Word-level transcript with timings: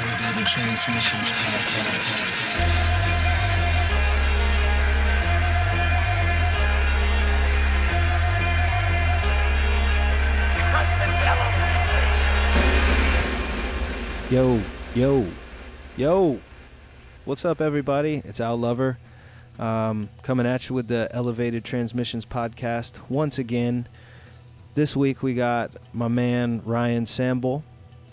Transmissions. 0.00 1.30
Yo, 14.30 14.62
yo, 14.94 15.26
yo. 15.98 16.40
What's 17.26 17.44
up, 17.44 17.60
everybody? 17.60 18.22
It's 18.24 18.40
Al 18.40 18.56
Lover 18.56 18.98
um, 19.58 20.08
coming 20.22 20.46
at 20.46 20.70
you 20.70 20.74
with 20.74 20.88
the 20.88 21.10
Elevated 21.12 21.62
Transmissions 21.62 22.24
podcast 22.24 23.10
once 23.10 23.38
again. 23.38 23.86
This 24.74 24.96
week 24.96 25.22
we 25.22 25.34
got 25.34 25.72
my 25.92 26.08
man 26.08 26.62
Ryan 26.64 27.04
Sambol 27.04 27.64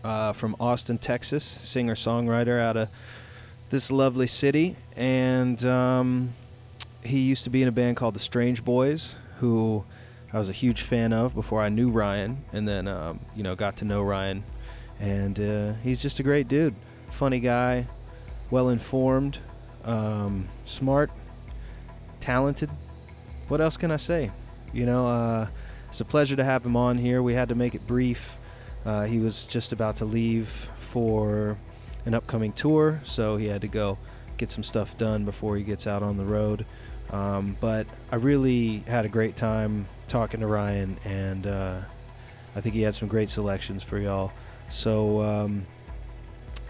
uh, 0.04 0.34
from 0.34 0.56
Austin, 0.60 0.98
Texas, 0.98 1.44
singer 1.44 1.96
songwriter 1.96 2.60
out 2.60 2.78
of 2.78 2.90
this 3.70 3.92
lovely 3.92 4.28
city. 4.28 4.76
And 4.96 5.64
um, 5.66 6.34
he 7.04 7.20
used 7.20 7.44
to 7.46 7.50
be 7.50 7.62
in 7.62 7.68
a 7.68 7.72
band 7.72 7.98
called 7.98 8.16
the 8.16 8.20
Strange 8.20 8.64
Boys, 8.64 9.16
who 9.40 9.84
I 10.34 10.40
was 10.40 10.50
a 10.50 10.54
huge 10.54 10.82
fan 10.82 11.14
of 11.14 11.34
before 11.34 11.62
I 11.62 11.70
knew 11.70 11.90
Ryan. 11.90 12.44
And 12.54 12.68
then, 12.68 12.88
um, 12.88 13.20
you 13.36 13.44
know, 13.44 13.56
got 13.56 13.78
to 13.78 13.86
know 13.86 14.04
Ryan 14.04 14.44
and 15.00 15.40
uh, 15.40 15.74
he's 15.84 16.02
just 16.02 16.20
a 16.20 16.24
great 16.24 16.48
dude, 16.48 16.74
funny 17.12 17.40
guy, 17.40 17.86
well 18.50 18.70
informed, 18.70 19.40
um, 19.86 20.48
smart, 20.66 21.12
talented. 22.20 22.70
What 23.48 23.62
else 23.62 23.78
can 23.78 23.92
I 23.92 23.98
say? 23.98 24.32
You 24.74 24.86
know, 24.86 25.08
uh, 25.08 25.48
it's 25.90 26.02
a 26.02 26.06
pleasure 26.06 26.36
to 26.36 26.44
have 26.44 26.66
him 26.66 26.76
on 26.76 26.98
here. 26.98 27.22
We 27.22 27.34
had 27.34 27.50
to 27.50 27.56
make 27.56 27.76
it 27.76 27.86
brief. 27.88 28.38
Uh, 28.88 29.04
he 29.04 29.20
was 29.20 29.44
just 29.44 29.74
about 29.74 29.98
to 29.98 30.06
leave 30.06 30.70
for 30.80 31.58
an 32.06 32.14
upcoming 32.14 32.54
tour, 32.54 33.02
so 33.04 33.36
he 33.36 33.48
had 33.48 33.60
to 33.60 33.68
go 33.68 33.98
get 34.38 34.50
some 34.50 34.64
stuff 34.64 34.98
done 34.98 35.26
before 35.26 35.58
he 35.58 35.64
gets 35.64 35.86
out 35.86 36.02
on 36.02 36.16
the 36.16 36.24
road. 36.24 36.66
Um, 37.10 37.58
but 37.60 37.86
I 38.14 38.16
really 38.16 38.78
had 38.88 39.04
a 39.04 39.10
great 39.10 39.36
time 39.36 39.90
talking 40.08 40.40
to 40.40 40.48
Ryan, 40.48 40.98
and 41.04 41.46
uh, 41.46 41.82
I 42.56 42.62
think 42.62 42.76
he 42.76 42.82
had 42.82 42.96
some 42.96 43.10
great 43.10 43.30
selections 43.30 43.84
for 43.84 44.00
y'all. 44.00 44.32
So, 44.70 45.22
um, 45.22 45.66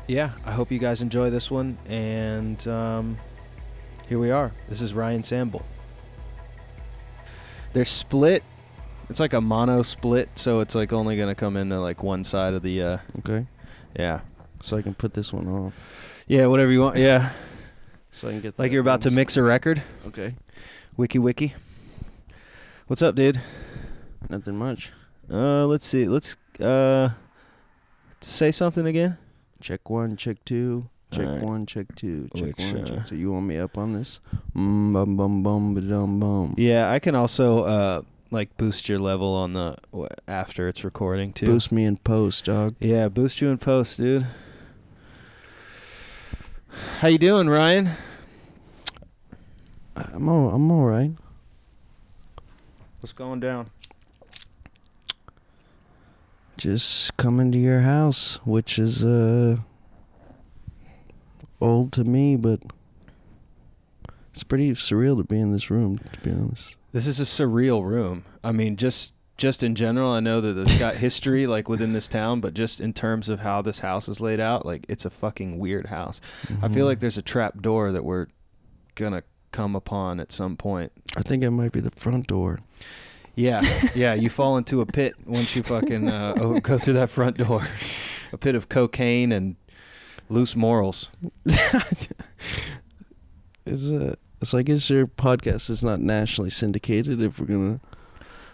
yeah, 0.08 0.32
I 0.44 0.54
hope 0.54 0.72
you 0.72 0.80
guys 0.80 1.04
enjoy 1.04 1.30
this 1.30 1.52
one. 1.52 1.78
And 1.88 2.68
um, 2.68 3.20
here 4.10 4.18
we 4.18 4.32
are. 4.32 4.52
This 4.70 4.82
is 4.82 4.96
Ryan 4.96 5.22
Sambol. 5.22 5.62
They're 7.74 7.86
split. 7.86 8.44
It's 9.10 9.20
like 9.20 9.34
a 9.34 9.42
mono 9.42 9.84
split, 9.84 10.30
so 10.36 10.60
it's 10.60 10.76
like 10.76 10.92
only 10.92 11.16
gonna 11.18 11.36
come 11.36 11.56
into 11.58 11.80
like 11.80 12.04
one 12.04 12.24
side 12.24 12.54
of 12.54 12.62
the. 12.62 12.82
Uh, 12.84 12.98
Okay. 13.20 13.46
yeah, 13.98 14.20
So 14.62 14.78
I 14.78 14.82
can 14.82 14.94
put 14.94 15.14
this 15.14 15.32
one 15.32 15.48
off. 15.48 15.74
yeah, 16.28 16.46
whatever 16.48 16.72
you 16.72 16.82
want. 16.82 16.98
Yeah, 16.98 17.32
So 18.12 18.28
I 18.28 18.32
can 18.32 18.42
get 18.42 18.60
like 18.60 18.72
you're 18.72 18.82
about 18.82 19.02
to 19.04 19.12
mix 19.12 19.38
a 19.38 19.44
record. 19.44 19.82
Okay. 20.08 20.36
Wiki 20.98 21.20
wiki. 21.20 21.54
What's 22.88 23.02
up, 23.02 23.16
dude? 23.16 23.40
Nothing 24.30 24.58
much. 24.58 24.92
Uh, 25.32 25.66
let's 25.68 25.86
see. 25.86 26.06
Let's 26.06 26.36
uh, 26.60 27.10
say 28.22 28.52
something 28.52 28.86
again. 28.86 29.18
Check 29.62 29.90
one, 29.90 30.16
check 30.18 30.38
two. 30.46 30.90
Check 31.12 31.26
Alright. 31.26 31.42
one, 31.44 31.66
check 31.66 31.86
two. 31.96 32.30
Check 32.36 32.58
Which, 32.58 32.74
one, 32.74 32.78
uh, 32.78 32.86
check 32.98 33.08
two. 33.08 33.16
You 33.16 33.32
want 33.32 33.46
me 33.46 33.58
up 33.58 33.78
on 33.78 33.94
this? 33.94 34.20
Mm, 34.56 34.92
bum 34.94 35.16
bum 35.18 35.44
bum 35.44 35.74
ba 35.74 35.82
dum 35.82 36.20
bum. 36.20 36.56
Yeah, 36.58 36.92
I 36.92 37.00
can 37.00 37.16
also 37.16 37.64
uh 37.64 38.02
like 38.32 38.56
boost 38.58 38.90
your 38.90 39.00
level 39.00 39.34
on 39.34 39.54
the 39.54 39.78
after 40.28 40.68
it's 40.68 40.84
recording 40.84 41.34
too. 41.34 41.46
Boost 41.46 41.72
me 41.72 41.86
in 41.86 41.98
post, 41.98 42.46
dog. 42.46 42.76
Yeah, 42.80 43.08
boost 43.10 43.42
you 43.42 43.50
in 43.50 43.58
post, 43.58 43.98
dude. 43.98 44.28
How 47.00 47.08
you 47.08 47.18
doing, 47.18 47.50
Ryan? 47.50 47.92
I'm 49.96 50.30
all, 50.30 50.52
I'm 50.52 50.70
all 50.72 50.86
right. 50.86 51.12
What's 53.00 53.14
going 53.14 53.40
down? 53.40 53.70
Just 56.58 57.16
coming 57.18 57.52
to 57.52 57.58
your 57.58 57.82
house, 57.82 58.40
which 58.46 58.80
is 58.80 59.04
uh 59.04 59.58
old 61.62 61.92
to 61.94 62.04
me, 62.04 62.36
but 62.36 62.62
it's 64.34 64.44
pretty 64.44 64.72
surreal 64.72 65.18
to 65.18 65.24
be 65.24 65.40
in 65.40 65.52
this 65.52 65.70
room. 65.70 65.98
To 65.98 66.20
be 66.22 66.32
honest. 66.32 66.77
This 66.94 67.06
is 67.08 67.20
a 67.20 67.24
surreal 67.24 67.84
room. 67.84 68.26
I 68.44 68.52
mean, 68.52 68.76
just 68.78 69.14
just 69.38 69.62
in 69.62 69.76
general, 69.76 70.12
I 70.12 70.20
know 70.20 70.42
that 70.42 70.58
it's 70.58 70.80
got 70.80 70.96
history 71.08 71.46
like 71.46 71.70
within 71.70 71.94
this 71.94 72.08
town, 72.08 72.42
but 72.42 72.54
just 72.56 72.80
in 72.82 72.92
terms 72.94 73.30
of 73.30 73.42
how 73.42 73.62
this 73.62 73.80
house 73.80 74.10
is 74.10 74.20
laid 74.20 74.40
out, 74.40 74.66
like 74.66 74.86
it's 74.90 75.06
a 75.06 75.10
fucking 75.12 75.60
weird 75.60 75.88
house. 75.88 76.20
I 76.62 76.68
feel 76.70 76.86
Mhm. 76.86 76.90
like 76.90 77.00
there's 77.02 77.18
a 77.20 77.22
trap 77.22 77.62
door 77.62 77.92
that 77.92 78.04
we're 78.04 78.28
gonna 78.96 79.22
come 79.52 79.76
upon 79.76 80.20
at 80.20 80.32
some 80.32 80.58
point. 80.58 80.92
I 81.16 81.22
think 81.22 81.44
it 81.44 81.52
might 81.52 81.72
be 81.72 81.82
the 81.82 81.92
front 81.92 82.26
door. 82.28 82.60
Yeah, 83.36 83.62
yeah. 83.96 84.16
You 84.16 84.30
fall 84.32 84.58
into 84.58 84.82
a 84.82 84.86
pit 84.88 85.14
once 85.26 85.56
you 85.56 85.62
fucking 85.62 86.10
uh, 86.10 86.34
oh, 86.38 86.60
go 86.62 86.80
through 86.80 86.96
that 86.96 87.10
front 87.12 87.38
door. 87.38 87.68
A 88.34 88.38
pit 88.38 88.56
of 88.56 88.70
cocaine 88.70 89.32
and 89.32 89.56
loose 90.30 90.56
morals. 90.56 91.10
Is 93.66 93.92
uh, 93.92 94.16
it's 94.42 94.54
like 94.54 94.70
is 94.70 94.90
your 94.90 95.08
podcast 95.08 95.70
is 95.70 95.84
not 95.84 96.00
nationally 96.00 96.50
syndicated 96.50 97.22
if 97.22 97.40
we're 97.40 97.46
gonna. 97.48 97.80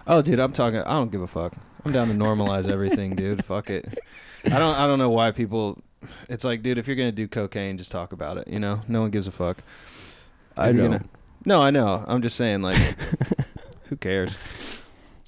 Oh, 0.07 0.21
dude, 0.21 0.39
I'm 0.39 0.51
talking. 0.51 0.79
I 0.81 0.91
don't 0.91 1.11
give 1.11 1.21
a 1.21 1.27
fuck. 1.27 1.53
I'm 1.85 1.91
down 1.91 2.07
to 2.09 2.13
normalize 2.13 2.69
everything, 2.69 3.15
dude. 3.17 3.43
Fuck 3.45 3.69
it. 3.69 3.97
I 4.45 4.49
don't. 4.59 4.75
I 4.75 4.87
don't 4.87 4.99
know 4.99 5.09
why 5.09 5.31
people. 5.31 5.81
It's 6.29 6.43
like, 6.43 6.61
dude, 6.63 6.77
if 6.77 6.87
you're 6.87 6.95
gonna 6.97 7.11
do 7.11 7.27
cocaine, 7.27 7.77
just 7.77 7.91
talk 7.91 8.11
about 8.11 8.37
it. 8.37 8.47
You 8.47 8.59
know, 8.59 8.81
no 8.87 9.01
one 9.01 9.11
gives 9.11 9.27
a 9.27 9.31
fuck. 9.31 9.63
I 10.57 10.71
know. 10.71 10.83
gonna- 10.83 11.05
No, 11.45 11.61
I 11.61 11.71
know. 11.71 12.03
I'm 12.07 12.21
just 12.21 12.35
saying, 12.35 12.61
like, 12.61 12.77
who 13.85 13.95
cares? 13.95 14.37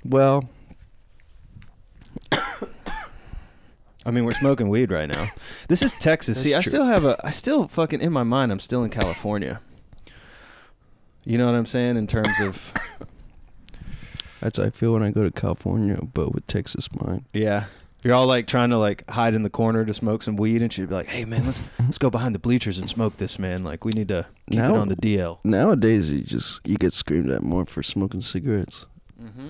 Well, 0.04 0.44
I 4.08 4.12
mean, 4.12 4.24
we're 4.26 4.34
smoking 4.34 4.70
weed 4.70 4.92
right 4.92 5.10
now. 5.10 5.30
This 5.68 5.82
is 5.82 5.94
Texas. 6.00 6.42
See, 6.42 6.54
I 6.54 6.62
true. 6.62 6.70
still 6.72 6.86
have 6.86 7.06
a. 7.06 7.20
I 7.26 7.32
still 7.32 7.68
fucking 7.68 8.02
in 8.02 8.12
my 8.14 8.24
mind. 8.24 8.52
I'm 8.52 8.60
still 8.60 8.84
in 8.84 8.90
California. 8.92 9.62
You 11.26 11.38
know 11.38 11.46
what 11.48 11.56
I'm 11.56 11.66
saying 11.66 11.98
in 11.98 12.08
terms 12.08 12.40
of 12.40 12.74
that's 14.42 14.58
how 14.58 14.64
I 14.66 14.70
feel 14.70 14.94
when 14.94 15.04
I 15.04 15.12
go 15.12 15.24
to 15.24 15.32
California, 15.32 15.98
but 16.14 16.34
with 16.34 16.46
Texas 16.48 16.88
mind. 16.94 17.26
yeah. 17.34 17.66
You're 18.04 18.14
all 18.14 18.28
like 18.28 18.46
trying 18.46 18.70
to 18.70 18.78
like 18.78 19.10
hide 19.10 19.34
in 19.34 19.42
the 19.42 19.50
corner 19.50 19.84
to 19.84 19.92
smoke 19.92 20.22
some 20.22 20.36
weed, 20.36 20.62
and 20.62 20.72
she'd 20.72 20.90
be 20.90 20.94
like, 20.94 21.08
"Hey 21.08 21.26
man, 21.26 21.44
let's 21.48 21.60
let's 21.80 21.98
go 21.98 22.12
behind 22.12 22.36
the 22.36 22.40
bleachers 22.40 22.78
and 22.78 22.88
smoke 22.88 23.18
this, 23.18 23.40
man. 23.40 23.64
Like 23.64 23.84
we 23.84 23.94
need 23.94 24.10
to 24.10 24.28
keep 24.48 24.60
Now- 24.60 24.76
it 24.76 24.78
on 24.78 24.90
the 24.90 24.96
DL." 24.96 25.40
Nowadays, 25.44 26.12
you 26.12 26.22
just 26.22 26.60
you 26.68 26.78
get 26.78 26.94
screamed 26.94 27.32
at 27.32 27.42
more 27.42 27.66
for 27.66 27.82
smoking 27.82 28.22
cigarettes. 28.22 28.86
Mm-hmm. 29.20 29.50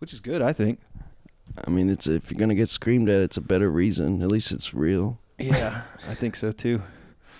Which 0.00 0.12
is 0.12 0.20
good, 0.20 0.42
I 0.42 0.52
think. 0.52 0.80
I 1.66 1.70
mean, 1.70 1.88
it's 1.88 2.06
if 2.06 2.30
you're 2.30 2.38
gonna 2.38 2.54
get 2.54 2.68
screamed 2.68 3.08
at, 3.08 3.22
it's 3.22 3.38
a 3.38 3.40
better 3.40 3.70
reason. 3.70 4.20
At 4.20 4.28
least 4.28 4.52
it's 4.52 4.74
real. 4.74 5.18
Yeah, 5.38 5.84
I 6.06 6.14
think 6.14 6.36
so 6.36 6.52
too. 6.52 6.82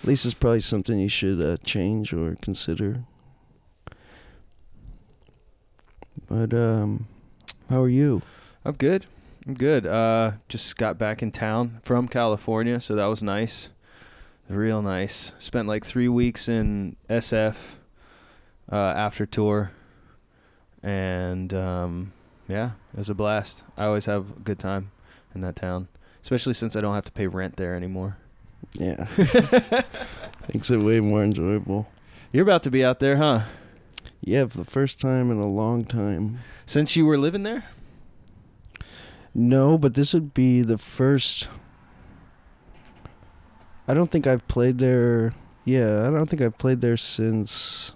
At 0.01 0.07
least 0.07 0.25
it's 0.25 0.33
probably 0.33 0.61
something 0.61 0.97
you 0.97 1.09
should 1.09 1.39
uh, 1.39 1.57
change 1.63 2.11
or 2.11 2.35
consider. 2.41 3.03
But 6.27 6.53
um, 6.53 7.07
how 7.69 7.81
are 7.81 7.89
you? 7.89 8.21
I'm 8.65 8.73
good. 8.73 9.05
I'm 9.47 9.53
good. 9.53 9.85
Uh, 9.85 10.33
just 10.49 10.75
got 10.77 10.97
back 10.97 11.21
in 11.21 11.31
town 11.31 11.79
from 11.83 12.07
California, 12.07 12.81
so 12.81 12.95
that 12.95 13.05
was 13.05 13.23
nice. 13.23 13.69
Real 14.49 14.81
nice. 14.81 15.31
Spent 15.37 15.67
like 15.67 15.85
three 15.85 16.07
weeks 16.07 16.47
in 16.47 16.95
SF 17.09 17.55
uh, 18.71 18.75
after 18.75 19.25
tour, 19.25 19.71
and 20.83 21.53
um, 21.53 22.13
yeah, 22.47 22.71
it 22.93 22.97
was 22.97 23.09
a 23.09 23.13
blast. 23.13 23.63
I 23.77 23.85
always 23.85 24.05
have 24.05 24.37
a 24.37 24.39
good 24.39 24.59
time 24.59 24.91
in 25.35 25.41
that 25.41 25.55
town, 25.55 25.87
especially 26.21 26.53
since 26.53 26.75
I 26.75 26.81
don't 26.81 26.95
have 26.95 27.05
to 27.05 27.11
pay 27.11 27.27
rent 27.27 27.57
there 27.57 27.75
anymore. 27.75 28.17
Yeah, 28.73 29.07
makes 30.53 30.69
it 30.71 30.79
way 30.79 30.99
more 30.99 31.23
enjoyable. 31.23 31.87
You're 32.31 32.43
about 32.43 32.63
to 32.63 32.71
be 32.71 32.83
out 32.83 32.99
there, 32.99 33.17
huh? 33.17 33.43
Yeah, 34.27 34.45
for 34.47 34.57
the 34.57 34.65
first 34.65 34.99
time 34.99 35.31
in 35.31 35.39
a 35.39 35.47
long 35.47 35.85
time. 35.85 36.39
Since 36.65 36.97
you 36.97 37.05
were 37.05 37.17
living 37.17 37.43
there? 37.43 37.63
No, 39.33 39.77
but 39.77 39.93
this 39.93 40.13
would 40.13 40.33
be 40.33 40.61
the 40.61 40.77
first. 40.77 41.47
I 43.87 43.93
don't 43.93 44.11
think 44.11 44.27
I've 44.27 44.45
played 44.49 44.79
there. 44.79 45.33
Yeah, 45.63 46.05
I 46.05 46.11
don't 46.11 46.25
think 46.25 46.41
I've 46.41 46.57
played 46.57 46.81
there 46.81 46.97
since. 46.97 47.93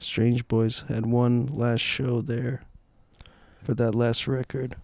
Strange 0.00 0.48
Boys 0.48 0.82
had 0.88 1.06
one 1.06 1.46
last 1.46 1.82
show 1.82 2.20
there 2.20 2.64
for 3.62 3.74
that 3.74 3.94
last 3.94 4.26
record. 4.26 4.74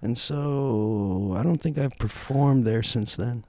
And 0.00 0.16
so 0.16 1.34
I 1.36 1.42
don't 1.42 1.60
think 1.60 1.76
I've 1.76 1.98
performed 1.98 2.64
there 2.64 2.84
since 2.84 3.16
then. 3.16 3.42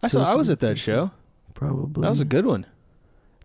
I 0.00 0.06
saw. 0.06 0.22
I 0.22 0.36
was 0.36 0.48
at 0.48 0.60
that 0.60 0.78
show. 0.78 1.10
Probably. 1.54 2.02
That 2.02 2.10
was 2.10 2.20
a 2.20 2.24
good 2.24 2.46
one. 2.46 2.66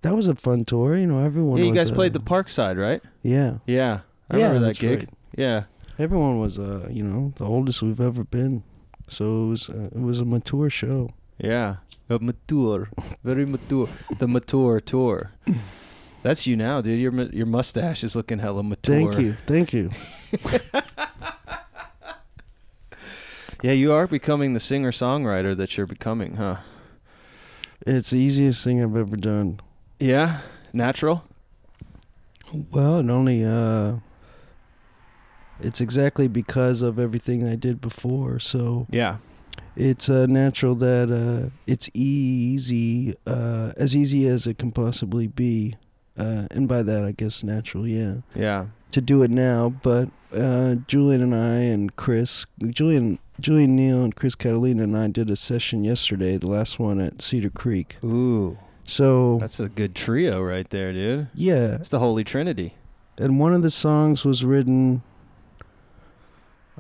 That 0.02 0.16
was 0.16 0.28
a 0.28 0.36
fun 0.36 0.66
tour. 0.66 0.98
You 0.98 1.08
know, 1.08 1.20
everyone. 1.20 1.58
Yeah, 1.60 1.66
you 1.66 1.72
was, 1.72 1.80
guys 1.80 1.92
played 1.92 2.12
uh, 2.16 2.20
the 2.20 2.26
Parkside, 2.26 2.78
right? 2.80 3.02
Yeah, 3.22 3.58
Yeah, 3.66 4.02
I 4.30 4.38
Yeah, 4.38 4.48
remember 4.48 4.68
that 4.68 4.80
gig. 4.80 5.00
right. 5.00 5.10
Yeah, 5.38 5.64
everyone 6.00 6.40
was. 6.40 6.58
Uh, 6.60 6.88
you 6.90 7.04
know, 7.04 7.34
the 7.38 7.46
oldest 7.46 7.82
we've 7.82 8.02
ever 8.02 8.24
been. 8.24 8.64
So 9.08 9.46
it 9.46 9.50
was 9.50 9.70
uh, 9.70 9.90
it 9.94 10.02
was 10.02 10.20
a 10.20 10.26
mature 10.26 10.70
show. 10.70 11.10
Yeah. 11.38 11.78
A 12.10 12.20
mature. 12.20 12.90
Very 13.24 13.46
mature. 13.46 13.90
The 14.18 14.28
mature 14.28 14.80
tour. 14.80 15.32
That's 16.24 16.46
you 16.46 16.56
now, 16.56 16.82
dude. 16.82 17.00
Your 17.00 17.14
your 17.32 17.46
mustache 17.48 18.04
is 18.04 18.16
looking 18.16 18.40
hella 18.40 18.64
mature. 18.64 18.96
Thank 19.14 19.20
you, 19.20 19.36
thank 19.48 19.74
you. 19.74 19.90
Yeah, 23.64 23.74
you 23.74 23.94
are 23.94 24.08
becoming 24.08 24.54
the 24.54 24.60
singer 24.60 24.92
songwriter 24.92 25.56
that 25.56 25.78
you're 25.78 25.86
becoming, 25.86 26.38
huh? 26.38 26.58
It's 27.86 28.10
the 28.10 28.18
easiest 28.18 28.64
thing 28.64 28.84
I've 28.84 28.96
ever 28.96 29.16
done. 29.16 29.60
Yeah. 30.02 30.40
Natural. 30.74 31.24
Well, 32.72 33.00
it 33.00 33.10
only 33.10 33.46
uh, 33.46 33.96
it's 35.60 35.80
exactly 35.80 36.28
because 36.28 36.82
of 36.82 36.98
everything 37.00 37.48
I 37.48 37.56
did 37.56 37.80
before. 37.80 38.40
So 38.40 38.88
Yeah. 38.90 39.18
it's 39.76 40.10
uh, 40.10 40.26
natural 40.26 40.76
that 40.76 41.12
uh, 41.12 41.50
it's 41.68 41.90
easy, 41.94 43.16
uh, 43.28 43.74
as 43.78 43.96
easy 43.96 44.28
as 44.28 44.48
it 44.48 44.58
can 44.58 44.72
possibly 44.72 45.28
be, 45.28 45.76
uh, 46.18 46.48
and 46.52 46.68
by 46.68 46.84
that 46.84 47.04
I 47.06 47.12
guess 47.12 47.44
natural, 47.44 47.88
yeah, 47.88 48.16
Yeah. 48.36 48.66
to 48.92 49.02
do 49.02 49.24
it 49.24 49.32
now. 49.32 49.70
But 49.70 50.10
uh, 50.34 50.76
Julian 50.88 51.22
and 51.22 51.36
I 51.36 51.58
and 51.72 51.96
Chris, 51.96 52.46
Julian, 52.70 53.20
Julian 53.40 53.76
Neal 53.76 54.04
and 54.04 54.16
Chris 54.16 54.36
Catalina 54.36 54.84
and 54.84 54.98
I 54.98 55.08
did 55.08 55.30
a 55.30 55.36
session 55.36 55.84
yesterday, 55.86 56.38
the 56.38 56.48
last 56.48 56.80
one 56.80 57.00
at 57.00 57.22
Cedar 57.22 57.50
Creek. 57.50 57.98
Ooh. 58.04 58.58
So 58.86 59.38
That's 59.40 59.60
a 59.60 59.70
good 59.70 59.96
trio 59.96 60.42
right 60.42 60.70
there, 60.70 60.92
dude. 60.92 61.28
yeah, 61.34 61.76
It's 61.76 61.90
the 61.90 62.00
Holy 62.00 62.24
Trinity. 62.24 62.76
and 63.18 63.40
one 63.40 63.54
of 63.54 63.62
the 63.62 63.70
songs 63.70 64.26
was 64.26 64.44
written 64.44 65.02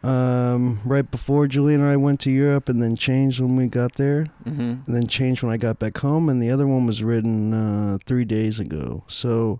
um, 0.03 0.79
right 0.83 1.09
before 1.09 1.47
Julian 1.47 1.81
and 1.81 1.89
I 1.89 1.95
went 1.97 2.19
to 2.21 2.31
Europe, 2.31 2.67
and 2.69 2.81
then 2.81 2.95
changed 2.95 3.39
when 3.39 3.55
we 3.55 3.67
got 3.67 3.95
there, 3.95 4.25
Mm-hmm. 4.45 4.61
and 4.61 4.95
then 4.95 5.05
changed 5.07 5.43
when 5.43 5.53
I 5.53 5.57
got 5.57 5.77
back 5.77 5.97
home, 5.99 6.27
and 6.27 6.41
the 6.41 6.49
other 6.49 6.65
one 6.65 6.87
was 6.87 7.03
written 7.03 7.53
uh, 7.53 7.97
three 8.07 8.25
days 8.25 8.59
ago. 8.59 9.03
So 9.07 9.59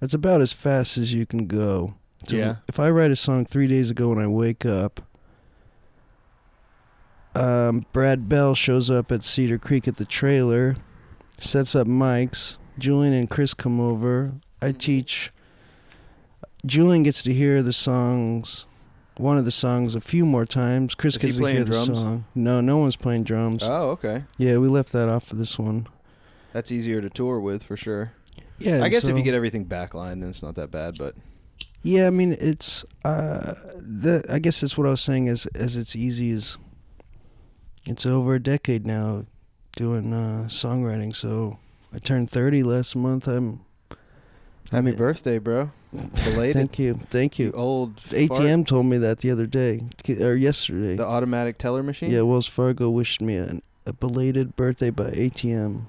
that's 0.00 0.14
about 0.14 0.40
as 0.40 0.52
fast 0.54 0.96
as 0.96 1.12
you 1.12 1.26
can 1.26 1.46
go. 1.46 1.94
So 2.26 2.36
Yeah. 2.36 2.56
If 2.68 2.80
I 2.80 2.88
write 2.90 3.10
a 3.10 3.16
song 3.16 3.44
three 3.44 3.66
days 3.66 3.90
ago 3.90 4.08
when 4.08 4.18
I 4.18 4.26
wake 4.28 4.64
up, 4.64 5.02
um, 7.34 7.84
Brad 7.92 8.28
Bell 8.28 8.54
shows 8.54 8.88
up 8.90 9.10
at 9.12 9.22
Cedar 9.22 9.58
Creek 9.58 9.86
at 9.88 9.96
the 9.96 10.04
trailer, 10.04 10.76
sets 11.40 11.74
up 11.74 11.86
mics. 11.86 12.56
Julian 12.78 13.12
and 13.12 13.28
Chris 13.28 13.54
come 13.54 13.80
over. 13.80 14.32
I 14.60 14.72
teach. 14.72 15.30
Julian 16.64 17.02
gets 17.02 17.22
to 17.24 17.32
hear 17.34 17.62
the 17.62 17.72
songs, 17.72 18.66
one 19.16 19.36
of 19.36 19.44
the 19.44 19.50
songs, 19.50 19.94
a 19.94 20.00
few 20.00 20.24
more 20.24 20.46
times. 20.46 20.94
Chris 20.94 21.16
Is 21.16 21.22
he 21.22 21.28
gets 21.28 21.36
to 21.36 21.42
playing 21.42 21.56
hear 21.58 21.64
drums? 21.66 21.88
the 21.88 21.94
song. 21.96 22.24
No, 22.34 22.60
no 22.60 22.78
one's 22.78 22.96
playing 22.96 23.24
drums. 23.24 23.62
Oh, 23.64 23.90
okay. 23.90 24.24
Yeah, 24.38 24.58
we 24.58 24.68
left 24.68 24.92
that 24.92 25.08
off 25.08 25.24
for 25.24 25.34
this 25.34 25.58
one. 25.58 25.88
That's 26.52 26.70
easier 26.70 27.00
to 27.00 27.10
tour 27.10 27.40
with 27.40 27.62
for 27.64 27.76
sure. 27.76 28.12
Yeah, 28.58 28.84
I 28.84 28.88
guess 28.88 29.04
if 29.04 29.10
so- 29.10 29.16
you 29.16 29.22
get 29.24 29.34
everything 29.34 29.66
backlined, 29.66 30.20
then 30.20 30.30
it's 30.30 30.42
not 30.42 30.54
that 30.54 30.70
bad. 30.70 30.96
But 30.98 31.16
Yeah, 31.82 32.06
I 32.06 32.10
mean 32.10 32.36
it's 32.40 32.84
uh 33.04 33.54
the 33.76 34.24
I 34.30 34.38
guess 34.38 34.60
that's 34.60 34.78
what 34.78 34.86
I 34.86 34.90
was 34.90 35.00
saying 35.00 35.28
as 35.28 35.46
as 35.46 35.76
it's 35.76 35.96
easy 35.96 36.30
as 36.30 36.56
it's 37.86 38.06
over 38.06 38.34
a 38.34 38.40
decade 38.42 38.86
now 38.86 39.24
doing 39.76 40.12
uh 40.12 40.46
songwriting, 40.48 41.14
so 41.14 41.58
I 41.94 41.98
turned 41.98 42.30
30 42.30 42.62
last 42.62 42.96
month. 42.96 43.26
I'm 43.28 43.60
happy 44.70 44.92
birthday, 44.92 45.38
bro! 45.38 45.70
Belated. 45.92 46.54
Thank 46.54 46.78
you. 46.78 46.94
Thank 46.94 47.38
you 47.38 47.46
you. 47.46 47.52
old 47.52 47.96
The 48.08 48.26
fart. 48.28 48.40
ATM 48.40 48.66
told 48.66 48.86
me 48.86 48.98
that 48.98 49.20
the 49.20 49.30
other 49.30 49.46
day 49.46 49.82
or 50.20 50.34
yesterday. 50.34 50.96
the 50.96 51.04
automatic 51.06 51.58
teller 51.58 51.82
machine. 51.82 52.10
Yeah, 52.10 52.22
Wells 52.22 52.46
Fargo 52.46 52.88
wished 52.90 53.20
me 53.20 53.36
an, 53.36 53.62
a 53.86 53.92
belated 53.92 54.56
birthday 54.56 54.90
by 54.90 55.10
ATM. 55.10 55.82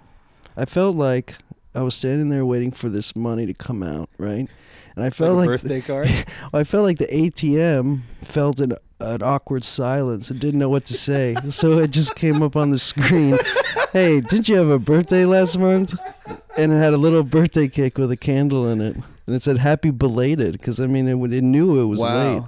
I 0.58 0.66
felt 0.66 0.96
like 0.96 1.36
I 1.74 1.82
was 1.82 1.96
standing 1.96 2.30
there 2.30 2.46
waiting 2.46 2.72
for 2.72 2.90
this 2.90 3.16
money 3.16 3.46
to 3.46 3.54
come 3.54 3.82
out, 3.82 4.10
right? 4.18 4.48
And 4.96 5.04
I 5.04 5.08
like 5.08 5.14
felt 5.14 5.32
a 5.32 5.34
like 5.34 5.48
birthday 5.48 5.82
card. 5.82 6.10
I 6.54 6.64
felt 6.64 6.84
like 6.84 7.00
the 7.00 7.08
ATM 7.08 8.02
felt 8.22 8.60
an, 8.60 8.76
an 9.00 9.24
awkward 9.24 9.64
silence 9.64 10.30
and 10.30 10.40
didn't 10.40 10.60
know 10.60 10.70
what 10.70 10.86
to 10.86 10.94
say. 10.94 11.36
so 11.50 11.80
it 11.80 11.92
just 11.92 12.16
came 12.16 12.44
up 12.44 12.56
on 12.56 12.72
the 12.72 12.80
screen. 12.80 13.38
hey, 13.92 14.22
didn't 14.22 14.50
you 14.50 14.56
have 14.56 14.70
a 14.70 14.80
birthday 14.80 15.26
last 15.26 15.58
month? 15.58 15.94
And 16.58 16.72
it 16.72 16.78
had 16.78 16.94
a 16.94 16.98
little 16.98 17.24
birthday 17.24 17.68
cake 17.68 17.98
with 17.98 18.12
a 18.12 18.18
candle 18.18 18.68
in 18.68 18.82
it. 18.82 18.96
And 19.26 19.36
it 19.36 19.42
said 19.42 19.58
happy 19.58 19.90
belated 19.90 20.54
because 20.54 20.80
I 20.80 20.88
mean 20.88 21.08
it, 21.08 21.34
it 21.34 21.42
knew 21.42 21.82
it 21.82 21.86
was 21.86 22.02
wow. 22.02 22.34
late. 22.34 22.44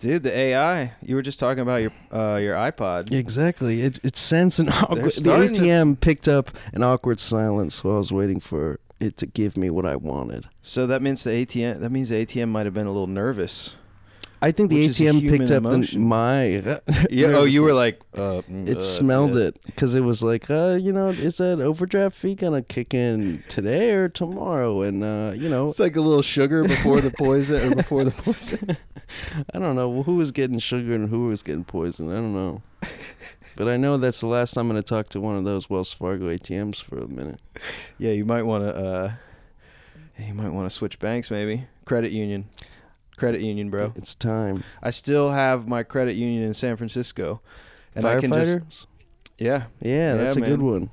Dude, 0.00 0.24
the 0.24 0.36
AI. 0.36 0.92
You 1.02 1.14
were 1.14 1.22
just 1.22 1.40
talking 1.40 1.62
about 1.62 1.76
your 1.76 1.92
uh, 2.12 2.36
your 2.36 2.54
iPod. 2.54 3.12
Exactly. 3.12 3.80
It 3.80 3.98
it 4.02 4.16
sensed 4.16 4.58
an 4.58 4.68
awkward. 4.68 5.04
The 5.04 5.10
starting 5.12 5.52
to- 5.54 5.60
ATM 5.62 6.00
picked 6.00 6.28
up 6.28 6.50
an 6.72 6.82
awkward 6.82 7.18
silence 7.18 7.82
while 7.82 7.94
I 7.94 7.98
was 7.98 8.12
waiting 8.12 8.40
for 8.40 8.78
it 9.00 9.16
to 9.18 9.26
give 9.26 9.56
me 9.56 9.70
what 9.70 9.86
I 9.86 9.96
wanted. 9.96 10.48
So 10.62 10.86
that 10.86 11.02
means 11.02 11.24
the 11.24 11.30
ATM. 11.30 11.80
That 11.80 11.90
means 11.90 12.08
the 12.08 12.24
ATM 12.24 12.48
might 12.48 12.66
have 12.66 12.74
been 12.74 12.86
a 12.86 12.92
little 12.92 13.06
nervous. 13.06 13.74
I 14.42 14.52
think 14.52 14.68
the 14.68 14.76
Which 14.76 14.88
is 14.88 15.00
a 15.00 15.04
ATM 15.04 15.30
picked 15.30 15.50
up 15.50 15.62
the, 15.62 15.98
my. 15.98 16.44
Yeah. 17.10 17.28
Oh, 17.28 17.44
you 17.44 17.62
were 17.62 17.72
like. 17.72 18.00
Uh, 18.14 18.42
mm, 18.42 18.68
It 18.68 18.78
uh, 18.78 18.82
smelled 18.82 19.34
yeah. 19.34 19.44
it 19.44 19.60
because 19.64 19.94
it 19.94 20.02
was 20.02 20.22
like, 20.22 20.50
uh, 20.50 20.78
you 20.80 20.92
know, 20.92 21.08
is 21.08 21.38
that 21.38 21.58
overdraft 21.60 22.16
fee 22.16 22.34
gonna 22.34 22.62
kick 22.62 22.92
in 22.92 23.42
today 23.48 23.92
or 23.92 24.08
tomorrow? 24.08 24.82
And 24.82 25.02
uh, 25.02 25.32
you 25.34 25.48
know, 25.48 25.68
It's 25.68 25.78
like 25.80 25.96
a 25.96 26.02
little 26.02 26.22
sugar 26.22 26.64
before 26.64 27.00
the 27.00 27.10
poison, 27.10 27.72
or 27.72 27.76
before 27.76 28.04
the 28.04 28.10
poison. 28.10 28.76
I 29.54 29.58
don't 29.58 29.74
know 29.76 30.02
who 30.02 30.16
was 30.16 30.32
getting 30.32 30.58
sugar 30.58 30.94
and 30.94 31.08
who 31.08 31.28
was 31.28 31.42
getting 31.42 31.64
poison. 31.64 32.10
I 32.10 32.16
don't 32.16 32.34
know, 32.34 32.62
but 33.56 33.68
I 33.68 33.76
know 33.76 33.96
that's 33.96 34.20
the 34.20 34.26
last 34.26 34.54
time 34.54 34.62
I'm 34.66 34.68
gonna 34.68 34.82
talk 34.82 35.08
to 35.10 35.20
one 35.20 35.36
of 35.36 35.44
those 35.44 35.68
Wells 35.70 35.92
Fargo 35.92 36.26
ATMs 36.28 36.82
for 36.82 36.98
a 36.98 37.08
minute. 37.08 37.40
Yeah, 37.98 38.12
you 38.12 38.24
might 38.24 38.42
want 38.44 38.64
to. 38.64 38.74
Uh, 38.76 39.12
you 40.18 40.34
might 40.34 40.50
want 40.50 40.68
to 40.68 40.74
switch 40.74 40.98
banks, 40.98 41.30
maybe. 41.30 41.66
Credit 41.86 42.12
union, 42.12 42.46
credit 43.16 43.40
union, 43.40 43.70
bro. 43.70 43.92
It's 43.96 44.14
time. 44.14 44.62
I 44.82 44.90
still 44.90 45.30
have 45.30 45.66
my 45.66 45.82
credit 45.82 46.14
union 46.16 46.42
in 46.42 46.52
San 46.54 46.76
Francisco, 46.76 47.40
and 47.94 48.04
I 48.04 48.20
can 48.20 48.30
just 48.32 48.58
Firefighters. 48.58 48.86
yeah 49.38 49.64
Yeah, 49.80 50.16
that's 50.16 50.36
a 50.36 50.40
good 50.42 50.60
one. 50.62 50.90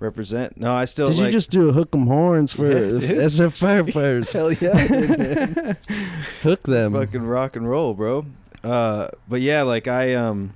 represent. 0.00 0.56
No, 0.58 0.74
I 0.74 0.84
still 0.86 1.08
Did 1.08 1.18
like. 1.18 1.26
you 1.26 1.32
just 1.32 1.50
do 1.50 1.68
a 1.68 1.72
hook 1.72 1.90
'em 1.94 2.06
horns 2.06 2.52
for 2.54 2.66
Yeah, 2.68 2.98
dude. 2.98 3.04
as 3.18 3.38
firefighters? 3.40 4.32
Hell 4.32 4.52
yeah, 4.52 4.86
man. 4.88 5.76
Hook 6.42 6.62
them. 6.64 6.92
fucking 6.94 7.22
rock 7.22 7.56
and 7.56 7.68
roll, 7.68 7.94
bro. 7.94 8.26
Uh, 8.64 9.08
but 9.28 9.40
yeah, 9.42 9.62
like 9.62 9.86
I 9.88 10.14
um, 10.14 10.54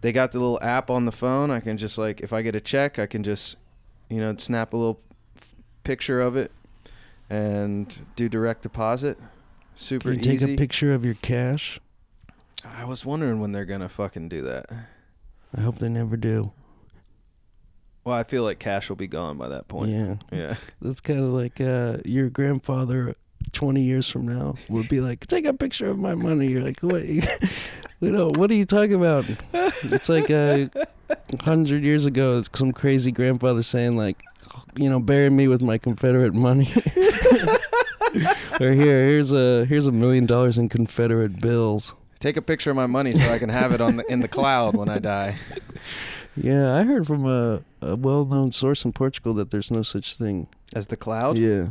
they 0.00 0.12
got 0.12 0.32
the 0.32 0.38
little 0.40 0.58
app 0.62 0.90
on 0.90 1.04
the 1.04 1.12
phone. 1.12 1.50
I 1.50 1.60
can 1.60 1.76
just 1.76 1.98
like 1.98 2.20
if 2.20 2.32
I 2.32 2.42
get 2.42 2.54
a 2.54 2.60
check, 2.60 2.98
I 2.98 3.06
can 3.06 3.22
just, 3.22 3.56
you 4.08 4.18
know, 4.18 4.34
snap 4.36 4.72
a 4.72 4.76
little 4.76 5.00
f- 5.36 5.54
picture 5.84 6.20
of 6.20 6.36
it 6.36 6.52
and 7.28 8.06
do 8.16 8.28
direct 8.28 8.62
deposit. 8.62 9.18
Super 9.76 10.10
Can 10.14 10.18
you 10.18 10.38
take 10.38 10.42
a 10.42 10.56
picture 10.56 10.92
of 10.92 11.04
your 11.04 11.14
cash? 11.14 11.80
I 12.64 12.84
was 12.84 13.04
wondering 13.04 13.40
when 13.40 13.52
they're 13.52 13.64
gonna 13.64 13.88
fucking 13.88 14.28
do 14.28 14.42
that. 14.42 14.66
I 15.56 15.60
hope 15.62 15.78
they 15.78 15.88
never 15.88 16.16
do. 16.16 16.52
Well, 18.04 18.16
I 18.16 18.24
feel 18.24 18.42
like 18.42 18.58
cash 18.58 18.88
will 18.88 18.96
be 18.96 19.06
gone 19.06 19.36
by 19.36 19.48
that 19.48 19.68
point. 19.68 19.90
Yeah, 19.90 20.16
Yeah. 20.32 20.54
that's 20.82 21.00
kind 21.00 21.20
of 21.20 21.32
like 21.32 21.60
uh, 21.60 21.98
your 22.04 22.30
grandfather. 22.30 23.14
Twenty 23.52 23.82
years 23.82 24.08
from 24.08 24.26
now, 24.28 24.54
would 24.68 24.88
be 24.88 25.00
like, 25.00 25.26
take 25.26 25.44
a 25.44 25.52
picture 25.52 25.88
of 25.88 25.98
my 25.98 26.14
money. 26.14 26.48
You're 26.48 26.62
like, 26.62 26.80
what? 26.80 27.04
you 27.06 27.22
know, 28.00 28.28
what 28.34 28.50
are 28.50 28.54
you 28.54 28.64
talking 28.64 28.94
about? 28.94 29.24
It's 29.52 30.08
like 30.08 30.30
a 30.30 30.68
hundred 31.40 31.84
years 31.84 32.06
ago. 32.06 32.42
Some 32.54 32.72
crazy 32.72 33.12
grandfather 33.12 33.62
saying 33.62 33.96
like, 33.96 34.22
you 34.76 34.88
know, 34.88 35.00
bury 35.00 35.30
me 35.30 35.48
with 35.48 35.62
my 35.62 35.78
Confederate 35.78 36.34
money. 36.34 36.72
or 38.60 38.72
here, 38.72 39.04
here's 39.04 39.32
a 39.32 39.64
here's 39.66 39.86
a 39.86 39.92
million 39.92 40.26
dollars 40.26 40.58
in 40.58 40.68
Confederate 40.68 41.40
bills. 41.40 41.94
Take 42.20 42.36
a 42.36 42.42
picture 42.42 42.70
of 42.70 42.76
my 42.76 42.86
money 42.86 43.12
so 43.12 43.26
I 43.30 43.38
can 43.38 43.48
have 43.48 43.72
it 43.72 43.80
on 43.80 43.96
the, 43.96 44.12
in 44.12 44.20
the 44.20 44.28
cloud 44.28 44.76
when 44.76 44.90
I 44.90 44.98
die. 44.98 45.36
Yeah, 46.36 46.76
I 46.76 46.84
heard 46.84 47.06
from 47.06 47.26
a, 47.26 47.62
a 47.82 47.96
well-known 47.96 48.52
source 48.52 48.84
in 48.84 48.92
Portugal 48.92 49.34
that 49.34 49.50
there's 49.50 49.70
no 49.70 49.82
such 49.82 50.16
thing. 50.16 50.46
As 50.74 50.86
the 50.86 50.96
cloud. 50.96 51.36
Yeah, 51.38 51.68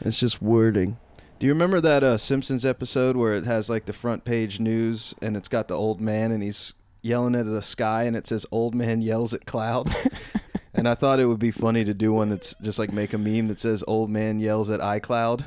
it's 0.00 0.18
just 0.18 0.40
wording. 0.40 0.96
Do 1.38 1.46
you 1.46 1.52
remember 1.52 1.80
that 1.80 2.02
uh, 2.02 2.18
Simpsons 2.18 2.64
episode 2.66 3.16
where 3.16 3.34
it 3.34 3.44
has 3.44 3.70
like 3.70 3.84
the 3.84 3.92
front 3.92 4.24
page 4.24 4.58
news 4.58 5.14
and 5.22 5.36
it's 5.36 5.46
got 5.48 5.68
the 5.68 5.74
old 5.76 6.00
man 6.00 6.32
and 6.32 6.42
he's 6.42 6.74
yelling 7.00 7.36
at 7.36 7.46
the 7.46 7.62
sky 7.62 8.02
and 8.04 8.16
it 8.16 8.26
says 8.26 8.44
"Old 8.50 8.74
man 8.74 9.00
yells 9.02 9.32
at 9.32 9.46
cloud." 9.46 9.94
and 10.74 10.88
I 10.88 10.96
thought 10.96 11.20
it 11.20 11.26
would 11.26 11.38
be 11.38 11.52
funny 11.52 11.84
to 11.84 11.94
do 11.94 12.12
one 12.12 12.30
that's 12.30 12.56
just 12.60 12.76
like 12.78 12.92
make 12.92 13.12
a 13.12 13.18
meme 13.18 13.46
that 13.46 13.60
says 13.60 13.84
"Old 13.86 14.10
man 14.10 14.40
yells 14.40 14.68
at 14.68 14.80
iCloud." 14.80 15.44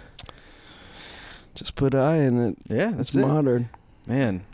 Just 1.56 1.76
put 1.76 1.94
I 1.94 2.18
in 2.20 2.40
it. 2.42 2.58
Yeah, 2.70 2.92
that's 2.92 3.10
It's 3.10 3.16
it. 3.16 3.28
modern. 3.28 3.70
Man, 4.08 4.46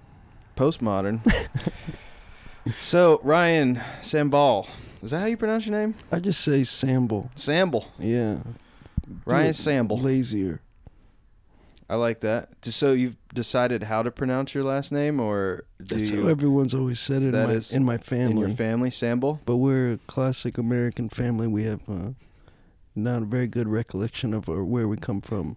postmodern. 0.56 1.22
so 2.82 3.20
Ryan 3.24 3.80
Sambol, 4.02 4.68
is 5.04 5.12
that 5.12 5.20
how 5.20 5.28
you 5.28 5.38
pronounce 5.38 5.68
your 5.68 5.78
name? 5.80 5.94
I 6.12 6.20
just 6.20 6.42
say 6.42 6.64
sample. 6.64 7.30
Sambol. 7.36 7.86
Yeah. 8.00 8.40
Ryan 9.28 9.52
Do 9.52 9.54
Sambol. 9.54 10.02
Lazier. 10.02 10.62
I 11.90 11.96
like 11.96 12.20
that. 12.20 12.50
So 12.66 12.92
you've 12.92 13.16
decided 13.34 13.84
how 13.84 14.04
to 14.04 14.12
pronounce 14.12 14.54
your 14.54 14.64
last 14.64 14.92
name, 14.92 15.22
or 15.22 15.64
That's 15.80 16.10
you 16.10 16.24
how 16.24 16.28
everyone's 16.28 16.74
always 16.74 17.00
said 17.00 17.24
it 17.24 17.34
in 17.34 17.48
my, 17.48 17.52
is 17.54 17.72
in 17.72 17.86
my 17.86 17.98
family. 17.98 18.32
in 18.32 18.38
your 18.38 18.50
family, 18.50 18.90
Sambol? 18.90 19.40
but 19.46 19.58
we're 19.58 19.94
a 19.94 19.98
classic 20.00 20.58
American 20.58 21.08
family. 21.08 21.48
We 21.48 21.64
have 21.64 21.88
uh, 21.88 22.10
not 22.94 23.22
a 23.22 23.26
very 23.26 23.48
good 23.48 23.70
recollection 23.70 24.34
of 24.34 24.50
our, 24.50 24.66
where 24.66 24.88
we 24.88 24.98
come 24.98 25.22
from. 25.22 25.56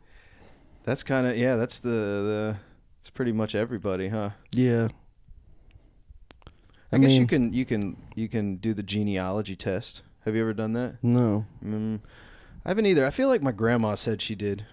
That's 0.84 1.02
kind 1.02 1.26
of 1.26 1.36
yeah. 1.36 1.56
That's 1.56 1.80
the 1.80 1.88
the. 1.88 2.56
It's 3.00 3.10
pretty 3.10 3.32
much 3.32 3.54
everybody, 3.54 4.08
huh? 4.08 4.30
Yeah. 4.52 4.88
I, 6.92 6.98
guess 6.98 7.12
you 7.12 7.26
can 7.26 7.52
you 7.52 7.64
can 7.64 7.96
you 8.14 8.28
can 8.28 8.56
do 8.56 8.74
the 8.74 8.82
genealogy 8.82 9.56
test. 9.56 10.02
Have 10.24 10.34
you 10.34 10.42
ever 10.42 10.52
done 10.52 10.74
that? 10.74 10.96
No. 11.02 11.46
Mm, 11.64 12.00
I 12.64 12.68
haven't 12.68 12.86
either. 12.86 13.06
I 13.06 13.10
feel 13.10 13.28
like 13.28 13.42
my 13.42 13.52
grandma 13.52 13.94
said 13.94 14.20
she 14.20 14.34
did, 14.34 14.66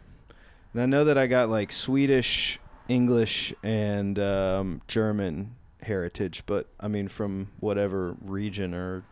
and 0.73 0.81
I 0.81 0.85
know 0.85 1.03
that 1.05 1.17
I 1.17 1.27
got 1.27 1.49
like 1.49 1.71
Swedish, 1.71 2.59
English, 2.87 3.53
and 3.63 4.17
um, 4.19 4.81
German 4.87 5.55
heritage. 5.81 6.43
But 6.45 6.67
I 6.79 6.87
mean, 6.87 7.07
from 7.07 7.49
whatever 7.59 8.15
region 8.21 8.73
or 8.73 9.03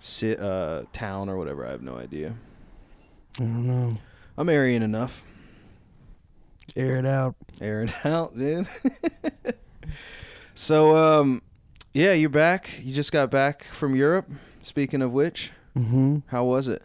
ci- 0.00 0.36
uh, 0.36 0.82
town 0.92 1.28
or 1.28 1.36
whatever, 1.36 1.66
I 1.66 1.70
have 1.70 1.82
no 1.82 1.96
idea. 1.96 2.34
I 3.38 3.42
don't 3.44 3.66
know. 3.66 3.98
I'm 4.36 4.48
Aryan 4.48 4.82
enough. 4.82 5.22
Air 6.76 6.96
it 6.96 7.06
out. 7.06 7.34
Air 7.60 7.82
it 7.82 7.92
out, 8.06 8.36
dude. 8.36 8.66
so, 10.54 10.96
um, 10.96 11.42
yeah, 11.92 12.12
you're 12.12 12.30
back. 12.30 12.70
You 12.82 12.92
just 12.94 13.12
got 13.12 13.30
back 13.30 13.64
from 13.64 13.94
Europe. 13.94 14.28
Speaking 14.62 15.02
of 15.02 15.12
which, 15.12 15.50
Mm-hmm. 15.76 16.18
how 16.26 16.44
was 16.44 16.68
it? 16.68 16.82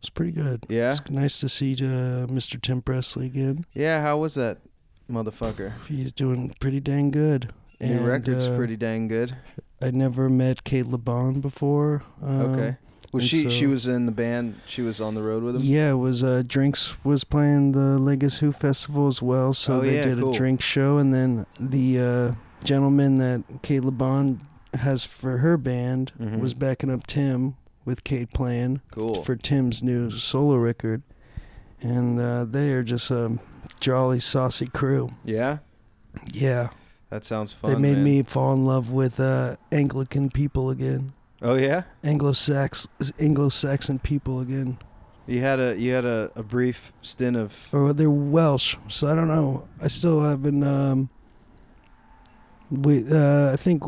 It's 0.00 0.10
pretty 0.10 0.32
good. 0.32 0.64
Yeah, 0.68 0.90
It's 0.92 1.08
nice 1.10 1.38
to 1.40 1.48
see 1.48 1.74
uh, 1.74 2.26
Mr. 2.26 2.60
Tim 2.60 2.80
Presley 2.82 3.26
again. 3.26 3.64
yeah. 3.74 4.00
How 4.02 4.16
was 4.18 4.34
that, 4.34 4.58
motherfucker? 5.10 5.72
He's 5.88 6.12
doing 6.12 6.54
pretty 6.58 6.80
dang 6.80 7.10
good. 7.10 7.52
New 7.80 7.96
And, 7.98 8.06
record's 8.06 8.46
uh, 8.46 8.56
pretty 8.56 8.76
dang 8.76 9.08
good. 9.08 9.36
I 9.82 9.90
never 9.90 10.28
met 10.28 10.64
Cate 10.64 10.86
Le 10.86 10.98
Bon 10.98 11.40
before. 11.40 12.02
Um, 12.22 12.40
Okay. 12.40 12.76
Was 13.12 13.24
she 13.24 13.50
she 13.50 13.66
was 13.66 13.88
in 13.88 14.06
the 14.06 14.12
band? 14.12 14.54
She 14.66 14.82
was 14.82 15.00
on 15.00 15.16
the 15.16 15.22
road 15.22 15.42
with 15.42 15.56
him. 15.56 15.62
Yeah, 15.64 15.90
it 15.90 15.94
was 15.94 16.22
uh, 16.22 16.44
Drinks 16.46 16.94
was 17.02 17.24
playing 17.24 17.72
the 17.72 17.98
Le 17.98 18.14
Guess 18.16 18.38
Who 18.38 18.52
festival 18.52 19.08
as 19.08 19.20
well, 19.20 19.52
so 19.52 19.78
Oh, 19.78 19.80
they 19.80 19.96
yeah, 19.96 20.04
did 20.04 20.20
cool. 20.20 20.30
a 20.30 20.32
drink 20.32 20.60
show, 20.62 20.98
and 20.98 21.12
then 21.12 21.44
the 21.58 21.98
uh, 21.98 22.32
gentleman 22.64 23.18
that 23.18 23.42
Cate 23.62 23.82
Le 23.82 23.90
Bon 23.90 24.40
has 24.74 25.04
for 25.04 25.38
her 25.38 25.56
band 25.56 26.12
Mhm. 26.20 26.38
was 26.38 26.54
backing 26.54 26.88
up 26.88 27.04
Tim 27.08 27.56
with 27.84 28.04
Cate 28.04 28.30
playing 28.32 28.80
Cool. 28.92 29.22
for 29.24 29.36
Tim's 29.36 29.82
new 29.82 30.10
solo 30.10 30.56
record, 30.56 31.02
and 31.80 32.20
uh, 32.20 32.44
they 32.44 32.70
are 32.72 32.82
just 32.82 33.10
a 33.10 33.38
jolly, 33.80 34.20
saucy 34.20 34.66
crew. 34.66 35.10
yeah, 35.24 35.58
Yeah, 36.32 36.70
that 37.08 37.24
sounds 37.24 37.52
fun. 37.52 37.72
they 37.72 37.78
made 37.78 37.94
man. 37.96 38.04
me 38.04 38.22
fall 38.22 38.52
in 38.52 38.64
love 38.66 38.90
with 38.90 39.18
uh, 39.20 39.56
Anglican 39.72 40.30
people 40.30 40.70
again, 40.70 41.12
Oh 41.42 41.54
yeah. 41.54 41.84
Anglo-Sax 42.04 42.86
Anglo-Saxon 43.18 43.98
people 44.00 44.40
again. 44.40 44.78
You 45.26 45.40
had 45.40 45.58
a 45.60 45.74
you 45.78 45.92
had 45.92 46.04
a, 46.04 46.30
a 46.36 46.42
brief 46.42 46.92
stint 47.02 47.36
of 47.36 47.68
or 47.72 47.92
they're 47.94 48.10
Welsh, 48.10 48.76
so 48.88 49.06
I 49.06 49.14
don't 49.14 49.28
know. 49.28 49.66
I 49.80 49.88
still 49.88 50.20
haven't. 50.20 50.62
Um, 50.64 51.08
we, 52.70 53.04
uh, 53.10 53.52
I 53.52 53.56
think 53.56 53.82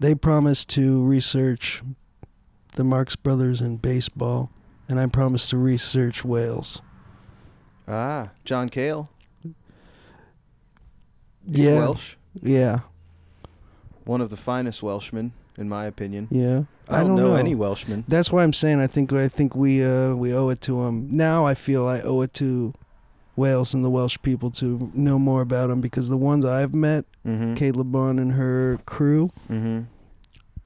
they 0.00 0.14
promised 0.14 0.68
to 0.70 1.04
research 1.04 1.82
the 2.78 2.84
Marx 2.84 3.16
Brothers 3.16 3.60
in 3.60 3.76
baseball, 3.76 4.50
and 4.88 5.00
I 5.00 5.06
promised 5.06 5.50
to 5.50 5.56
research 5.58 6.24
Wales. 6.24 6.80
ah 7.88 8.30
John 8.44 8.68
Cale. 8.68 9.10
He's 11.44 11.58
yeah, 11.64 11.78
Welsh. 11.80 12.14
yeah, 12.42 12.80
One 14.04 14.20
of 14.20 14.30
the 14.30 14.36
finest 14.36 14.82
Welshmen, 14.82 15.32
in 15.56 15.68
my 15.68 15.86
opinion. 15.86 16.28
yeah. 16.30 16.62
I 16.90 17.00
don't, 17.02 17.16
know, 17.16 17.34
any 17.34 17.54
Welshmen. 17.54 18.04
That's 18.08 18.32
why 18.32 18.42
I'm 18.44 18.54
saying 18.54 18.80
I 18.80 18.86
think 18.86 19.12
I 19.12 19.28
think 19.28 19.54
we 19.54 19.84
uh, 19.84 20.14
we 20.14 20.32
owe 20.32 20.48
it 20.48 20.62
to 20.62 20.84
them. 20.84 21.08
Now 21.10 21.44
I 21.44 21.52
feel 21.54 21.86
I 21.86 22.00
owe 22.00 22.22
it 22.22 22.32
to 22.34 22.72
Wales 23.36 23.74
and 23.74 23.84
the 23.84 23.90
Welsh 23.90 24.16
people 24.22 24.50
to 24.52 24.90
know 24.94 25.18
more 25.18 25.42
about 25.42 25.68
them 25.68 25.82
because 25.82 26.08
the 26.08 26.16
ones 26.16 26.44
I've 26.46 26.74
met, 26.74 27.04
Mm-hmm. 27.26 27.54
Cate 27.54 27.76
Le 27.76 27.84
Bon 27.84 28.18
and 28.18 28.32
her 28.32 28.78
crew, 28.86 29.30
Mm-hmm. 29.50 29.80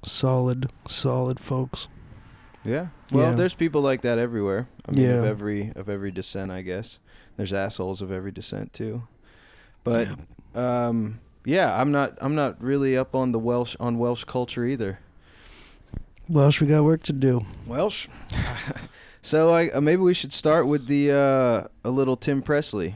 solid, 0.04 0.71
solid 0.87 1.40
folks. 1.40 1.88
Yeah. 2.64 2.88
Well, 3.11 3.31
Yeah. 3.31 3.35
there's 3.35 3.54
people 3.54 3.81
like 3.81 4.02
that 4.02 4.19
everywhere. 4.19 4.69
I 4.87 4.92
mean, 4.92 5.11
of 5.11 5.25
every 5.25 5.73
of 5.75 5.88
every 5.88 6.11
descent, 6.11 6.50
I 6.50 6.62
guess. 6.62 6.99
There's 7.37 7.52
assholes 7.52 8.02
of 8.02 8.12
every 8.12 8.31
descent 8.33 8.73
too. 8.73 9.02
But 9.85 10.09
um, 10.54 11.21
yeah, 11.45 11.78
I'm 11.81 11.90
not 11.90 12.16
I'm 12.21 12.35
not 12.35 12.62
really 12.62 12.97
up 12.97 13.14
on 13.14 13.33
the 13.33 13.38
Welsh 13.38 13.75
on 13.81 13.99
Welsh 13.99 14.25
culture 14.25 14.64
either. 14.64 14.99
Welsh, 16.28 16.61
we 16.61 16.66
got 16.69 16.85
work 16.85 17.02
to 17.04 17.12
do. 17.12 17.40
Welsh. 17.66 18.07
so 19.23 19.52
I 19.52 19.71
uh, 19.71 19.81
maybe 19.81 20.02
we 20.02 20.14
should 20.14 20.33
start 20.33 20.66
with 20.66 20.87
the 20.87 21.11
uh, 21.11 21.69
a 21.85 21.90
little 21.90 22.16
Tim 22.16 22.42
Presley. 22.42 22.95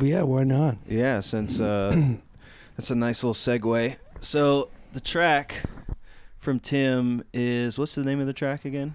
Yeah, 0.00 0.22
why 0.22 0.44
not? 0.44 0.76
Yeah, 0.86 1.18
since 1.20 1.58
uh, 1.58 2.14
that's 2.76 2.90
a 2.90 2.94
nice 2.94 3.24
little 3.24 3.34
segue. 3.34 3.96
So 4.20 4.68
the 4.92 5.00
track 5.00 5.64
from 6.38 6.60
Tim 6.60 7.24
is 7.32 7.76
what's 7.76 7.96
the 7.96 8.04
name 8.04 8.20
of 8.20 8.26
the 8.28 8.32
track 8.32 8.64
again? 8.64 8.94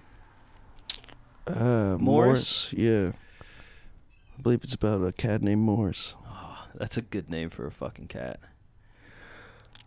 Uh, 1.46 1.96
Morris? 1.98 2.00
Morris? 2.00 2.72
Yeah. 2.72 3.12
I 4.38 4.42
believe 4.42 4.62
it's 4.64 4.74
about 4.74 5.02
a 5.04 5.12
cat 5.12 5.42
named 5.42 5.62
Morris. 5.62 6.14
Oh, 6.26 6.66
that's 6.74 6.96
a 6.96 7.02
good 7.02 7.30
name 7.30 7.50
for 7.50 7.66
a 7.66 7.70
fucking 7.70 8.08
cat. 8.08 8.40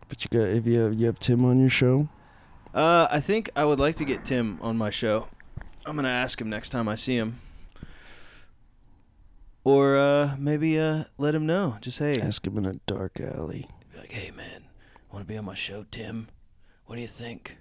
But 0.08 0.24
you 0.24 0.30
got 0.40 0.48
if 0.50 0.66
you 0.66 0.80
have 0.80 0.94
you 0.96 1.06
have 1.06 1.20
Tim 1.20 1.46
on 1.46 1.60
your 1.60 1.70
show. 1.70 2.10
Uh, 2.74 3.08
I 3.12 3.20
think 3.20 3.50
I 3.56 3.64
would 3.66 3.80
like 3.80 3.96
to 3.98 4.06
get 4.06 4.26
Tim 4.26 4.58
on 4.62 4.78
my 4.78 4.90
show. 4.90 5.30
I'm 5.86 5.96
gonna 5.96 6.08
ask 6.10 6.40
him 6.42 6.50
next 6.50 6.70
time 6.70 6.88
I 6.88 6.96
see 6.96 7.16
him. 7.16 7.42
Or 9.64 9.98
uh, 9.98 10.36
maybe 10.40 10.80
uh, 10.80 11.04
let 11.18 11.36
him 11.36 11.46
know. 11.46 11.78
Just 11.82 12.00
hey, 12.00 12.20
Ask 12.20 12.48
him 12.48 12.58
in 12.58 12.66
a 12.66 12.74
dark 12.88 13.20
alley. 13.20 13.68
be 13.92 14.00
like, 14.00 14.12
hey 14.12 14.32
man, 14.32 14.64
want 15.12 15.26
to 15.26 15.32
be 15.32 15.38
on 15.38 15.46
my 15.46 15.54
show, 15.56 15.86
Tim? 15.92 16.30
What 16.86 16.96
do 16.96 17.02
you 17.02 17.08
think? 17.08 17.58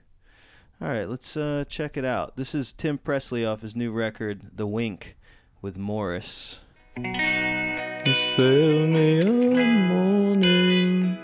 All 0.81 0.87
right, 0.87 1.09
let's 1.09 1.37
uh, 1.37 1.65
check 1.69 1.97
it 1.97 2.05
out. 2.05 2.37
This 2.37 2.55
is 2.55 2.73
Tim 2.73 2.99
Presley 2.99 3.45
off 3.45 3.63
his 3.63 3.75
new 3.75 3.91
record, 3.91 4.43
The 4.55 4.65
Wink, 4.65 5.17
with 5.61 5.77
Morris. 5.77 6.61
You 6.97 8.15
sail 8.15 8.87
me 8.87 9.23
a 9.23 9.25
morning, 9.25 11.19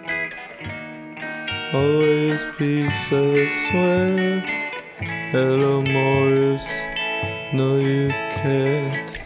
always 1.72 2.44
peace 2.58 3.12
elsewhere. 3.12 4.40
Hello, 5.30 5.82
Morris. 5.82 6.66
No, 7.52 7.76
you 7.76 8.08
can't 8.08 9.18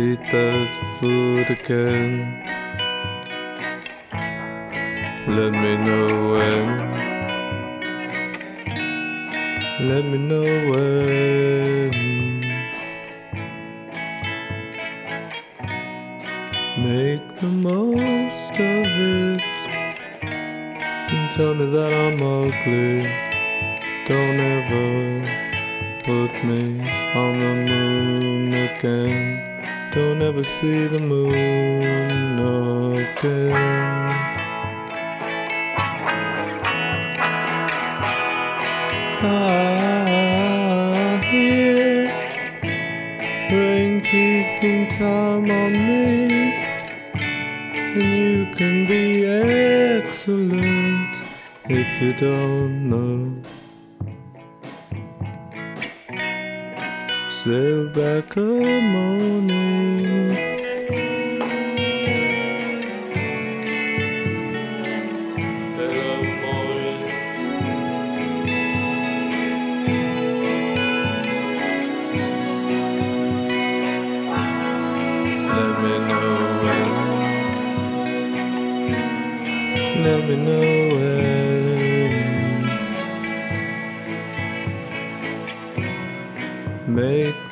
eat 0.00 0.22
that 0.30 0.98
food 1.00 1.50
again. 1.50 2.38
Let 5.26 5.50
me 5.50 5.76
know 5.76 6.30
when. 6.34 7.11
Let 9.82 10.04
me 10.04 10.16
know 10.16 10.44
when. 10.70 11.90
Make 16.78 17.34
the 17.40 17.48
most 17.48 18.50
of 18.52 18.58
it 18.58 19.42
and 21.10 21.32
tell 21.32 21.54
me 21.54 21.66
that 21.72 21.92
I'm 21.92 22.22
ugly. 22.22 23.10
Don't 24.06 24.38
ever 24.38 25.20
put 26.04 26.44
me 26.44 26.88
on 27.16 27.40
the 27.40 27.54
moon 27.68 28.54
again. 28.54 29.90
Don't 29.92 30.22
ever 30.22 30.44
see 30.44 30.86
the 30.86 31.00
moon 31.00 32.38
again. 32.98 33.52
I 39.24 39.61
time 45.46 45.50
on 45.50 45.72
me, 45.72 46.52
and 47.14 48.02
you 48.02 48.54
can 48.54 48.86
be 48.86 49.24
excellent 49.26 51.16
if 51.68 52.02
you 52.02 52.12
don't 52.14 52.90
know. 52.90 53.42
Sail 57.30 57.88
back 57.88 58.36
a 58.36 58.40
morning. 58.40 59.51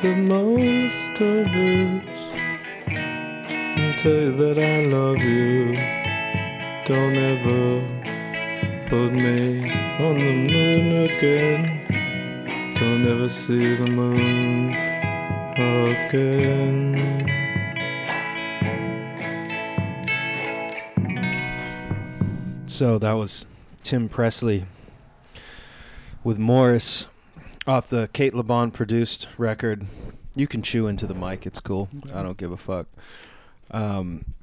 The 0.02 0.16
most 0.16 1.20
of 1.20 1.46
it. 1.46 2.08
And 2.88 3.98
tell 3.98 4.12
you 4.12 4.32
that 4.32 4.58
I 4.58 4.86
love 4.86 5.18
you. 5.18 5.76
Don't 6.86 7.16
ever 7.16 7.82
put 8.88 9.12
me 9.12 9.70
on 10.00 10.18
the 10.18 10.32
moon 10.48 11.04
again. 11.04 11.84
Don't 12.78 13.06
ever 13.06 13.28
see 13.28 13.74
the 13.76 13.86
moon 13.86 14.72
again. 16.08 16.96
So 22.66 22.98
that 22.98 23.12
was 23.12 23.46
Tim 23.82 24.08
Presley 24.08 24.64
with 26.24 26.38
Morris 26.38 27.06
off 27.70 27.88
the 27.88 28.08
Cate 28.12 28.34
Le 28.34 28.42
Bon 28.42 28.70
produced 28.70 29.28
record. 29.38 29.86
You 30.34 30.46
can 30.46 30.60
chew 30.60 30.88
into 30.88 31.06
the 31.06 31.14
mic, 31.14 31.46
it's 31.46 31.60
cool. 31.60 31.88
I 32.12 32.22
don't 32.22 32.36
give 32.36 32.50
a 32.50 32.56
fuck. 32.56 32.88
Um, 33.70 34.34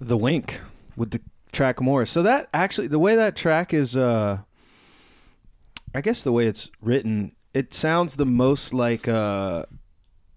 the 0.00 0.16
Wink 0.16 0.60
with 0.96 1.12
the 1.12 1.20
track 1.52 1.80
Morris. 1.80 2.10
So 2.10 2.22
that 2.24 2.48
actually 2.52 2.88
the 2.88 2.98
way 2.98 3.14
that 3.14 3.36
track 3.36 3.72
is 3.72 3.96
uh 3.96 4.38
I 5.94 6.00
guess 6.00 6.24
the 6.24 6.32
way 6.32 6.48
it's 6.48 6.68
written, 6.80 7.36
it 7.52 7.72
sounds 7.72 8.16
the 8.16 8.26
most 8.26 8.74
like 8.74 9.06
a 9.06 9.68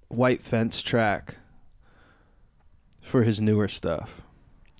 White 0.09 0.41
Fence 0.41 0.83
track 0.83 1.37
for 3.01 3.23
his 3.23 3.41
newer 3.41 3.67
stuff. 3.67 4.21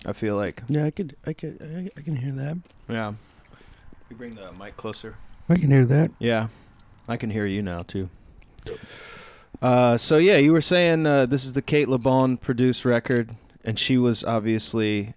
I 0.06 0.12
feel 0.12 0.36
like. 0.36 0.62
Yeah, 0.68 0.84
I 0.84 0.92
could, 0.92 1.16
I 1.26 1.32
could, 1.32 1.60
I, 1.60 1.90
I 1.98 2.02
can 2.02 2.14
hear 2.14 2.30
that. 2.30 2.58
Yeah. 2.88 3.14
You 4.08 4.14
bring 4.16 4.36
the 4.36 4.52
mic 4.52 4.76
closer. 4.76 5.16
I 5.48 5.56
can 5.56 5.70
hear 5.70 5.86
that. 5.86 6.10
Yeah. 6.18 6.48
I 7.08 7.16
can 7.16 7.30
hear 7.30 7.46
you 7.46 7.62
now 7.62 7.82
too. 7.82 8.10
Uh, 9.62 9.96
so 9.96 10.18
yeah, 10.18 10.36
you 10.36 10.52
were 10.52 10.60
saying 10.60 11.06
uh, 11.06 11.26
this 11.26 11.44
is 11.44 11.54
the 11.54 11.62
Cate 11.62 11.88
Le 11.88 11.98
Bon 11.98 12.36
produced 12.36 12.84
record, 12.84 13.34
and 13.64 13.78
she 13.78 13.96
was 13.96 14.22
obviously 14.22 15.14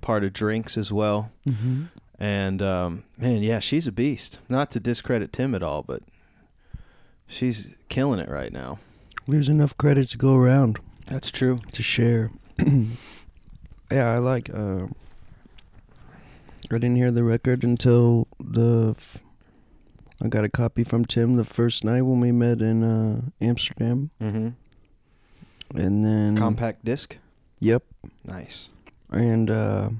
part 0.00 0.24
of 0.24 0.32
Drinks 0.32 0.76
as 0.76 0.90
well. 0.90 1.30
Mm-hmm. 1.46 1.84
And 2.18 2.62
um, 2.62 3.04
man, 3.16 3.42
yeah, 3.42 3.60
she's 3.60 3.86
a 3.86 3.92
beast. 3.92 4.38
Not 4.48 4.70
to 4.72 4.80
discredit 4.80 5.32
Tim 5.32 5.54
at 5.54 5.62
all, 5.62 5.82
but 5.82 6.02
she's 7.26 7.68
killing 7.88 8.18
it 8.18 8.28
right 8.28 8.52
now. 8.52 8.78
There's 9.28 9.48
enough 9.48 9.76
credit 9.76 10.08
to 10.08 10.16
go 10.18 10.34
around 10.34 10.80
That's 11.06 11.30
true. 11.30 11.58
to 11.72 11.82
share. 11.82 12.30
yeah, 13.92 14.10
I 14.12 14.18
like. 14.18 14.50
Uh, 14.52 14.86
I 16.70 16.74
didn't 16.74 16.96
hear 16.96 17.12
the 17.12 17.22
record 17.24 17.62
until 17.62 18.26
the. 18.40 18.94
F- 18.98 19.18
I 20.22 20.28
got 20.28 20.44
a 20.44 20.48
copy 20.48 20.82
from 20.84 21.04
Tim 21.04 21.34
the 21.34 21.44
first 21.44 21.84
night 21.84 22.02
when 22.02 22.18
we 22.20 22.32
met 22.32 22.60
in 22.60 22.82
uh, 22.82 23.20
Amsterdam, 23.40 24.10
Mm-hmm. 24.20 25.78
and 25.78 26.04
then 26.04 26.36
Compact 26.36 26.84
disc. 26.84 27.16
Yep, 27.60 27.82
Nice. 28.24 28.68
and 29.12 29.50
uh, 29.50 29.90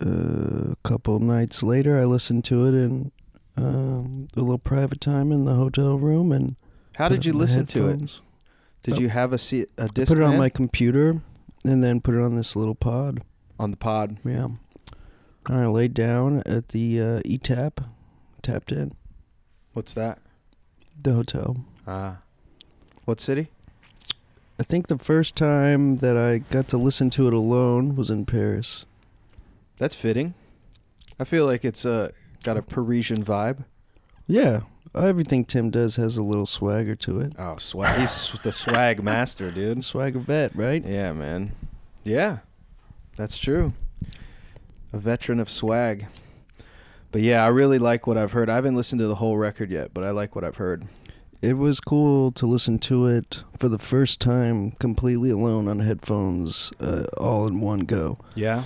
a 0.00 0.76
couple 0.82 1.18
nights 1.20 1.62
later, 1.62 1.98
I 1.98 2.04
listened 2.04 2.44
to 2.46 2.66
it 2.66 2.74
in 2.74 3.12
um, 3.56 4.28
a 4.36 4.40
little 4.40 4.58
private 4.58 5.00
time 5.00 5.30
in 5.32 5.44
the 5.44 5.54
hotel 5.54 5.98
room, 5.98 6.32
and 6.32 6.56
How 6.96 7.08
did 7.08 7.24
you 7.24 7.32
listen 7.32 7.66
to 7.66 7.88
it? 7.88 8.18
Did 8.82 8.94
Oh. 8.94 9.00
you 9.00 9.08
have 9.08 9.32
a 9.32 9.38
se- 9.38 9.66
a 9.78 9.84
I 9.84 9.86
disc? 9.88 10.08
put 10.08 10.18
it 10.18 10.24
on 10.24 10.36
my 10.36 10.48
computer, 10.48 11.22
and 11.64 11.82
then 11.82 12.00
put 12.00 12.14
it 12.14 12.20
on 12.22 12.36
this 12.36 12.56
little 12.56 12.74
pod. 12.74 13.22
on 13.58 13.70
the 13.70 13.76
pod. 13.76 14.16
Yeah. 14.24 14.48
I 15.46 15.66
laid 15.66 15.94
down 15.94 16.42
at 16.46 16.68
the 16.68 17.00
uh, 17.00 17.20
E-Tap, 17.24 17.80
tapped 18.42 18.72
in 18.72 18.94
What's 19.74 19.92
that? 19.94 20.18
the 21.02 21.12
hotel. 21.14 21.56
Ah. 21.86 22.18
What 23.04 23.20
city? 23.20 23.48
I 24.58 24.62
think 24.62 24.86
the 24.86 24.98
first 24.98 25.34
time 25.36 25.96
that 25.96 26.16
I 26.16 26.38
got 26.38 26.68
to 26.68 26.78
listen 26.78 27.10
to 27.10 27.26
it 27.26 27.32
alone 27.34 27.96
was 27.96 28.08
in 28.08 28.24
Paris. 28.24 28.86
That's 29.78 29.94
fitting. 29.96 30.34
I 31.18 31.24
feel 31.24 31.44
like 31.44 31.64
it's 31.64 31.84
uh, 31.84 32.10
got 32.44 32.56
a 32.56 32.62
Parisian 32.62 33.22
vibe. 33.24 33.64
Yeah, 34.26 34.60
everything 34.94 35.44
Tim 35.44 35.70
does 35.70 35.96
has 35.96 36.16
a 36.16 36.22
little 36.22 36.46
swagger 36.46 36.94
to 36.96 37.20
it. 37.20 37.34
Oh, 37.38 37.56
swag! 37.58 38.00
He's 38.00 38.32
the 38.42 38.52
swag 38.52 39.02
master, 39.02 39.50
dude. 39.50 39.84
Swagger 39.84 40.20
vet, 40.20 40.54
right? 40.56 40.82
Yeah, 40.86 41.12
man. 41.12 41.52
Yeah, 42.04 42.38
that's 43.16 43.36
true. 43.38 43.74
A 44.94 44.98
veteran 44.98 45.40
of 45.40 45.50
swag. 45.50 46.06
But 47.10 47.20
yeah, 47.22 47.44
I 47.44 47.48
really 47.48 47.78
like 47.78 48.06
what 48.06 48.16
I've 48.16 48.30
heard. 48.32 48.48
I 48.48 48.54
haven't 48.54 48.76
listened 48.76 49.00
to 49.00 49.06
the 49.08 49.16
whole 49.16 49.36
record 49.36 49.70
yet, 49.70 49.92
but 49.92 50.04
I 50.04 50.10
like 50.10 50.34
what 50.36 50.44
I've 50.44 50.56
heard. 50.56 50.84
It 51.42 51.54
was 51.58 51.80
cool 51.80 52.30
to 52.32 52.46
listen 52.46 52.78
to 52.80 53.06
it 53.06 53.42
for 53.58 53.68
the 53.68 53.78
first 53.78 54.20
time 54.20 54.70
completely 54.78 55.30
alone 55.30 55.66
on 55.68 55.80
headphones, 55.80 56.72
uh, 56.80 57.06
all 57.18 57.46
in 57.48 57.60
one 57.60 57.80
go. 57.80 58.18
Yeah. 58.36 58.64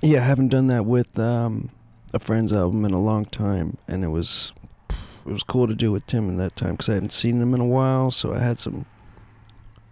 Yeah, 0.00 0.20
I 0.22 0.24
haven't 0.24 0.48
done 0.48 0.68
that 0.68 0.86
with 0.86 1.18
um, 1.18 1.70
a 2.14 2.18
friend's 2.18 2.52
album 2.52 2.84
in 2.86 2.92
a 2.92 3.00
long 3.00 3.26
time, 3.26 3.76
and 3.86 4.02
it 4.04 4.08
was 4.08 4.52
it 4.90 5.32
was 5.32 5.42
cool 5.42 5.66
to 5.68 5.74
do 5.74 5.92
with 5.92 6.06
Tim 6.06 6.28
in 6.30 6.38
that 6.38 6.56
time 6.56 6.72
because 6.72 6.88
I 6.88 6.94
hadn't 6.94 7.12
seen 7.12 7.40
him 7.42 7.52
in 7.54 7.60
a 7.60 7.66
while, 7.66 8.10
so 8.10 8.32
I 8.32 8.38
had 8.38 8.58
some 8.58 8.86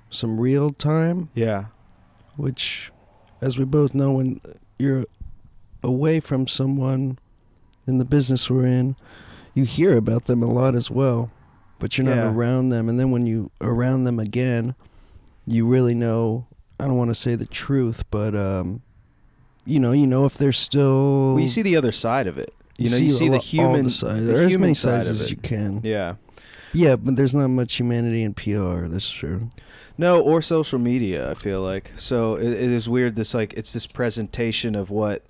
some 0.09 0.41
real 0.41 0.73
time, 0.73 1.29
Yeah. 1.35 1.67
which, 2.37 2.91
as 3.41 3.59
we 3.59 3.65
both 3.65 3.95
know, 3.95 4.13
when 4.13 4.41
you're 4.79 5.05
away 5.87 6.21
from 6.21 6.47
someone 6.47 7.19
in 7.87 7.99
the 7.99 8.05
business 8.05 8.51
we're 8.51 8.67
in, 8.67 8.97
you 9.55 9.65
hear 9.65 9.97
about 9.97 10.27
them 10.27 10.43
a 10.43 10.47
lot 10.53 10.75
as 10.75 10.91
well, 10.91 11.31
but 11.79 11.97
you're 11.97 12.05
not 12.07 12.17
Yeah. 12.17 12.31
around 12.33 12.69
them, 12.71 12.89
and 12.89 12.99
then 12.99 13.11
when 13.11 13.27
you 13.27 13.51
around 13.61 14.05
them 14.05 14.19
again, 14.19 14.75
you 15.47 15.67
really 15.67 15.95
know. 15.95 16.47
I 16.79 16.85
don't 16.85 16.97
want 16.97 17.09
to 17.11 17.15
say 17.15 17.37
the 17.37 17.47
truth, 17.47 18.03
but 18.11 18.35
um, 18.35 18.83
you 19.65 19.81
know, 19.81 19.93
you 19.93 20.07
know 20.07 20.27
if 20.27 20.37
they're 20.37 20.53
still. 20.53 21.33
Well, 21.35 21.41
you 21.41 21.47
see 21.47 21.63
the 21.63 21.77
other 21.77 21.93
side 21.93 22.27
of 22.27 22.37
it. 22.39 22.53
You, 22.79 22.91
know, 22.91 22.97
you 22.99 23.09
see 23.11 23.31
the 23.31 23.39
human, 23.39 23.85
the 23.85 23.91
sides. 23.91 24.21
the 24.21 24.27
There 24.33 24.43
are 24.43 24.47
as 24.47 24.59
many 24.59 24.75
side 24.75 25.05
sizes 25.05 25.21
of 25.21 25.25
as 25.27 25.31
you 25.31 25.39
can. 25.39 25.81
Yeah. 25.83 26.17
Yeah, 26.75 26.97
but 26.97 27.17
there's 27.17 27.35
not 27.35 27.49
much 27.49 27.77
humanity 27.77 28.23
in 28.23 28.35
PR. 28.35 28.87
That's 28.89 29.09
true. 29.09 29.49
No, 29.97 30.21
or 30.21 30.43
social 30.43 30.79
media. 30.79 31.31
I 31.31 31.35
feel 31.35 31.63
like 31.63 31.93
so 31.97 32.35
it, 32.35 32.49
it 32.49 32.71
is 32.71 32.87
weird. 32.87 33.17
This 33.17 33.33
like 33.33 33.55
it's 33.55 33.73
this 33.73 33.87
presentation 33.87 34.75
of 34.75 34.91
what, 34.91 35.25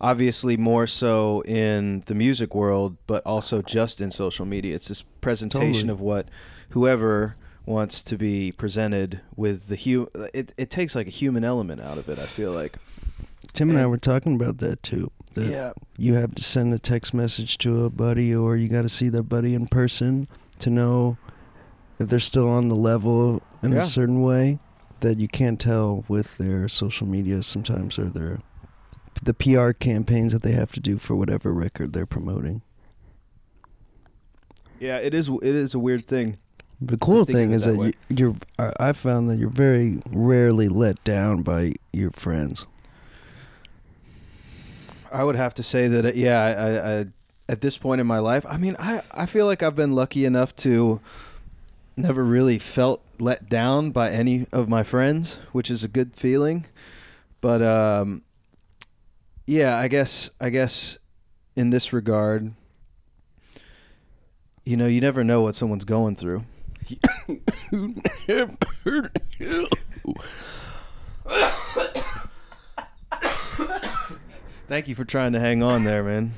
obviously 0.00 0.56
more 0.56 0.86
so 0.86 1.42
in 1.42 2.02
the 2.06 2.14
music 2.14 2.54
world, 2.54 2.96
but 3.06 3.24
also 3.24 3.62
just 3.62 4.00
in 4.00 4.10
social 4.10 4.44
media. 4.46 4.74
It's 4.74 4.88
this 4.88 5.02
presentation 5.20 5.72
Totally. 5.88 5.92
of 5.92 6.00
what 6.00 6.28
whoever 6.70 7.36
wants 7.66 8.02
to 8.02 8.16
be 8.18 8.52
presented 8.52 9.20
with 9.36 9.68
the 9.68 9.76
hu. 9.76 10.08
It 10.34 10.52
it 10.56 10.70
takes 10.70 10.94
like 10.94 11.06
a 11.06 11.10
human 11.10 11.44
element 11.44 11.80
out 11.80 11.98
of 11.98 12.08
it. 12.08 12.18
I 12.18 12.26
feel 12.26 12.52
like. 12.52 12.76
Tim 13.52 13.70
and 13.70 13.78
I 13.78 13.86
were 13.86 13.98
talking 13.98 14.34
about 14.34 14.58
that 14.58 14.82
too. 14.82 15.10
That 15.34 15.74
You 15.96 16.14
have 16.14 16.34
to 16.36 16.44
send 16.44 16.74
a 16.74 16.78
text 16.78 17.14
message 17.14 17.58
to 17.58 17.84
a 17.84 17.90
buddy, 17.90 18.34
or 18.34 18.56
you 18.56 18.68
got 18.68 18.82
to 18.82 18.88
see 18.88 19.08
that 19.10 19.24
buddy 19.24 19.54
in 19.54 19.66
person 19.66 20.28
to 20.60 20.70
know 20.70 21.16
if 21.98 22.08
they're 22.08 22.18
still 22.20 22.48
on 22.48 22.68
the 22.68 22.74
level 22.76 23.42
in 23.62 23.72
Yeah. 23.72 23.78
a 23.78 23.84
certain 23.84 24.22
way 24.22 24.58
that 25.00 25.18
you 25.18 25.28
can't 25.28 25.60
tell 25.60 26.04
with 26.08 26.36
their 26.38 26.68
social 26.68 27.06
media 27.06 27.42
sometimes 27.42 27.98
or 27.98 28.04
their 28.06 28.40
the 29.24 29.34
PR 29.34 29.72
campaigns 29.72 30.32
that 30.32 30.42
they 30.42 30.52
have 30.52 30.72
to 30.72 30.80
do 30.80 30.98
for 30.98 31.16
whatever 31.16 31.52
record 31.52 31.92
they're 31.92 32.06
promoting. 32.06 32.62
Yeah, 34.78 34.98
it 34.98 35.14
is. 35.14 35.28
It 35.28 35.54
is 35.54 35.74
a 35.74 35.78
weird 35.78 36.06
thing. 36.06 36.38
The 36.80 36.98
cool 36.98 37.24
thing 37.24 37.52
is 37.52 37.64
that 37.64 37.78
that, 37.78 37.94
you, 38.08 38.34
you're. 38.58 38.72
I 38.78 38.92
found 38.92 39.30
that 39.30 39.38
you're 39.38 39.48
very 39.48 40.02
rarely 40.10 40.68
let 40.68 41.02
down 41.04 41.42
by 41.42 41.74
your 41.92 42.10
friends. 42.10 42.66
I 45.14 45.22
would 45.22 45.36
have 45.36 45.54
to 45.54 45.62
say 45.62 45.86
that, 45.86 46.04
uh, 46.04 46.12
yeah, 46.12 46.42
I, 46.42 46.50
I, 46.50 46.98
I, 47.00 47.06
at 47.48 47.60
this 47.60 47.78
point 47.78 48.00
in 48.00 48.06
my 48.06 48.18
life, 48.18 48.44
I 48.48 48.56
mean, 48.56 48.74
I, 48.80 49.02
I 49.12 49.26
feel 49.26 49.46
like 49.46 49.62
I've 49.62 49.76
been 49.76 49.92
lucky 49.92 50.24
enough 50.24 50.56
to 50.56 51.00
never 51.96 52.24
really 52.24 52.58
felt 52.58 53.00
let 53.20 53.48
down 53.48 53.92
by 53.92 54.10
any 54.10 54.48
of 54.50 54.68
my 54.68 54.82
friends, 54.82 55.38
which 55.52 55.70
is 55.70 55.84
a 55.84 55.88
good 55.88 56.16
feeling. 56.16 56.66
But, 57.40 57.62
um, 57.62 58.22
yeah, 59.46 59.78
I 59.78 59.88
guess, 59.88 60.30
I 60.40 60.50
guess 60.50 60.98
in 61.56 61.70
this 61.70 61.92
regard, 61.92 62.52
you 64.64 64.76
know, 64.76 64.86
you 64.86 65.00
never 65.00 65.22
know 65.22 65.42
what 65.42 65.54
someone's 65.54 65.84
going 65.84 66.16
through. 66.16 66.44
Thank 74.66 74.88
you 74.88 74.94
for 74.94 75.04
trying 75.04 75.32
to 75.32 75.40
hang 75.40 75.62
on 75.62 75.84
there, 75.84 76.02
man. 76.02 76.32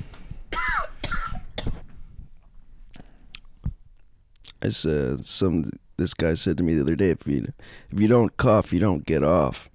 I 4.62 4.70
said 4.70 5.26
some. 5.26 5.70
This 5.96 6.12
guy 6.12 6.34
said 6.34 6.58
to 6.58 6.62
me 6.62 6.74
the 6.74 6.82
other 6.82 6.96
day, 6.96 7.10
if 7.10 7.26
you 7.26 7.52
if 7.90 8.00
you 8.00 8.08
don't 8.08 8.36
cough, 8.36 8.72
you 8.72 8.80
don't 8.80 9.06
get 9.06 9.22
off. 9.22 9.70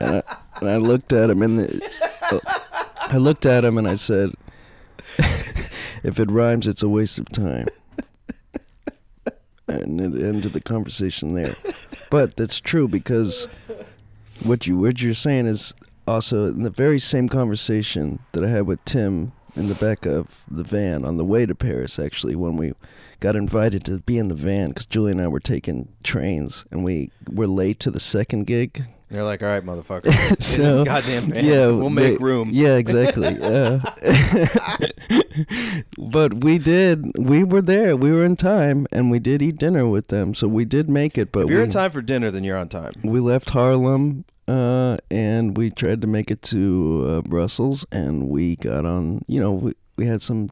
and 0.62 0.70
I 0.70 0.76
looked 0.76 1.12
at 1.12 1.28
him 1.28 1.42
and 1.42 1.58
the, 1.58 1.90
uh, 2.30 2.38
I 3.00 3.16
looked 3.16 3.46
at 3.46 3.64
him 3.64 3.78
and 3.78 3.88
I 3.88 3.96
said, 3.96 4.30
if 5.18 6.20
it 6.20 6.30
rhymes, 6.30 6.68
it's 6.68 6.82
a 6.82 6.88
waste 6.88 7.18
of 7.18 7.28
time. 7.30 7.66
and 9.68 10.00
it 10.00 10.22
ended 10.22 10.52
the 10.52 10.60
conversation 10.60 11.34
there. 11.34 11.54
But 12.10 12.36
that's 12.36 12.60
true 12.60 12.86
because 12.86 13.48
what 14.44 14.66
you 14.66 14.78
what 14.78 15.02
you're 15.02 15.14
saying 15.14 15.46
is 15.46 15.74
also 16.06 16.44
in 16.46 16.62
the 16.62 16.70
very 16.70 16.98
same 16.98 17.28
conversation 17.28 18.20
that 18.32 18.44
I 18.44 18.48
had 18.48 18.66
with 18.66 18.84
Tim 18.84 19.32
in 19.56 19.68
the 19.68 19.74
back 19.74 20.06
of 20.06 20.42
the 20.50 20.64
van 20.64 21.04
on 21.04 21.16
the 21.16 21.24
way 21.24 21.44
to 21.44 21.54
Paris. 21.54 21.98
Actually, 21.98 22.36
when 22.36 22.56
we 22.56 22.72
got 23.20 23.36
invited 23.36 23.84
to 23.84 23.98
be 23.98 24.18
in 24.18 24.28
the 24.28 24.34
van 24.34 24.70
because 24.70 24.86
Julie 24.86 25.12
and 25.12 25.20
I 25.20 25.28
were 25.28 25.40
taking 25.40 25.88
trains 26.02 26.64
and 26.70 26.84
we 26.84 27.10
were 27.30 27.46
late 27.46 27.80
to 27.80 27.90
the 27.90 28.00
second 28.00 28.46
gig. 28.46 28.84
They're 29.12 29.24
like, 29.24 29.42
all 29.42 29.48
right, 29.50 29.62
motherfucker. 29.62 30.04
Get 30.04 30.30
in 30.30 30.36
the 30.36 30.42
so 30.42 30.84
goddamn 30.86 31.24
van. 31.24 31.44
yeah, 31.44 31.66
we'll 31.66 31.90
make 31.90 32.18
room. 32.18 32.48
Yeah, 32.50 32.76
exactly. 32.76 33.38
uh, 33.42 33.78
but 35.98 36.42
we 36.42 36.56
did. 36.56 37.12
We 37.18 37.44
were 37.44 37.60
there. 37.60 37.94
We 37.94 38.10
were 38.10 38.24
in 38.24 38.36
time, 38.36 38.86
and 38.90 39.10
we 39.10 39.18
did 39.18 39.42
eat 39.42 39.58
dinner 39.58 39.86
with 39.86 40.08
them. 40.08 40.34
So 40.34 40.48
we 40.48 40.64
did 40.64 40.88
make 40.88 41.18
it. 41.18 41.30
But 41.30 41.40
if 41.44 41.50
you're 41.50 41.58
we, 41.58 41.64
in 41.64 41.70
time 41.70 41.90
for 41.90 42.00
dinner, 42.00 42.30
then 42.30 42.42
you're 42.42 42.56
on 42.56 42.70
time. 42.70 42.92
we 43.04 43.20
left 43.20 43.50
Haarlem, 43.50 44.24
uh, 44.48 44.96
and 45.10 45.58
we 45.58 45.70
tried 45.70 46.00
to 46.00 46.06
make 46.06 46.30
it 46.30 46.40
to 46.44 47.06
uh, 47.06 47.28
Brussels, 47.28 47.84
and 47.92 48.30
we 48.30 48.56
got 48.56 48.86
on. 48.86 49.26
You 49.28 49.40
know, 49.40 49.52
we 49.52 49.74
we 49.96 50.06
had 50.06 50.22
some. 50.22 50.48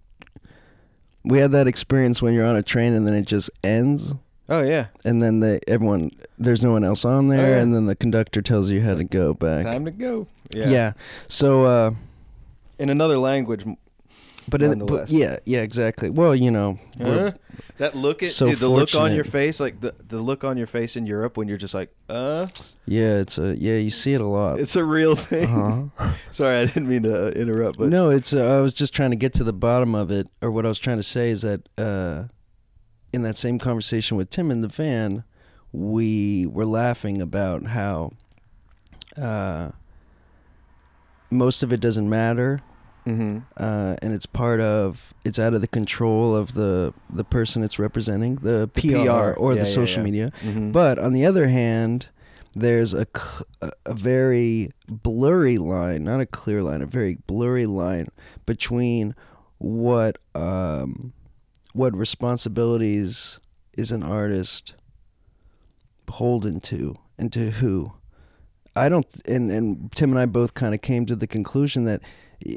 We 1.24 1.38
had 1.38 1.52
that 1.52 1.66
experience 1.66 2.20
when 2.20 2.34
you're 2.34 2.46
on 2.46 2.56
a 2.56 2.62
train 2.62 2.94
and 2.94 3.06
then 3.06 3.12
it 3.14 3.26
just 3.26 3.50
ends, 3.62 4.14
Oh 4.52 4.62
yeah, 4.62 4.86
and 5.04 5.22
then 5.22 5.40
the 5.40 5.60
everyone 5.68 6.10
there's 6.38 6.62
no 6.64 6.72
one 6.72 6.82
else 6.84 7.04
on 7.04 7.28
there, 7.28 7.46
Oh, 7.46 7.50
yeah. 7.50 7.60
and 7.62 7.72
then 7.74 7.86
the 7.86 7.94
conductor 7.94 8.42
tells 8.42 8.68
you 8.68 8.80
how 8.82 8.94
to 8.94 9.04
go 9.04 9.32
back. 9.32 9.64
time 9.64 9.84
to 9.84 9.90
go. 9.92 10.26
Yeah. 10.52 10.68
yeah. 10.68 10.92
So. 11.28 11.64
uh 11.64 11.90
In 12.78 12.90
another 12.90 13.16
language. 13.18 13.64
But, 14.48 14.62
in, 14.62 14.84
but 14.84 15.10
yeah, 15.10 15.36
yeah, 15.44 15.60
exactly. 15.60 16.10
Well, 16.10 16.34
you 16.34 16.50
know, 16.50 16.78
Huh? 17.00 17.32
That 17.78 17.94
look 17.94 18.20
at 18.24 18.30
so 18.30 18.48
dude, 18.48 18.58
the 18.58 18.68
look 18.68 18.96
on 18.96 19.14
your 19.14 19.22
face, 19.22 19.60
like 19.60 19.80
the 19.80 19.94
the 20.08 20.18
look 20.18 20.42
on 20.42 20.56
your 20.56 20.66
face 20.66 20.96
in 20.96 21.06
Europe 21.06 21.36
when 21.36 21.46
you're 21.46 21.56
just 21.58 21.72
like, 21.74 21.94
uh, 22.08 22.48
yeah, 22.84 23.18
it's 23.20 23.38
a 23.38 23.54
yeah, 23.56 23.76
you 23.76 23.90
see 23.90 24.12
it 24.14 24.20
a 24.20 24.26
lot. 24.26 24.58
it's 24.58 24.74
a 24.74 24.84
real 24.84 25.14
thing. 25.14 25.46
uh-huh. 25.48 26.12
Sorry, 26.32 26.56
I 26.58 26.64
didn't 26.64 26.88
mean 26.88 27.04
to 27.04 27.28
interrupt, 27.40 27.78
but 27.78 27.88
no, 27.90 28.10
it's. 28.10 28.32
Uh, 28.34 28.58
I 28.58 28.60
was 28.60 28.74
just 28.74 28.92
trying 28.92 29.10
to 29.10 29.16
get 29.16 29.32
to 29.34 29.44
the 29.44 29.52
bottom 29.52 29.94
of 29.94 30.10
it, 30.10 30.26
or 30.42 30.50
what 30.50 30.64
I 30.66 30.68
was 30.68 30.80
trying 30.80 30.96
to 30.96 31.04
say 31.04 31.30
is 31.30 31.42
that 31.42 31.68
uh, 31.78 32.24
in 33.12 33.22
that 33.22 33.36
same 33.36 33.58
conversation 33.58 34.16
with 34.16 34.30
Tim 34.30 34.50
in 34.50 34.60
the 34.60 34.68
van, 34.68 35.24
we 35.72 36.46
were 36.46 36.64
laughing 36.66 37.20
about 37.22 37.66
how 37.66 38.12
uh, 39.20 39.70
most 41.30 41.62
of 41.62 41.72
it 41.72 41.80
doesn't 41.80 42.08
matter, 42.08 42.60
hmm 43.04 43.38
uh, 43.56 43.96
and 44.02 44.12
it's 44.12 44.26
part 44.26 44.60
of 44.60 45.14
it's 45.24 45.38
out 45.38 45.54
of 45.54 45.60
the 45.62 45.68
control 45.68 46.34
of 46.36 46.54
the 46.54 46.92
the 47.08 47.24
person 47.24 47.62
it's 47.62 47.78
representing, 47.78 48.36
the, 48.36 48.68
The 48.74 48.80
PR, 48.82 49.32
PR. 49.34 49.38
or 49.40 49.54
Yeah, 49.54 49.60
the 49.62 49.68
yeah, 49.68 49.74
social 49.74 50.00
yeah. 50.00 50.04
media. 50.04 50.32
hmm 50.42 50.70
But 50.72 50.98
on 50.98 51.12
the 51.12 51.24
other 51.24 51.48
hand, 51.48 52.08
there's 52.54 52.92
a, 52.94 53.06
a 53.62 53.70
a 53.86 53.94
very 53.94 54.70
blurry 54.88 55.56
line, 55.58 56.04
not 56.04 56.20
a 56.20 56.26
clear 56.26 56.62
line, 56.62 56.82
a 56.82 56.86
very 56.86 57.16
blurry 57.26 57.66
line 57.66 58.08
between 58.46 59.14
what 59.58 60.18
um, 60.34 61.12
what 61.72 61.96
responsibilities 61.96 63.40
is 63.76 63.92
an 63.92 64.02
artist 64.02 64.74
beholden 66.06 66.60
to 66.60 66.96
and 67.18 67.32
to 67.32 67.50
who. 67.50 67.92
I 68.76 68.88
don't, 68.88 69.06
and 69.26 69.50
and 69.50 69.92
Tim 69.92 70.10
and 70.10 70.18
I 70.18 70.26
both 70.26 70.54
kind 70.54 70.74
of 70.74 70.80
came 70.80 71.06
to 71.06 71.16
the 71.16 71.26
conclusion 71.26 71.84
that 71.84 72.02
eh, 72.46 72.56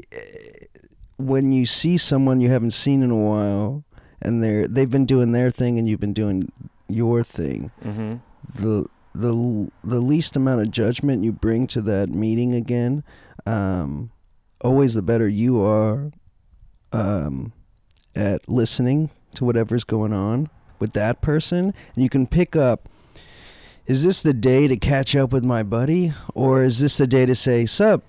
when 1.16 1.52
you 1.52 1.66
see 1.66 1.96
someone 1.96 2.40
you 2.40 2.50
haven't 2.50 2.72
seen 2.72 3.02
in 3.02 3.10
a 3.10 3.16
while, 3.16 3.84
and 4.22 4.42
they're 4.42 4.66
they've 4.68 4.90
been 4.90 5.06
doing 5.06 5.32
their 5.32 5.50
thing 5.50 5.78
and 5.78 5.88
you've 5.88 6.00
been 6.00 6.12
doing 6.12 6.50
your 6.88 7.24
thing, 7.24 7.70
hmm 7.82 8.14
the 8.54 8.86
the 9.14 9.70
the 9.82 10.00
least 10.00 10.36
amount 10.36 10.60
of 10.60 10.70
judgment 10.70 11.24
you 11.24 11.32
bring 11.32 11.66
to 11.68 11.80
that 11.82 12.08
meeting 12.10 12.54
again, 12.54 13.02
um, 13.46 14.10
always 14.60 14.94
the 14.94 15.02
better 15.02 15.28
you 15.28 15.60
are 15.62 16.10
um, 16.92 17.52
at 18.16 18.48
listening 18.48 19.10
to 19.34 19.44
whatever's 19.44 19.84
going 19.84 20.12
on 20.12 20.48
with 20.78 20.92
that 20.92 21.20
person, 21.20 21.74
and 21.94 22.02
you 22.02 22.08
can 22.08 22.26
pick 22.26 22.54
up. 22.56 22.88
Is 23.86 24.02
this 24.02 24.22
the 24.22 24.32
day 24.32 24.66
to 24.66 24.76
catch 24.76 25.14
up 25.14 25.32
with 25.32 25.44
my 25.44 25.62
buddy, 25.62 26.12
or 26.34 26.62
is 26.62 26.78
this 26.80 26.96
the 26.96 27.06
day 27.06 27.26
to 27.26 27.34
say, 27.34 27.66
"Sup"? 27.66 28.02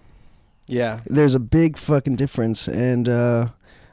Yeah. 0.67 1.01
There's 1.05 1.35
a 1.35 1.39
big 1.39 1.77
fucking 1.77 2.15
difference, 2.15 2.67
and 2.67 3.09
uh, 3.09 3.49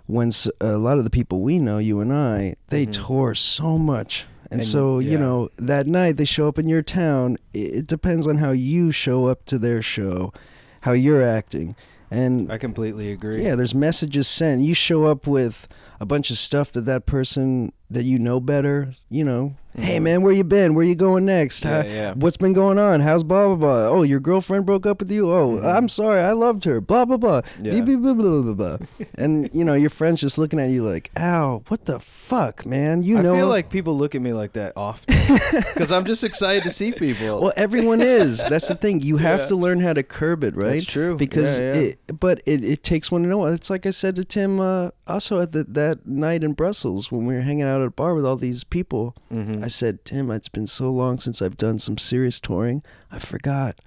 when 0.07 0.29
s- 0.29 0.49
a 0.61 0.79
lot 0.79 0.99
of 0.99 1.05
the 1.05 1.11
people 1.11 1.41
we 1.43 1.59
know, 1.59 1.79
you 1.79 2.01
and 2.01 2.13
I, 2.13 2.55
they 2.69 2.87
Mhm. 2.87 3.07
tour 3.07 3.35
so 3.35 3.79
much. 3.79 4.27
And, 4.51 4.61
And, 4.61 4.65
so, 4.69 4.99
yeah. 4.99 5.13
you 5.13 5.19
know, 5.19 5.49
that 5.59 5.87
night 5.87 6.19
they 6.19 6.25
show 6.27 6.47
up 6.47 6.59
in 6.59 6.69
your 6.69 6.83
town. 6.83 7.37
It 7.55 7.87
depends 7.87 8.27
on 8.27 8.37
how 8.39 8.51
you 8.53 8.93
show 8.93 9.27
up 9.27 9.45
to 9.47 9.59
their 9.59 9.81
show, 9.83 10.33
how 10.83 10.93
you're 10.93 11.23
acting. 11.23 11.75
And 12.11 12.53
I 12.53 12.59
completely 12.59 13.11
agree. 13.11 13.43
yeah, 13.45 13.55
there's 13.55 13.75
messages 13.75 14.29
sent. 14.29 14.61
You 14.63 14.75
show 14.75 15.05
up 15.07 15.27
with 15.27 15.67
a 16.03 16.07
bunch 16.07 16.31
of 16.33 16.37
stuff 16.39 16.73
that 16.73 16.85
that 16.87 17.07
person 17.07 17.73
that 17.89 18.03
you 18.05 18.19
know 18.19 18.41
better, 18.41 18.95
you 19.11 19.23
know, 19.23 19.55
hey 19.77 19.99
Mhm. 19.99 20.03
man, 20.03 20.23
where 20.23 20.33
you 20.33 20.43
been? 20.45 20.75
Where 20.75 20.85
you 20.85 20.95
going 20.95 21.27
next? 21.27 21.63
Yeah, 21.63 21.83
How- 21.83 21.89
yeah. 21.89 22.13
What's 22.15 22.39
been 22.39 22.55
going 22.55 22.79
on? 22.79 23.01
How's 23.01 23.23
blah 23.23 23.47
blah 23.49 23.57
blah? 23.57 23.89
Oh, 23.89 24.03
your 24.03 24.19
girlfriend 24.19 24.65
broke 24.65 24.87
up 24.87 25.01
with 25.01 25.11
you. 25.11 25.31
Oh, 25.31 25.59
Mhm. 25.61 25.77
I'm 25.77 25.89
sorry, 25.91 26.21
I 26.23 26.33
loved 26.33 26.65
her. 26.65 26.81
Blah 26.81 27.05
blah 27.05 27.19
blah. 27.19 27.43
Yeah. 27.63 27.81
Blah, 27.83 27.97
blah, 27.97 28.15
blah, 28.15 28.43
blah, 28.43 28.55
blah. 28.55 28.77
and 29.17 29.51
you 29.53 29.63
know 29.65 29.75
your 29.75 29.91
friends 29.91 30.21
just 30.23 30.39
looking 30.39 30.59
at 30.59 30.71
you 30.71 30.83
like, 30.83 31.11
ow, 31.19 31.63
what 31.69 31.85
the 31.85 32.01
fuck, 32.01 32.65
man? 32.67 33.03
You 33.03 33.19
I 33.19 33.23
know. 33.23 33.35
I 33.35 33.39
feel 33.39 33.49
like 33.49 33.69
people 33.69 33.97
look 33.97 34.15
at 34.15 34.23
me 34.23 34.33
like 34.33 34.55
that 34.55 34.73
often 34.75 35.15
because 35.75 35.93
I'm 35.93 36.07
just 36.07 36.25
excited 36.25 36.65
to 36.65 36.71
see 36.71 36.93
people. 36.93 37.43
well, 37.43 37.53
everyone 37.59 38.01
is. 38.01 38.39
That's 38.49 38.69
the 38.69 38.75
thing. 38.75 39.03
You 39.03 39.19
have 39.19 39.41
Yeah. 39.41 39.47
to 39.47 39.57
learn 39.57 39.81
how 39.81 39.93
to 39.93 40.03
curb 40.03 40.45
it, 40.45 40.57
right? 40.57 40.73
That's 40.81 40.87
true. 40.87 41.17
Because 41.19 41.59
Yeah, 41.61 41.75
yeah. 41.75 41.81
it, 41.81 41.99
but 42.19 42.41
it, 42.47 42.65
it 42.65 42.83
takes 42.83 43.13
one 43.13 43.23
to 43.23 43.29
know. 43.29 43.45
It's 43.45 43.69
like 43.69 43.85
I 43.85 43.91
said 43.91 44.17
to 44.17 44.25
Tim 44.25 44.61
uh, 44.61 44.91
also 45.07 45.41
at 45.41 45.53
the, 45.53 45.65
that 45.65 45.92
night 46.05 46.43
in 46.45 46.53
Brussels 46.53 47.11
when 47.13 47.27
we 47.27 47.35
were 47.35 47.41
hanging 47.41 47.65
out 47.65 47.81
at 47.81 47.87
a 47.87 47.91
bar 47.91 48.15
with 48.15 48.25
all 48.27 48.37
these 48.37 48.65
people. 48.65 49.15
Mhm. 49.33 49.63
I 49.63 49.69
said, 49.69 50.05
Tim, 50.05 50.31
it's 50.31 50.49
been 50.49 50.67
so 50.67 50.91
long 50.91 51.19
since 51.19 51.41
I've 51.43 51.57
done 51.57 51.79
some 51.79 51.99
serious 51.99 52.41
touring. 52.41 52.83
I 53.11 53.19
forgot. 53.19 53.79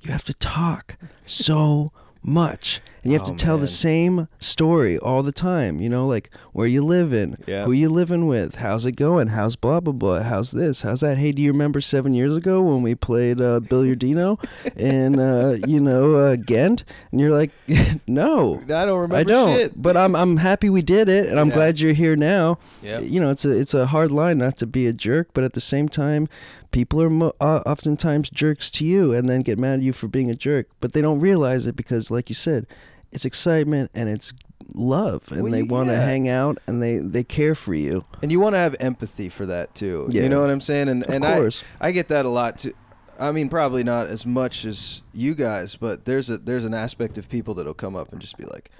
You 0.00 0.10
have 0.12 0.24
to 0.24 0.34
talk 0.34 0.96
so 1.26 1.92
much. 2.22 2.80
And 3.02 3.12
you 3.12 3.18
have 3.18 3.26
Oh, 3.28 3.32
to 3.32 3.36
tell 3.36 3.54
man. 3.56 3.62
the 3.62 3.66
same 3.66 4.28
story 4.38 4.96
all 4.98 5.22
the 5.24 5.32
time. 5.32 5.80
You 5.80 5.88
know, 5.88 6.06
like 6.06 6.30
where 6.52 6.66
you 6.68 6.84
living, 6.84 7.36
Yeah. 7.46 7.64
who 7.64 7.72
you 7.72 7.88
living 7.88 8.26
with, 8.28 8.56
how's 8.56 8.86
it 8.86 8.92
going, 8.92 9.28
how's 9.28 9.56
blah 9.56 9.80
blah 9.80 9.92
blah, 9.92 10.22
how's 10.22 10.52
this, 10.52 10.82
how's 10.82 11.00
that. 11.00 11.18
Hey, 11.18 11.32
do 11.32 11.42
you 11.42 11.50
remember 11.50 11.80
seven 11.80 12.14
years 12.14 12.36
ago 12.36 12.62
when 12.62 12.82
we 12.82 12.94
played 12.94 13.40
uh, 13.40 13.58
Billiardino 13.60 14.38
in 14.76 15.18
uh, 15.18 15.56
you 15.66 15.80
know 15.80 16.14
uh, 16.14 16.36
Ghent? 16.36 16.84
And 17.10 17.20
you're 17.20 17.32
like, 17.32 17.50
no. 18.06 18.60
I 18.64 18.84
don't 18.84 19.00
remember 19.00 19.16
I 19.16 19.24
don't, 19.24 19.56
shit. 19.56 19.82
but 19.82 19.96
I'm 19.96 20.14
I'm 20.14 20.36
happy 20.36 20.70
we 20.70 20.82
did 20.82 21.08
it, 21.08 21.26
and 21.28 21.38
I'm 21.40 21.48
Yeah. 21.48 21.54
glad 21.54 21.80
you're 21.80 21.92
here 21.94 22.16
now 22.16 22.58
Yeah. 22.82 23.00
you 23.00 23.18
know 23.20 23.30
it's 23.30 23.44
a 23.44 23.50
it's 23.50 23.74
a 23.74 23.86
hard 23.86 24.12
line 24.12 24.38
not 24.38 24.56
to 24.58 24.66
be 24.66 24.86
a 24.86 24.92
jerk 24.92 25.28
but 25.34 25.44
at 25.44 25.54
the 25.54 25.60
same 25.60 25.88
time 25.88 26.28
people 26.70 27.02
are 27.02 27.10
mo- 27.10 27.32
uh, 27.40 27.60
oftentimes 27.66 28.30
jerks 28.30 28.70
to 28.70 28.84
you 28.84 29.12
and 29.12 29.28
then 29.28 29.40
get 29.40 29.58
mad 29.58 29.74
at 29.80 29.82
you 29.82 29.92
for 29.92 30.08
being 30.08 30.30
a 30.30 30.34
jerk 30.34 30.66
but 30.80 30.92
they 30.94 31.02
don't 31.02 31.20
realize 31.20 31.66
it 31.66 31.76
because 31.76 32.10
like 32.10 32.28
you 32.30 32.34
said 32.34 32.66
it's 33.12 33.24
excitement 33.24 33.90
and 33.94 34.08
it's 34.08 34.32
love 34.74 35.22
and 35.30 35.42
Well, 35.42 35.52
they 35.52 35.62
want 35.62 35.88
to 35.88 35.94
yeah. 35.94 36.04
hang 36.04 36.28
out 36.28 36.58
and 36.66 36.82
they 36.82 36.98
they 36.98 37.24
care 37.24 37.54
for 37.54 37.74
you 37.74 38.04
And 38.22 38.30
you 38.32 38.40
want 38.40 38.54
to 38.54 38.58
have 38.58 38.74
empathy 38.80 39.28
for 39.28 39.44
that 39.46 39.74
too. 39.74 40.08
Yeah. 40.10 40.22
You 40.22 40.28
know 40.28 40.40
what 40.40 40.50
I'm 40.50 40.60
saying? 40.60 40.88
And 40.88 41.04
of 41.06 41.14
and 41.14 41.24
I, 41.24 41.34
course 41.36 41.62
I 41.80 41.90
get 41.92 42.08
that 42.08 42.24
a 42.24 42.28
lot 42.28 42.58
too. 42.58 42.74
I 43.18 43.30
mean, 43.32 43.48
probably 43.48 43.84
not 43.84 44.06
as 44.08 44.24
much 44.24 44.64
as 44.64 45.02
you 45.12 45.34
guys, 45.34 45.76
but 45.76 46.06
there's 46.06 46.30
a 46.30 46.38
there's 46.38 46.64
an 46.64 46.74
aspect 46.74 47.18
of 47.18 47.28
people 47.28 47.54
that'll 47.54 47.74
come 47.74 47.94
up 47.94 48.10
and 48.12 48.20
just 48.20 48.36
be 48.38 48.44
like, 48.44 48.70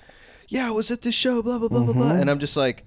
"Yeah, 0.49 0.67
I 0.67 0.71
was 0.71 0.91
at 0.91 1.03
this 1.03 1.15
show, 1.15 1.43
blah 1.43 1.59
blah 1.59 1.69
blah 1.69 1.85
blah 1.85 1.93
blah," 1.93 2.11
Mhm. 2.13 2.21
and 2.23 2.31
I'm 2.31 2.39
just 2.39 2.57
like, 2.57 2.85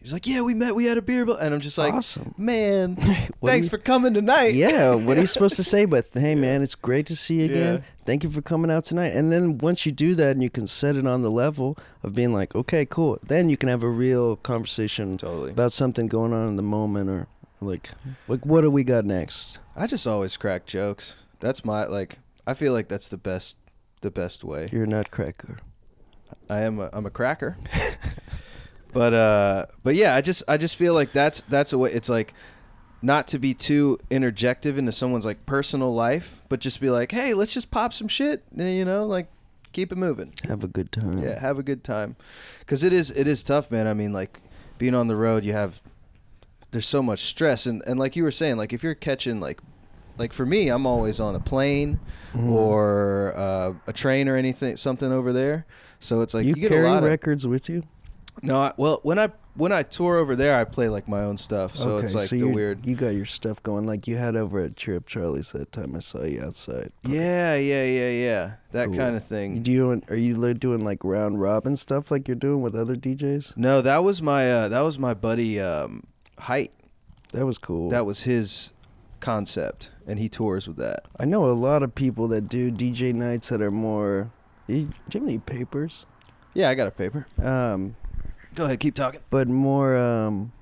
he's 0.00 0.12
like, 0.12 0.26
"Yeah, 0.26 0.42
we 0.42 0.54
met, 0.54 0.74
we 0.74 0.84
had 0.86 0.98
a 0.98 1.02
beer," 1.02 1.24
blah," 1.26 1.36
and 1.36 1.52
I'm 1.54 1.60
just 1.60 1.78
like, 1.78 1.92
awesome 1.94 2.34
"Man, 2.36 2.94
What 3.40 3.50
thanks 3.50 3.66
do 3.66 3.70
for 3.70 3.78
coming 3.78 4.14
tonight." 4.14 4.54
yeah 4.54 4.94
what 4.94 5.16
are 5.16 5.20
you 5.20 5.26
supposed 5.26 5.56
to 5.56 5.64
say 5.64 5.84
but 5.84 6.06
hey 6.12 6.34
man 6.46 6.62
it's 6.62 6.74
great 6.74 7.06
to 7.06 7.16
see 7.16 7.36
you 7.40 7.44
again 7.46 7.74
Yeah. 7.76 7.80
thank 8.04 8.24
you 8.24 8.30
for 8.30 8.42
coming 8.42 8.70
out 8.70 8.84
tonight 8.84 9.12
and 9.14 9.30
then 9.32 9.58
once 9.58 9.84
you 9.86 9.92
do 9.92 10.14
that 10.16 10.30
and 10.32 10.42
you 10.42 10.50
can 10.50 10.66
set 10.66 10.96
it 10.96 11.06
on 11.06 11.22
the 11.22 11.30
level 11.30 11.76
of 12.02 12.14
being 12.14 12.32
like 12.32 12.54
okay 12.54 12.84
cool 12.86 13.18
then 13.22 13.48
you 13.48 13.56
can 13.56 13.68
have 13.68 13.82
a 13.82 13.88
real 13.88 14.36
conversation 14.36 15.16
totally. 15.18 15.50
about 15.50 15.72
something 15.72 16.06
going 16.08 16.32
on 16.32 16.48
in 16.48 16.56
the 16.56 16.62
moment 16.62 17.08
or 17.10 17.26
like 17.60 17.90
like 18.28 18.44
what 18.46 18.60
do 18.62 18.70
we 18.70 18.84
got 18.84 19.04
next 19.04 19.58
I 19.76 19.86
just 19.86 20.06
always 20.08 20.36
crack 20.36 20.66
jokes. 20.66 21.14
That's 21.38 21.64
my 21.64 21.84
like. 21.86 22.18
I 22.44 22.54
feel 22.54 22.72
like 22.72 22.88
that's 22.88 23.08
the 23.08 23.16
best 23.16 23.56
the 24.00 24.10
best 24.10 24.42
way. 24.42 24.68
you're 24.72 24.84
a 24.84 24.86
nutcracker 24.88 25.58
I 26.50 26.60
am 26.62 26.80
a, 26.80 26.88
I'm 26.92 27.06
a 27.06 27.10
cracker. 27.10 27.56
but 28.92 29.12
uh 29.14 29.66
but 29.82 29.94
yeah, 29.94 30.14
I 30.14 30.20
just 30.20 30.42
I 30.48 30.56
just 30.56 30.76
feel 30.76 30.94
like 30.94 31.12
that's 31.12 31.40
that's 31.48 31.72
a 31.72 31.78
way 31.78 31.90
it's 31.92 32.08
like 32.08 32.34
not 33.00 33.28
to 33.28 33.38
be 33.38 33.54
too 33.54 33.98
interjective 34.10 34.76
into 34.78 34.90
someone's 34.92 35.24
like 35.24 35.46
personal 35.46 35.94
life, 35.94 36.40
but 36.48 36.58
just 36.60 36.80
be 36.80 36.90
like, 36.90 37.12
"Hey, 37.12 37.32
let's 37.34 37.52
just 37.52 37.70
pop 37.70 37.92
some 37.94 38.08
shit." 38.08 38.42
eh, 38.58 38.70
You 38.70 38.84
know, 38.84 39.06
like 39.06 39.28
keep 39.72 39.92
it 39.92 39.98
moving. 39.98 40.32
Have 40.48 40.64
a 40.64 40.68
good 40.68 40.90
time. 40.90 41.22
Yeah, 41.22 41.38
have 41.38 41.58
a 41.58 41.62
good 41.62 41.84
time, 41.84 42.16
because 42.60 42.82
it 42.82 42.92
is 42.92 43.10
it 43.12 43.28
is 43.28 43.42
tough, 43.44 43.70
man. 43.70 43.86
I 43.86 43.94
mean, 43.94 44.12
like 44.12 44.40
being 44.78 44.94
on 44.94 45.06
the 45.08 45.16
road, 45.16 45.44
you 45.44 45.52
have 45.52 45.80
there's 46.70 46.86
so 46.86 47.02
much 47.02 47.20
stress, 47.26 47.66
and 47.66 47.82
and 47.86 47.98
like 48.00 48.16
you 48.16 48.22
were 48.24 48.32
saying, 48.32 48.56
like 48.56 48.72
if 48.72 48.82
you're 48.82 48.94
catching 48.96 49.38
like 49.40 49.60
like 50.18 50.32
for 50.32 50.44
me, 50.44 50.68
I'm 50.68 50.84
always 50.86 51.20
on 51.20 51.36
a 51.36 51.40
plane 51.40 52.00
Mhm. 52.34 52.50
or 52.50 53.32
uh, 53.36 53.72
a 53.86 53.92
train 53.92 54.28
or 54.28 54.34
anything, 54.36 54.76
something 54.76 55.12
over 55.12 55.32
there. 55.32 55.64
So 56.00 56.20
it's 56.20 56.34
like 56.34 56.44
you, 56.44 56.50
you, 56.50 56.62
get 56.62 56.68
carry 56.70 56.86
a 56.86 56.90
lot 56.90 57.02
of 57.04 57.08
records 57.08 57.46
with 57.46 57.68
you. 57.68 57.84
No. 58.42 58.60
I, 58.62 58.72
well, 58.76 59.00
when 59.02 59.18
I 59.18 59.30
when 59.54 59.72
I 59.72 59.82
tour 59.82 60.18
over 60.18 60.36
there, 60.36 60.58
I 60.58 60.64
play 60.64 60.88
like 60.88 61.08
my 61.08 61.20
own 61.22 61.36
stuff. 61.36 61.74
So 61.76 61.96
okay, 61.96 62.06
it's 62.06 62.14
like 62.14 62.28
so 62.28 62.36
the 62.36 62.44
weird. 62.44 62.86
You 62.86 62.94
got 62.94 63.08
your 63.08 63.26
stuff 63.26 63.62
going, 63.62 63.86
like 63.86 64.06
you 64.06 64.16
had 64.16 64.36
over 64.36 64.60
at 64.60 64.76
Cheer 64.76 64.96
Up 64.96 65.06
Charlie's 65.06 65.50
that 65.52 65.72
time 65.72 65.96
I 65.96 65.98
saw 65.98 66.22
you 66.22 66.42
outside. 66.42 66.92
Yeah, 67.02 67.56
yeah, 67.56 67.84
yeah, 67.84 68.10
yeah. 68.10 68.52
That 68.72 68.86
Cool. 68.86 68.96
kind 68.96 69.16
of 69.16 69.24
thing. 69.24 69.62
Do 69.62 69.72
you 69.72 70.00
are 70.08 70.16
you 70.16 70.54
doing 70.54 70.84
like 70.84 71.02
round 71.02 71.40
robin 71.40 71.76
stuff 71.76 72.10
like 72.10 72.28
you're 72.28 72.36
doing 72.36 72.62
with 72.62 72.74
other 72.76 72.94
DJs? 72.94 73.56
No, 73.56 73.82
that 73.82 74.04
was 74.04 74.22
my 74.22 74.50
uh, 74.50 74.68
that 74.68 74.80
was 74.80 74.98
my 74.98 75.14
buddy 75.14 75.60
um, 75.60 76.04
Height. 76.38 76.72
That 77.32 77.44
was 77.44 77.58
cool. 77.58 77.90
That 77.90 78.06
was 78.06 78.22
his 78.22 78.72
concept, 79.20 79.90
and 80.06 80.18
he 80.18 80.28
tours 80.28 80.68
with 80.68 80.76
that. 80.76 81.04
I 81.18 81.24
know 81.24 81.44
a 81.46 81.52
lot 81.52 81.82
of 81.82 81.94
people 81.94 82.28
that 82.28 82.48
do 82.48 82.70
DJ 82.70 83.12
nights 83.12 83.48
that 83.48 83.60
are 83.60 83.70
more. 83.70 84.30
You, 84.66 84.84
do 85.08 85.18
you 85.18 85.20
have 85.20 85.22
any 85.22 85.38
papers? 85.38 86.06
Yeah, 86.54 86.70
I 86.70 86.74
got 86.74 86.86
a 86.86 86.90
paper. 86.90 87.26
Um, 87.42 87.96
Go 88.54 88.64
ahead, 88.64 88.80
keep 88.80 88.94
talking. 88.94 89.20
but 89.30 89.46
more 89.48 89.96
um, 89.96 90.52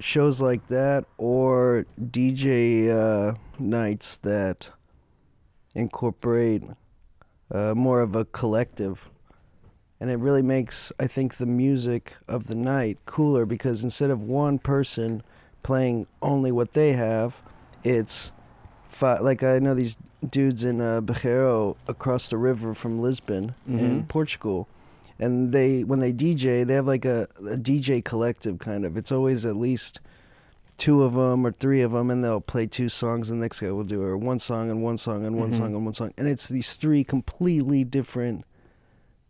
shows 0.00 0.40
like 0.40 0.66
that 0.68 1.04
or 1.18 1.84
DJ 2.00 2.88
uh, 2.90 3.34
nights 3.58 4.16
that 4.18 4.70
incorporate 5.74 6.62
uh, 7.50 7.74
more 7.74 8.00
of 8.00 8.14
a 8.16 8.24
collective. 8.26 9.10
And 10.00 10.10
it 10.10 10.16
really 10.16 10.42
makes, 10.42 10.92
I 10.98 11.06
think, 11.06 11.36
the 11.36 11.46
music 11.46 12.16
of 12.28 12.46
the 12.46 12.54
night 12.54 12.98
cooler 13.06 13.46
because 13.46 13.84
instead 13.84 14.10
of 14.10 14.22
one 14.22 14.58
person 14.58 15.22
playing 15.62 16.06
only 16.20 16.52
what 16.52 16.72
they 16.74 16.92
have, 16.92 17.42
it's 17.84 18.32
like 19.02 19.42
I 19.42 19.58
know 19.58 19.74
these 19.74 19.96
dudes 20.28 20.64
in 20.64 20.80
uh, 20.80 21.00
Barreiro 21.00 21.76
across 21.88 22.30
the 22.30 22.36
river 22.38 22.74
from 22.74 23.00
Lisbon 23.00 23.54
in 23.66 24.02
Mhm. 24.04 24.08
Portugal 24.08 24.68
and 25.18 25.52
they 25.52 25.84
when 25.84 26.00
they 26.00 26.12
DJ, 26.12 26.66
they 26.66 26.74
have 26.74 26.86
like 26.86 27.04
a, 27.04 27.28
a 27.38 27.56
DJ 27.56 28.04
collective 28.04 28.58
kind 28.58 28.84
of. 28.84 28.96
It's 28.96 29.12
always 29.12 29.44
at 29.44 29.56
least 29.56 30.00
two 30.76 31.02
of 31.04 31.14
them 31.14 31.46
or 31.46 31.52
three 31.52 31.82
of 31.82 31.92
them, 31.92 32.10
and 32.10 32.22
they'll 32.24 32.40
play 32.40 32.66
two 32.66 32.88
songs. 32.88 33.30
And 33.30 33.40
the 33.40 33.44
next 33.44 33.60
guy 33.60 33.70
will 33.70 33.84
do 33.84 34.02
or 34.02 34.16
one 34.16 34.38
song 34.38 34.70
and 34.70 34.82
one 34.82 34.98
song 34.98 35.24
and 35.24 35.36
one 35.38 35.50
Mhm. 35.52 35.56
song 35.56 35.74
and 35.74 35.84
one 35.84 35.94
song, 35.94 36.12
and 36.18 36.26
it's 36.26 36.48
these 36.48 36.72
three 36.74 37.04
completely 37.04 37.84
different 37.84 38.44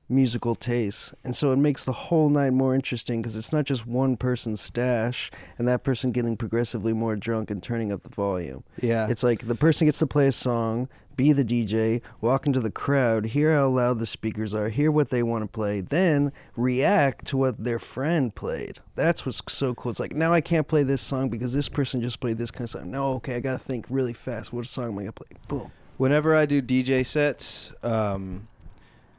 musical 0.09 0.55
tastes, 0.55 1.13
and 1.25 1.35
so 1.35 1.53
it 1.53 1.57
makes 1.57 1.85
the 1.85 1.93
whole 1.93 2.29
night 2.29 2.53
more 2.53 2.75
interesting 2.75 3.23
because 3.23 3.37
it's 3.37 3.53
not 3.53 3.65
just 3.65 3.87
one 3.87 4.17
person's 4.17 4.61
stash 4.61 5.31
and 5.59 5.67
that 5.67 5.83
person 5.83 6.13
getting 6.13 6.37
progressively 6.37 6.93
more 6.93 7.17
drunk 7.17 7.51
and 7.51 7.63
turning 7.63 7.91
up 7.93 8.03
the 8.03 8.11
volume. 8.11 8.63
Yeah, 8.81 9.09
It's 9.09 9.23
like 9.23 9.47
the 9.49 9.55
person 9.55 9.87
gets 9.87 9.99
to 10.01 10.07
play 10.07 10.27
a 10.27 10.33
song, 10.33 10.89
be 11.17 11.33
the 11.33 11.45
DJ, 11.45 12.03
walk 12.21 12.47
into 12.47 12.61
the 12.61 12.71
crowd, 12.73 13.25
hear 13.27 13.55
how 13.55 13.69
loud 13.69 13.99
the 14.01 14.07
speakers 14.07 14.53
are, 14.53 14.69
hear 14.69 14.91
what 14.91 15.11
they 15.11 15.23
want 15.23 15.43
to 15.45 15.49
play, 15.49 15.81
then 15.81 16.33
react 16.57 17.25
to 17.27 17.37
what 17.37 17.63
their 17.63 17.79
friend 17.79 18.35
played. 18.35 18.81
That's 18.97 19.25
what's 19.25 19.41
so 19.49 19.75
cool. 19.75 19.91
It's 19.91 20.01
like 20.01 20.15
now 20.15 20.33
I 20.35 20.41
can't 20.41 20.67
play 20.69 20.83
this 20.83 21.01
song 21.03 21.29
because 21.29 21.53
this 21.53 21.69
person 21.69 22.01
just 22.03 22.21
played 22.21 22.37
this 22.37 22.51
kind 22.51 22.63
of 22.63 22.71
song. 22.71 22.91
No, 22.91 23.13
okay, 23.15 23.37
I 23.37 23.41
gotta 23.41 23.59
think 23.59 23.87
really 23.89 24.13
fast. 24.13 24.53
What 24.53 24.67
song 24.67 24.87
am 24.89 24.99
I 24.99 25.03
gonna 25.03 25.13
play? 25.13 25.29
Boom. 25.49 25.71
whenever 25.97 26.35
I 26.35 26.47
do 26.47 26.61
DJ 26.61 27.07
sets 27.07 27.73
um, 27.85 28.49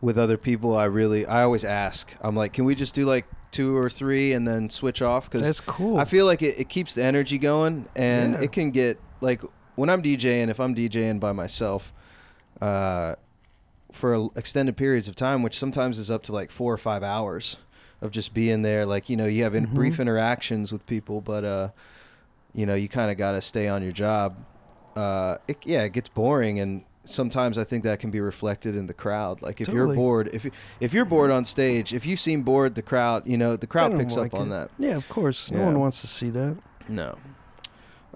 with 0.05 0.17
other 0.19 0.37
people, 0.37 0.77
I 0.77 0.85
really 0.85 1.25
I 1.25 1.41
always 1.43 1.65
ask. 1.65 2.13
I'm 2.21 2.35
like, 2.35 2.53
can 2.53 2.63
we 2.65 2.75
just 2.75 2.93
do 2.93 3.05
like 3.05 3.25
two 3.51 3.75
or 3.75 3.89
three 3.89 4.33
and 4.33 4.47
then 4.47 4.69
switch 4.69 5.01
off? 5.01 5.25
Because 5.29 5.41
That's 5.41 5.59
cool. 5.59 5.97
I 5.97 6.05
feel 6.05 6.25
like 6.27 6.41
it, 6.43 6.59
it 6.59 6.69
keeps 6.69 6.93
the 6.93 7.03
energy 7.03 7.37
going, 7.39 7.87
and 7.95 8.33
Yeah. 8.33 8.41
it 8.41 8.51
can 8.51 8.71
get 8.71 8.99
like 9.19 9.41
when 9.75 9.89
I'm 9.89 10.01
DJing. 10.03 10.49
If 10.49 10.59
I'm 10.59 10.75
DJing 10.75 11.19
by 11.19 11.31
myself, 11.31 11.91
uh, 12.61 13.15
for 13.91 14.29
extended 14.35 14.77
periods 14.77 15.07
of 15.07 15.15
time, 15.15 15.41
which 15.41 15.57
sometimes 15.57 15.97
is 15.99 16.11
up 16.11 16.21
to 16.23 16.31
like 16.33 16.51
four 16.51 16.71
or 16.71 16.77
five 16.77 17.01
hours 17.01 17.57
of 18.01 18.11
just 18.11 18.33
being 18.33 18.61
there. 18.61 18.85
Like 18.85 19.09
you 19.09 19.17
know, 19.17 19.25
you 19.25 19.43
have 19.43 19.55
in- 19.55 19.67
Mhm. 19.67 19.73
brief 19.73 19.99
interactions 19.99 20.71
with 20.71 20.85
people, 20.85 21.19
but 21.21 21.43
uh, 21.43 21.69
you 22.53 22.65
know, 22.65 22.75
you 22.75 22.87
kind 22.87 23.09
of 23.09 23.17
got 23.17 23.31
to 23.31 23.41
stay 23.41 23.67
on 23.67 23.81
your 23.81 23.91
job. 23.93 24.35
Uh, 24.95 25.37
it, 25.47 25.57
yeah, 25.65 25.83
it 25.83 25.93
gets 25.93 26.07
boring, 26.09 26.59
and 26.59 26.83
sometimes 27.05 27.57
I 27.57 27.63
think 27.63 27.83
that 27.83 27.99
can 27.99 28.11
be 28.11 28.19
reflected 28.19 28.75
in 28.75 28.87
the 28.87 28.93
crowd. 28.93 29.41
Like 29.41 29.61
if 29.61 29.67
you're 29.69 29.93
bored, 29.93 30.29
if 30.33 30.45
you, 30.45 30.51
if 30.79 30.93
you're 30.93 31.05
bored 31.05 31.31
on 31.31 31.45
stage, 31.45 31.93
if 31.93 32.05
you 32.05 32.17
seem 32.17 32.41
bored, 32.43 32.75
the 32.75 32.81
crowd, 32.81 33.25
you 33.27 33.37
know, 33.37 33.55
the 33.55 33.67
crowd 33.67 33.97
picks 33.97 34.15
like 34.15 34.33
up 34.33 34.39
on 34.39 34.49
that. 34.49 34.69
Yeah, 34.79 34.95
of 34.97 35.07
course. 35.09 35.51
No 35.51 35.59
Yeah. 35.59 35.65
one 35.65 35.79
wants 35.79 36.01
to 36.01 36.07
see 36.07 36.29
that. 36.31 36.57
No. 36.89 37.17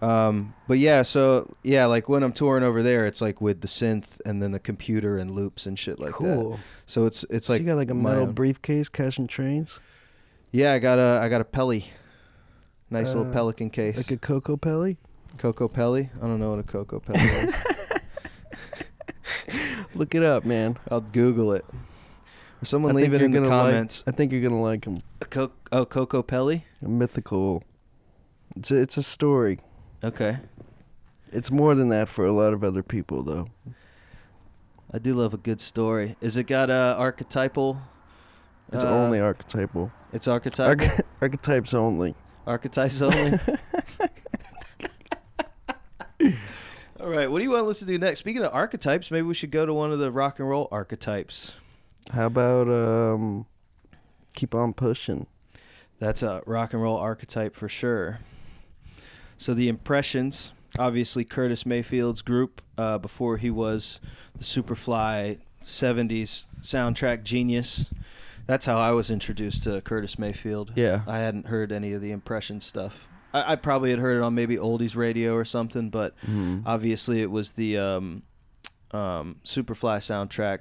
Um, 0.02 0.54
but 0.68 0.78
yeah, 0.78 1.02
so 1.02 1.54
yeah, 1.64 1.86
like 1.86 2.08
when 2.08 2.24
I'm 2.24 2.32
touring 2.32 2.64
over 2.64 2.82
there, 2.82 3.06
it's 3.06 3.20
like 3.22 3.42
with 3.42 3.60
the 3.62 3.68
synth 3.68 4.22
and 4.26 4.42
then 4.42 4.52
the 4.52 4.60
computer 4.60 5.18
and 5.18 5.30
loops 5.32 5.66
and 5.66 5.78
shit 5.78 6.00
like 6.00 6.12
that. 6.12 6.18
cool. 6.18 6.60
So 6.86 7.06
it's 7.06 7.26
it's 7.30 7.48
so 7.48 7.54
like 7.54 7.62
you 7.62 7.68
got 7.68 7.76
like 7.76 7.92
a 7.92 7.94
metal 7.96 8.24
own- 8.24 8.32
briefcase, 8.32 8.88
cashing 8.88 9.28
trains, 9.28 9.78
Yeah, 10.52 10.72
I 10.74 10.80
got 10.80 11.00
a 11.00 11.20
I 11.22 11.28
got 11.28 11.42
a 11.42 11.46
Pelly, 11.46 11.86
nice 12.90 13.10
little 13.14 13.30
Uh, 13.30 13.34
Pelican 13.34 13.70
case. 13.70 13.98
like 13.98 14.12
a 14.12 14.18
Kokopelli. 14.18 14.96
Coco 15.38 15.68
Pelly. 15.68 16.10
I 16.18 16.28
don't 16.28 16.40
know 16.40 16.52
what 16.52 16.60
a 16.60 16.64
Kokopelli 16.64 17.48
is. 17.50 17.56
Look 20.00 20.16
it 20.16 20.24
up, 20.24 20.46
man. 20.46 20.78
I'll 20.90 21.02
Google 21.02 21.52
it. 21.52 21.66
Or 22.62 22.66
someone 22.66 22.94
I 22.94 23.02
leave 23.02 23.14
it 23.14 23.22
in 23.22 23.32
the 23.32 23.40
gonna 23.42 23.50
like- 23.50 23.74
comments. 23.74 24.02
I 24.08 24.12
think 24.12 24.32
you're 24.32 24.42
gonna 24.42 24.62
like 24.62 24.86
them. 24.86 25.00
A 25.20 25.26
Co- 25.26 25.52
oh, 25.74 25.86
Kokopelli. 25.86 26.64
A 26.82 26.88
mythical. 26.88 27.66
It's 28.56 28.72
a, 28.72 28.78
it's 28.82 28.96
a 28.96 29.04
story. 29.04 29.60
Okay. 30.02 30.38
It's 31.34 31.52
more 31.52 31.76
than 31.76 31.90
that 31.90 32.08
for 32.08 32.26
a 32.26 32.32
lot 32.32 32.54
of 32.54 32.64
other 32.64 32.82
people, 32.82 33.24
though. 33.24 33.50
I 34.94 35.00
do 35.00 35.14
love 35.14 35.34
a 35.34 35.38
good 35.38 35.60
story. 35.60 36.16
Is 36.22 36.38
it 36.38 36.46
got 36.46 36.70
uh, 36.70 36.96
archetypal? 36.98 37.82
It's 38.72 38.86
uh, 38.86 38.90
only 38.90 39.20
archetypal. 39.20 39.92
It's 40.14 40.30
archetypal. 40.30 40.86
Arch- 40.86 41.02
archetypes 41.22 41.74
only. 41.74 42.16
Archetypes 42.48 43.02
only. 43.02 43.38
All 47.02 47.08
right, 47.08 47.32
what 47.32 47.38
do 47.38 47.46
you 47.46 47.52
want 47.52 47.64
to 47.64 47.68
listen 47.68 47.88
to 47.88 47.98
next? 47.98 48.20
Speaking 48.20 48.44
of 48.44 48.54
archetypes, 48.54 49.10
maybe 49.10 49.26
we 49.26 49.34
should 49.34 49.52
go 49.52 49.66
to 49.66 49.74
one 49.74 49.94
of 49.94 50.00
the 50.00 50.12
rock 50.12 50.38
and 50.40 50.50
roll 50.50 50.68
archetypes. 50.70 51.54
How 52.12 52.26
about 52.26 52.68
um, 52.68 53.46
keep 54.34 54.54
on 54.54 54.74
pushing? 54.74 55.26
That's 56.00 56.22
a 56.24 56.42
rock 56.46 56.74
and 56.74 56.82
roll 56.82 56.98
archetype 56.98 57.56
for 57.56 57.70
sure. 57.70 58.20
So 59.38 59.54
the 59.54 59.70
Impressions, 59.70 60.52
obviously 60.78 61.24
Curtis 61.24 61.66
Mayfield's 61.66 62.22
group 62.22 62.62
uh, 62.78 62.98
before 62.98 63.38
he 63.38 63.50
was 63.50 64.02
the 64.36 64.44
Superfly 64.44 65.40
'70s 65.64 66.48
soundtrack 66.62 67.24
genius. 67.24 67.86
That's 68.46 68.66
how 68.66 68.78
I 68.78 68.92
was 68.92 69.10
introduced 69.10 69.64
to 69.64 69.80
Curtis 69.82 70.18
Mayfield. 70.18 70.74
Yeah. 70.76 71.02
I 71.08 71.20
hadn't 71.20 71.48
heard 71.48 71.72
any 71.72 71.94
of 71.94 72.02
the 72.02 72.12
Impression 72.12 72.60
stuff. 72.62 73.08
I, 73.34 73.54
I 73.54 73.56
probably 73.56 73.92
had 73.92 74.00
heard 74.00 74.18
it 74.18 74.24
on 74.24 74.34
maybe 74.36 74.56
oldies 74.58 74.96
radio 74.96 75.34
or 75.36 75.46
something, 75.46 75.90
but 75.90 76.16
Mhm. 76.28 76.64
obviously 76.66 77.22
it 77.22 77.30
was 77.32 77.52
the 77.54 77.78
um, 77.78 78.24
um, 78.92 79.38
Superfly 79.44 79.98
soundtrack 80.00 80.60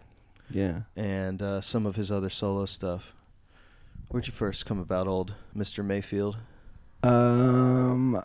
yeah. 0.50 0.80
and 0.96 1.40
uh, 1.42 1.60
some 1.60 1.86
of 1.86 1.96
his 1.96 2.10
other 2.10 2.30
solo 2.30 2.66
stuff. 2.66 3.14
Where'd 4.08 4.26
you 4.26 4.32
first 4.32 4.64
come 4.66 4.78
about, 4.78 5.06
old 5.06 5.34
Mr. 5.56 5.84
Mayfield? 5.84 6.38
Um, 7.02 8.22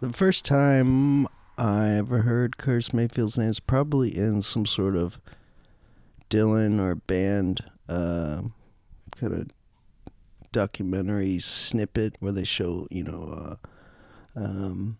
the 0.00 0.12
first 0.12 0.44
time 0.44 1.26
I 1.58 1.90
ever 1.90 2.22
heard 2.22 2.56
Curtis 2.58 2.92
Mayfield's 2.92 3.36
name 3.38 3.48
is 3.50 3.60
probably 3.60 4.16
in 4.16 4.42
some 4.42 4.64
sort 4.66 4.96
of 4.96 5.18
Dylan 6.30 6.78
or 6.80 6.94
band 6.94 7.64
uh, 7.88 8.42
kind 9.16 9.32
of 9.34 9.48
documentary 10.52 11.38
snippet 11.38 12.16
where 12.20 12.32
they 12.32 12.44
show, 12.44 12.86
you 12.90 13.04
know, 13.04 13.58
uh, 14.36 14.40
um, 14.40 14.98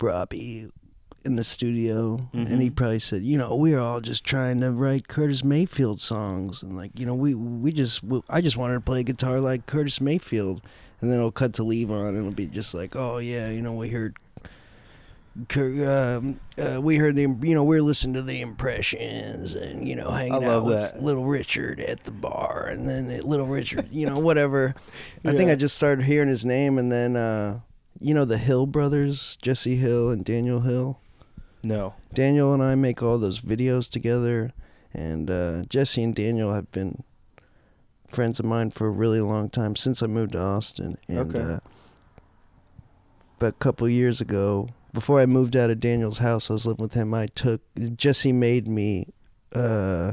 Robbie 0.00 0.68
in 1.24 1.36
the 1.36 1.44
studio, 1.44 2.28
and 2.32 2.62
he 2.62 2.70
Mhm. 2.70 2.76
probably 2.76 2.98
said, 2.98 3.22
you 3.22 3.36
know, 3.36 3.54
we're 3.54 3.78
all 3.78 4.00
just 4.00 4.24
trying 4.24 4.60
to 4.60 4.70
write 4.70 5.08
Curtis 5.08 5.44
Mayfield 5.44 6.00
songs, 6.00 6.62
and 6.62 6.76
like, 6.76 6.98
you 6.98 7.04
know, 7.04 7.14
we 7.14 7.34
we 7.34 7.72
just 7.72 8.02
we, 8.02 8.22
I 8.30 8.40
just 8.40 8.56
wanted 8.56 8.74
to 8.74 8.80
play 8.80 9.02
guitar 9.02 9.38
like 9.38 9.66
Curtis 9.66 10.00
Mayfield, 10.00 10.62
and 11.00 11.10
then 11.10 11.18
it'll 11.18 11.30
cut 11.30 11.52
to 11.54 11.62
Levon, 11.62 12.08
and 12.08 12.16
it'll 12.16 12.30
be 12.30 12.46
just 12.46 12.72
like, 12.72 12.96
oh 12.96 13.18
yeah, 13.18 13.50
you 13.50 13.60
know, 13.60 13.74
we 13.74 13.90
heard. 13.90 14.16
Um, 15.56 16.40
uh, 16.58 16.80
we 16.82 16.96
heard 16.96 17.16
the 17.16 17.22
you 17.22 17.54
know 17.54 17.64
we're 17.64 17.80
listening 17.82 18.14
to 18.14 18.22
the 18.22 18.40
impressions 18.40 19.54
and 19.54 19.88
you 19.88 19.96
know 19.96 20.10
hanging 20.10 20.44
out 20.44 20.64
with 20.64 20.74
that. 20.76 21.02
little 21.02 21.24
Richard 21.24 21.80
at 21.80 22.04
the 22.04 22.10
bar 22.10 22.66
and 22.70 22.88
then 22.88 23.10
it- 23.10 23.24
little 23.24 23.46
Richard 23.46 23.88
you 23.90 24.06
know 24.06 24.18
whatever 24.18 24.74
I 25.24 25.32
think 25.32 25.50
I 25.50 25.54
just 25.54 25.76
started 25.76 26.04
hearing 26.04 26.28
his 26.28 26.44
name 26.44 26.78
and 26.78 26.90
then 26.92 27.16
uh, 27.16 27.60
you 28.00 28.12
know 28.12 28.24
the 28.24 28.38
Hill 28.38 28.66
brothers 28.66 29.38
Jesse 29.40 29.76
Hill 29.76 30.10
and 30.10 30.24
Daniel 30.24 30.60
Hill 30.60 30.98
No. 31.62 31.94
Daniel 32.12 32.52
and 32.52 32.62
I 32.62 32.74
make 32.74 33.02
all 33.02 33.16
those 33.18 33.40
videos 33.40 33.88
together, 33.88 34.52
and 34.92 35.30
uh, 35.30 35.62
Jesse 35.68 36.02
and 36.02 36.14
Daniel 36.14 36.52
have 36.52 36.70
been 36.72 37.04
friends 38.08 38.40
of 38.40 38.44
mine 38.46 38.72
for 38.72 38.88
a 38.88 38.90
really 38.90 39.20
long 39.20 39.48
time 39.48 39.76
since 39.76 40.02
I 40.02 40.06
moved 40.08 40.32
to 40.32 40.40
Austin. 40.40 40.98
And, 41.08 41.18
Okay. 41.18 41.38
Uh, 41.54 41.58
but 43.38 43.46
a 43.46 43.52
couple 43.52 43.88
years 43.88 44.20
ago, 44.20 44.68
before 44.92 45.20
I 45.20 45.26
moved 45.26 45.56
out 45.56 45.70
of 45.70 45.80
Daniel's 45.80 46.18
house, 46.18 46.50
I 46.50 46.54
was 46.54 46.66
living 46.66 46.82
with 46.82 46.94
him. 46.94 47.12
I 47.14 47.26
took 47.28 47.60
Jesse 47.96 48.32
made 48.32 48.66
me 48.68 49.08
uh, 49.54 50.12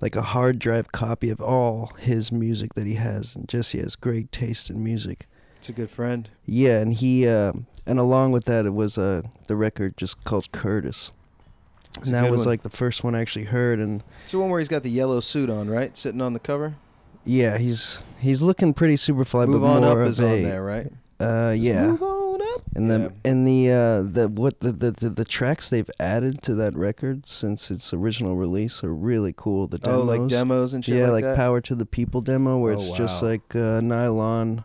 like 0.00 0.16
a 0.16 0.22
hard 0.22 0.58
drive 0.58 0.92
copy 0.92 1.30
of 1.30 1.40
all 1.40 1.92
his 1.98 2.30
music 2.32 2.74
that 2.74 2.86
he 2.86 2.94
has, 2.94 3.34
and 3.36 3.48
Jesse 3.48 3.78
has 3.78 3.96
great 3.96 4.30
taste 4.32 4.70
in 4.70 4.82
music. 4.82 5.26
It's 5.58 5.68
a 5.68 5.72
good 5.72 5.90
friend. 5.90 6.28
Yeah, 6.44 6.78
and 6.80 6.92
he 6.94 7.26
uh, 7.26 7.52
and 7.86 7.98
along 7.98 8.32
with 8.32 8.44
that, 8.46 8.66
it 8.66 8.74
was 8.74 8.98
uh, 8.98 9.22
the 9.46 9.56
record 9.56 9.96
just 9.96 10.22
called 10.24 10.50
Curtis. 10.52 11.12
It's 11.98 12.06
And 12.06 12.14
that 12.14 12.30
was 12.30 12.40
one. 12.40 12.48
like 12.48 12.62
the 12.62 12.68
first 12.70 13.02
one 13.04 13.14
I 13.14 13.20
actually 13.22 13.46
heard, 13.46 13.78
and 13.80 14.02
It's 14.22 14.32
the 14.32 14.38
one 14.38 14.50
where 14.50 14.58
he's 14.60 14.68
got 14.68 14.82
the 14.82 14.90
yellow 14.90 15.20
suit 15.20 15.48
on, 15.48 15.68
right? 15.70 15.96
Sitting 15.96 16.20
on 16.20 16.34
the 16.34 16.38
cover. 16.40 16.74
yeah, 17.24 17.56
he's 17.58 17.98
he's 18.20 18.42
looking 18.42 18.74
pretty 18.74 18.96
super 18.96 19.24
fly, 19.24 19.46
Move 19.46 19.62
but 19.62 19.68
on 19.68 19.82
more 19.82 19.92
up 19.92 19.98
of 19.98 20.06
is 20.08 20.20
a 20.20 20.30
on 20.30 20.42
there, 20.42 20.62
right? 20.62 20.92
Uh 21.20 21.54
yeah, 21.56 21.86
Move 21.86 22.02
on 22.02 22.42
up. 22.42 22.62
and 22.74 22.90
the 22.90 22.98
Yeah. 23.00 23.30
and 23.30 23.46
the 23.48 23.70
uh 23.72 24.02
the 24.02 24.28
what 24.28 24.60
the, 24.60 24.72
the 24.72 24.90
the 24.90 25.08
the 25.10 25.24
tracks 25.24 25.70
they've 25.70 25.90
added 25.98 26.42
to 26.42 26.54
that 26.56 26.74
record 26.76 27.26
since 27.26 27.70
its 27.70 27.94
original 27.94 28.36
release 28.36 28.84
are 28.84 28.92
really 28.94 29.32
cool. 29.36 29.66
The 29.66 29.78
Oh, 29.84 30.00
demos, 30.00 30.06
like 30.06 30.28
demos 30.28 30.74
and 30.74 30.84
shit 30.84 30.96
yeah, 30.96 31.04
like, 31.04 31.24
like 31.24 31.24
that. 31.24 31.36
Power 31.36 31.60
to 31.62 31.74
the 31.74 31.86
People 31.86 32.20
demo, 32.20 32.58
where 32.58 32.72
Oh, 32.72 32.74
it's 32.74 32.90
just 32.90 33.22
wow. 33.22 33.28
like 33.30 33.56
uh, 33.56 33.80
nylon 33.80 34.64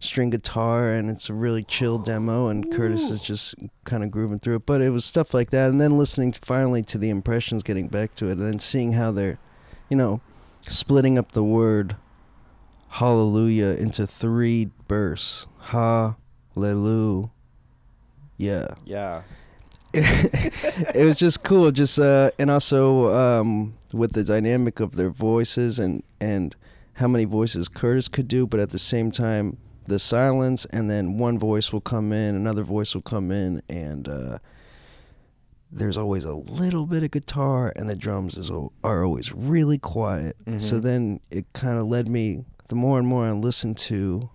string 0.00 0.30
guitar 0.30 0.90
and 0.94 1.08
it's 1.08 1.28
a 1.30 1.34
really 1.34 1.62
chill 1.62 1.96
demo 2.12 2.48
and 2.48 2.72
Curtis 2.72 3.08
is 3.08 3.20
just 3.20 3.54
kind 3.84 4.02
of 4.02 4.10
grooving 4.10 4.40
through 4.40 4.56
it. 4.56 4.66
But 4.66 4.80
it 4.80 4.90
was 4.90 5.04
stuff 5.04 5.32
like 5.32 5.50
that 5.50 5.70
and 5.70 5.80
then 5.80 5.96
listening 5.96 6.32
finally 6.32 6.82
to 6.82 6.98
the 6.98 7.10
impressions 7.10 7.62
getting 7.62 7.86
back 7.86 8.16
to 8.16 8.26
it 8.26 8.32
and 8.32 8.42
then 8.42 8.58
seeing 8.58 8.90
how 8.92 9.12
they're 9.12 9.38
you 9.88 9.96
know, 9.96 10.20
splitting 10.68 11.16
up 11.18 11.30
the 11.32 11.44
word 11.44 11.94
hallelujah 12.88 13.74
into 13.78 14.06
three 14.06 14.70
bursts. 14.88 15.46
Hallelujah. 15.62 17.30
Yeah. 18.36 18.74
Yeah. 18.84 19.22
it 19.94 21.04
was 21.04 21.18
just 21.18 21.42
cool 21.42 21.70
just 21.70 21.98
uh 21.98 22.30
and 22.38 22.50
also 22.50 23.12
um 23.14 23.74
with 23.92 24.12
the 24.12 24.24
dynamic 24.24 24.80
of 24.80 24.96
their 24.96 25.10
voices 25.10 25.78
and 25.78 26.02
and 26.18 26.56
how 26.94 27.06
many 27.06 27.26
voices 27.26 27.68
Curtis 27.68 28.08
could 28.08 28.26
do 28.26 28.46
but 28.46 28.58
at 28.58 28.70
the 28.70 28.78
same 28.78 29.10
time 29.12 29.58
the 29.86 29.98
silence 29.98 30.64
and 30.70 30.88
then 30.88 31.18
one 31.18 31.38
voice 31.38 31.74
will 31.74 31.82
come 31.82 32.10
in 32.10 32.34
another 32.34 32.62
voice 32.62 32.94
will 32.94 33.02
come 33.02 33.30
in 33.30 33.60
and 33.68 34.08
uh 34.08 34.38
there's 35.70 35.98
always 35.98 36.24
a 36.24 36.34
little 36.34 36.86
bit 36.86 37.02
of 37.02 37.10
guitar 37.10 37.70
and 37.76 37.86
the 37.88 37.96
drums 37.96 38.38
is 38.38 38.50
are 38.82 39.04
always 39.04 39.30
really 39.32 39.76
quiet 39.78 40.36
so 40.58 40.78
Mhm. 40.78 40.82
then 40.82 41.20
it 41.30 41.44
kind 41.52 41.78
of 41.78 41.86
led 41.86 42.08
me 42.08 42.46
the 42.68 42.74
more 42.76 42.98
and 42.98 43.06
more 43.06 43.26
I 43.26 43.32
listened 43.32 43.76
to 43.78 44.30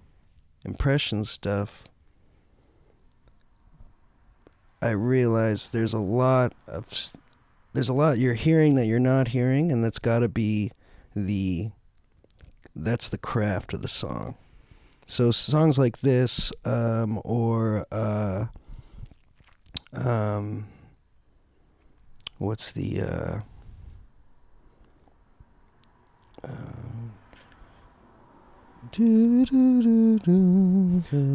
impression 0.68 1.24
stuff 1.24 1.86
I 4.82 4.92
realize 4.92 5.70
there's 5.70 5.94
a 5.94 6.00
lot 6.00 6.54
of 6.68 6.86
there's 7.74 7.90
a 7.90 7.94
lot 7.94 8.20
you're 8.20 8.36
hearing 8.36 8.76
that 8.76 8.86
you're 8.86 9.00
not 9.00 9.30
hearing, 9.30 9.72
and 9.72 9.84
that's 9.84 10.00
got 10.00 10.20
to 10.20 10.30
be 10.30 10.72
the 11.16 11.70
that's 12.76 13.10
the 13.10 13.18
craft 13.18 13.74
of 13.74 13.82
the 13.82 13.88
song. 13.88 14.36
So 15.06 15.32
songs 15.32 15.80
like 15.80 16.02
this, 16.02 16.52
um, 16.64 17.20
or 17.24 17.88
uh, 17.92 18.46
um, 19.94 20.68
what's 22.38 22.72
the 22.72 23.02
uh, 23.02 23.40
um, 26.44 27.14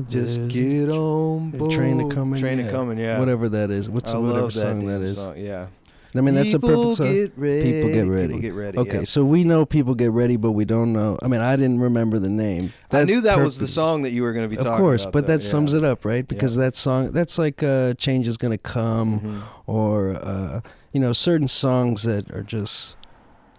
Just 0.09 0.49
get 0.49 0.89
on 0.89 1.51
board. 1.51 1.71
Train 1.73 1.99
to 2.09 2.15
Coming, 2.15 2.41
Train 2.41 2.59
yeah. 2.59 2.67
to 2.67 2.71
coming. 2.73 2.99
Yeah. 2.99 3.19
whatever 3.19 3.49
that 3.51 3.71
is. 3.71 3.89
What's 3.91 4.11
I 4.11 4.17
the 4.17 4.21
whatever 4.21 4.43
love 4.43 4.55
that 4.55 4.61
song 4.61 4.87
that 4.87 4.99
damn 5.01 5.09
song, 5.15 5.37
Yeah. 5.37 5.67
I 6.15 6.21
mean, 6.21 6.35
that's 6.35 6.53
a 6.53 6.59
perfect 6.61 6.97
song. 6.99 7.07
Get 7.13 7.33
ready. 7.39 7.73
People 7.73 7.89
get 7.91 8.07
ready. 8.07 8.27
People 8.29 8.41
get 8.43 8.53
ready. 8.55 8.79
Okay, 8.79 8.99
yeah. 8.99 9.05
so 9.05 9.25
we 9.25 9.45
know 9.45 9.65
people 9.65 9.95
get 9.95 10.11
ready, 10.11 10.37
but 10.37 10.53
we 10.53 10.67
don't 10.67 10.93
know. 10.93 11.19
I 11.23 11.27
mean, 11.29 11.41
I 11.41 11.57
didn't 11.57 11.81
remember 11.81 12.19
the 12.19 12.29
name. 12.29 12.71
I 12.91 13.05
knew 13.05 13.23
that 13.23 13.39
was 13.41 13.59
the 13.59 13.67
song 13.67 14.03
that 14.03 14.11
you 14.11 14.23
were 14.23 14.35
going 14.35 14.45
to 14.49 14.55
be 14.55 14.59
Of 14.63 14.77
course, 14.77 15.05
about. 15.05 15.13
but 15.15 15.27
though, 15.27 15.39
that 15.39 15.41
sums 15.43 15.73
yeah. 15.73 15.79
it 15.79 15.85
up, 15.85 16.05
right? 16.05 16.29
Because 16.29 16.57
that 16.57 16.77
song, 16.77 17.13
that's 17.13 17.39
like 17.39 17.63
uh, 17.63 17.95
"Change 17.95 18.29
Is 18.29 18.37
Gonna 18.37 18.59
Come," 18.59 19.21
Mhm. 19.21 19.43
or 19.67 20.11
uh, 20.17 20.61
you 20.93 21.01
know, 21.01 21.15
certain 21.15 21.49
songs 21.49 22.03
that 22.03 22.31
are 22.31 22.43
just. 22.43 22.97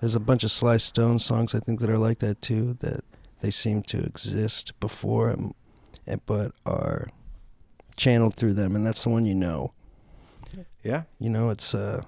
There's 0.02 0.14
a 0.16 0.20
bunch 0.20 0.44
of 0.44 0.52
Sly 0.52 0.78
Stone 0.78 1.20
songs 1.20 1.56
I 1.56 1.60
think 1.60 1.80
that 1.80 1.90
are 1.90 1.98
like 1.98 2.20
that 2.20 2.40
too. 2.42 2.78
That 2.82 3.04
they 3.44 3.52
seem 3.52 3.84
to 3.84 4.02
exist 4.02 4.80
before, 4.80 5.36
but 6.26 6.54
are 6.66 7.10
channeled 7.98 8.36
through 8.36 8.54
them, 8.54 8.74
and 8.74 8.88
that's 8.88 9.04
the 9.04 9.10
one 9.10 9.26
you 9.26 9.36
know. 9.36 9.74
Yeah. 10.82 11.04
You 11.20 11.30
know, 11.30 11.50
it's 11.50 11.76
uh, 11.76 12.04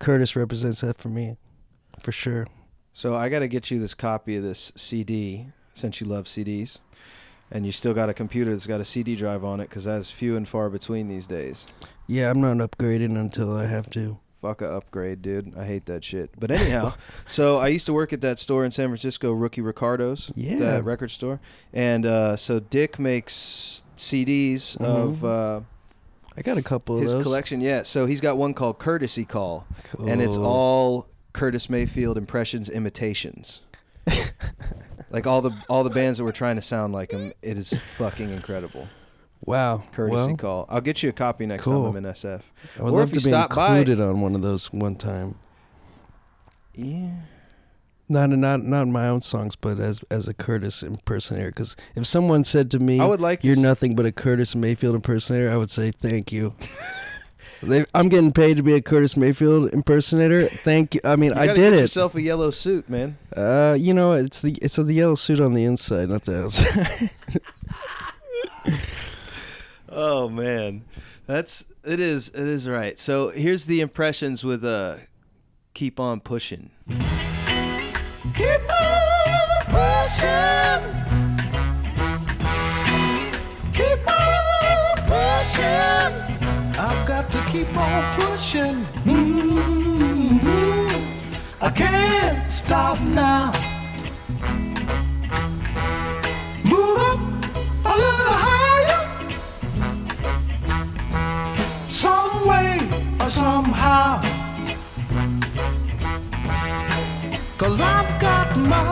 Curtis 0.00 0.34
represents 0.34 0.80
that 0.80 0.98
for 0.98 1.10
me, 1.10 1.36
for 2.02 2.10
sure. 2.10 2.48
So 2.92 3.14
I 3.14 3.28
got 3.28 3.38
to 3.38 3.48
get 3.48 3.70
you 3.70 3.78
this 3.78 3.94
copy 3.94 4.36
of 4.36 4.42
this 4.42 4.72
CD 4.74 5.46
since 5.74 6.00
you 6.00 6.08
love 6.08 6.24
CDs. 6.24 6.80
And 7.50 7.64
you 7.64 7.70
still 7.70 7.94
got 7.94 8.10
a 8.10 8.14
computer 8.14 8.50
that's 8.50 8.66
got 8.66 8.80
a 8.80 8.84
CD 8.84 9.14
drive 9.14 9.44
on 9.44 9.60
it 9.60 9.68
because 9.68 9.84
that's 9.84 10.10
few 10.10 10.36
and 10.36 10.46
far 10.46 10.68
between 10.68 11.08
these 11.08 11.26
days. 11.28 11.66
Yeah, 12.08 12.30
I'm 12.30 12.40
not 12.40 12.56
upgrading 12.56 13.16
until 13.16 13.56
I 13.56 13.66
have 13.66 13.88
to. 13.90 14.18
Fuck 14.40 14.62
a 14.62 14.70
upgrade, 14.72 15.20
dude. 15.20 15.52
I 15.58 15.64
hate 15.64 15.86
that 15.86 16.04
shit. 16.04 16.30
But 16.38 16.50
anyhow, 16.52 16.94
so 17.26 17.58
I 17.58 17.68
used 17.68 17.86
to 17.86 17.92
work 17.92 18.12
at 18.12 18.20
that 18.20 18.38
store 18.38 18.64
in 18.64 18.70
San 18.70 18.88
Francisco, 18.88 19.34
Rooky 19.34 19.64
Ricardo's, 19.64 20.30
Yeah. 20.36 20.58
that 20.58 20.84
record 20.84 21.10
store. 21.10 21.40
And 21.72 22.06
uh, 22.06 22.36
so 22.36 22.60
Dick 22.60 22.98
makes 23.00 23.82
CDs 23.96 24.76
of 24.76 25.16
Mhm. 25.18 25.58
uh, 25.58 25.60
I 26.36 26.42
got 26.42 26.56
a 26.56 26.62
couple 26.62 26.98
his 27.00 27.12
of 27.12 27.18
those. 27.18 27.24
collection. 27.24 27.60
Yeah, 27.60 27.82
so 27.82 28.06
he's 28.06 28.20
got 28.20 28.36
one 28.36 28.54
called 28.54 28.78
Courtesy 28.78 29.24
Call, 29.24 29.66
and 30.06 30.22
it's 30.22 30.36
all 30.36 31.08
Curtis 31.32 31.68
Mayfield 31.68 32.16
impressions, 32.16 32.70
imitations. 32.70 33.62
like 35.10 35.26
all 35.26 35.42
the 35.42 35.50
all 35.68 35.82
the 35.84 35.90
bands 35.90 36.18
that 36.18 36.24
were 36.24 36.30
trying 36.32 36.54
to 36.56 36.62
sound 36.62 36.92
like 36.92 37.10
him. 37.10 37.32
It 37.42 37.58
is 37.58 37.74
fucking 37.96 38.30
incredible. 38.30 38.86
Wow. 39.48 39.82
Courtesy 39.92 40.26
well, 40.28 40.36
Call. 40.36 40.66
I'll 40.68 40.80
get 40.80 41.02
you 41.02 41.08
a 41.08 41.12
copy 41.12 41.46
next 41.46 41.64
Cool. 41.64 41.84
time 41.84 41.96
I'm 41.96 42.04
in 42.04 42.12
SF. 42.12 42.42
I 42.78 42.82
would 42.82 42.92
Or 42.92 42.98
love 43.00 43.08
if 43.10 43.14
you 43.14 43.20
to 43.20 43.26
be 43.26 43.30
stop 43.32 43.54
by- 43.54 43.78
included 43.78 44.00
on 44.04 44.20
one 44.20 44.34
of 44.34 44.42
those 44.42 44.72
one 44.72 44.94
time. 44.96 45.34
Yeah. 46.74 47.10
Not 48.10 48.30
not 48.30 48.64
not 48.64 48.88
my 48.88 49.06
own 49.08 49.20
songs, 49.20 49.54
but 49.56 49.78
as 49.78 50.00
as 50.10 50.28
a 50.28 50.32
Curtis 50.34 50.82
impersonator. 50.82 51.50
Because 51.50 51.76
if 51.94 52.06
someone 52.06 52.42
said 52.44 52.70
to 52.70 52.78
me, 52.78 53.00
I 53.00 53.04
would 53.04 53.20
like 53.20 53.42
to 53.42 53.48
"You're 53.48 53.56
nothing 53.58 53.94
but 53.94 54.06
a 54.06 54.12
Curtis 54.12 54.54
Mayfield 54.54 54.94
impersonator," 54.94 55.50
I 55.50 55.56
would 55.58 55.70
say, 55.70 55.90
"Thank 55.90 56.32
you." 56.32 56.54
They, 57.60 57.84
I'm 57.92 58.08
getting 58.08 58.30
paid 58.30 58.56
to 58.58 58.62
be 58.62 58.74
a 58.74 58.80
Curtis 58.80 59.16
Mayfield 59.16 59.74
impersonator. 59.74 60.46
Thank 60.62 60.94
you. 60.94 61.00
I 61.02 61.16
mean, 61.16 61.30
You 61.34 61.40
I 61.40 61.46
did 61.48 61.56
get 61.56 61.72
it. 61.72 61.80
yourself 61.80 62.14
a 62.14 62.22
yellow 62.22 62.50
suit, 62.50 62.88
man. 62.88 63.18
Uh, 63.36 63.76
you 63.76 63.92
know, 63.92 64.12
it's 64.12 64.40
the 64.42 64.52
it's 64.62 64.76
the 64.76 64.84
yellow 64.94 65.16
suit 65.16 65.40
on 65.40 65.54
the 65.54 65.64
inside, 65.64 66.08
not 66.08 66.22
the 66.24 66.44
outside. 66.44 67.10
Oh 70.00 70.28
man, 70.28 70.84
that's 71.26 71.64
it 71.82 71.98
is 71.98 72.28
it 72.28 72.46
is 72.46 72.68
right. 72.68 72.96
So 73.00 73.30
here's 73.30 73.66
the 73.66 73.80
impressions 73.80 74.44
with 74.44 74.64
uh, 74.64 74.98
keep 75.74 75.98
on 75.98 76.20
pushing. 76.20 76.70
Keep 76.86 78.62
on 78.70 79.64
pushing. 79.66 80.84
Keep 83.72 84.06
on 84.06 84.98
pushing. 85.10 86.14
I've 86.78 87.04
got 87.04 87.28
to 87.32 87.44
keep 87.50 87.76
on 87.76 88.14
pushing. 88.20 88.84
Mm-hmm. 89.02 90.44
I 91.60 91.70
can't 91.70 92.48
stop 92.48 93.00
now. 93.00 93.67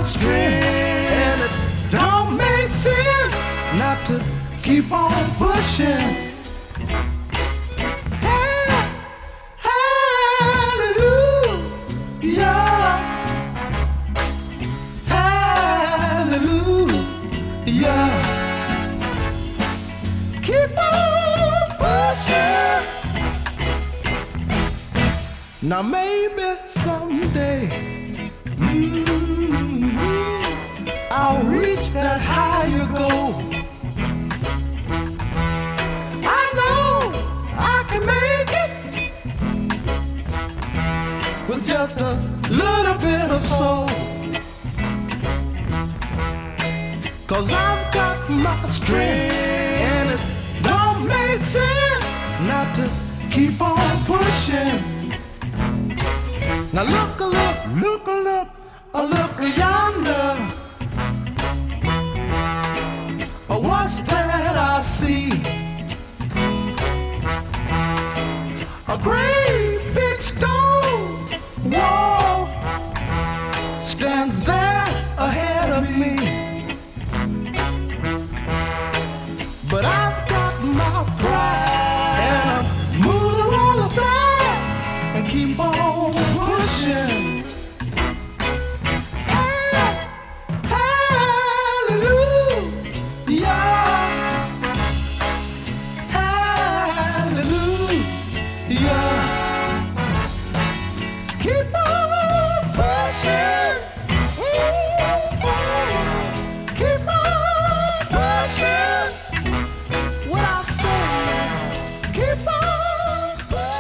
Strength 0.07 0.31
and 1.11 1.43
it 1.43 1.53
don't 1.91 2.37
make 2.37 2.71
sense 2.71 3.35
not 3.77 3.99
to 4.07 4.25
keep 4.63 4.93
on 4.93 5.31
pushing. 5.37 6.16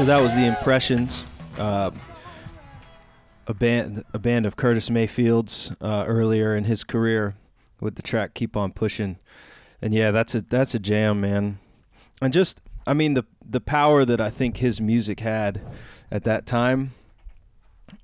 That 0.07 0.21
was 0.21 0.37
the 0.37 0.47
Impressions, 0.47 1.25
uh, 1.59 1.91
a 3.49 3.55
band, 3.55 4.05
a 4.13 4.21
band 4.21 4.47
of 4.47 4.55
Curtis 4.55 4.89
Mayfield's 4.89 5.73
uh, 5.81 6.05
earlier 6.07 6.55
in 6.55 6.63
his 6.65 6.85
career, 6.85 7.35
with 7.81 7.97
the 7.97 8.03
track 8.03 8.33
"Keep 8.33 8.57
on 8.57 8.71
Pushing," 8.71 9.19
and 9.83 9.93
yeah, 9.93 10.13
that's 10.13 10.35
a 10.37 10.43
that's 10.43 10.77
a 10.77 10.79
jam, 10.79 11.21
man. 11.21 11.59
And 12.23 12.33
just, 12.33 12.61
I 12.87 12.95
mean, 12.95 13.15
the 13.15 13.25
the 13.45 13.61
power 13.61 14.05
that 14.05 14.21
I 14.21 14.31
think 14.31 14.59
his 14.59 14.81
music 14.81 15.21
had 15.21 15.61
at 16.09 16.23
that 16.23 16.47
time 16.47 16.93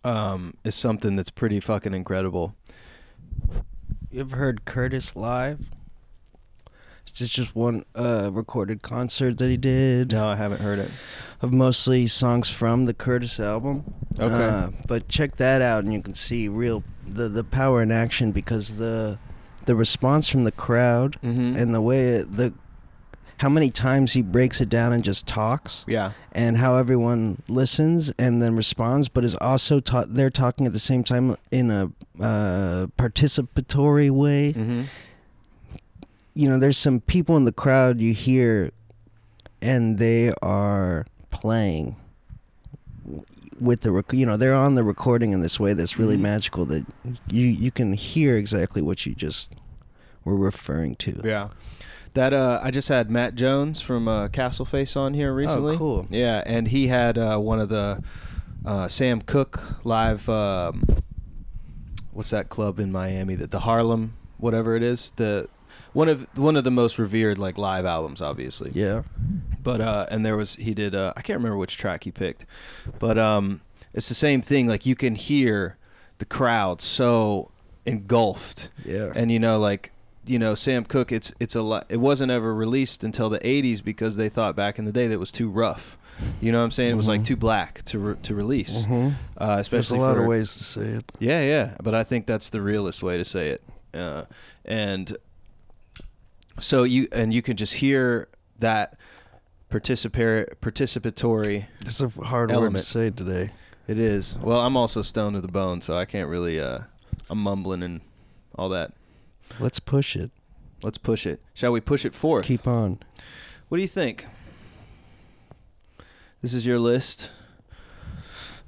um, 0.03 0.55
is 0.65 0.75
something 0.75 1.15
that's 1.15 1.31
pretty 1.31 1.61
fucking 1.61 1.95
incredible. 1.95 2.57
You 4.11 4.21
ever 4.21 4.37
heard 4.37 4.65
Curtis 4.65 5.15
live? 5.15 5.61
It's 7.21 7.29
just 7.29 7.55
one 7.55 7.85
uh, 7.95 8.31
recorded 8.33 8.81
concert 8.83 9.37
that 9.39 9.49
he 9.51 9.57
did 9.59 10.13
No, 10.13 10.27
I 10.29 10.37
haven't 10.37 10.61
heard 10.63 10.79
it. 10.79 10.91
of 11.43 11.53
mostly 11.53 12.07
songs 12.07 12.49
from 12.49 12.87
the 12.87 12.95
Curtis 12.95 13.39
album. 13.39 13.85
Okay. 14.19 14.35
Uh, 14.35 14.71
but 14.89 15.09
check 15.09 15.37
that 15.37 15.61
out, 15.63 15.85
and 15.85 15.93
you 15.93 16.01
can 16.03 16.15
see 16.15 16.49
real 16.49 16.83
the 17.07 17.29
the 17.29 17.45
power 17.45 17.83
in 17.83 17.91
action 17.93 18.33
because 18.33 18.77
the 18.77 19.19
the 19.67 19.75
response 19.77 20.29
from 20.29 20.45
the 20.45 20.53
crowd 20.53 21.19
Mhm. 21.23 21.57
and 21.61 21.75
the 21.75 21.81
way 21.81 22.09
it, 22.09 22.37
the 22.37 22.53
how 23.39 23.49
many 23.49 23.71
times 23.71 24.13
he 24.13 24.23
breaks 24.23 24.61
it 24.61 24.69
down 24.69 24.93
and 24.93 25.03
just 25.05 25.27
talks 25.27 25.85
Yeah, 25.89 26.13
and 26.33 26.57
how 26.59 26.77
everyone 26.77 27.43
listens 27.49 28.11
and 28.19 28.41
then 28.41 28.55
responds, 28.57 29.09
but 29.09 29.25
is 29.25 29.35
also 29.37 29.81
taught 29.81 30.15
they're 30.15 30.31
talking 30.31 30.65
at 30.67 30.73
the 30.73 30.79
same 30.79 31.03
time 31.05 31.37
in 31.51 31.71
a 31.71 31.91
uh, 32.23 32.87
participatory 32.97 34.11
way. 34.11 34.53
hmm 34.53 34.83
You 36.35 36.49
know, 36.49 36.59
there's 36.59 36.79
some 36.79 37.01
people 37.01 37.37
in 37.37 37.45
the 37.45 37.53
crowd 37.53 38.01
you 38.01 38.13
hear, 38.15 38.71
and 39.61 39.99
they 39.99 40.33
are 40.43 41.07
playing 41.31 41.97
with 43.61 43.83
the 43.83 43.93
rec- 43.93 44.13
you 44.13 44.27
know 44.27 44.37
they're 44.37 44.55
on 44.55 44.75
the 44.75 44.83
recording 44.83 45.33
in 45.33 45.41
this 45.41 45.61
way 45.61 45.73
that's 45.73 45.99
really 45.99 46.17
Mhm. 46.17 46.21
magical 46.23 46.65
that 46.67 46.85
you 47.29 47.47
you 47.47 47.71
can 47.71 47.93
hear 47.93 48.37
exactly 48.37 48.81
what 48.83 49.05
you 49.07 49.15
just 49.15 49.49
were 50.25 50.37
referring 50.37 50.95
to. 50.97 51.21
yeah. 51.25 51.49
That 52.15 52.33
uh, 52.35 52.61
I 52.63 52.71
just 52.71 52.89
had 52.89 53.11
Matt 53.11 53.35
Jones 53.37 53.81
from 53.81 54.07
uh, 54.07 54.29
Castle 54.29 54.67
Face 54.67 54.97
on 54.97 55.15
here 55.15 55.33
recently. 55.33 55.77
Oh, 55.77 55.79
cool. 55.79 56.07
Yeah, 56.11 56.43
and 56.45 56.69
he 56.69 56.89
had 56.89 57.17
uh, 57.17 57.39
one 57.39 57.59
of 57.59 57.69
the 57.71 58.03
uh, 58.67 58.87
Sam 58.89 59.23
Cooke 59.23 59.63
live. 59.85 60.29
Um, 60.29 60.85
what's 62.13 62.29
that 62.31 62.49
club 62.51 62.79
in 62.79 62.93
Miami? 62.93 63.35
That 63.35 63.51
the 63.51 63.61
Harlem, 63.61 64.13
whatever 64.37 64.77
it 64.77 64.83
is, 64.83 65.13
the 65.17 65.49
one 65.93 66.09
of 66.09 66.27
one 66.37 66.57
of 66.57 66.65
the 66.65 66.71
most 66.71 66.99
revered 66.99 67.39
like 67.39 67.59
live 67.59 67.85
albums, 67.85 68.21
obviously. 68.21 68.71
Yeah. 68.75 69.03
But 69.63 69.81
uh, 69.81 70.07
and 70.11 70.25
there 70.27 70.37
was 70.37 70.57
he 70.57 70.75
did 70.75 70.95
uh, 70.95 71.13
I 71.17 71.23
can't 71.23 71.39
remember 71.39 71.57
which 71.57 71.77
track 71.77 72.05
he 72.05 72.11
picked, 72.11 72.47
but 72.99 73.19
um, 73.19 73.61
it's 73.93 74.09
the 74.09 74.15
same 74.15 74.43
thing. 74.43 74.67
Like 74.67 74.87
you 74.87 74.95
can 74.97 75.15
hear 75.15 75.77
the 76.19 76.25
crowd 76.25 76.81
so 76.83 77.51
engulfed 77.85 78.69
Yeah. 78.85 79.13
and 79.15 79.31
you 79.33 79.39
know 79.41 79.59
like 79.59 79.93
you 80.25 80.39
know 80.39 80.55
Sam 80.55 80.85
Cooke 80.85 81.11
it's 81.11 81.33
it's 81.41 81.57
a 81.57 81.63
lot 81.63 81.87
it 81.89 81.97
wasn't 81.97 82.31
ever 82.31 82.55
released 82.55 83.03
until 83.03 83.29
the 83.29 83.41
80s 83.41 83.83
because 83.83 84.15
they 84.15 84.29
thought 84.29 84.55
back 84.55 84.79
in 84.79 84.85
the 84.85 84.93
day 84.93 85.09
that 85.09 85.15
it 85.15 85.21
was 85.21 85.33
too 85.33 85.51
rough 85.51 85.99
you 86.41 86.53
know 86.53 86.59
what 86.59 86.65
I'm 86.65 86.71
saying 86.71 86.93
it 86.93 86.97
was 86.97 87.09
like 87.09 87.23
Mhm. 87.23 87.27
too 87.27 87.37
black 87.37 87.83
to 87.87 87.99
re- 87.99 88.17
to 88.23 88.35
release 88.37 88.85
Mhm. 88.85 89.15
uh, 89.37 89.47
There's 89.47 89.57
a 89.59 89.61
especially 89.63 89.99
lot 89.99 90.15
for 90.15 90.21
of 90.23 90.29
ways 90.29 90.57
to 90.59 90.63
say 90.65 90.83
it. 90.83 91.11
yeah 91.19 91.43
yeah 91.43 91.75
but 91.83 91.93
I 91.93 92.05
think 92.05 92.27
that's 92.27 92.51
the 92.51 92.61
realest 92.63 93.03
way 93.03 93.17
to 93.19 93.25
say 93.25 93.49
it 93.51 93.63
uh, 93.95 94.27
and 94.65 95.17
so 96.59 96.83
you 96.85 97.09
and 97.13 97.33
you 97.33 97.43
can 97.43 97.57
just 97.57 97.75
hear 97.75 98.29
that 98.59 98.97
participatory 99.71 100.47
participatory 100.61 101.67
It's 101.81 102.01
a 102.01 102.09
hard 102.09 102.51
word 102.51 102.73
to 102.75 102.79
say 102.81 103.11
today. 103.11 103.51
it 103.89 103.99
is 103.99 104.37
well 104.39 104.61
I'm 104.61 104.77
also 104.77 105.03
stoned 105.03 105.35
to 105.37 105.41
the 105.41 105.49
bone 105.49 105.81
so 105.81 105.97
I 105.97 106.05
can't 106.05 106.29
really 106.29 106.61
uh, 106.61 106.81
I'm 107.31 107.39
mumbling 107.39 107.83
and 107.83 108.01
all 108.55 108.69
that 108.71 108.93
Let's 109.59 109.81
push 109.81 110.15
it. 110.17 110.31
let's 110.83 110.99
push 110.99 111.27
it 111.27 111.41
shall 111.55 111.73
we 111.73 111.81
push 111.81 112.05
it 112.05 112.15
forth 112.15 112.47
Keep 112.47 112.67
on. 112.67 112.99
What 113.69 113.79
do 113.79 113.83
you 113.83 113.89
think? 113.89 114.27
This 116.43 116.53
is 116.53 116.67
your 116.67 116.79
list. 116.79 117.31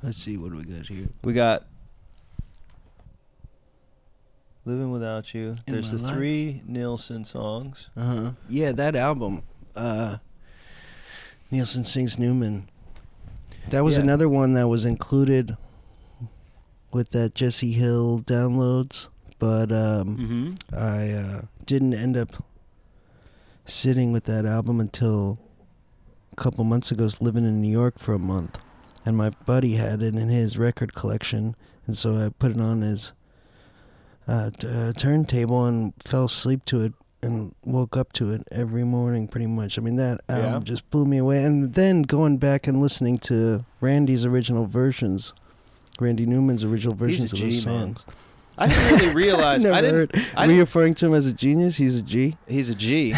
Let's 0.02 0.16
see 0.16 0.36
what 0.38 0.50
do 0.52 0.56
we 0.58 0.64
got 0.64 0.86
here. 0.86 1.08
We 1.22 1.32
got 1.34 1.66
Living 4.64 4.90
Without 4.90 5.34
You. 5.34 5.56
In 5.66 5.72
There's 5.74 5.90
the 5.90 5.98
Life. 5.98 6.14
three 6.14 6.62
Nilsson 6.66 7.24
songs. 7.24 7.90
Uh 7.96 8.02
huh. 8.16 8.30
Yeah, 8.48 8.72
that 8.72 8.96
album. 8.96 9.42
Uh, 9.76 10.18
Nilsson 11.50 11.84
sings 11.84 12.18
Newman. 12.18 12.68
That 13.70 13.84
was 13.84 13.96
Yeah. 13.96 14.02
another 14.02 14.28
one 14.28 14.54
that 14.54 14.68
was 14.68 14.84
included 14.84 15.56
with 16.92 17.10
that 17.10 17.34
Jesse 17.34 17.72
Hill 17.72 18.20
downloads, 18.24 19.08
but 19.38 19.70
um, 19.72 20.16
Mm-hmm. 20.16 20.74
I 20.74 21.10
uh, 21.12 21.42
didn't 21.66 21.94
end 21.94 22.16
up 22.16 22.42
sitting 23.66 24.12
with 24.12 24.24
that 24.24 24.44
album 24.46 24.80
until 24.80 25.38
a 26.32 26.36
couple 26.36 26.64
months 26.64 26.90
ago. 26.90 27.04
I 27.04 27.06
was 27.06 27.20
living 27.20 27.44
in 27.44 27.60
New 27.60 27.70
York 27.70 27.98
for 27.98 28.14
a 28.14 28.18
month, 28.18 28.58
and 29.04 29.16
my 29.16 29.30
buddy 29.30 29.74
had 29.76 30.02
it 30.02 30.14
in 30.14 30.28
his 30.28 30.56
record 30.56 30.94
collection, 30.94 31.56
and 31.86 31.96
so 31.96 32.14
I 32.16 32.28
put 32.30 32.50
it 32.52 32.60
on 32.60 32.82
his 32.82 33.12
uh, 34.28 34.50
t- 34.50 34.66
uh, 34.68 34.92
turntable 34.94 35.66
and 35.66 35.92
fell 36.04 36.24
asleep 36.26 36.64
to 36.66 36.80
it 36.82 36.92
and 37.22 37.54
woke 37.64 37.96
up 37.96 38.12
to 38.14 38.30
it 38.32 38.46
every 38.52 38.84
morning 38.84 39.26
pretty 39.28 39.46
much. 39.46 39.78
I 39.78 39.82
mean 39.82 39.96
that 39.96 40.20
album 40.28 40.52
Yeah. 40.52 40.58
just 40.60 40.88
blew 40.90 41.04
me 41.06 41.18
away. 41.18 41.42
And 41.44 41.72
then 41.74 42.02
going 42.02 42.36
back 42.36 42.66
and 42.66 42.80
listening 42.80 43.18
to 43.20 43.64
Randy's 43.80 44.24
original 44.26 44.66
versions, 44.66 45.32
Randy 46.00 46.26
Newman's 46.26 46.64
original 46.64 46.94
versions 46.94 47.32
of 47.32 47.38
G, 47.38 47.54
those 47.54 47.66
man. 47.66 47.96
songs. 47.96 48.04
I 48.56 48.68
didn't 48.68 48.98
really 49.00 49.14
realize. 49.26 49.64
Never 49.64 49.74
I 49.74 49.80
didn't. 49.80 49.94
heard. 49.96 50.10
I 50.14 50.18
Were 50.18 50.24
didn't- 50.42 50.54
you 50.56 50.60
referring 50.60 50.94
to 50.96 51.06
him 51.06 51.14
as 51.14 51.26
a 51.26 51.32
genius? 51.32 51.76
He's 51.76 51.98
a 51.98 52.02
G. 52.02 52.36
He's 52.46 52.70
a 52.70 52.74
G, 52.74 53.14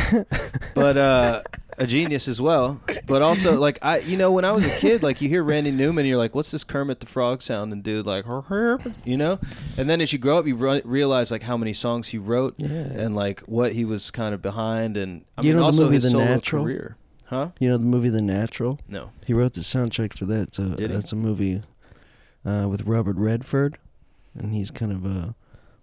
but 0.74 0.96
uh, 0.96 1.42
a 1.78 1.86
genius 1.86 2.28
as 2.28 2.40
well. 2.40 2.80
But 3.06 3.22
also, 3.22 3.58
like 3.58 3.78
I, 3.82 3.98
you 3.98 4.16
know, 4.16 4.32
when 4.32 4.44
I 4.44 4.52
was 4.52 4.64
a 4.64 4.78
kid, 4.78 5.02
like 5.02 5.20
you 5.20 5.28
hear 5.28 5.42
Randy 5.42 5.70
Newman, 5.70 6.06
you're 6.06 6.16
like, 6.18 6.34
"What's 6.34 6.50
this 6.50 6.64
Kermit 6.64 7.00
the 7.00 7.06
Frog 7.06 7.42
sounding 7.42 7.82
dude?" 7.82 8.06
Like, 8.06 8.24
you 9.04 9.16
know. 9.16 9.38
And 9.76 9.88
then 9.90 10.00
as 10.00 10.12
you 10.12 10.18
grow 10.18 10.38
up, 10.38 10.46
you 10.46 10.56
re- 10.56 10.82
realize 10.84 11.30
like 11.30 11.42
how 11.42 11.56
many 11.56 11.72
songs 11.72 12.08
he 12.08 12.18
wrote 12.18 12.54
Yeah. 12.58 12.68
and 12.68 13.14
like 13.14 13.40
what 13.40 13.72
he 13.72 13.84
was 13.84 14.10
kind 14.10 14.34
of 14.34 14.42
behind, 14.42 14.96
and 14.96 15.24
I 15.36 15.42
You 15.42 15.48
mean, 15.48 15.56
know 15.56 15.60
the 15.62 15.66
also 15.66 15.82
movie 15.84 15.94
his 15.96 16.12
The 16.12 16.18
Natural? 16.18 16.62
career, 16.64 16.96
huh? 17.26 17.48
You 17.58 17.68
know 17.68 17.76
the 17.78 17.84
movie 17.84 18.08
The 18.10 18.22
Natural? 18.22 18.78
No. 18.88 19.10
He 19.26 19.32
wrote 19.34 19.54
the 19.54 19.60
soundtrack 19.60 20.14
for 20.16 20.24
that. 20.26 20.54
So 20.54 20.64
Did 20.64 20.90
he? 20.90 20.96
that's 20.96 21.12
a 21.12 21.16
movie 21.16 21.62
uh, 22.44 22.66
with 22.70 22.82
Robert 22.82 23.16
Redford, 23.16 23.78
and 24.38 24.52
he's 24.54 24.70
kind 24.70 24.92
of 24.92 25.04
a 25.04 25.34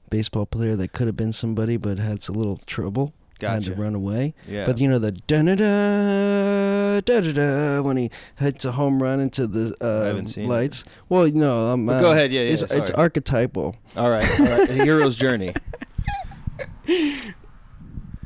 baseball 0.09 0.45
player 0.45 0.75
that 0.75 0.93
could 0.93 1.07
have 1.07 1.17
been 1.17 1.33
somebody 1.33 1.75
but 1.77 1.97
had 1.99 2.27
a 2.27 2.31
little 2.31 2.57
trouble. 2.65 3.13
Had 3.51 3.63
to 3.65 3.75
run 3.75 3.95
away. 3.95 4.33
Yeah. 4.47 4.65
But 4.65 4.79
you 4.79 4.87
know 4.89 4.99
the 4.99 5.11
da 5.11 5.41
da 5.41 5.55
da 5.55 6.99
da 7.01 7.31
da 7.33 7.81
when 7.81 7.97
he 7.97 8.11
hits 8.37 8.65
a 8.65 8.71
home 8.71 9.01
run 9.01 9.19
into 9.19 9.47
the 9.47 9.75
uh, 9.83 10.25
seen 10.25 10.45
it. 10.45 10.49
lights. 10.49 10.83
Well, 11.09 11.27
no, 11.31 11.67
um, 11.73 11.85
Well, 11.85 11.97
uh, 11.97 12.01
go 12.01 12.11
ahead, 12.11 12.31
yeah, 12.31 12.41
yeah, 12.41 12.51
It's, 12.53 12.61
it's 12.63 12.91
archetypal. 12.91 13.75
all 13.97 14.09
right. 14.09 14.39
All 14.39 14.45
right. 14.45 14.69
A 14.69 14.73
hero's 14.73 15.15
journey. 15.15 15.53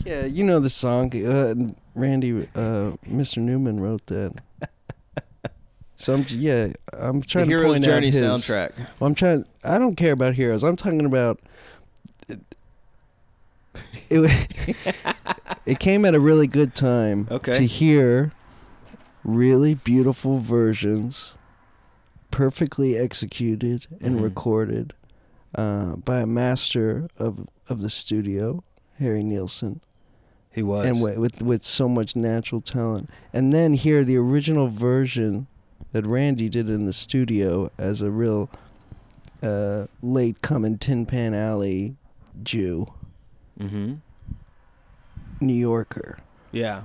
Yeah, 0.06 0.24
you 0.26 0.44
know 0.46 0.60
the 0.62 0.70
song. 0.70 1.14
Uh, 1.14 1.54
Randy, 1.94 2.48
uh, 2.56 2.92
Mr. 3.06 3.40
Newman 3.40 3.80
wrote 3.82 4.06
that. 4.08 4.34
So 5.98 6.14
I'm 6.14 6.26
yeah, 6.30 6.72
I'm 6.94 7.22
The 7.22 7.26
trying 7.26 7.46
to 7.46 7.50
hero's 7.50 7.72
point 7.74 7.84
journey 7.84 8.08
out 8.08 8.14
his, 8.14 8.22
soundtrack. 8.22 8.72
Well, 9.00 9.08
I'm 9.08 9.16
trying. 9.16 9.46
I 9.64 9.80
don't 9.80 9.96
care 9.96 10.14
about 10.14 10.36
heroes. 10.36 10.64
I'm 10.64 10.76
talking 10.76 11.06
about. 11.06 11.40
It, 14.10 14.48
it 15.66 15.80
came 15.80 16.06
at 16.06 16.16
a 16.16 16.20
really 16.20 16.48
good 16.48 16.74
time 16.76 17.28
Okay. 17.30 17.52
to 17.54 17.66
hear 17.66 18.32
really 19.24 19.74
beautiful 19.74 20.40
versions, 20.40 21.34
perfectly 22.32 22.98
executed 22.98 23.88
and 24.02 24.16
Mhm. 24.16 24.24
recorded 24.24 24.94
uh, 25.56 25.96
by 25.98 26.22
a 26.22 26.26
master 26.28 27.08
of 27.18 27.48
of 27.70 27.82
the 27.82 27.90
studio, 27.90 28.64
Harry 29.00 29.24
Nilsson 29.24 29.82
He 30.52 30.62
was. 30.64 30.86
and 30.86 31.02
with, 31.02 31.18
with 31.18 31.42
with 31.42 31.64
so 31.66 31.90
much 31.90 32.16
natural 32.16 32.62
talent. 32.62 33.10
And 33.34 33.52
then 33.54 33.74
hear 33.74 34.04
the 34.06 34.18
original 34.18 34.68
version 34.70 35.48
that 35.94 36.06
Randy 36.06 36.48
did 36.50 36.70
in 36.70 36.86
the 36.86 36.94
studio 36.94 37.72
as 37.78 38.02
a 38.02 38.12
real 38.12 38.50
uh, 39.42 39.88
late 40.02 40.42
coming 40.42 40.78
Tin 40.78 41.06
Pan 41.06 41.34
Alley 41.34 41.96
Jew, 42.44 42.88
mm-hmm. 43.60 43.94
New 45.40 45.54
Yorker. 45.54 46.20
Yeah. 46.52 46.84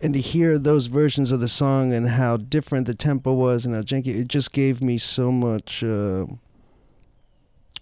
And 0.00 0.12
to 0.14 0.20
hear 0.20 0.58
those 0.58 0.86
versions 0.88 1.32
of 1.32 1.40
the 1.40 1.48
song 1.48 1.92
and 1.92 2.10
how 2.10 2.36
different 2.36 2.86
the 2.86 2.94
tempo 2.94 3.32
was 3.32 3.64
and 3.64 3.74
how 3.74 3.80
janky, 3.80 4.08
it 4.08 4.28
just 4.28 4.52
gave 4.52 4.82
me 4.82 4.98
so 4.98 5.32
much. 5.32 5.82
Uh, 5.82 6.26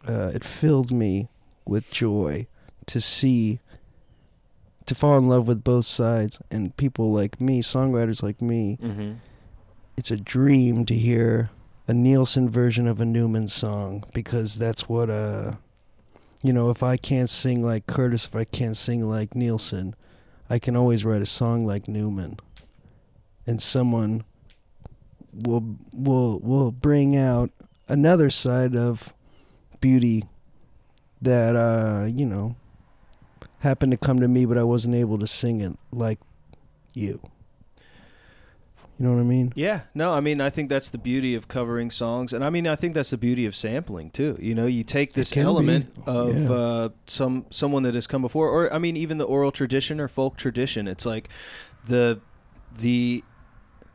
uh, 0.06 0.30
it 0.34 0.44
filled 0.44 0.92
me 0.92 1.28
with 1.64 1.90
joy 1.90 2.46
to 2.86 3.00
see 3.00 3.58
to 4.86 4.94
fall 4.94 5.16
in 5.16 5.26
love 5.28 5.48
with 5.48 5.64
both 5.64 5.86
sides 5.86 6.38
and 6.50 6.76
people 6.76 7.10
like 7.10 7.40
me 7.40 7.62
songwriters 7.62 8.22
like 8.22 8.42
me 8.42 8.76
Mm-hmm. 8.82 9.12
it's 9.96 10.10
a 10.10 10.16
dream 10.18 10.84
to 10.84 10.94
hear 10.94 11.48
a 11.88 11.94
nilsson 11.94 12.50
version 12.50 12.86
of 12.86 13.00
a 13.00 13.06
newman 13.06 13.48
song 13.48 14.04
because 14.12 14.56
that's 14.56 14.86
what 14.90 15.08
uh 15.08 15.52
you 16.44 16.52
know 16.52 16.70
if 16.70 16.82
i 16.82 16.96
can't 16.96 17.30
sing 17.30 17.64
like 17.64 17.86
curtis 17.88 18.26
if 18.26 18.36
i 18.36 18.44
can't 18.44 18.76
sing 18.76 19.00
like 19.00 19.34
nilsson 19.34 19.96
i 20.48 20.58
can 20.58 20.76
always 20.76 21.04
write 21.04 21.22
a 21.22 21.26
song 21.26 21.66
like 21.66 21.88
newman 21.88 22.38
and 23.46 23.60
someone 23.60 24.22
will 25.44 25.76
will 25.92 26.38
will 26.38 26.70
bring 26.70 27.16
out 27.16 27.50
another 27.88 28.30
side 28.30 28.76
of 28.76 29.12
beauty 29.80 30.24
that 31.20 31.56
uh 31.56 32.04
you 32.04 32.24
know 32.24 32.54
happened 33.64 33.90
to 33.90 33.96
come 33.96 34.20
to 34.20 34.28
me 34.28 34.44
but 34.44 34.58
I 34.58 34.62
wasn't 34.62 34.94
able 34.94 35.18
to 35.18 35.26
sing 35.26 35.60
it 35.60 35.76
like 35.90 36.20
you. 36.92 37.18
You 38.98 39.06
know 39.06 39.12
what 39.14 39.20
I 39.20 39.24
mean? 39.24 39.52
Yeah, 39.56 39.80
no, 39.92 40.14
I 40.14 40.20
mean, 40.20 40.40
I 40.40 40.50
think 40.50 40.68
that's 40.68 40.88
the 40.90 40.98
beauty 40.98 41.34
of 41.34 41.48
covering 41.48 41.90
songs, 41.90 42.32
and 42.32 42.44
I 42.44 42.50
mean, 42.50 42.66
I 42.68 42.76
think 42.76 42.94
that's 42.94 43.10
the 43.10 43.16
beauty 43.18 43.44
of 43.44 43.56
sampling 43.56 44.10
too. 44.10 44.38
You 44.40 44.54
know, 44.54 44.66
you 44.66 44.84
take 44.84 45.14
this 45.14 45.32
can 45.32 45.42
be. 45.42 45.46
element 45.46 45.92
of 46.06 46.36
Yeah. 46.36 46.50
uh, 46.52 46.88
some 47.06 47.46
someone 47.50 47.82
that 47.82 47.94
has 47.94 48.06
come 48.06 48.22
before, 48.22 48.48
or 48.48 48.72
I 48.72 48.78
mean, 48.78 48.96
even 48.96 49.18
the 49.18 49.24
oral 49.24 49.50
tradition 49.50 50.00
or 50.00 50.06
folk 50.06 50.36
tradition. 50.36 50.86
It's 50.86 51.04
like 51.04 51.28
the 51.86 52.20
the 52.78 53.24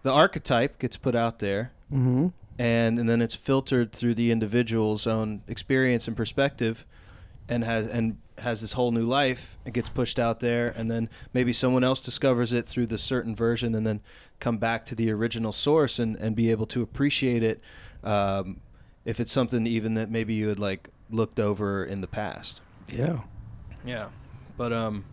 the 0.04 0.12
archetype 0.12 0.80
gets 0.80 0.97
put 0.97 1.16
out 1.16 1.39
there, 1.39 1.72
Mm-hmm. 1.93 2.28
and 2.58 3.00
and 3.00 3.08
then 3.08 3.22
it's 3.22 3.36
filtered 3.36 3.93
through 3.93 4.16
the 4.16 4.32
individual's 4.32 5.08
own 5.08 5.43
experience 5.47 6.10
and 6.10 6.18
perspective, 6.18 6.86
and 7.47 7.64
has 7.64 7.88
and 7.88 8.18
has 8.42 8.62
this 8.62 8.74
whole 8.74 8.92
new 8.92 9.06
life. 9.06 9.58
It 9.66 9.74
gets 9.74 9.90
pushed 9.90 10.20
out 10.20 10.40
there, 10.40 10.74
and 10.76 10.90
then 10.90 11.10
maybe 11.34 11.54
someone 11.54 11.84
else 11.84 12.02
discovers 12.02 12.54
it 12.54 12.68
through 12.68 12.88
the 12.88 12.98
certain 12.98 13.36
version, 13.36 13.76
and 13.76 13.86
then 13.86 14.02
come 14.40 14.58
back 14.58 14.86
to 14.86 14.96
the 14.96 15.12
original 15.12 15.52
source 15.52 16.00
and 16.00 16.16
and 16.18 16.36
be 16.36 16.52
able 16.52 16.66
to 16.68 16.82
appreciate 16.82 17.44
it. 17.44 17.62
Um, 18.04 18.62
if 19.06 19.20
it's 19.20 19.32
something 19.32 19.66
even 19.68 19.96
that 19.96 20.10
maybe 20.10 20.34
you 20.34 20.50
had 20.50 20.60
like 20.60 20.90
looked 21.10 21.40
over 21.40 21.84
in 21.84 22.02
the 22.02 22.08
past. 22.08 22.62
Yeah. 22.88 23.22
Yeah, 23.86 24.10
but 24.58 24.74
um. 24.74 25.06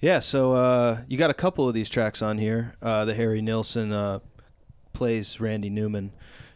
Yeah, 0.00 0.20
so 0.20 0.52
uh, 0.52 1.00
you 1.08 1.18
got 1.18 1.30
a 1.30 1.34
couple 1.34 1.66
of 1.66 1.74
these 1.74 1.88
tracks 1.88 2.22
on 2.22 2.38
here. 2.38 2.76
Uh, 2.80 3.04
the 3.04 3.14
Harry 3.14 3.42
Nilsson 3.42 3.92
uh, 3.92 4.20
plays 4.92 5.40
Randy 5.40 5.70
Newman, 5.70 6.12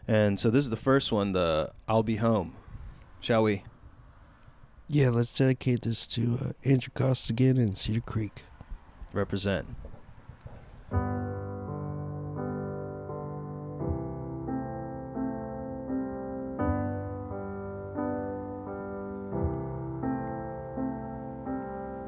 and 0.07 0.39
so 0.39 0.49
this 0.49 0.63
is 0.63 0.69
the 0.69 0.77
first 0.77 1.11
one. 1.11 1.33
The 1.33 1.73
"I'll 1.87 2.03
Be 2.03 2.17
Home." 2.17 2.55
Shall 3.19 3.43
we? 3.43 3.63
Yeah, 4.87 5.09
let's 5.09 5.33
dedicate 5.33 5.81
this 5.81 6.05
to 6.07 6.37
uh, 6.41 6.51
Andrew 6.63 6.91
Costigan 6.93 7.57
and 7.57 7.77
Cedar 7.77 8.01
Creek. 8.01 8.43
represent? 9.13 9.67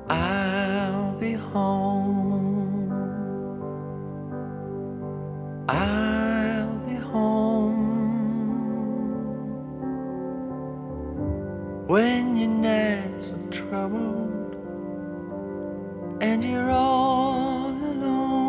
I'll 0.08 1.18
be 1.20 1.34
home. 1.34 2.92
I'll 5.68 6.05
when 11.96 12.36
your 12.36 12.50
nights 12.50 13.30
are 13.30 13.50
troubled 13.52 14.54
and 16.20 16.44
you're 16.44 16.70
all 16.70 17.70
alone. 17.70 18.42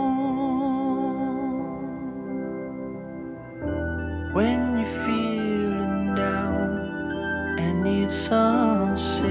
When 4.33 4.79
you're 4.81 5.05
feeling 5.07 6.17
down 6.17 7.61
and 7.61 7.85
need 7.85 8.11
some 8.11 8.99
sympathy. 8.99 9.31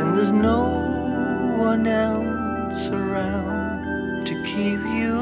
And 0.00 0.16
there's 0.16 0.32
no 0.32 0.62
one 1.58 1.86
else 1.86 2.88
around 2.88 4.24
to 4.24 4.34
keep 4.42 4.80
you 4.98 5.21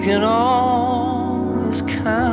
you 0.00 0.06
can 0.06 0.24
always 0.24 1.82
count 1.82 2.29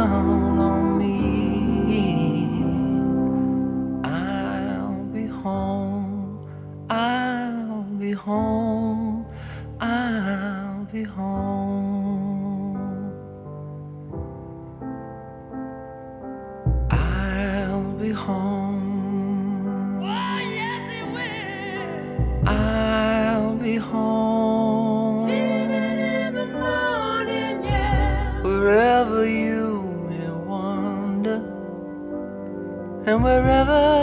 and 33.07 33.23
wherever 33.23 33.96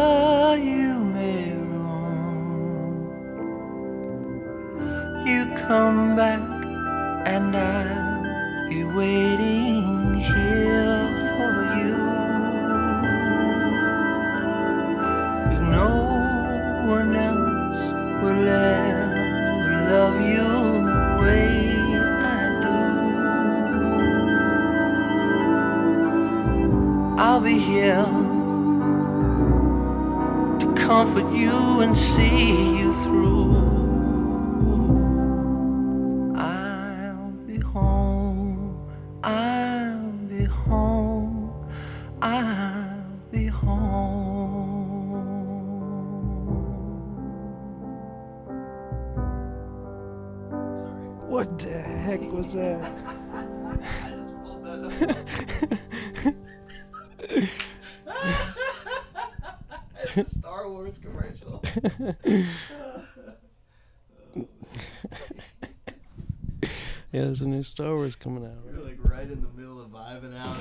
Yeah, 67.44 67.52
a 67.52 67.56
new 67.56 67.62
Star 67.62 67.94
Wars 67.94 68.16
coming 68.16 68.44
out. 68.44 68.52
We're 68.66 68.82
like 68.84 68.98
right 69.02 69.30
in 69.30 69.40
the 69.42 69.48
middle 69.60 69.80
of 69.80 69.88
vibing 69.90 70.36
out. 70.38 70.56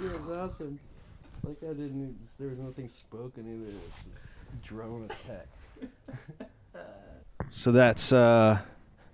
Yeah, 0.00 0.10
it 0.10 0.20
was 0.20 0.30
awesome. 0.52 0.78
Like 1.44 1.56
I 1.62 1.68
didn't. 1.74 2.16
There 2.38 2.48
was 2.48 2.58
nothing 2.58 2.88
spoken 2.88 3.44
either. 3.46 3.72
It's 3.88 4.04
just 4.04 4.62
drone 4.68 5.04
attack. 5.04 5.46
So 7.50 7.72
that's 7.72 8.12
uh, 8.12 8.60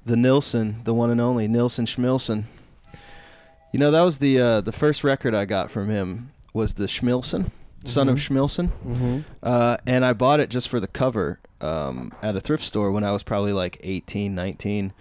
the 0.07 0.17
Nilsson, 0.17 0.83
the 0.85 0.95
one 0.95 1.11
and 1.11 1.21
only 1.21 1.49
Nilsson 1.49 1.87
Schmilsson. 1.87 2.45
You 3.73 3.79
know, 3.81 3.91
that 3.91 4.03
was 4.03 4.19
the 4.19 4.41
uh, 4.41 4.61
the 4.61 4.73
first 4.73 5.03
record 5.05 5.35
I 5.35 5.45
got 5.45 5.71
from 5.71 5.89
him 5.89 6.31
was 6.53 6.75
the 6.75 6.85
Schmilsson, 6.87 7.51
son 7.85 8.09
of 8.09 8.19
Schmilsson, 8.19 8.71
Mm-hmm. 8.87 9.21
uh, 9.43 9.77
and 9.87 10.05
I 10.05 10.13
bought 10.13 10.41
it 10.41 10.49
just 10.51 10.69
for 10.69 10.81
the 10.81 10.87
cover 10.87 11.41
um, 11.61 12.13
at 12.23 12.37
a 12.37 12.41
thrift 12.41 12.65
store 12.65 12.91
when 12.93 13.05
I 13.05 13.13
was 13.13 13.23
probably 13.23 13.53
like 13.53 13.79
18, 13.83 14.35
19. 14.35 14.93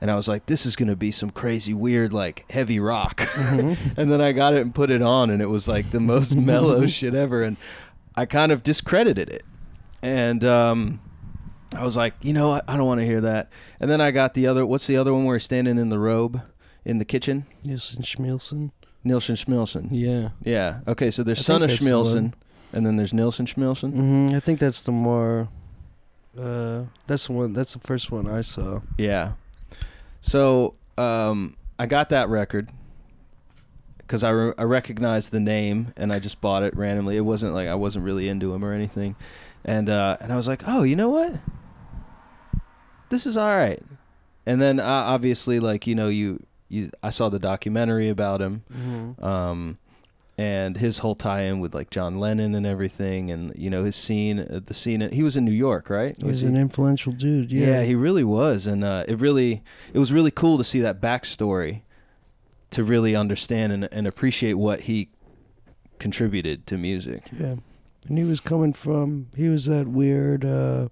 And 0.00 0.10
I 0.10 0.16
was 0.16 0.28
like, 0.28 0.46
this 0.46 0.66
is 0.66 0.76
going 0.76 0.88
to 0.88 0.96
be 0.96 1.10
some 1.10 1.30
crazy, 1.30 1.72
weird, 1.72 2.12
like 2.12 2.44
heavy 2.50 2.78
rock. 2.78 3.26
and 3.36 3.76
then 3.96 4.20
I 4.20 4.32
got 4.32 4.54
it 4.54 4.60
and 4.60 4.74
put 4.74 4.90
it 4.90 5.00
on, 5.02 5.30
and 5.30 5.40
it 5.40 5.46
was 5.46 5.66
like 5.66 5.90
the 5.90 6.00
most 6.00 6.36
mellow 6.36 6.86
shit 6.86 7.14
ever. 7.14 7.42
And 7.42 7.56
I 8.14 8.26
kind 8.26 8.52
of 8.52 8.62
discredited 8.62 9.28
it. 9.30 9.44
And 10.02 10.44
um, 10.44 11.00
I 11.74 11.82
was 11.82 11.96
like, 11.96 12.14
you 12.20 12.32
know 12.32 12.48
what? 12.48 12.64
I 12.68 12.76
don't 12.76 12.86
want 12.86 13.00
to 13.00 13.06
hear 13.06 13.22
that. 13.22 13.50
And 13.80 13.90
then 13.90 14.00
I 14.00 14.10
got 14.10 14.34
the 14.34 14.46
other. 14.46 14.66
What's 14.66 14.86
the 14.86 14.96
other 14.96 15.14
one 15.14 15.24
where 15.24 15.36
he's 15.36 15.44
standing 15.44 15.78
in 15.78 15.88
the 15.88 15.98
robe 15.98 16.42
in 16.84 16.98
the 16.98 17.04
kitchen? 17.04 17.46
Nilsson 17.64 18.02
Schmilsson. 18.02 18.72
Nilsson 19.02 19.36
Schmilsson. 19.36 19.88
Yeah. 19.90 20.30
Yeah. 20.42 20.80
Okay. 20.86 21.10
So 21.10 21.22
there's 21.22 21.38
I 21.40 21.42
son 21.42 21.62
of 21.62 21.70
that's 21.70 21.82
the 21.82 22.32
and 22.72 22.84
then 22.84 22.96
there's 22.96 23.14
Nilsson 23.14 23.46
Schmilsson. 23.46 23.92
hmm 23.92 24.34
I 24.34 24.40
think 24.40 24.60
that's 24.60 24.82
the 24.82 24.92
more. 24.92 25.48
Uh, 26.38 26.84
that's 27.06 27.28
the 27.28 27.32
one. 27.32 27.52
That's 27.54 27.72
the 27.72 27.78
first 27.78 28.10
one 28.10 28.28
I 28.28 28.42
saw. 28.42 28.80
Yeah. 28.98 29.32
So 30.26 30.74
um, 30.98 31.56
I 31.78 31.86
got 31.86 32.08
that 32.08 32.28
record 32.28 32.68
because 33.98 34.24
I, 34.24 34.30
re- 34.30 34.54
I 34.58 34.64
recognized 34.64 35.30
the 35.30 35.38
name 35.38 35.92
and 35.96 36.12
I 36.12 36.18
just 36.18 36.40
bought 36.40 36.64
it 36.64 36.76
randomly. 36.76 37.16
It 37.16 37.20
wasn't 37.20 37.54
like 37.54 37.68
I 37.68 37.76
wasn't 37.76 38.04
really 38.04 38.28
into 38.28 38.52
him 38.52 38.64
or 38.64 38.72
anything, 38.72 39.14
and 39.64 39.88
uh, 39.88 40.16
and 40.20 40.32
I 40.32 40.36
was 40.36 40.48
like, 40.48 40.64
oh, 40.66 40.82
you 40.82 40.96
know 40.96 41.10
what? 41.10 41.34
This 43.08 43.24
is 43.24 43.36
all 43.36 43.56
right. 43.56 43.80
And 44.46 44.60
then 44.60 44.80
uh, 44.80 44.84
obviously, 44.84 45.60
like 45.60 45.86
you 45.86 45.94
know, 45.94 46.08
you 46.08 46.44
you 46.68 46.90
I 47.04 47.10
saw 47.10 47.28
the 47.28 47.38
documentary 47.38 48.08
about 48.08 48.42
him. 48.42 48.64
Mm-hmm. 48.72 49.24
um, 49.24 49.78
and 50.38 50.76
his 50.76 50.98
whole 50.98 51.14
tie-in 51.14 51.60
with 51.60 51.74
like 51.74 51.90
John 51.90 52.18
Lennon 52.18 52.54
and 52.54 52.66
everything, 52.66 53.30
and 53.30 53.52
you 53.56 53.70
know 53.70 53.84
his 53.84 53.96
scene, 53.96 54.40
uh, 54.40 54.60
the 54.64 54.74
scene. 54.74 55.00
He 55.10 55.22
was 55.22 55.36
in 55.36 55.44
New 55.44 55.52
York, 55.52 55.88
right? 55.88 56.16
He 56.20 56.26
was 56.26 56.42
an 56.42 56.56
influential 56.56 57.12
dude. 57.12 57.50
Yeah. 57.50 57.66
Yeah, 57.66 57.82
he 57.82 57.94
really 57.94 58.24
was, 58.24 58.66
and 58.66 58.84
uh, 58.84 59.04
it 59.08 59.18
really, 59.18 59.62
it 59.92 59.98
was 59.98 60.12
really 60.12 60.30
cool 60.30 60.58
to 60.58 60.64
see 60.64 60.80
that 60.80 61.00
backstory, 61.00 61.82
to 62.70 62.84
really 62.84 63.16
understand 63.16 63.72
and, 63.72 63.88
and 63.90 64.06
appreciate 64.06 64.54
what 64.54 64.80
he 64.80 65.08
contributed 65.98 66.66
to 66.66 66.76
music. 66.76 67.24
Yeah. 67.32 67.56
And 68.08 68.18
he 68.18 68.24
was 68.24 68.40
coming 68.40 68.72
from 68.72 69.28
he 69.34 69.48
was 69.48 69.64
that 69.66 69.88
weird 69.88 70.44
uh 70.44 70.88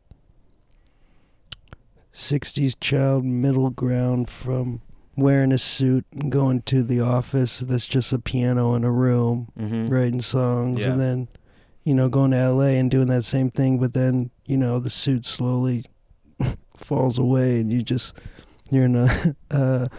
60s 2.13 2.75
child 2.81 3.25
middle 3.25 3.71
ground 3.71 4.31
from 4.31 4.81
wearing 5.17 5.53
a 5.53 5.59
suit 5.59 6.05
and 6.13 6.31
going 6.33 6.61
to 6.63 6.83
the 6.83 7.01
office 7.01 7.61
that's 7.61 7.87
just 7.87 8.13
a 8.13 8.19
piano 8.19 8.75
in 8.75 8.85
a 8.85 8.91
room 8.91 9.49
Mm-hmm. 9.59 9.87
writing 9.89 10.21
songs 10.21 10.81
Yeah. 10.81 10.91
and 10.93 11.01
then 11.01 11.29
you 11.85 11.95
know 11.95 12.09
going 12.09 12.31
to 12.33 12.49
LA 12.51 12.75
and 12.81 12.91
doing 12.91 13.07
that 13.09 13.23
same 13.25 13.51
thing 13.51 13.79
but 13.79 13.95
then 13.95 14.31
you 14.47 14.57
know 14.57 14.79
the 14.81 14.91
suit 14.91 15.25
slowly 15.25 15.85
falls 16.77 17.19
away 17.19 17.61
and 17.61 17.73
you 17.73 17.83
just 17.83 18.15
you're 18.71 18.85
in 18.87 18.97
a, 18.97 19.37
a 19.51 19.91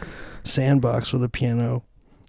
sandbox 0.44 1.14
with 1.14 1.24
a 1.24 1.30
piano 1.30 1.84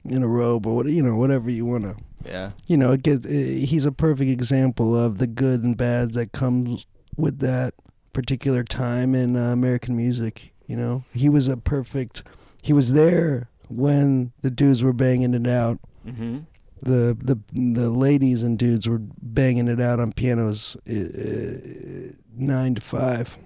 in 0.04 0.22
a 0.22 0.28
robe 0.28 0.66
or 0.66 0.76
what 0.76 0.86
you 0.86 1.02
know 1.02 1.16
whatever 1.16 1.50
you 1.50 1.64
want 1.66 1.82
to 1.84 1.96
Yeah, 2.24 2.50
you 2.66 2.76
know, 2.76 2.92
it 2.92 3.02
get, 3.02 3.24
uh, 3.26 3.28
he's 3.28 3.84
a 3.86 3.92
perfect 3.92 4.30
example 4.30 4.94
of 4.98 5.18
the 5.18 5.26
good 5.26 5.62
and 5.64 5.76
bad 5.76 6.12
that 6.14 6.32
comes 6.32 6.86
with 7.16 7.38
that 7.40 7.74
particular 8.12 8.62
time 8.64 9.14
in 9.14 9.36
uh, 9.36 9.52
American 9.52 9.96
music. 9.96 10.52
You 10.66 10.76
know, 10.76 11.04
he 11.12 11.28
was 11.28 11.48
a 11.48 11.56
perfect. 11.56 12.22
He 12.66 12.72
was 12.72 12.92
there 12.92 13.48
when 13.68 14.32
the 14.42 14.50
dudes 14.50 14.82
were 14.82 14.92
banging 14.92 15.34
it 15.34 15.46
out. 15.46 15.78
mm-hmm. 16.04 16.38
The 16.82 17.16
the 17.20 17.38
the 17.52 17.90
ladies 17.90 18.42
and 18.42 18.58
dudes 18.58 18.88
were 18.88 19.00
banging 19.00 19.68
it 19.68 19.80
out 19.80 20.00
on 20.00 20.12
pianos 20.12 20.76
uh, 20.88 20.92
uh, 20.92 22.12
nine 22.36 22.74
to 22.74 22.80
five, 22.80 23.38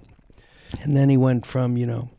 and 0.81 0.97
then 0.97 1.09
he 1.09 1.17
went 1.17 1.45
from 1.45 1.77
you 1.77 1.85
know, 1.85 2.09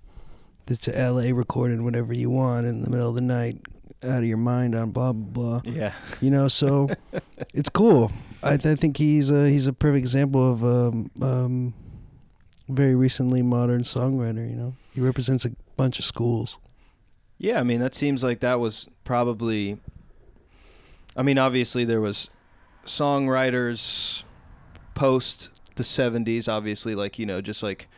to 0.66 0.98
L.A. 0.98 1.32
recording 1.32 1.84
whatever 1.84 2.14
you 2.14 2.30
want 2.30 2.66
in 2.66 2.82
the 2.82 2.88
middle 2.88 3.08
of 3.08 3.14
the 3.14 3.20
night, 3.20 3.58
out 4.04 4.22
of 4.22 4.24
your 4.24 4.36
mind 4.36 4.74
on 4.74 4.90
blah 4.90 5.12
blah 5.12 5.60
blah 5.60 5.72
yeah, 5.72 5.92
you 6.20 6.30
know 6.30 6.48
so 6.48 6.88
it's 7.54 7.68
cool 7.68 8.10
I, 8.42 8.54
I 8.54 8.74
think 8.74 8.96
he's 8.96 9.30
a 9.30 9.48
he's 9.48 9.66
a 9.66 9.72
perfect 9.72 9.98
example 9.98 10.52
of 10.52 10.64
um 10.64 11.10
um 11.20 11.74
very 12.68 12.94
recently 12.94 13.42
modern 13.42 13.82
songwriter 13.82 14.48
you 14.48 14.56
know 14.56 14.74
he 14.92 15.00
represents 15.00 15.44
a 15.44 15.52
bunch 15.76 15.98
of 15.98 16.04
schools 16.04 16.56
yeah. 17.42 17.60
I 17.60 17.62
mean, 17.62 17.80
that 17.80 17.94
seems 17.94 18.22
like 18.22 18.40
that 18.40 18.58
was 18.60 18.88
probably. 19.04 19.78
I 21.14 21.22
mean, 21.22 21.36
obviously 21.36 21.84
there 21.84 22.00
was 22.00 22.30
songwriters 22.86 24.24
post 24.94 25.50
the 25.76 25.82
'70s. 25.82 26.50
Obviously, 26.50 26.94
like 26.94 27.18
you 27.18 27.26
know, 27.26 27.40
just 27.40 27.62
like 27.62 27.88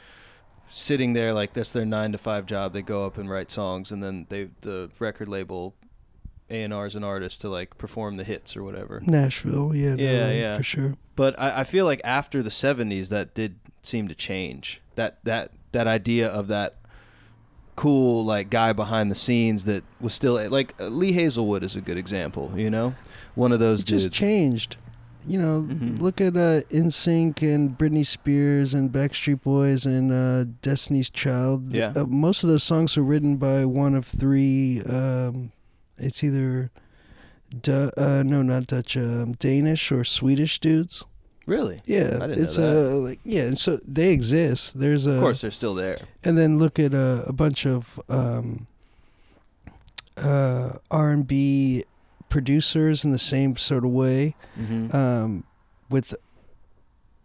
sitting 0.69 1.13
there 1.13 1.33
like 1.33 1.53
that's 1.53 1.73
their 1.73 1.85
nine 1.85 2.13
to 2.13 2.19
five 2.19 2.47
job. 2.47 2.73
They 2.73 2.83
go 2.83 3.07
up 3.07 3.19
and 3.19 3.29
write 3.31 3.51
songs, 3.51 3.93
and 3.93 4.03
then 4.03 4.27
they 4.29 4.49
the 4.63 4.91
record 4.99 5.29
label 5.29 5.75
A 6.51 6.63
and 6.63 6.73
R's 6.75 6.95
an 6.95 7.05
artist 7.05 7.41
to 7.43 7.49
like 7.49 7.79
perform 7.79 8.17
the 8.17 8.25
hits 8.25 8.57
or 8.57 8.65
whatever. 8.65 9.01
nashville 9.07 9.75
yeah 9.75 9.95
Yeah, 9.95 10.33
yeah. 10.33 10.57
for 10.57 10.63
sure 10.63 10.95
But 11.17 11.39
I, 11.39 11.61
I 11.61 11.65
feel 11.65 11.85
like 11.85 12.01
after 12.03 12.43
the 12.43 12.51
'70s, 12.51 13.09
that 13.11 13.35
did 13.35 13.57
seem 13.83 14.09
to 14.09 14.15
change. 14.15 14.81
That 14.97 15.19
that 15.25 15.53
that 15.73 15.87
idea 15.87 16.29
of 16.29 16.49
that 16.49 16.77
cool 17.77 18.25
like 18.25 18.51
guy 18.51 18.73
behind 18.73 19.11
the 19.11 19.15
scenes 19.15 19.65
that 19.65 19.83
was 20.01 20.15
still 20.15 20.35
like 20.51 20.75
Lee 20.79 21.13
Hazlewood 21.13 21.63
is 21.63 21.77
a 21.77 21.81
good 21.81 21.97
example. 21.99 22.53
You 22.57 22.71
know, 22.71 22.95
one 23.35 23.53
of 23.53 23.61
those 23.61 23.81
it 23.81 23.87
just 23.87 24.13
changed 24.13 24.77
you 25.27 25.41
know 25.41 25.63
Mhm. 25.63 25.99
look 26.03 26.21
at 26.21 26.37
uh 26.37 26.61
NSYNC 26.71 27.41
and 27.55 27.79
Britney 27.79 28.05
Spears 28.05 28.75
and 28.75 28.93
Backstreet 28.93 29.41
Boys 29.43 29.87
and 29.87 30.13
uh 30.13 30.45
Destiny's 30.61 31.09
Child 31.09 31.73
Yeah. 31.73 31.93
uh, 31.97 32.05
most 32.05 32.43
of 32.45 32.51
those 32.51 32.63
songs 32.63 32.95
were 32.95 33.03
written 33.05 33.37
by 33.37 33.65
one 33.65 33.95
of 33.95 34.07
three 34.07 34.83
um 34.83 35.51
it's 35.97 36.23
either 36.23 36.71
Du- 37.63 37.93
uh, 37.97 38.23
no, 38.27 38.43
not 38.43 38.67
Dutch, 38.67 38.97
um, 38.97 39.33
Danish 39.39 39.93
or 39.93 40.03
Swedish 40.03 40.59
dudes. 40.59 41.05
Really? 41.47 41.83
Yeah, 41.87 42.19
I 42.21 42.27
didn't 42.29 42.43
it's 42.45 42.57
know 42.59 42.97
uh 42.97 42.99
like 43.01 43.21
yeah, 43.25 43.43
and 43.43 43.59
so 43.59 43.79
they 43.87 44.11
exist. 44.13 44.79
There's 44.79 45.07
a 45.07 45.13
Of 45.13 45.21
course, 45.21 45.41
they're 45.43 45.51
still 45.51 45.75
there. 45.75 45.99
and 46.23 46.37
then 46.39 46.59
look 46.59 46.79
at 46.79 46.95
a, 46.95 47.25
a 47.27 47.33
bunch 47.33 47.67
of 47.67 48.01
um, 48.09 48.67
uh, 50.17 50.79
R 50.91 51.11
and 51.11 51.27
B 51.27 51.85
producers 52.29 53.05
in 53.05 53.11
the 53.11 53.19
same 53.19 53.57
sort 53.57 53.85
of 53.85 53.91
way, 53.91 54.35
Mm-hmm. 54.59 54.95
um, 54.97 55.45
with 55.91 56.15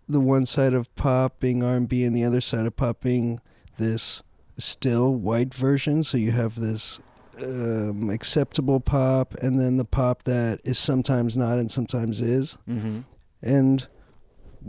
the 0.08 0.20
one 0.20 0.46
side 0.46 0.74
of 0.74 0.94
pop 0.96 1.40
being 1.40 1.64
R 1.64 1.76
and 1.76 1.88
B 1.88 2.04
and 2.04 2.16
the 2.16 2.24
other 2.24 2.42
side 2.42 2.66
of 2.66 2.76
pop 2.76 3.02
being 3.02 3.40
this 3.78 4.24
still 4.58 5.14
white 5.14 5.54
version. 5.54 6.04
So 6.04 6.18
you 6.18 6.32
have 6.32 6.60
this 6.60 7.00
um, 7.42 8.10
acceptable 8.10 8.80
pop, 8.80 9.36
and 9.36 9.60
then 9.60 9.78
the 9.78 9.86
pop 9.86 10.24
that 10.24 10.60
is 10.64 10.78
sometimes 10.80 11.38
not 11.38 11.60
and 11.60 11.72
sometimes 11.72 12.20
is 12.22 12.58
mm-hmm. 12.68 13.00
and 13.42 13.88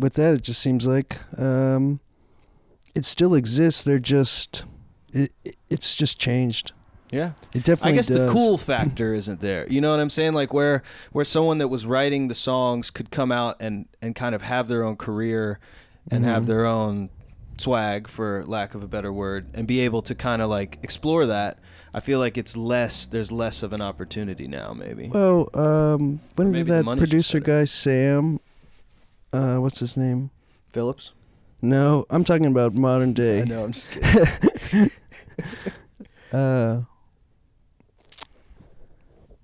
with 0.01 0.15
that 0.15 0.35
it 0.35 0.43
just 0.43 0.61
seems 0.61 0.87
like 0.87 1.19
um 1.39 2.01
it 2.95 3.05
still 3.05 3.35
exists 3.35 3.85
they're 3.85 3.99
just 3.99 4.65
it, 5.13 5.33
it- 5.45 5.57
it's 5.69 5.95
just 5.95 6.19
changed 6.19 6.73
Yeah. 7.13 7.33
it 7.55 7.63
definitely 7.65 7.93
I 7.93 7.95
guess 7.97 8.07
does. 8.09 8.27
the 8.27 8.33
cool 8.33 8.59
factor 8.59 9.15
isn't 9.15 9.41
there. 9.41 9.67
You 9.69 9.81
know 9.81 9.91
what 9.93 10.01
I'm 10.01 10.11
saying? 10.11 10.35
Like 10.35 10.53
where 10.53 10.83
where 11.13 11.25
someone 11.25 11.59
that 11.59 11.69
was 11.69 11.87
writing 11.87 12.29
the 12.29 12.35
songs 12.35 12.91
could 12.91 13.11
come 13.11 13.31
out 13.33 13.57
and 13.61 13.87
and 14.03 14.15
kind 14.17 14.35
of 14.35 14.43
have 14.43 14.67
their 14.69 14.83
own 14.85 14.97
career 14.97 15.59
and 16.11 16.25
have 16.25 16.43
Mhm. 16.45 16.47
their 16.47 16.67
own 16.67 17.11
swag 17.59 18.09
for 18.09 18.45
lack 18.47 18.75
of 18.75 18.83
a 18.83 18.89
better 18.89 19.13
word 19.13 19.47
and 19.55 19.67
be 19.67 19.81
able 19.81 20.03
to 20.03 20.15
kind 20.15 20.41
of 20.41 20.49
like 20.49 20.79
explore 20.83 21.27
that 21.27 21.59
i 21.95 22.01
feel 22.01 22.19
like 22.19 22.39
it's 22.39 22.57
less 22.57 23.07
there's 23.07 23.31
less 23.31 23.63
of 23.63 23.75
an 23.75 23.83
opportunity 23.83 24.49
now 24.49 24.73
maybe 24.73 25.09
Well, 25.09 25.51
um, 25.55 26.21
when 26.37 26.53
did 26.53 26.67
that 26.69 26.85
producer 26.97 27.39
guy 27.39 27.67
Sam? 27.67 28.41
Uh, 29.33 29.57
what's 29.59 29.79
his 29.81 29.97
name? 29.97 30.31
phillips 30.73 31.13
No, 31.63 32.07
I'm 32.11 32.25
talking 32.25 32.47
about 32.47 32.75
modern 32.75 33.13
day. 33.13 33.43
i 33.43 33.45
know 33.45 33.65
i'm 33.65 33.73
just 33.73 33.91
kidding 33.91 34.91
Uh, 36.33 36.83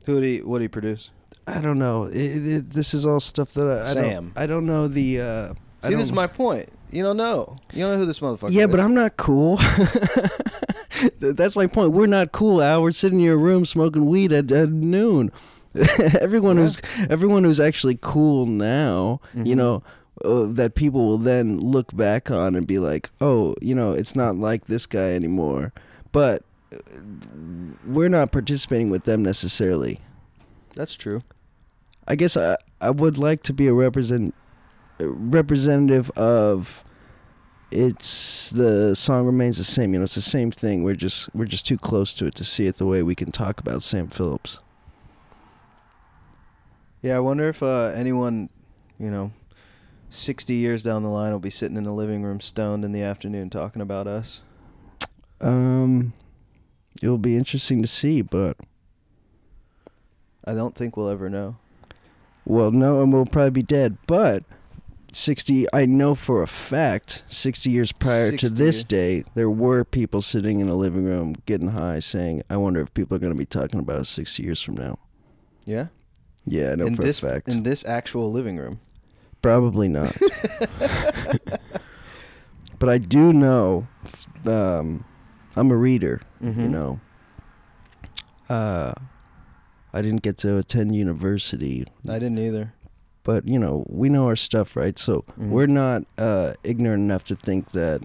who 0.04 0.20
did 0.20 0.24
he 0.36 0.42
what 0.42 0.58
did 0.58 0.64
he 0.64 0.68
produce 0.68 1.10
I 1.48 1.60
don't 1.60 1.78
know. 1.78 2.04
It, 2.06 2.16
it, 2.46 2.70
this 2.70 2.92
is 2.92 3.06
all 3.06 3.20
stuff 3.20 3.52
that 3.54 3.66
I, 3.68 3.80
I 3.82 3.84
Sam. 3.92 4.32
don't. 4.34 4.42
I 4.42 4.46
don't 4.48 4.66
know 4.66 4.88
the. 4.88 5.20
Uh, 5.20 5.54
see 5.84 5.94
this 5.94 6.06
is 6.06 6.12
my 6.12 6.26
point 6.26 6.68
you 6.90 7.02
don't 7.04 7.16
know 7.16 7.56
you 7.72 7.82
don't 7.84 7.92
know 7.92 7.98
who 7.98 8.04
this 8.06 8.18
motherfucker 8.20 8.50
Yeah, 8.52 8.64
is 8.64 8.70
but 8.70 8.80
I'm 8.80 8.94
not 8.94 9.16
cool. 9.16 9.56
That's 11.20 11.54
my 11.56 11.66
point. 11.68 11.92
We're 11.92 12.06
not 12.06 12.32
cool, 12.32 12.62
Al. 12.62 12.82
We're 12.82 12.90
sitting 12.92 13.18
in 13.20 13.24
your 13.24 13.36
room 13.36 13.64
smoking 13.66 14.06
weed 14.06 14.32
at, 14.32 14.50
at 14.50 14.70
noon. 14.70 15.30
everyone 16.20 16.56
Yeah. 16.56 16.62
who's 16.64 16.78
everyone 17.10 17.44
who's 17.44 17.60
actually 17.60 17.98
cool 18.00 18.46
now, 18.46 19.20
you 19.34 19.54
Mhm. 19.54 19.56
know, 19.56 19.82
uh, 20.24 20.44
that 20.52 20.74
people 20.74 21.06
will 21.06 21.18
then 21.18 21.58
look 21.60 21.94
back 21.96 22.30
on 22.30 22.54
and 22.54 22.66
be 22.66 22.78
like, 22.78 23.10
"Oh, 23.20 23.54
you 23.60 23.74
know, 23.74 23.92
it's 23.92 24.16
not 24.16 24.36
like 24.36 24.66
this 24.66 24.86
guy 24.86 25.12
anymore." 25.12 25.72
But 26.12 26.42
uh, 26.72 26.78
we're 27.86 28.08
not 28.08 28.32
participating 28.32 28.90
with 28.90 29.04
them 29.04 29.22
necessarily. 29.22 30.00
that's 30.74 30.94
true 30.94 31.22
I 32.08 32.16
guess 32.16 32.36
I 32.36 32.56
I 32.80 32.90
would 32.90 33.16
like 33.18 33.42
to 33.44 33.52
be 33.54 33.66
a 33.66 33.72
represent 33.74 34.34
representative 34.98 36.10
of 36.16 36.82
it's 37.70 38.50
the 38.50 38.94
song 38.94 39.26
remains 39.26 39.58
the 39.58 39.64
same. 39.64 39.92
You 39.92 39.98
know, 39.98 40.04
it's 40.04 40.14
the 40.14 40.20
same 40.20 40.50
thing. 40.50 40.82
We're 40.84 40.94
just 40.94 41.34
we're 41.34 41.46
just 41.46 41.66
too 41.66 41.78
close 41.78 42.14
to 42.14 42.26
it 42.26 42.34
to 42.36 42.44
see 42.44 42.66
it 42.66 42.76
the 42.76 42.86
way 42.86 43.02
we 43.02 43.14
can 43.14 43.32
talk 43.32 43.58
about 43.60 43.82
Sam 43.82 44.08
Phillips. 44.08 44.58
Yeah, 47.02 47.16
I 47.16 47.20
wonder 47.20 47.48
if 47.48 47.62
uh, 47.62 47.92
anyone, 47.94 48.48
you 48.98 49.10
know, 49.10 49.32
60 50.10 50.54
years 50.54 50.82
down 50.82 51.02
the 51.02 51.08
line 51.08 51.32
will 51.32 51.38
be 51.38 51.50
sitting 51.50 51.76
in 51.76 51.84
the 51.84 51.92
living 51.92 52.22
room 52.22 52.40
stoned 52.40 52.84
in 52.84 52.92
the 52.92 53.02
afternoon 53.02 53.50
talking 53.50 53.82
about 53.82 54.06
us. 54.06 54.40
Um, 55.40 56.14
it'll 57.02 57.18
be 57.18 57.36
interesting 57.36 57.82
to 57.82 57.88
see, 57.88 58.22
but 58.22 58.56
I 60.44 60.54
don't 60.54 60.74
think 60.74 60.96
we'll 60.96 61.08
ever 61.08 61.28
know. 61.28 61.56
well, 62.44 62.70
no, 62.70 63.02
and 63.02 63.12
we'll 63.12 63.26
probably 63.26 63.50
be 63.50 63.62
dead. 63.62 63.98
But 64.06 64.44
sixty, 65.12 65.66
I 65.74 65.84
know 65.86 66.14
for 66.14 66.42
a 66.42 66.46
fact, 66.46 67.24
sixty 67.28 67.70
years 67.70 67.92
prior 67.92 68.32
to 68.38 68.48
this 68.48 68.82
day, 68.84 69.24
there 69.34 69.50
were 69.50 69.84
people 69.84 70.22
sitting 70.22 70.60
in 70.60 70.68
a 70.68 70.74
living 70.74 71.04
room 71.04 71.34
getting 71.44 71.68
high, 71.68 71.98
saying, 71.98 72.42
"I 72.48 72.56
wonder 72.56 72.80
if 72.80 72.94
people 72.94 73.14
are 73.16 73.20
going 73.20 73.32
to 73.32 73.38
be 73.38 73.44
talking 73.44 73.78
about 73.80 73.96
us 74.00 74.08
sixty 74.08 74.42
years 74.44 74.62
from 74.62 74.76
now." 74.76 74.98
Yeah? 75.66 75.88
Yeah, 76.46 76.72
I 76.72 76.74
know 76.76 76.86
in 76.86 76.96
for 76.96 77.02
this 77.02 77.22
a 77.22 77.26
fact. 77.28 77.48
in 77.48 77.62
this 77.64 77.84
actual 77.84 78.30
living 78.32 78.56
room. 78.56 78.80
Probably 79.42 79.88
not. 79.88 80.16
but 82.78 82.88
I 82.88 82.98
do 82.98 83.32
know. 83.32 83.86
Um, 84.44 85.04
I'm 85.56 85.70
a 85.70 85.76
reader. 85.76 86.20
You 86.40 86.50
Mhm. 86.50 86.70
know. 86.70 87.00
Uh, 88.48 88.92
I 89.92 90.02
didn't 90.02 90.22
get 90.22 90.36
to 90.38 90.56
attend 90.58 90.94
university, 90.94 91.84
I 92.08 92.18
didn't 92.18 92.38
either. 92.38 92.72
but 93.24 93.48
you 93.48 93.58
know 93.58 93.84
we 93.88 94.08
know 94.08 94.26
our 94.26 94.36
stuff, 94.36 94.76
right? 94.76 94.96
So 94.98 95.24
Mhm. 95.38 95.48
we're 95.48 95.66
not 95.66 96.04
uh, 96.16 96.52
ignorant 96.62 97.02
enough 97.02 97.24
to 97.24 97.34
think 97.36 97.72
that 97.72 98.02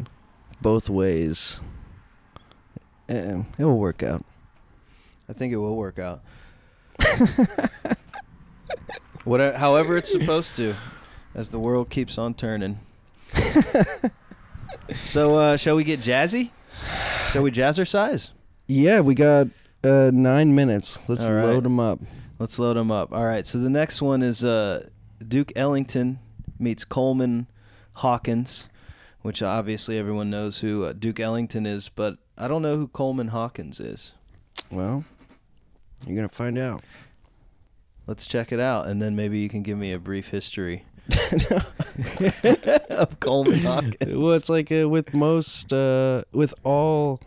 both 0.62 0.90
ways. 0.90 1.60
Eh, 3.10 3.44
it 3.60 3.64
will 3.66 3.78
work 3.78 4.02
out. 4.04 4.24
I 5.30 5.34
think 5.34 5.54
it 5.54 5.58
will 5.58 5.76
work 5.76 6.00
out. 6.00 6.22
Whatever, 9.24 9.58
however 9.58 9.98
it's 9.98 10.12
supposed 10.12 10.56
to, 10.56 10.76
as 11.36 11.50
the 11.50 11.60
world 11.60 11.90
keeps 11.90 12.18
on 12.18 12.34
turning. 12.34 12.80
so, 15.04 15.38
uh, 15.38 15.58
shall 15.58 15.76
we 15.76 15.84
get 15.84 16.02
jazzy? 16.02 16.50
Shall 17.32 17.44
we 17.44 17.52
jazz 17.52 17.78
our 17.78 17.86
size? 17.86 18.32
Yeah, 18.68 19.02
we 19.02 19.16
got 19.16 19.48
uh, 19.84 20.12
nine 20.14 20.56
minutes. 20.56 21.00
Let's 21.08 21.28
right. 21.28 21.46
load 21.46 21.64
them 21.64 21.80
up. 21.80 22.00
Let's 22.40 22.58
load 22.58 22.78
them 22.78 22.92
up. 22.92 23.14
All 23.14 23.26
right. 23.26 23.46
So 23.46 23.60
the 23.60 23.70
next 23.70 24.02
one 24.02 24.24
is 24.24 24.44
uh, 24.44 24.88
Duke 25.26 25.52
Ellington 25.56 26.20
meets 26.58 26.84
Coleman 26.84 27.48
Hawkins, 27.96 28.68
which 29.22 29.42
obviously 29.42 29.98
everyone 29.98 30.30
knows 30.30 30.60
who 30.60 30.84
uh, 30.84 30.94
Duke 30.94 31.20
Ellington 31.20 31.66
is, 31.66 31.90
but 31.90 32.18
I 32.38 32.48
don't 32.48 32.62
know 32.62 32.78
who 32.78 32.88
Coleman 32.88 33.28
Hawkins 33.30 33.80
is. 33.80 34.14
Well, 34.72 35.04
you're 36.08 36.16
gonna 36.16 36.30
find 36.30 36.58
out. 36.58 36.84
Let's 38.12 38.28
check 38.28 38.52
it 38.52 38.60
out, 38.60 38.88
and 38.88 39.02
then 39.02 39.16
maybe 39.16 39.40
you 39.40 39.48
can 39.48 39.64
give 39.64 39.78
me 39.78 39.94
a 39.94 39.98
brief 39.98 40.28
history 40.28 40.84
of 42.90 43.18
Coleman 43.22 43.60
Hawkins. 43.60 44.18
well, 44.18 44.34
it's 44.34 44.50
like 44.50 44.70
uh, 44.70 44.90
with 44.90 45.14
most, 45.14 45.72
uh, 45.72 46.24
with 46.34 46.54
all 46.66 47.22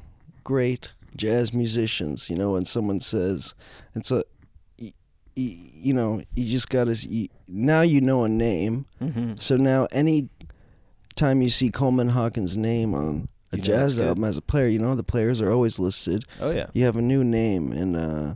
great 0.45 0.91
jazz 1.17 1.55
musicians, 1.55 2.29
you 2.29 2.37
know, 2.37 2.53
when 2.53 2.67
someone 2.67 3.01
says, 3.01 3.55
it's 3.95 4.11
a, 4.11 4.25
y- 4.79 4.93
y- 5.39 5.59
you 5.75 5.95
know, 5.95 6.21
you 6.35 6.51
just 6.51 6.69
got 6.69 6.85
to, 6.85 7.29
now 7.49 7.81
you 7.81 8.03
know 8.03 8.25
a 8.25 8.29
name. 8.29 8.85
Mhm. 9.01 9.41
So 9.41 9.57
now 9.57 9.89
any 9.91 10.29
time 11.17 11.41
you 11.41 11.49
see 11.49 11.71
Coleman 11.71 12.11
Hawkins' 12.11 12.57
name 12.59 12.95
on 12.95 13.29
a 13.53 13.57
You 13.57 13.63
know 13.63 13.65
jazz 13.69 13.99
album 13.99 14.25
as 14.25 14.37
a 14.37 14.43
player, 14.43 14.69
you 14.69 14.79
know, 14.79 14.95
the 14.95 15.03
players 15.03 15.41
are 15.41 15.51
always 15.51 15.79
listed. 15.79 16.27
Oh 16.41 16.51
yeah. 16.51 16.67
You 16.75 16.85
have 16.85 16.97
a 16.99 17.03
new 17.03 17.25
name, 17.25 17.73
and 17.73 17.97
uh, 17.97 18.35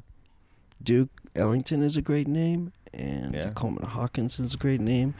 Duke 0.82 1.10
Ellington 1.38 1.82
is 1.82 1.96
a 1.96 2.02
great 2.02 2.28
name, 2.28 2.72
and 2.92 3.34
Yeah. 3.34 3.50
Coleman 3.54 3.84
Hawkins 3.84 4.38
is 4.38 4.54
a 4.54 4.56
great 4.56 4.80
name, 4.80 5.14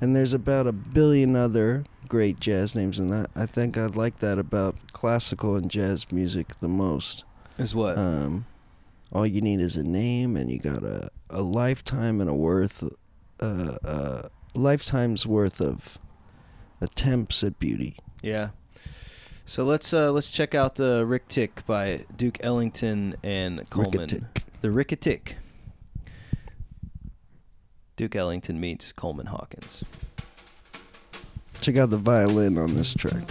and 0.00 0.14
there's 0.14 0.34
about 0.34 0.66
a 0.66 0.72
billion 0.72 1.34
other 1.36 1.84
great 2.08 2.38
jazz 2.40 2.74
names, 2.74 2.98
and 2.98 3.10
that 3.10 3.30
I 3.34 3.46
think 3.46 3.76
I'd 3.78 3.96
like 3.96 4.18
that 4.20 4.38
about 4.38 4.76
classical 4.92 5.56
and 5.56 5.70
jazz 5.70 6.10
music 6.12 6.58
the 6.60 6.68
most. 6.68 7.24
Is 7.58 7.74
what? 7.74 7.96
Um, 7.98 8.46
all 9.12 9.26
you 9.26 9.40
need 9.40 9.60
is 9.60 9.76
a 9.76 9.82
name, 9.82 10.36
and 10.36 10.50
you 10.50 10.58
got 10.58 10.82
a 10.84 11.10
a 11.30 11.42
lifetime 11.42 12.20
and 12.20 12.28
a 12.28 12.34
worth, 12.34 12.84
uh, 13.40 13.76
uh, 13.84 14.28
lifetime's 14.54 15.26
worth 15.26 15.60
of 15.60 15.98
attempts 16.80 17.42
at 17.42 17.58
beauty. 17.58 17.96
yeah. 18.22 18.50
So 19.44 19.64
let's 19.64 19.92
uh, 19.92 20.12
let's 20.12 20.30
check 20.30 20.54
out 20.54 20.76
the 20.76 21.04
Rick 21.04 21.26
Tick 21.28 21.66
by 21.66 22.04
Duke 22.16 22.38
Ellington 22.42 23.16
and 23.24 23.68
Coleman. 23.70 24.00
Rick-a-tick. 24.02 24.44
The 24.60 24.70
Rick 24.70 25.00
Tick. 25.00 25.36
Duke 27.96 28.16
Ellington 28.16 28.58
meets 28.60 28.92
Coleman 28.92 29.26
Hawkins. 29.26 29.84
Check 31.60 31.76
out 31.76 31.90
the 31.90 31.96
violin 31.96 32.58
on 32.58 32.74
this 32.74 32.94
track. 32.94 33.22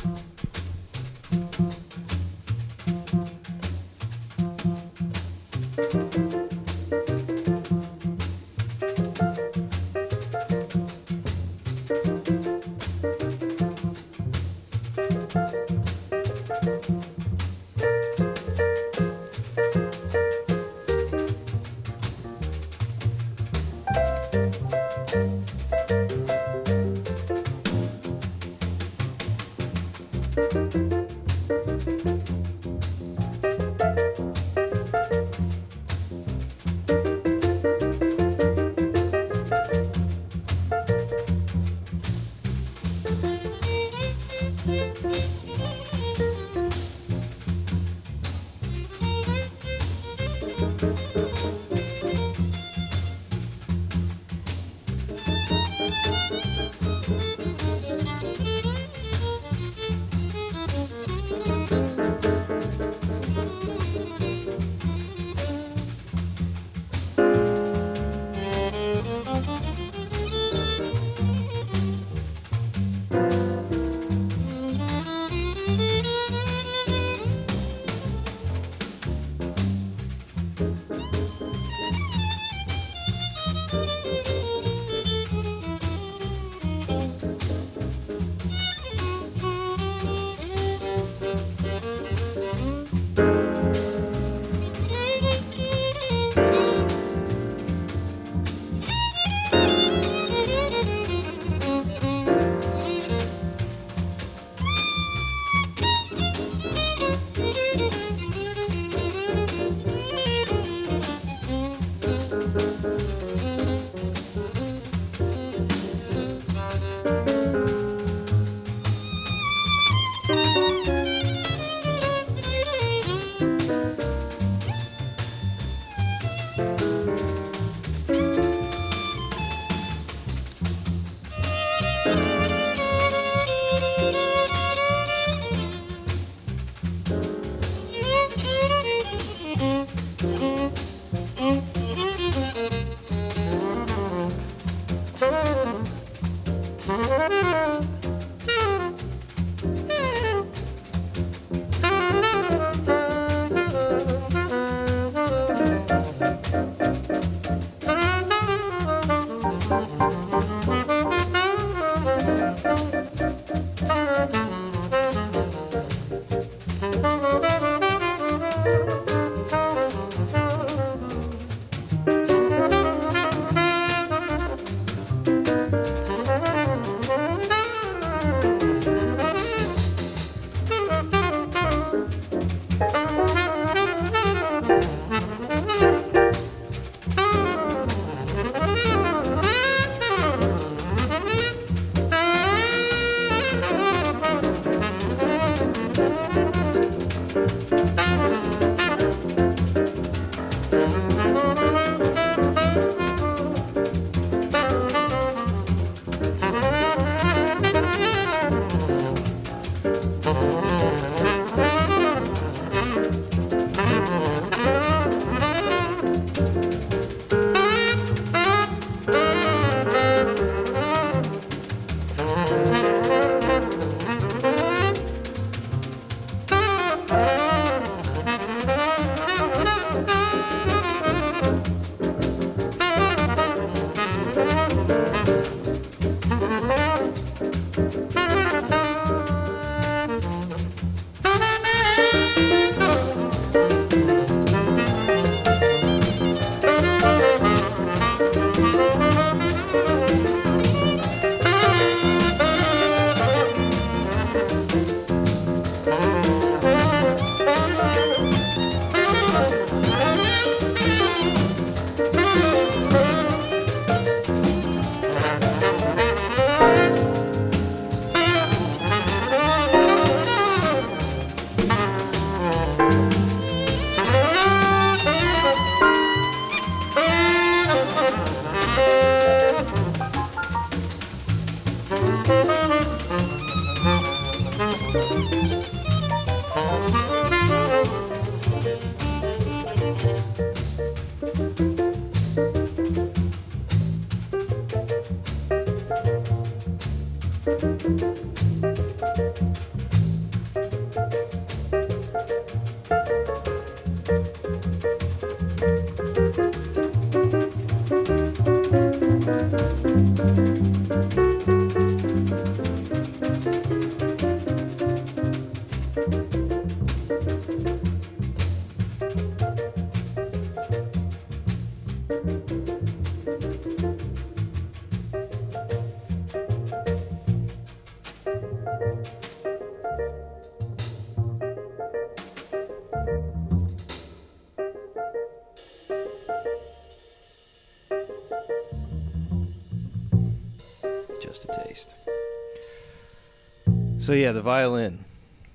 So 344.12 344.16
yeah, 344.16 344.34
the 344.34 344.42
violin. 344.42 345.06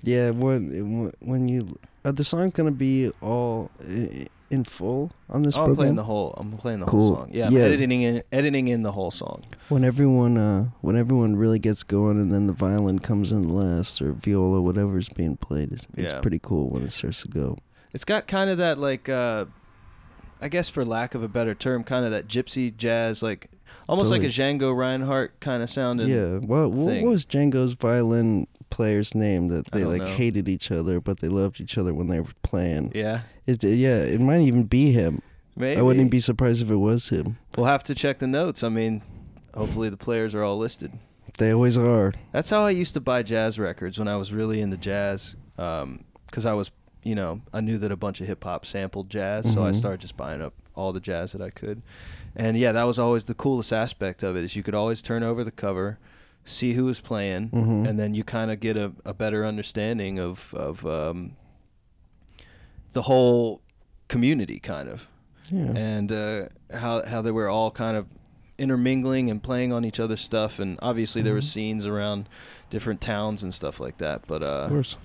Yeah, 0.01 0.31
when 0.31 1.13
when 1.19 1.47
you 1.47 1.77
are 2.03 2.11
the 2.11 2.23
song 2.23 2.49
gonna 2.49 2.71
be 2.71 3.11
all 3.21 3.69
in 4.49 4.63
full 4.63 5.11
on 5.29 5.43
this 5.43 5.55
Oh, 5.55 5.65
I'm 5.65 5.75
playing 5.75 5.93
the 5.93 6.03
whole. 6.05 6.33
I'm 6.37 6.51
playing 6.53 6.79
the 6.79 6.87
Cool. 6.87 7.01
whole 7.01 7.17
song. 7.17 7.29
Yeah, 7.31 7.45
I'm 7.49 7.53
Yeah. 7.53 7.61
editing 7.65 8.01
in 8.01 8.23
editing 8.31 8.67
in 8.67 8.81
the 8.81 8.93
whole 8.93 9.11
song. 9.11 9.43
when 9.69 9.83
everyone 9.83 10.37
uh 10.39 10.69
when 10.81 10.95
everyone 10.95 11.35
really 11.35 11.59
gets 11.59 11.83
going 11.83 12.19
and 12.19 12.31
then 12.33 12.47
the 12.47 12.53
violin 12.53 12.97
comes 12.97 13.31
in 13.31 13.47
last 13.47 14.01
or 14.01 14.13
viola 14.13 14.59
whatever's 14.59 15.09
being 15.09 15.37
played 15.37 15.71
it's, 15.71 15.85
it's 15.95 16.13
Yeah. 16.13 16.21
pretty 16.21 16.39
cool 16.39 16.67
when 16.69 16.81
it 16.83 16.91
starts 16.93 17.21
to 17.21 17.27
go 17.27 17.59
It's 17.93 18.05
got 18.05 18.25
kind 18.25 18.49
of 18.49 18.57
that 18.57 18.79
like 18.79 19.07
uh 19.07 19.45
I 20.41 20.47
guess 20.49 20.67
for 20.67 20.83
lack 20.83 21.13
of 21.13 21.21
a 21.21 21.27
better 21.27 21.53
term, 21.53 21.83
kind 21.83 22.05
of 22.05 22.11
that 22.11 22.27
gypsy 22.27 22.75
jazz 22.75 23.21
like 23.21 23.51
almost 23.87 24.11
like 24.11 24.23
a 24.23 24.27
Django 24.27 24.75
Reinhardt 24.75 25.39
kind 25.39 25.63
of 25.63 25.69
sounding. 25.69 26.09
yeah 26.09 26.37
what, 26.37 26.71
what 26.71 26.87
thing. 26.87 27.07
was 27.09 27.25
django's 27.25 27.73
violin 27.73 28.47
player's 28.69 29.15
name 29.15 29.47
that 29.47 29.71
they 29.71 29.83
like 29.85 30.01
know. 30.01 30.07
hated 30.07 30.49
each 30.49 30.71
other 30.71 30.99
but 30.99 31.19
they 31.19 31.29
loved 31.29 31.61
each 31.61 31.77
other 31.77 31.93
when 31.93 32.07
they 32.07 32.19
were 32.19 32.27
playing 32.43 32.91
Yeah. 32.93 33.21
it, 33.45 33.63
yeah 33.63 33.97
it 33.99 34.19
might 34.19 34.41
even 34.41 34.63
be 34.63 34.91
him 34.91 35.21
Maybe. 35.55 35.79
i 35.79 35.81
wouldn't 35.81 36.11
be 36.11 36.19
surprised 36.19 36.61
if 36.61 36.69
it 36.69 36.75
was 36.75 37.09
him 37.09 37.37
We'll 37.55 37.65
have 37.67 37.83
to 37.85 37.95
check 37.95 38.19
the 38.19 38.27
notes. 38.27 38.63
I 38.63 38.69
mean, 38.69 39.01
hopefully 39.55 39.89
the 39.89 39.97
players 39.97 40.35
are 40.35 40.43
all 40.43 40.57
listed. 40.57 40.91
they 41.39 41.51
always 41.53 41.77
are 41.77 42.13
That's 42.33 42.49
how 42.51 42.61
I 42.61 42.69
used 42.71 42.93
to 42.95 42.99
buy 43.01 43.23
jazz 43.23 43.57
records 43.57 43.97
when 43.97 44.07
I 44.07 44.15
was 44.17 44.31
really 44.33 44.61
into 44.61 44.77
jazz, 44.77 45.35
because 45.55 46.45
I 46.45 46.53
was, 46.53 46.69
you 47.03 47.15
know, 47.15 47.41
I 47.53 47.61
knew 47.61 47.77
that 47.79 47.91
a 47.91 47.95
bunch 47.95 48.21
of 48.21 48.27
hip 48.27 48.43
hop 48.43 48.65
sampled 48.65 49.09
jazz, 49.09 49.51
so 49.51 49.63
I 49.65 49.71
Mhm. 49.71 49.75
started 49.75 50.01
just 50.01 50.15
buying 50.17 50.41
up 50.43 50.53
all 50.75 50.93
the 50.93 50.99
jazz 50.99 51.31
that 51.31 51.41
I 51.41 51.49
could. 51.49 51.81
And 52.39 52.55
yeah, 52.55 52.71
that 52.71 52.83
was 52.83 52.99
always 52.99 53.25
the 53.25 53.33
coolest 53.33 53.73
aspect 53.73 54.21
of 54.21 54.35
it 54.37 54.43
is 54.43 54.55
you 54.55 54.61
could 54.61 54.75
always 54.75 55.01
turn 55.01 55.23
over 55.23 55.43
the 55.43 55.51
cover, 55.51 55.97
see 56.45 56.73
who 56.73 56.85
was 56.85 56.99
playing, 56.99 57.49
Mhm. 57.49 57.89
and 57.89 57.99
then 57.99 58.13
you 58.13 58.23
kind 58.23 58.51
of 58.51 58.59
get 58.59 58.77
a, 58.77 58.91
a 59.03 59.13
better 59.13 59.43
understanding 59.43 60.19
of 60.19 60.53
of 60.53 60.85
um, 60.85 61.35
the 62.93 63.01
whole 63.03 63.61
community, 64.07 64.59
kind 64.59 64.87
of 64.89 65.07
yeah 65.51 65.71
and 65.75 66.11
uh, 66.11 66.45
how 66.73 67.03
how 67.05 67.21
they 67.21 67.31
were 67.31 67.49
all 67.49 67.71
kind 67.71 67.95
of 67.97 68.05
intermingling 68.59 69.29
and 69.29 69.41
playing 69.41 69.71
on 69.73 69.85
each 69.85 69.99
other's 69.99 70.21
stuff. 70.21 70.59
And 70.59 70.77
obviously 70.81 71.21
there 71.21 71.33
were 71.33 71.39
Mhm. 71.39 71.53
scenes 71.53 71.85
around 71.85 72.27
different 72.69 73.01
towns 73.01 73.43
and 73.43 73.53
stuff 73.53 73.79
like 73.79 73.97
that. 73.99 74.23
But 74.27 74.41
uh, 74.43 74.65
Of 74.65 74.69
course. 74.69 74.97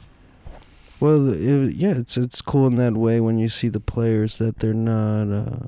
Well, 1.01 1.28
it, 1.33 1.74
yeah, 1.74 1.95
it's 1.97 2.16
it's 2.16 2.41
cool 2.43 2.66
in 2.66 2.76
that 2.76 2.95
way 2.95 3.20
when 3.20 3.39
you 3.39 3.49
see 3.49 3.68
the 3.68 3.80
players 3.80 4.39
that 4.39 4.59
they're 4.61 4.74
not. 4.74 5.33
Uh, 5.33 5.66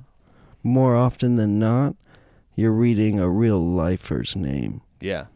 more 0.64 0.96
often 0.96 1.36
than 1.36 1.58
not, 1.60 1.94
you're 2.56 2.72
reading 2.72 3.20
a 3.20 3.28
real 3.28 3.60
lifer's 3.64 4.34
name. 4.34 4.80
yeah, 5.00 5.26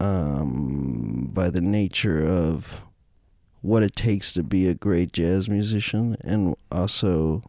Um, 0.00 1.30
by 1.32 1.50
the 1.50 1.60
nature 1.60 2.24
of 2.26 2.84
what 3.60 3.82
it 3.82 3.94
takes 3.94 4.32
to 4.32 4.42
be 4.42 4.66
a 4.68 4.74
great 4.74 5.12
jazz 5.12 5.48
musician, 5.48 6.16
and 6.22 6.54
also 6.72 7.42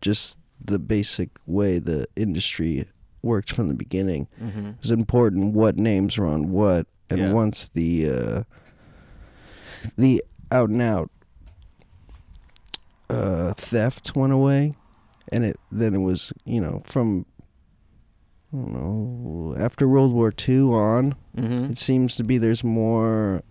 just 0.00 0.36
the 0.64 0.78
basic 0.78 1.28
way 1.46 1.78
the 1.78 2.06
industry 2.16 2.86
worked 3.22 3.52
from 3.52 3.68
the 3.68 3.74
beginning. 3.74 4.28
Mm-hmm. 4.40 4.66
It 4.68 4.74
was 4.80 4.90
important 4.92 5.52
what 5.54 5.76
names 5.76 6.16
were 6.16 6.26
on 6.28 6.50
what, 6.52 6.86
and 7.10 7.18
Yeah. 7.20 7.32
once 7.32 7.68
the 7.74 8.08
uh, 8.10 8.42
the 9.98 10.22
out 10.52 10.70
and 10.70 10.80
out 10.80 11.10
uh, 13.10 13.52
theft 13.54 14.14
went 14.16 14.32
away, 14.32 14.74
and 15.32 15.44
it 15.44 15.58
then 15.72 15.94
it 15.94 15.98
was 15.98 16.32
you 16.44 16.60
know 16.60 16.82
from 16.86 17.26
I 18.52 18.56
don't 18.56 18.72
know 18.72 19.56
after 19.58 19.88
World 19.88 20.12
War 20.12 20.32
II 20.48 20.60
on, 20.72 21.14
Mm-hmm. 21.36 21.72
it 21.72 21.78
seems 21.78 22.16
to 22.16 22.24
be 22.24 22.38
there's 22.38 22.64
more 22.64 23.42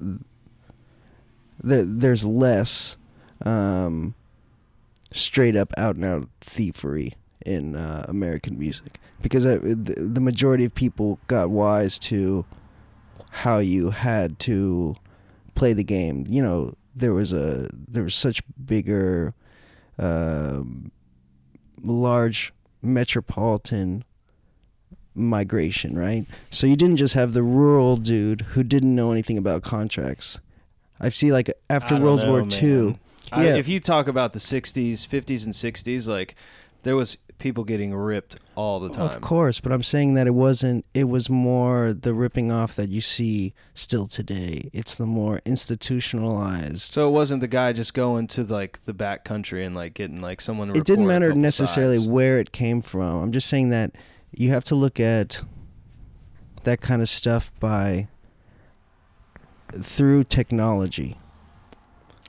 there, 1.63 1.84
there's 1.84 2.26
less 2.26 2.97
um, 3.45 4.15
straight 5.11 5.55
up 5.55 5.71
out 5.78 5.95
and 5.95 6.05
out 6.05 6.28
thievery 6.41 7.13
in 7.45 7.76
uh, 7.76 8.05
American 8.07 8.57
music 8.57 8.99
because 9.21 9.45
uh, 9.45 9.59
the, 9.61 9.95
the 10.13 10.19
majority 10.21 10.65
of 10.65 10.73
people 10.73 11.19
got 11.28 11.49
wise 11.49 11.99
to 11.99 12.45
how 13.30 13.59
you 13.59 13.89
had 13.91 14.39
to 14.39 14.95
play 15.53 15.73
the 15.73 15.84
game. 15.84 16.26
You 16.28 16.41
know, 16.41 16.76
there 16.95 17.13
was 17.13 17.34
a 17.34 17.69
there 17.73 18.03
was 18.03 18.15
such 18.15 18.41
bigger, 18.65 19.34
um, 19.99 20.91
large 21.84 22.53
metropolitan 22.82 24.03
migration, 25.13 25.97
right? 25.97 26.26
So 26.51 26.67
you 26.67 26.76
didn't 26.76 26.97
just 26.97 27.13
have 27.13 27.34
the 27.34 27.43
rural 27.43 27.97
dude 27.97 28.41
who 28.41 28.63
didn't 28.63 28.93
know 28.95 29.11
anything 29.11 29.38
about 29.38 29.63
contracts. 29.63 30.39
I 30.99 31.09
see, 31.09 31.32
like 31.32 31.51
after 31.69 31.97
World 31.99 32.21
know, 32.23 32.32
War 32.32 32.43
man. 32.45 32.63
II, 32.63 32.99
I, 33.32 33.45
Yeah. 33.47 33.55
if 33.55 33.67
you 33.67 33.80
talk 33.80 34.07
about 34.07 34.34
the 34.34 34.39
'60s, 34.39 35.05
'50s, 35.05 35.43
and 35.45 35.53
'60s, 35.53 36.07
like 36.07 36.36
there 36.84 36.95
was 36.95 37.17
people 37.38 37.64
getting 37.64 37.94
ripped 37.94 38.38
all 38.56 38.80
the 38.80 38.90
time. 38.90 39.02
Of 39.10 39.22
course, 39.22 39.60
but 39.60 39.72
I'm 39.72 39.84
saying 39.84 40.14
that 40.16 40.28
it 40.28 40.34
wasn't. 40.34 40.86
It 40.94 41.06
was 41.06 41.30
more 41.30 41.94
the 41.94 42.14
ripping 42.14 42.52
off 42.52 42.76
that 42.76 42.90
you 42.90 43.02
see 43.02 43.54
still 43.74 44.08
today. 44.08 44.70
It's 44.74 44.96
the 44.96 45.06
more 45.06 45.42
institutionalized. 45.46 46.94
So 46.94 47.08
it 47.08 47.12
wasn't 47.12 47.42
the 47.42 47.48
guy 47.48 47.74
just 47.74 47.94
going 47.94 48.28
to 48.28 48.44
like 48.44 48.84
the 48.86 48.94
back 48.94 49.24
country 49.26 49.64
and 49.66 49.76
like 49.76 49.94
getting 49.94 50.22
like 50.22 50.42
someone. 50.42 50.76
It 50.76 50.86
didn't 50.86 51.08
matter 51.08 51.34
necessarily 51.34 51.98
sides. 51.98 52.10
where 52.10 52.40
it 52.40 52.52
came 52.52 52.82
from. 52.82 53.24
I'm 53.24 53.32
just 53.32 53.48
saying 53.48 53.70
that 53.70 53.92
you 54.32 54.50
have 54.50 54.64
to 54.66 54.76
look 54.76 55.00
at 55.00 55.42
that 56.64 56.82
kind 56.82 57.02
of 57.02 57.10
stuff 57.10 57.52
by 57.60 58.08
through 59.82 60.24
technology. 60.24 61.18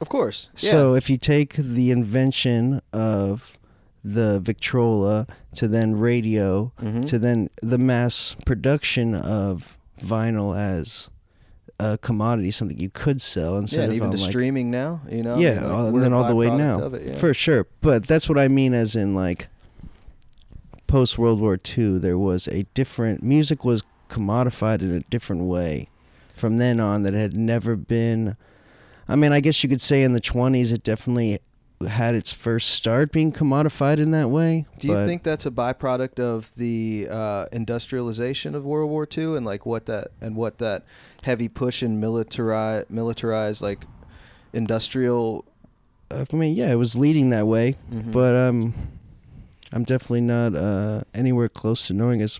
Of 0.01 0.09
course. 0.09 0.51
Yeah. 0.59 0.71
So 0.71 0.95
if 0.95 1.09
you 1.09 1.17
take 1.17 1.55
the 1.55 1.91
invention 1.91 2.83
of 2.93 3.51
the 4.15 4.39
Victrola 4.41 5.27
to 5.57 5.67
then 5.67 5.97
radio 5.99 6.73
Mhm. 6.81 7.05
to 7.07 7.19
then 7.19 7.51
the 7.63 7.79
mass 7.79 8.37
production 8.47 9.15
of 9.15 9.77
vinyl 10.03 10.57
as 10.57 11.09
a 11.81 11.99
commodity, 11.99 12.51
something 12.51 12.79
you 12.79 12.89
could 12.89 13.21
sell 13.21 13.59
instead 13.59 13.79
yeah, 13.79 13.83
and 13.85 13.93
of 13.93 13.97
even 13.97 14.11
the 14.11 14.17
like, 14.19 14.31
streaming 14.31 14.71
now, 14.71 15.01
you 15.11 15.23
know. 15.23 15.35
I 15.35 15.39
yeah, 15.41 15.55
mean, 15.55 15.63
like, 15.65 15.73
all- 15.73 15.87
and 15.89 16.03
then 16.03 16.13
all 16.13 16.29
the 16.29 16.35
way 16.37 16.49
now, 16.51 16.87
it, 16.87 17.03
yeah. 17.07 17.15
for 17.17 17.35
sure. 17.35 17.67
But 17.81 18.07
that's 18.07 18.29
what 18.29 18.39
I 18.39 18.49
mean, 18.49 18.73
as 18.75 18.95
in 18.97 19.15
like 19.15 19.49
post 20.87 21.19
World 21.19 21.41
War 21.41 21.59
II, 21.77 21.99
there 21.99 22.19
was 22.19 22.47
a 22.49 22.65
different 22.75 23.23
music 23.23 23.65
was 23.65 23.83
commodified 24.09 24.81
in 24.83 24.93
a 24.95 25.01
different 25.11 25.43
way 25.43 25.89
from 26.37 26.59
then 26.59 26.79
on 26.81 27.03
that 27.03 27.13
had 27.15 27.35
never 27.35 27.75
been. 27.77 28.37
I 29.09 29.17
mean, 29.17 29.33
I 29.33 29.41
guess 29.41 29.63
you 29.63 29.69
could 29.69 29.81
say 29.81 30.03
in 30.03 30.13
the 30.13 30.21
twenties 30.21 30.73
it 30.73 30.83
definitely 30.85 31.41
had 31.89 32.14
its 32.14 32.33
first 32.33 32.70
start 32.70 33.12
being 33.12 33.31
commodified 33.33 33.99
in 33.99 34.11
that 34.12 34.31
way. 34.31 34.64
Do 34.79 34.89
you 34.89 35.05
think 35.05 35.22
that's 35.22 35.45
a 35.45 35.51
byproduct 35.51 36.18
of 36.18 36.55
the 36.57 37.07
uh, 37.11 37.47
industrialization 37.53 38.55
of 38.55 38.64
World 38.64 38.89
War 38.91 39.07
II 39.16 39.37
and 39.37 39.45
like 39.45 39.66
what 39.66 39.87
that 39.87 40.09
and 40.20 40.37
what 40.37 40.59
that 40.59 40.85
heavy 41.22 41.49
push 41.49 41.83
in 41.83 42.01
militarize 42.01 42.89
militarized 42.89 43.61
like 43.61 43.85
industrial? 44.53 45.45
I 46.11 46.24
mean, 46.33 46.55
yeah, 46.55 46.70
it 46.72 46.77
was 46.77 46.95
leading 46.97 47.31
that 47.31 47.47
way, 47.47 47.77
Mhm. 47.93 48.12
but 48.12 48.35
um, 48.35 48.74
I'm 49.72 49.85
definitely 49.85 50.20
not 50.22 50.55
uh, 50.55 51.03
anywhere 51.14 51.49
close 51.49 51.87
to 51.89 51.95
knowing 51.95 52.22
as 52.22 52.39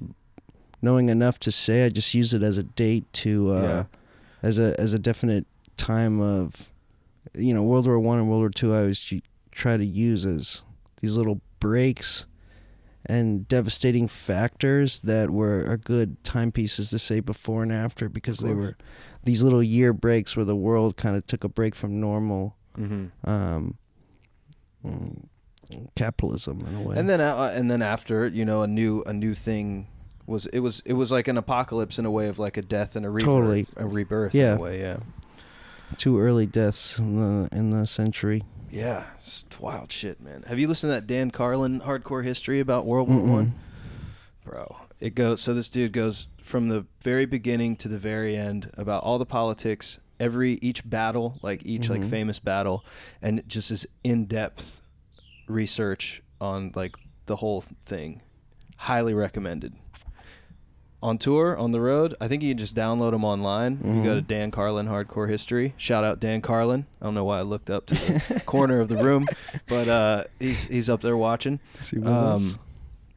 knowing 0.80 1.09
enough 1.09 1.39
to 1.41 1.53
say. 1.53 1.84
I 1.84 1.89
just 1.89 2.14
use 2.14 2.32
it 2.32 2.43
as 2.43 2.57
a 2.59 2.62
date 2.62 3.12
to 3.14 3.53
uh, 3.53 3.62
Yeah. 3.62 3.84
as 4.43 4.59
a 4.59 4.78
as 4.80 4.93
a 4.93 4.99
definite 4.99 5.47
time 5.76 6.20
of 6.20 6.72
you 7.35 7.53
know 7.55 7.62
World 7.62 7.87
War 7.87 7.99
One 7.99 8.18
and 8.18 8.29
World 8.29 8.41
War 8.41 8.51
Two. 8.51 8.74
I 8.74 8.81
always 8.81 9.12
try 9.53 9.77
to 9.77 9.85
use 9.85 10.24
as 10.27 10.62
these 11.01 11.16
little 11.16 11.41
breaks 11.61 12.27
and 13.09 13.47
devastating 13.49 14.09
factors 14.09 14.99
that 15.01 15.31
were 15.31 15.64
are 15.68 15.77
good 15.77 16.22
timepieces 16.24 16.91
to 16.91 16.99
say 16.99 17.20
before 17.20 17.62
and 17.62 17.72
after 17.72 18.09
because 18.09 18.39
they 18.39 18.53
were 18.53 18.77
these 19.24 19.43
little 19.43 19.62
year 19.62 19.93
breaks 19.93 20.37
where 20.37 20.45
the 20.45 20.57
world 20.57 20.97
kind 20.97 21.16
of 21.16 21.27
took 21.27 21.45
a 21.45 21.49
break 21.49 21.74
from 21.74 22.01
normal 22.01 22.57
Mhm. 22.79 23.11
um, 23.24 23.79
mm, 24.85 25.24
capitalism 25.95 26.64
in 26.68 26.74
a 26.77 26.81
way. 26.83 26.97
And 26.97 27.09
then 27.09 27.20
uh, 27.20 27.53
and 27.55 27.70
then 27.70 27.83
after 27.83 28.27
you 28.27 28.45
know 28.45 28.62
a 28.62 28.66
new 28.66 29.03
a 29.07 29.12
new 29.12 29.35
thing 29.35 29.87
was 30.27 30.47
it 30.47 30.59
was 30.61 30.81
it 30.85 30.95
was 30.95 31.11
like 31.12 31.29
an 31.29 31.37
apocalypse 31.39 31.99
in 31.99 32.05
a 32.05 32.11
way 32.11 32.29
of 32.29 32.39
like 32.39 32.57
a 32.57 32.62
death 32.62 32.97
and 32.97 33.07
a 33.07 33.11
rebirth, 33.11 33.24
Totally. 33.27 33.66
a 33.77 33.87
rebirth 33.87 34.35
Yeah. 34.35 34.53
in 34.55 34.59
a 34.59 34.61
way. 34.62 34.81
Yeah. 34.81 34.97
Two 35.97 36.18
early 36.18 36.47
deaths 36.47 36.99
in 36.99 37.16
the 37.16 37.49
in 37.57 37.70
the 37.70 37.87
century. 37.87 38.45
Yeah, 38.70 39.07
it's 39.18 39.45
wild 39.61 39.91
shit, 39.93 40.20
man. 40.20 40.45
Have 40.49 40.59
you 40.59 40.68
listened 40.68 40.91
to 40.91 40.95
that 40.95 41.07
Dan 41.07 41.30
Carlin 41.30 41.80
hardcore 41.80 42.24
history 42.24 42.61
about 42.61 42.84
World 42.84 43.09
War 43.09 43.18
Mm-mm. 43.18 43.30
One? 43.30 43.55
Bro, 44.45 44.76
it 45.01 45.14
goes. 45.14 45.41
So 45.41 45.55
this 45.55 45.70
dude 45.70 45.93
goes 45.93 46.26
from 46.43 46.68
the 46.68 46.87
very 47.03 47.26
beginning 47.26 47.76
to 47.76 47.89
the 47.89 47.99
very 47.99 48.37
end 48.37 48.70
about 48.76 49.03
all 49.03 49.18
the 49.18 49.26
politics, 49.26 49.99
every 50.20 50.55
each 50.62 50.89
battle, 50.89 51.39
like 51.43 51.64
each 51.64 51.89
like 51.89 52.03
Mhm. 52.03 52.11
famous 52.11 52.39
battle, 52.39 52.84
and 53.22 53.43
just 53.49 53.70
this 53.70 53.87
in 54.05 54.26
depth 54.26 54.82
research 55.49 56.22
on 56.41 56.72
like 56.74 56.97
the 57.26 57.37
whole 57.37 57.62
thing. 57.84 58.20
Highly 58.78 59.14
recommended. 59.14 59.74
On 61.07 61.18
tour, 61.18 61.57
on 61.57 61.70
the 61.70 61.80
road, 61.80 62.16
I 62.20 62.26
think 62.26 62.42
you 62.42 62.50
can 62.50 62.59
just 62.59 62.74
download 62.74 63.12
them 63.12 63.24
online. 63.24 63.78
You 63.84 64.02
go 64.02 64.16
to 64.16 64.22
Mhm. 64.22 64.26
Dan 64.26 64.50
Carlin 64.50 64.88
Hardcore 64.88 65.28
History. 65.28 65.72
Shout 65.76 66.02
out 66.02 66.18
Dan 66.18 66.40
Carlin. 66.40 66.84
I 67.00 67.04
don't 67.04 67.14
know 67.14 67.22
why 67.24 67.38
I 67.38 67.42
looked 67.42 67.70
up 67.70 67.86
to 67.86 67.94
the 67.94 68.40
corner 68.46 68.80
of 68.80 68.88
the 68.88 68.96
room, 68.96 69.28
but 69.68 69.86
uh, 69.88 70.24
he's 70.40 70.64
he's 70.64 70.88
up 70.90 71.02
there 71.02 71.16
watching. 71.16 71.61
Um, 72.02 72.59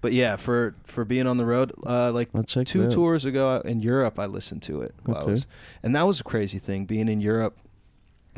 but 0.02 0.14
yeah, 0.14 0.36
for 0.36 0.76
for 0.86 1.04
being 1.04 1.26
on 1.26 1.38
the 1.38 1.46
road, 1.48 1.72
uh, 1.84 2.12
like 2.12 2.30
I'll 2.36 2.44
check 2.44 2.68
two 2.68 2.84
out. 2.86 2.92
tours 2.92 3.26
ago 3.26 3.60
in 3.66 3.80
Europe, 3.82 4.20
I 4.20 4.28
listened 4.28 4.62
to 4.64 4.82
it. 4.84 4.94
While 5.06 5.18
I 5.18 5.22
Okay. 5.22 5.32
was, 5.32 5.48
and 5.82 5.96
that 5.96 6.06
was 6.06 6.20
a 6.20 6.24
crazy 6.24 6.60
thing 6.60 6.86
being 6.86 7.10
in 7.10 7.22
Europe, 7.22 7.58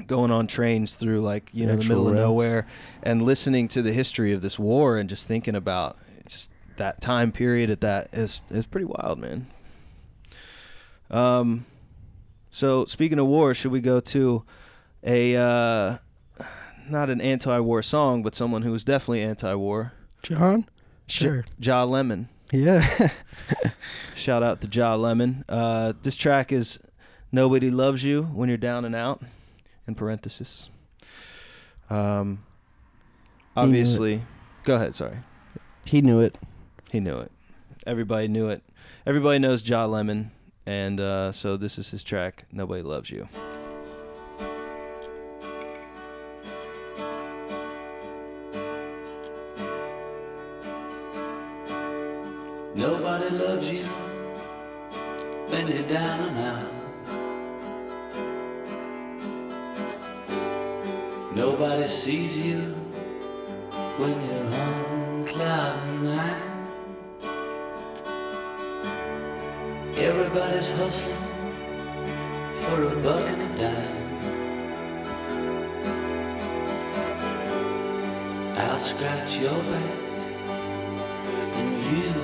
going 0.07 0.31
on 0.31 0.47
trains 0.47 0.95
through 0.95 1.19
like 1.19 1.49
you 1.51 1.65
know 1.65 1.73
the 1.73 1.79
Actual 1.79 1.89
middle 1.89 2.07
of 2.07 2.13
routes. 2.13 2.23
nowhere, 2.23 2.67
and 3.03 3.21
listening 3.21 3.67
to 3.67 3.81
the 3.81 3.91
history 3.91 4.31
of 4.31 4.41
this 4.41 4.57
war 4.57 4.97
and 4.97 5.09
just 5.09 5.27
thinking 5.27 5.55
about 5.55 5.97
that 6.81 6.99
time 6.99 7.31
period 7.31 7.69
at 7.69 7.81
that 7.81 8.09
is 8.11 8.41
is 8.49 8.65
pretty 8.65 8.85
wild, 8.85 9.19
man. 9.19 9.45
Um, 11.11 11.65
so 12.49 12.85
speaking 12.85 13.19
of 13.19 13.27
war, 13.27 13.53
should 13.53 13.71
we 13.71 13.81
go 13.81 13.99
to 13.99 14.43
a 15.03 15.35
uh, 15.35 15.97
not 16.89 17.09
an 17.09 17.21
anti-war 17.21 17.83
song, 17.83 18.23
but 18.23 18.33
someone 18.35 18.63
who 18.63 18.71
was 18.71 18.83
definitely 18.83 19.21
anti-war? 19.21 19.93
John. 20.23 20.61
J- 20.61 20.67
Sure. 21.07 21.45
Ja 21.59 21.83
Lemon. 21.83 22.29
Yeah. 22.51 23.09
Shout 24.15 24.43
out 24.43 24.61
to 24.61 24.67
Ja 24.67 24.95
Lemon. 24.95 25.43
Uh, 25.49 25.93
this 26.01 26.15
track 26.15 26.51
is 26.51 26.79
"Nobody 27.31 27.69
Loves 27.69 28.03
You 28.03 28.23
When 28.23 28.49
You're 28.49 28.57
Down 28.57 28.85
and 28.85 28.95
Out." 28.95 29.21
In 29.87 29.95
parenthesis. 29.95 30.69
Um, 31.89 32.43
He 33.55 33.61
knew 33.61 33.67
it. 33.67 33.67
obviously, 33.67 34.21
go 34.63 34.75
ahead. 34.75 34.95
Sorry, 34.95 35.17
he 35.85 36.01
knew 36.01 36.19
it. 36.21 36.37
He 36.91 36.99
knew 36.99 37.19
it. 37.19 37.31
Everybody 37.87 38.27
knew 38.27 38.49
it. 38.49 38.61
Everybody 39.05 39.39
knows 39.39 39.67
Ja 39.67 39.85
Lemon, 39.85 40.31
and 40.65 40.99
uh, 40.99 41.31
so 41.31 41.57
this 41.57 41.79
is 41.79 41.89
his 41.89 42.03
track. 42.03 42.45
"Nobody 42.51 42.81
Loves 42.83 43.09
You." 43.09 43.27
Nobody 52.75 53.29
loves 53.29 53.71
you 53.71 53.83
when 55.49 55.67
you're 55.67 55.87
down 55.87 56.19
and 56.29 56.37
out. 56.37 56.71
Nobody 61.35 61.87
sees 61.87 62.37
you 62.37 62.75
when 63.97 64.15
you're 64.27 64.53
on 64.61 65.27
cloud 65.27 66.01
nine. 66.01 66.50
Everybody's 70.01 70.71
hustling 70.71 71.15
for 72.63 72.83
a 72.85 72.95
buck 73.03 73.27
and 73.29 73.41
a 73.43 73.49
dime. 73.55 74.01
I'll 78.57 78.79
scratch 78.79 79.37
your 79.37 79.61
back 79.69 79.91
and 81.59 81.73
you 81.91 82.20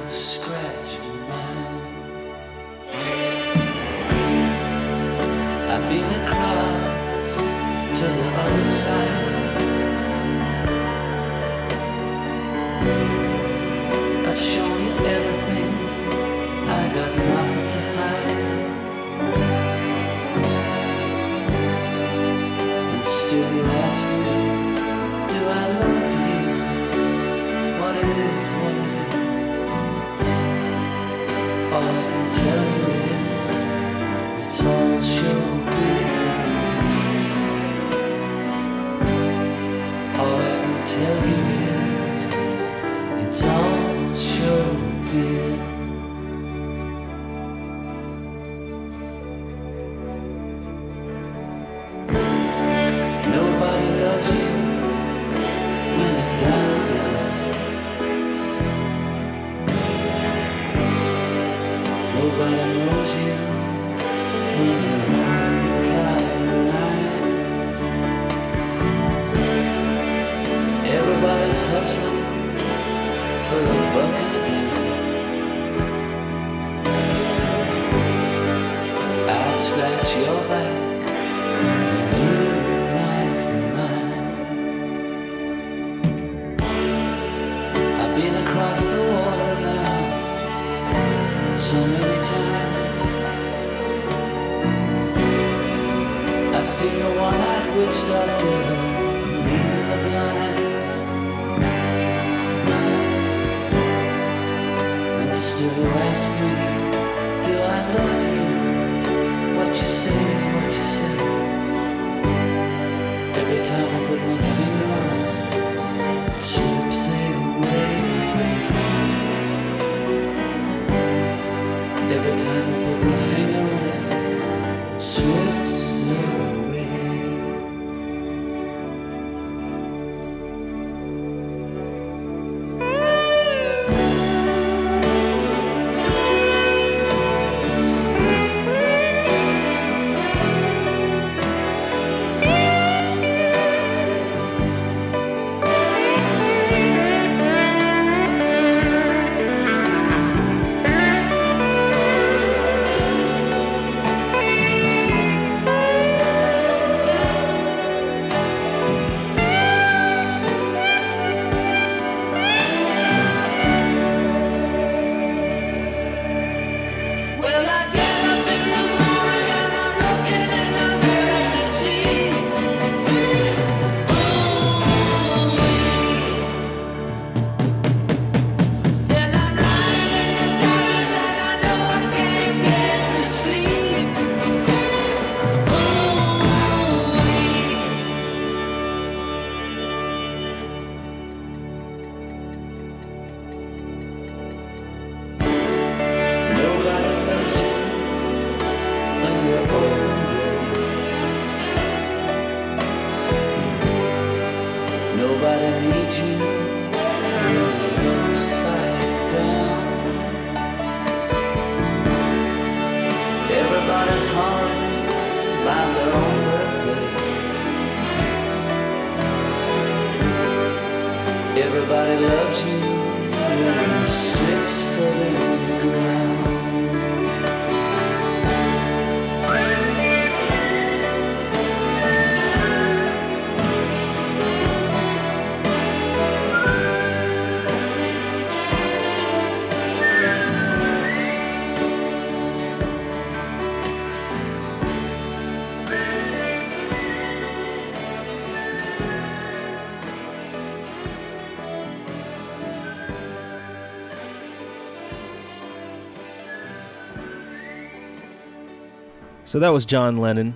So 259.48 259.60
that 259.60 259.70
was 259.70 259.86
John 259.86 260.18
Lennon. 260.18 260.54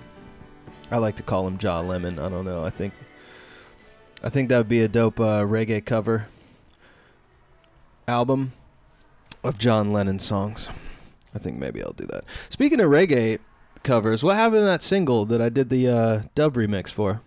I 0.90 0.98
like 0.98 1.16
to 1.16 1.22
call 1.22 1.46
him 1.46 1.56
Jaw 1.58 1.80
Lemon. 1.80 2.18
I 2.18 2.28
don't 2.28 2.44
know. 2.44 2.64
I 2.64 2.70
think 2.70 2.92
I 4.22 4.28
think 4.28 4.48
that 4.50 4.58
would 4.58 4.68
be 4.68 4.82
a 4.82 4.88
dope 4.88 5.18
uh, 5.18 5.42
reggae 5.42 5.84
cover 5.84 6.26
album 8.06 8.52
of 9.42 9.56
John 9.58 9.92
Lennon 9.92 10.18
songs. 10.18 10.68
I 11.34 11.38
think 11.38 11.58
maybe 11.58 11.82
I'll 11.82 11.94
do 11.94 12.04
that. 12.06 12.24
Speaking 12.50 12.78
of 12.80 12.90
reggae 12.90 13.38
covers, 13.82 14.22
what 14.22 14.36
happened 14.36 14.60
to 14.60 14.64
that 14.66 14.82
single 14.82 15.24
that 15.24 15.40
I 15.40 15.48
did 15.48 15.70
the 15.70 15.88
uh, 15.88 16.22
dub 16.34 16.54
remix 16.54 16.90
for? 16.90 17.22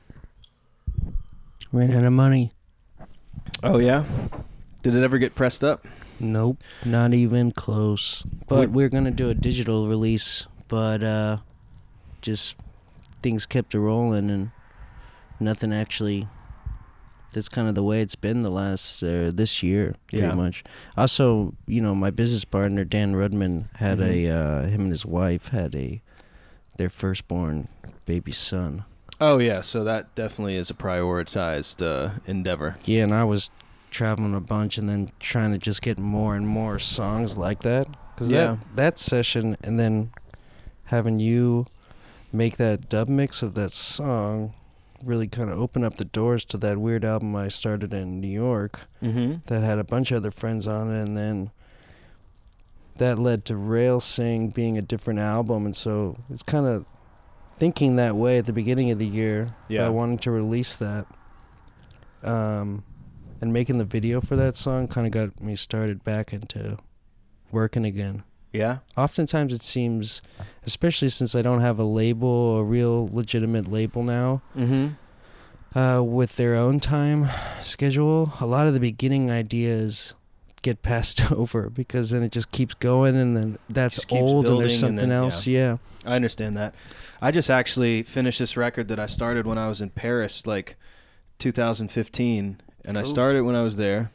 Ran 1.72 1.92
out 1.92 2.04
of 2.06 2.14
money. 2.14 2.52
Oh 3.64 3.80
yeah. 3.80 4.06
Did 4.84 4.96
it 4.96 5.04
ever 5.04 5.18
get 5.18 5.34
pressed 5.34 5.64
up? 5.64 5.84
Nope, 6.20 6.62
not 6.86 7.14
even 7.16 7.52
close. 7.52 8.24
But 8.48 8.70
we- 8.70 8.76
we're 8.84 8.90
gonna 8.90 9.10
do 9.12 9.30
a 9.30 9.34
digital 9.34 9.88
release. 9.88 10.46
But 10.68 11.04
uh, 11.04 11.38
just 12.26 12.56
things 13.22 13.46
kept 13.46 13.74
a 13.74 13.80
rolling 13.80 14.30
and 14.30 14.52
nothing 15.40 15.72
actually. 15.72 16.28
That's 17.32 17.50
kind 17.50 17.68
of 17.68 17.76
the 17.76 17.84
way 17.84 18.02
it's 18.02 18.16
been 18.16 18.44
the 18.44 18.50
last 18.50 19.04
uh, 19.04 19.30
this 19.34 19.62
year, 19.62 19.96
pretty 20.08 20.26
yeah. 20.26 20.34
much. 20.34 20.64
Also, 20.96 21.54
you 21.68 21.82
know, 21.82 21.94
my 21.94 22.10
business 22.10 22.46
partner 22.46 22.86
Dan 22.86 23.14
Rudman 23.14 23.68
had 23.76 24.00
mm-hmm. 24.00 24.28
a 24.28 24.32
uh, 24.32 24.68
him 24.68 24.82
and 24.84 24.92
his 24.92 25.06
wife 25.06 25.50
had 25.50 25.76
a 25.76 26.02
their 26.78 26.90
firstborn 26.90 27.68
baby 28.06 28.32
son. 28.32 28.86
Oh 29.20 29.38
yeah, 29.38 29.62
so 29.62 29.84
that 29.84 30.16
definitely 30.16 30.56
is 30.56 30.70
a 30.70 30.74
prioritized 30.74 31.86
uh, 31.86 32.20
endeavor. 32.26 32.78
Yeah, 32.86 33.04
and 33.04 33.14
I 33.14 33.26
was 33.26 33.50
traveling 33.92 34.34
a 34.34 34.42
bunch 34.42 34.78
and 34.78 34.90
then 34.90 35.10
trying 35.20 35.52
to 35.52 35.58
just 35.58 35.82
get 35.82 35.98
more 35.98 36.36
and 36.36 36.48
more 36.48 36.80
songs 36.80 37.38
like 37.38 37.62
that 37.64 37.88
because 38.14 38.32
yeah. 38.32 38.38
that 38.38 38.76
that 38.76 39.00
session 39.00 39.58
and 39.62 39.80
then 39.80 40.12
having 40.86 41.20
you 41.20 41.66
make 42.38 42.58
that 42.58 42.90
dub 42.90 43.10
mix 43.10 43.42
of 43.42 43.54
that 43.56 43.72
song 43.74 44.54
really 45.04 45.28
kind 45.28 45.50
of 45.50 45.60
open 45.60 45.84
up 45.84 45.98
the 45.98 46.06
doors 46.06 46.44
to 46.46 46.58
that 46.58 46.78
weird 46.78 47.06
album 47.06 47.36
I 47.36 47.48
started 47.50 47.94
in 47.94 48.20
New 48.22 48.28
York 48.30 48.82
Mm-hmm. 49.04 49.36
that 49.48 49.64
had 49.64 49.78
a 49.78 49.84
bunch 49.84 50.12
of 50.12 50.18
other 50.18 50.32
friends 50.32 50.68
on 50.68 50.92
it, 50.94 51.02
and 51.02 51.16
then 51.16 51.52
that 52.98 53.20
led 53.20 53.46
to 53.46 53.56
Rail 53.56 54.00
Sing 54.00 54.50
being 54.50 54.78
a 54.78 54.82
different 54.82 55.20
album, 55.20 55.66
and 55.66 55.76
so 55.76 56.18
it's 56.30 56.44
kind 56.44 56.66
of 56.66 56.86
thinking 57.58 57.98
that 57.98 58.16
way 58.16 58.38
at 58.38 58.46
the 58.46 58.54
beginning 58.54 58.90
of 58.92 59.00
the 59.00 59.06
year. 59.06 59.54
Yeah. 59.68 59.86
I 59.86 59.90
wanting 59.90 60.18
to 60.20 60.32
release 60.32 60.76
that, 60.78 61.06
um, 62.24 62.84
and 63.42 63.52
making 63.54 63.78
the 63.78 63.86
video 63.86 64.22
for 64.22 64.36
that 64.38 64.56
song 64.58 64.88
kind 64.88 65.06
of 65.06 65.12
got 65.12 65.42
me 65.44 65.56
started 65.56 66.04
back 66.04 66.34
into 66.34 66.78
working 67.52 67.86
again. 67.86 68.24
Yeah. 68.56 68.78
Oftentimes 68.98 69.54
it 69.54 69.62
seems, 69.62 70.22
especially 70.66 71.10
since 71.10 71.36
I 71.36 71.42
don't 71.42 71.62
have 71.62 71.78
a 71.80 71.84
label, 71.84 72.58
a 72.58 72.64
real 72.64 73.10
legitimate 73.12 73.70
label 73.72 74.04
now, 74.04 74.42
Mm-hmm. 74.58 75.78
uh, 75.78 76.02
with 76.02 76.36
their 76.38 76.56
own 76.56 76.80
time 76.80 77.28
schedule, 77.64 78.34
a 78.40 78.46
lot 78.46 78.68
of 78.68 78.74
the 78.74 78.80
beginning 78.80 79.30
ideas 79.30 80.14
get 80.62 80.82
passed 80.82 81.32
over 81.32 81.70
because 81.70 82.10
then 82.10 82.24
it 82.24 82.32
just 82.32 82.52
keeps 82.52 82.74
going 82.76 83.16
and 83.16 83.36
then 83.38 83.58
that's 83.70 84.00
old 84.12 84.48
and 84.48 84.48
there's 84.48 84.50
building 84.50 84.64
and 84.64 84.72
something 84.80 85.10
then- 85.10 85.12
else. 85.12 85.46
Yeah. 85.46 85.78
I 86.06 86.16
understand 86.16 86.56
that. 86.58 86.74
I 87.22 87.32
just 87.32 87.50
actually 87.50 88.04
finished 88.04 88.40
this 88.40 88.56
record 88.58 88.88
that 88.90 89.00
I 89.00 89.06
started 89.08 89.46
when 89.48 89.58
I 89.58 89.68
was 89.68 89.82
in 89.82 89.90
Paris, 89.90 90.46
like 90.46 90.76
2015, 91.40 92.60
and 92.88 92.98
I 92.98 93.04
started 93.04 93.42
when 93.44 93.56
I 93.56 93.62
was 93.64 93.78
there, 93.78 94.12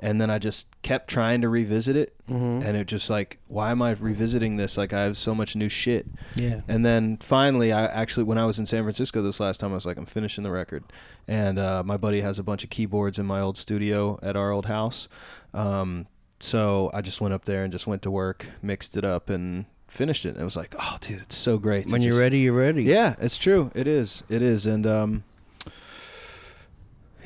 and 0.00 0.20
then 0.20 0.30
I 0.30 0.38
just 0.38 0.66
kept 0.82 1.08
trying 1.08 1.40
to 1.42 1.48
revisit 1.48 1.96
it, 1.96 2.12
Mm-hmm. 2.28 2.66
and 2.66 2.76
it 2.76 2.86
just 2.88 3.08
like, 3.08 3.38
why 3.46 3.70
am 3.70 3.80
I 3.80 3.92
revisiting 3.92 4.56
this? 4.56 4.76
Like 4.76 4.92
I 4.92 5.02
have 5.02 5.16
so 5.16 5.32
much 5.34 5.54
new 5.54 5.68
shit. 5.68 6.06
yeah. 6.34 6.62
And 6.66 6.84
then 6.84 7.18
finally, 7.18 7.72
I 7.72 7.84
actually, 7.86 8.24
when 8.24 8.36
I 8.38 8.44
was 8.46 8.58
in 8.58 8.66
San 8.66 8.82
Francisco 8.82 9.22
this 9.22 9.38
last 9.38 9.60
time, 9.60 9.70
I 9.70 9.74
was 9.74 9.86
like, 9.86 9.96
I'm 9.96 10.06
finishing 10.06 10.42
the 10.42 10.50
record. 10.50 10.82
And 11.28 11.58
uh, 11.58 11.82
my 11.84 11.96
buddy 11.96 12.22
has 12.22 12.38
a 12.38 12.42
bunch 12.42 12.64
of 12.64 12.70
keyboards 12.70 13.18
in 13.18 13.26
my 13.26 13.40
old 13.40 13.56
studio 13.56 14.18
at 14.22 14.36
our 14.36 14.50
old 14.50 14.66
house. 14.66 15.08
Um, 15.54 16.06
so 16.40 16.90
I 16.92 17.00
just 17.00 17.20
went 17.20 17.32
up 17.32 17.44
there 17.44 17.62
and 17.64 17.72
just 17.72 17.86
went 17.86 18.02
to 18.02 18.10
work, 18.10 18.46
mixed 18.60 18.96
it 18.96 19.04
up, 19.04 19.30
and 19.30 19.66
finished 19.88 20.26
it. 20.26 20.30
And 20.30 20.40
it 20.40 20.44
was 20.44 20.56
like, 20.56 20.74
oh, 20.78 20.98
dude, 21.00 21.22
it's 21.22 21.36
so 21.36 21.58
great. 21.58 21.86
When 21.88 22.02
you're 22.02 22.18
ready, 22.18 22.40
you're 22.40 22.52
ready. 22.54 22.82
Yeah, 22.82 23.14
it's 23.20 23.38
true. 23.38 23.70
It 23.74 23.86
is. 23.86 24.22
It 24.28 24.42
is. 24.42 24.66
And 24.66 24.86
um, 24.86 25.24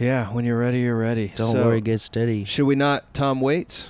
yeah, 0.00 0.26
when 0.32 0.44
you're 0.44 0.58
ready, 0.58 0.80
you're 0.80 0.98
ready. 0.98 1.32
Don't 1.36 1.52
So, 1.52 1.66
worry, 1.66 1.80
get 1.80 2.00
steady. 2.00 2.44
Should 2.44 2.64
we 2.64 2.74
not 2.74 3.14
Tom 3.14 3.40
Waits? 3.40 3.88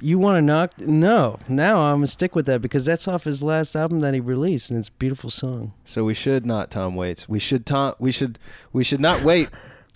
You 0.00 0.18
want 0.18 0.36
to 0.36 0.42
knock? 0.42 0.78
No. 0.78 1.38
Now 1.48 1.78
I'm 1.80 1.96
gonna 1.98 2.08
stick 2.08 2.34
with 2.34 2.46
that 2.46 2.60
because 2.60 2.84
that's 2.84 3.08
off 3.08 3.24
his 3.24 3.42
last 3.42 3.74
album 3.74 4.00
that 4.00 4.12
he 4.12 4.20
released, 4.20 4.68
and 4.70 4.78
it's 4.78 4.88
a 4.88 4.92
beautiful 4.92 5.30
song. 5.30 5.72
So 5.84 6.04
we 6.04 6.14
should 6.14 6.44
not 6.44 6.70
Tom 6.70 6.94
Waits. 6.94 7.28
We 7.28 7.38
should 7.38 7.64
Tom. 7.64 7.94
We 7.98 8.12
should. 8.12 8.38
We 8.72 8.84
should 8.84 9.00
not 9.00 9.22
wait. 9.22 9.48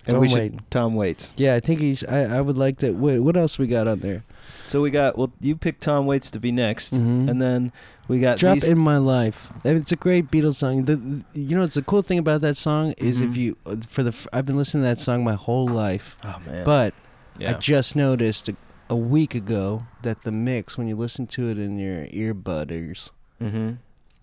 And 0.05 0.13
Don't 0.13 0.21
we 0.21 0.29
should 0.29 0.53
wait. 0.53 0.71
Tom 0.71 0.95
Waits. 0.95 1.33
Yeah, 1.37 1.55
I 1.55 1.59
think 1.59 1.81
he's. 1.81 2.03
I, 2.05 2.21
I 2.37 2.41
would 2.41 2.57
like 2.57 2.77
that. 2.79 2.95
Wait, 2.95 3.19
what 3.19 3.35
else 3.37 3.59
we 3.59 3.67
got 3.67 3.87
on 3.87 3.99
there? 3.99 4.23
So 4.67 4.81
we 4.81 4.89
got. 4.91 5.17
Well, 5.17 5.31
you 5.41 5.55
picked 5.55 5.81
Tom 5.81 6.05
Waits 6.05 6.31
to 6.31 6.39
be 6.39 6.51
next, 6.51 6.93
Mhm. 6.93 7.29
and 7.29 7.41
then 7.41 7.71
we 8.07 8.19
got 8.19 8.39
Drop 8.39 8.55
these. 8.55 8.63
in 8.69 8.77
my 8.79 8.97
life. 8.97 9.49
It's 9.63 9.91
a 9.91 9.95
great 9.97 10.31
Beatles 10.31 10.55
song. 10.55 10.85
The, 10.85 10.95
the- 10.95 11.25
you 11.33 11.55
know, 11.55 11.63
it's 11.63 11.75
the 11.75 11.81
cool 11.83 12.01
thing 12.01 12.17
about 12.17 12.41
that 12.41 12.57
song 12.57 12.93
is 12.97 13.21
Mhm. 13.21 13.29
if 13.29 13.37
you 13.37 13.57
uh, 13.65 13.75
for 13.87 14.01
the 14.03 14.09
f- 14.09 14.25
I've 14.33 14.45
been 14.45 14.57
listening 14.57 14.83
to 14.83 14.87
that 14.89 14.99
song 14.99 15.23
my 15.23 15.35
whole 15.35 15.67
life, 15.67 16.15
oh 16.23 16.37
man. 16.47 16.63
but 16.65 16.93
I 17.39 17.43
yeah. 17.43 17.53
just 17.59 17.95
noticed 17.95 18.49
a, 18.49 18.55
a 18.89 18.95
week 18.95 19.35
ago 19.35 19.85
that 20.01 20.23
the 20.23 20.31
mix 20.31 20.77
when 20.77 20.87
you 20.87 20.95
listen 20.95 21.27
to 21.27 21.49
it 21.49 21.59
in 21.59 21.77
your 21.77 22.07
earbudders, 22.07 23.11
mm-hmm. 23.41 23.73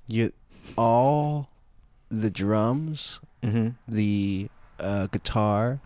you 0.09 0.33
all 0.77 1.49
the 2.11 2.31
drums, 2.31 3.21
Mm-hmm. 3.45 3.69
the 3.87 4.49
uh, 4.79 5.07
guitar 5.09 5.81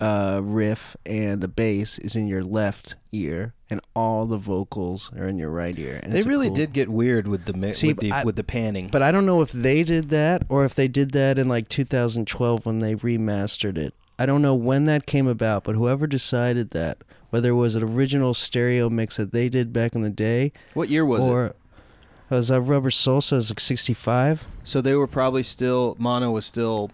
uh, 0.00 0.40
riff, 0.42 0.96
and 1.06 1.40
the 1.40 1.48
bass 1.48 1.98
is 2.00 2.16
in 2.16 2.26
your 2.26 2.42
left 2.42 2.96
ear, 3.12 3.54
and 3.70 3.80
all 3.94 4.26
the 4.26 4.36
vocals 4.36 5.10
are 5.16 5.28
in 5.28 5.38
your 5.38 5.50
right 5.50 5.78
ear. 5.78 6.00
And 6.02 6.12
They 6.12 6.22
really 6.22 6.48
cool- 6.48 6.56
did 6.56 6.72
get 6.72 6.88
weird 6.88 7.28
with 7.28 7.44
the 7.44 7.52
mi- 7.54 7.74
See, 7.74 7.88
with 7.88 7.98
the 7.98 8.12
I- 8.12 8.24
with 8.24 8.36
the 8.36 8.44
panning. 8.44 8.88
But 8.88 9.02
I 9.02 9.12
don't 9.12 9.24
know 9.26 9.40
if 9.40 9.52
they 9.52 9.82
did 9.84 10.10
that 10.10 10.42
or 10.48 10.64
if 10.64 10.74
they 10.74 10.88
did 10.88 11.12
that 11.12 11.38
in 11.38 11.48
like 11.48 11.68
2012 11.68 12.66
when 12.66 12.80
they 12.80 12.96
remastered 12.96 13.78
it. 13.78 13.94
I 14.18 14.26
don't 14.26 14.42
know 14.42 14.54
when 14.54 14.84
that 14.86 15.06
came 15.06 15.26
about, 15.26 15.64
but 15.64 15.74
whoever 15.74 16.06
decided 16.06 16.70
that, 16.70 16.98
whether 17.30 17.50
it 17.50 17.54
was 17.54 17.74
an 17.74 17.82
original 17.82 18.32
stereo 18.34 18.88
mix 18.90 19.16
that 19.16 19.32
they 19.32 19.48
did 19.48 19.72
back 19.72 19.94
in 19.94 20.02
the 20.02 20.10
day, 20.10 20.52
what 20.74 20.88
year 20.88 21.04
was 21.04 21.24
or 21.24 21.46
it? 21.46 21.56
was 22.30 22.48
that 22.48 22.60
Rubber 22.60 22.90
Soul 22.90 23.20
so 23.20 23.36
it 23.36 23.38
was 23.38 23.50
like 23.50 23.60
65? 23.60 24.44
So 24.64 24.80
they 24.80 24.94
were 24.94 25.06
probably 25.08 25.42
still 25.44 25.94
mono 25.98 26.30
was 26.32 26.44
still. 26.46 26.90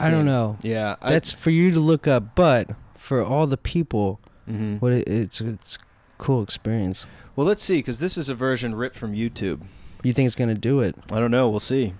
I 0.00 0.10
don't 0.10 0.26
know. 0.26 0.58
Yeah, 0.62 0.96
I, 1.02 1.10
That's 1.12 1.32
for 1.32 1.50
you 1.50 1.70
to 1.72 1.80
look 1.80 2.06
up, 2.06 2.34
but 2.34 2.70
for 2.96 3.22
all 3.22 3.46
the 3.46 3.56
people, 3.56 4.20
mhm. 4.48 4.80
what 4.80 4.92
it, 4.92 5.08
it's 5.08 5.40
it's 5.40 5.78
cool 6.18 6.42
experience. 6.42 7.06
Well, 7.36 7.46
let's 7.46 7.62
see, 7.62 7.78
because 7.78 7.98
this 7.98 8.16
is 8.16 8.28
a 8.28 8.34
version 8.34 8.74
ripped 8.74 8.96
from 8.96 9.14
YouTube. 9.14 9.62
You 10.02 10.12
think 10.12 10.26
it's 10.26 10.36
gonna 10.36 10.54
do 10.54 10.80
it? 10.80 10.94
I 11.10 11.18
don't 11.18 11.30
know. 11.30 11.48
We'll 11.48 11.60
see. 11.60 11.94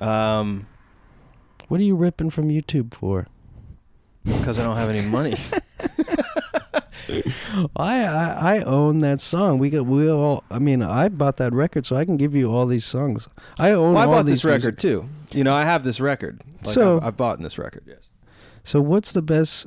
Um, 0.00 0.66
What 1.68 1.80
are 1.80 1.84
you 1.84 1.96
ripping 1.96 2.30
from 2.30 2.48
YouTube 2.48 2.94
for? 2.94 3.26
because 4.24 4.58
I 4.58 4.64
don't 4.64 4.76
have 4.76 4.90
any 4.90 5.00
money. 5.02 5.36
I, 7.76 8.04
I 8.04 8.56
I 8.56 8.62
own 8.62 9.00
that 9.00 9.20
song. 9.20 9.58
We 9.58 9.70
got 9.70 9.86
we 9.86 10.10
all. 10.10 10.44
I 10.50 10.58
mean, 10.58 10.82
I 10.82 11.08
bought 11.08 11.36
that 11.38 11.52
record, 11.52 11.86
so 11.86 11.96
I 11.96 12.04
can 12.04 12.16
give 12.16 12.34
you 12.34 12.52
all 12.52 12.66
these 12.66 12.84
songs. 12.84 13.28
I 13.58 13.70
own 13.72 13.94
well, 13.94 14.02
I 14.02 14.06
all 14.06 14.12
bought 14.12 14.26
these 14.26 14.42
this 14.42 14.44
record 14.44 14.74
music- 14.74 14.78
too. 14.78 15.08
You 15.36 15.44
know, 15.44 15.54
I 15.54 15.64
have 15.64 15.84
this 15.84 16.00
record. 16.00 16.40
Like 16.64 16.74
So- 16.74 16.96
I've, 16.98 17.04
I've 17.08 17.16
bought 17.16 17.40
this 17.40 17.58
record. 17.58 17.84
Yes. 17.86 18.08
So 18.64 18.80
what's 18.80 19.12
the 19.12 19.22
best? 19.22 19.66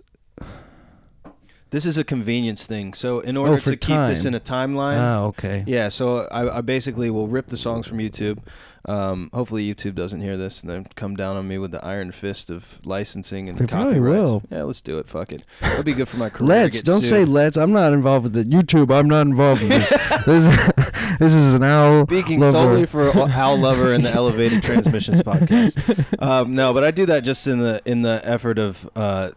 This 1.72 1.88
is 1.88 1.98
a 1.98 2.04
convenience 2.04 2.68
thing. 2.68 2.94
So 2.94 3.20
in 3.22 3.36
order 3.36 3.54
Oh, 3.54 3.58
to 3.58 3.76
keep 3.76 3.98
this 3.98 4.26
in 4.26 4.36
a 4.36 4.40
timeline, 4.40 4.98
Ah, 5.00 5.24
okay. 5.24 5.64
yeah. 5.66 5.90
So 5.90 6.28
I, 6.28 6.58
I 6.60 6.62
basically 6.62 7.10
will 7.10 7.28
rip 7.28 7.48
the 7.48 7.58
songs 7.58 7.88
from 7.88 7.98
YouTube. 7.98 8.38
Um, 8.86 9.30
hopefully 9.34 9.74
YouTube 9.74 9.96
doesn't 9.96 10.20
hear 10.20 10.36
this 10.36 10.60
and 10.62 10.70
then 10.70 10.88
come 10.96 11.16
down 11.16 11.38
on 11.38 11.48
me 11.48 11.58
with 11.58 11.72
the 11.72 11.84
iron 11.86 12.12
fist 12.12 12.50
of 12.50 12.82
licensing 12.84 13.48
and 13.48 13.58
They 13.58 13.66
probably 13.66 13.94
copyrights. 13.94 14.20
will. 14.30 14.44
Yeah, 14.52 14.64
let's 14.64 14.82
do 14.82 14.98
it. 15.00 15.08
Fuck 15.08 15.32
it. 15.32 15.46
That'd 15.62 15.86
be 15.86 15.94
good 15.94 16.10
for 16.10 16.18
my 16.18 16.30
career. 16.30 16.48
to 16.48 16.54
Let's 16.64 16.76
get 16.78 16.86
don't 16.86 17.00
sued. 17.02 17.10
say 17.10 17.24
let's. 17.26 17.56
I'm 17.56 17.72
not 17.72 17.94
involved 17.94 18.26
with 18.26 18.36
it. 18.36 18.50
YouTube. 18.50 18.94
I'm 18.94 19.08
not 19.08 19.22
involved 19.26 19.62
with 19.62 19.70
this. 19.70 19.90
this, 20.26 20.44
is, 20.44 20.72
this 21.20 21.34
is 21.34 21.54
an 21.54 21.64
owl. 21.64 22.06
Speaking 22.08 22.42
lover. 22.42 22.52
solely 22.52 22.86
for 22.86 23.10
Al 23.30 23.58
Lover 23.58 23.94
and 23.94 24.04
the 24.04 24.12
Elevated 24.14 24.62
Transmissions 24.62 25.22
podcast. 25.24 26.22
Um, 26.22 26.54
no, 26.54 26.74
but 26.74 26.84
I 26.84 26.92
do 26.92 27.06
that 27.06 27.22
just 27.24 27.48
in 27.48 27.60
the 27.60 27.82
in 27.86 28.02
the 28.02 28.20
effort 28.26 28.60
of, 28.60 28.90
uh, 28.98 29.32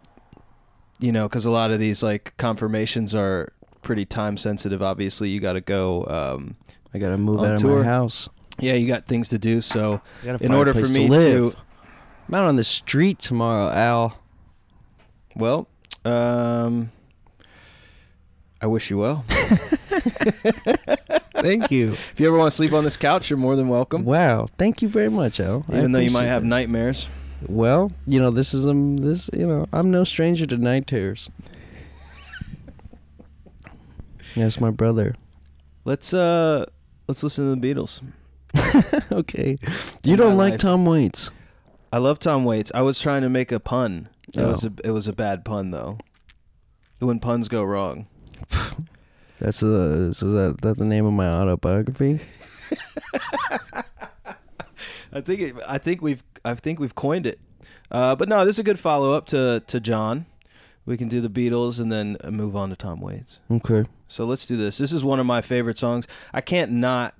you 0.98 1.12
know, 1.12 1.28
because 1.28 1.44
a 1.47 1.51
lot 1.52 1.70
of 1.70 1.78
these 1.78 2.02
like 2.02 2.36
confirmations 2.36 3.14
are 3.14 3.52
pretty 3.82 4.05
time 4.05 4.36
sensitive. 4.36 4.82
Obviously, 4.82 5.28
you 5.28 5.39
got 5.39 5.52
to 5.52 5.60
go. 5.60 6.05
Um, 6.06 6.56
I 6.94 6.98
gotta 6.98 7.18
move 7.18 7.40
on 7.40 7.47
out 7.47 7.52
of 7.55 7.60
tour. 7.60 7.78
my 7.81 7.85
house. 7.85 8.28
Yeah, 8.59 8.74
you 8.74 8.87
got 8.87 9.07
things 9.07 9.28
to 9.31 9.39
do. 9.39 9.61
So 9.61 10.01
in 10.24 10.53
order 10.53 10.73
for 10.74 10.87
me 10.89 11.07
to 11.07 11.12
live. 11.12 11.53
to, 11.53 11.59
I'm 12.28 12.35
out 12.35 12.45
on 12.45 12.57
the 12.57 12.65
street 12.65 13.19
tomorrow, 13.19 13.70
Al. 13.70 14.19
well, 15.35 15.69
um, 16.05 16.91
I 18.61 18.66
wish 18.66 18.91
you 18.91 18.99
well. 18.99 19.24
Thank 21.37 21.70
you. 21.70 21.93
If 21.93 22.19
you 22.19 22.27
ever 22.27 22.37
want 22.37 22.51
to 22.51 22.57
sleep 22.57 22.73
on 22.73 22.83
this 22.85 22.97
couch, 22.97 23.31
you're 23.31 23.37
more 23.39 23.55
than 23.57 23.69
welcome. 23.69 24.05
wow. 24.05 24.49
Thank 24.59 24.83
you 24.83 24.89
very 24.89 25.11
much, 25.11 25.39
Al. 25.39 25.65
I 25.69 25.78
Even 25.78 25.93
though 25.93 26.01
you 26.01 26.11
might 26.11 26.24
have 26.24 26.43
nightmares. 26.43 27.07
Well, 27.47 27.93
you 28.07 28.19
know, 28.19 28.31
this 28.31 28.55
is 28.55 28.66
um 28.66 28.97
this 28.97 29.28
you 29.33 29.47
know, 29.47 29.66
I'm 29.73 29.91
no 29.91 30.05
stranger 30.05 30.47
to 30.47 30.57
night 30.57 30.87
terrors. 30.87 31.31
Yes, 34.35 34.61
my 34.61 34.70
brother. 34.70 35.15
Let's 35.87 36.12
uh, 36.12 36.66
let's 37.09 37.23
listen 37.23 37.49
to 37.49 37.59
the 37.59 37.74
Beatles. 37.74 38.03
okay. 39.12 39.59
You 40.05 40.12
In 40.12 40.18
don't 40.18 40.36
like 40.36 40.52
life. 40.52 40.60
Tom 40.60 40.85
Waits. 40.86 41.31
I 41.93 41.98
love 41.98 42.18
Tom 42.18 42.44
Waits. 42.44 42.70
I 42.74 42.82
was 42.82 42.98
trying 43.01 43.23
to 43.23 43.28
make 43.28 43.52
a 43.52 43.60
pun. 43.60 44.09
It 44.35 44.40
Oh. 44.40 44.48
was 44.51 44.64
a 44.64 44.73
it 44.85 44.90
was 44.90 45.06
a 45.06 45.12
bad 45.12 45.44
pun 45.44 45.70
though. 45.70 45.98
When 46.98 47.20
puns 47.20 47.48
go 47.48 47.62
wrong. 47.62 48.06
That's 49.40 49.60
the 49.60 50.12
so 50.16 50.32
that 50.32 50.60
that 50.62 50.78
the 50.78 50.85
name 50.85 51.05
of 51.06 51.12
my 51.12 51.28
autobiography. 51.28 52.20
I 55.12 55.20
think 55.20 55.40
it, 55.40 55.55
I 55.66 55.78
think 55.78 56.02
we've 56.02 56.23
I 56.44 56.55
think 56.55 56.78
we've 56.81 56.94
coined 56.94 57.27
it. 57.27 57.39
Uh, 57.90 58.14
but 58.16 58.28
no, 58.28 58.44
this 58.44 58.56
is 58.56 58.60
a 58.60 58.64
good 58.64 58.78
follow 58.78 59.12
up 59.12 59.27
to 59.27 59.62
to 59.66 59.81
John. 59.81 60.27
We 60.85 60.97
can 60.97 61.09
do 61.09 61.20
the 61.20 61.28
Beatles 61.31 61.81
and 61.81 61.90
then 61.90 62.16
uh, 62.23 62.31
move 62.31 62.55
on 62.55 62.70
to 62.70 62.77
Tom 62.77 63.01
Waits. 63.01 63.40
Okay. 63.51 63.85
So 64.09 64.24
let's 64.24 64.47
do 64.47 64.56
this. 64.56 64.78
This 64.78 64.93
is 64.93 65.02
one 65.02 65.18
of 65.18 65.27
my 65.27 65.40
favorite 65.43 65.78
songs. 65.78 66.06
I 66.32 66.40
can't 66.40 66.70
not 66.70 67.14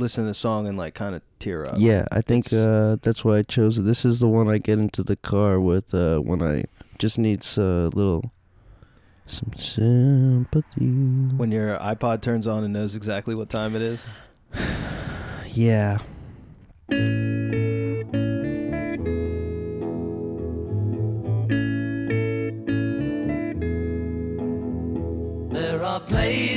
listen 0.00 0.24
to 0.24 0.28
the 0.28 0.34
song 0.34 0.66
and 0.66 0.76
like 0.76 0.94
kind 0.94 1.14
of 1.14 1.22
tear 1.38 1.66
up. 1.66 1.74
Yeah, 1.76 2.06
I 2.10 2.22
think 2.22 2.52
uh, 2.52 2.96
that's 3.02 3.24
why 3.24 3.38
I 3.38 3.42
chose 3.42 3.78
it. 3.78 3.82
This 3.82 4.04
is 4.04 4.18
the 4.18 4.26
one 4.26 4.48
I 4.48 4.58
get 4.58 4.78
into 4.78 5.02
the 5.02 5.16
car 5.16 5.60
with 5.60 5.94
uh, 5.94 6.18
when 6.18 6.42
I 6.42 6.64
just 6.98 7.18
needs 7.18 7.56
a 7.56 7.90
little 7.92 8.32
some 9.26 9.52
sympathy. 9.54 10.86
When 11.36 11.52
your 11.52 11.78
iPod 11.78 12.22
turns 12.22 12.46
on 12.46 12.64
and 12.64 12.72
knows 12.72 12.94
exactly 12.94 13.34
what 13.34 13.48
time 13.48 13.76
it 13.76 13.82
is. 13.82 14.04
yeah. 15.46 15.98
There 25.52 25.84
are 25.84 26.00
places 26.00 26.49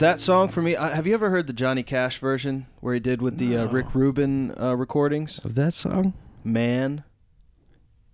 that 0.00 0.20
song 0.20 0.48
for 0.48 0.60
me, 0.60 0.76
I, 0.76 0.94
have 0.94 1.06
you 1.06 1.14
ever 1.14 1.30
heard 1.30 1.46
the 1.46 1.52
Johnny 1.52 1.82
Cash 1.82 2.18
version 2.18 2.66
where 2.80 2.94
he 2.94 3.00
did 3.00 3.22
with 3.22 3.38
the 3.38 3.56
uh, 3.56 3.66
Rick 3.66 3.94
Rubin 3.94 4.54
uh, 4.60 4.76
recordings? 4.76 5.38
Of 5.44 5.54
that 5.54 5.72
song? 5.74 6.12
Man, 6.42 7.04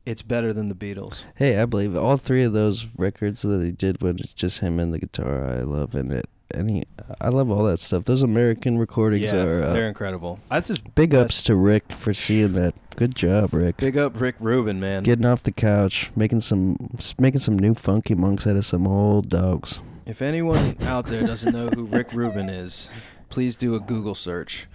it's 0.04 0.22
better 0.22 0.52
than 0.52 0.66
the 0.66 0.74
Beatles. 0.74 1.22
Hey, 1.34 1.58
I 1.58 1.64
believe 1.64 1.94
it. 1.94 1.98
all 1.98 2.16
three 2.16 2.44
of 2.44 2.52
those 2.52 2.86
records 2.96 3.42
that 3.42 3.62
he 3.62 3.72
did 3.72 4.02
when 4.02 4.18
it's 4.18 4.34
just 4.34 4.60
him 4.60 4.78
and 4.78 4.92
the 4.92 4.98
guitar. 4.98 5.46
I 5.46 5.62
love 5.62 5.94
and 5.94 6.12
it. 6.12 6.28
And 6.52 6.70
he, 6.70 6.84
I 7.20 7.28
love 7.28 7.50
all 7.50 7.64
that 7.64 7.80
stuff. 7.80 8.04
Those 8.04 8.22
American 8.22 8.78
recordings 8.78 9.32
Yeah, 9.32 9.42
are 9.42 9.62
uh, 9.64 9.72
they're 9.72 9.88
incredible. 9.88 10.38
That's 10.48 10.68
just 10.68 10.94
big 10.94 11.12
ups 11.12 11.42
to 11.44 11.56
Rick 11.56 11.92
for 11.98 12.14
seeing 12.14 12.52
that. 12.52 12.74
Good 12.94 13.16
job, 13.16 13.52
Rick. 13.52 13.78
big 13.78 13.98
up 13.98 14.18
Rick 14.20 14.36
Rubin, 14.38 14.78
man. 14.78 15.02
Getting 15.02 15.26
off 15.26 15.42
the 15.42 15.50
couch, 15.50 16.12
making 16.14 16.42
some, 16.42 16.96
making 17.18 17.40
some 17.40 17.58
new 17.58 17.74
funky 17.74 18.14
monks 18.14 18.46
out 18.46 18.54
of 18.56 18.64
some 18.64 18.86
old 18.86 19.28
dogs. 19.28 19.80
If 20.06 20.22
anyone 20.22 20.76
out 20.82 21.06
there 21.06 21.26
doesn't 21.26 21.52
know 21.52 21.68
who 21.68 21.84
Rick 21.84 22.12
Rubin 22.12 22.48
is, 22.48 22.88
please 23.28 23.56
do 23.56 23.74
a 23.74 23.80
Google 23.80 24.14
search 24.14 24.66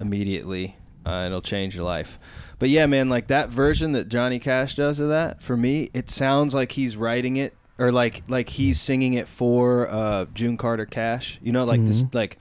immediately. 0.00 0.76
Uh, 1.04 1.24
it'll 1.26 1.42
change 1.42 1.74
your 1.74 1.84
life. 1.84 2.18
But 2.58 2.68
yeah, 2.68 2.86
man, 2.86 3.08
like 3.08 3.26
that 3.28 3.48
version 3.48 3.92
that 3.92 4.08
Johnny 4.08 4.38
Cash 4.38 4.74
does 4.76 5.00
of 5.00 5.08
that, 5.08 5.42
for 5.42 5.56
me, 5.56 5.90
it 5.92 6.08
sounds 6.08 6.54
like 6.54 6.72
he's 6.72 6.96
writing 6.96 7.36
it 7.36 7.54
or 7.78 7.92
like 7.92 8.22
like 8.28 8.48
he's 8.50 8.80
singing 8.80 9.14
it 9.14 9.28
for 9.28 9.88
uh, 9.88 10.26
June 10.34 10.56
Carter 10.56 10.86
Cash. 10.86 11.38
You 11.42 11.52
know, 11.52 11.64
like 11.64 11.84
this, 11.84 12.02
Mhm. 12.02 12.14
like 12.14 12.38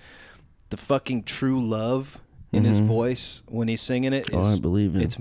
the 0.70 0.78
fucking 0.78 1.24
true 1.24 1.66
love 1.66 2.22
in 2.52 2.64
his 2.64 2.80
Mhm. 2.80 2.86
voice 2.86 3.44
when 3.48 3.68
he's 3.68 3.82
singing 3.82 4.14
it. 4.14 4.30
Oh, 4.32 4.42
I 4.44 4.58
believe 4.60 4.96
it. 4.96 5.02
It's 5.02 5.18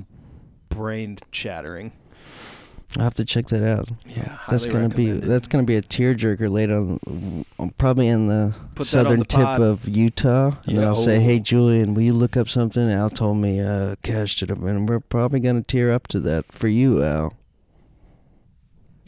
brain 0.68 1.18
shattering. 1.32 1.92
I'll 2.96 3.04
have 3.04 3.14
to 3.14 3.24
check 3.24 3.48
that 3.48 3.68
out. 3.68 3.88
Yeah, 4.06 4.38
That's 4.48 4.66
gonna 4.66 4.88
be 4.88 5.08
it. 5.10 5.22
that's 5.26 5.48
gonna 5.48 5.64
be 5.64 5.74
a 5.76 5.82
tearjerker 5.82 6.48
later 6.48 6.76
on, 6.76 7.44
probably 7.76 8.06
in 8.06 8.28
the 8.28 8.54
Put 8.76 8.86
southern 8.86 9.18
the 9.18 9.24
tip 9.24 9.40
pod. 9.42 9.60
of 9.60 9.88
Utah. 9.88 10.52
And 10.66 10.76
Yeah, 10.76 10.86
I'll 10.86 10.94
say, 10.94 11.16
oh. 11.16 11.20
"Hey, 11.20 11.40
Julian, 11.40 11.94
will 11.94 12.02
you 12.02 12.12
look 12.12 12.36
up 12.36 12.48
something?" 12.48 12.88
Al 12.90 13.10
told 13.10 13.38
me, 13.38 13.60
uh, 13.60 13.96
Cash 14.04 14.42
it, 14.44 14.50
and 14.50 14.88
we're 14.88 15.00
probably 15.00 15.40
gonna 15.40 15.62
tear 15.62 15.90
up 15.90 16.06
to 16.08 16.20
that 16.20 16.52
for 16.52 16.68
you, 16.68 17.02
Al. 17.02 17.34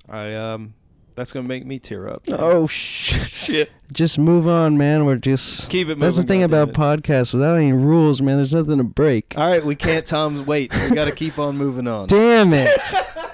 I 0.08 0.34
um, 0.34 0.74
that's 1.14 1.32
gonna 1.32 1.46
make 1.48 1.64
me 1.64 1.78
tear 1.78 2.08
up. 2.08 2.24
Oh 2.28 2.66
sh- 2.66 3.30
shit! 3.30 3.70
Just 3.92 4.18
move 4.18 4.48
on, 4.48 4.76
man. 4.76 5.04
We're 5.04 5.14
just 5.16 5.68
Keep 5.70 5.90
it 5.90 5.98
That's 6.00 6.16
the 6.16 6.22
moving, 6.22 6.28
thing 6.28 6.42
about 6.42 6.72
podcasts. 6.72 7.32
Without 7.32 7.54
any 7.54 7.72
rules, 7.72 8.20
man, 8.20 8.36
there's 8.36 8.52
nothing 8.54 8.78
to 8.78 8.84
break. 8.84 9.34
All 9.36 9.48
right, 9.48 9.64
we 9.64 9.76
can't 9.76 10.04
Tom 10.04 10.44
wait. 10.44 10.74
We 10.88 10.94
got 10.96 11.04
to 11.04 11.12
keep 11.12 11.38
on 11.38 11.56
moving 11.56 11.86
on. 11.86 12.08
Damn 12.08 12.52
it! 12.52 12.68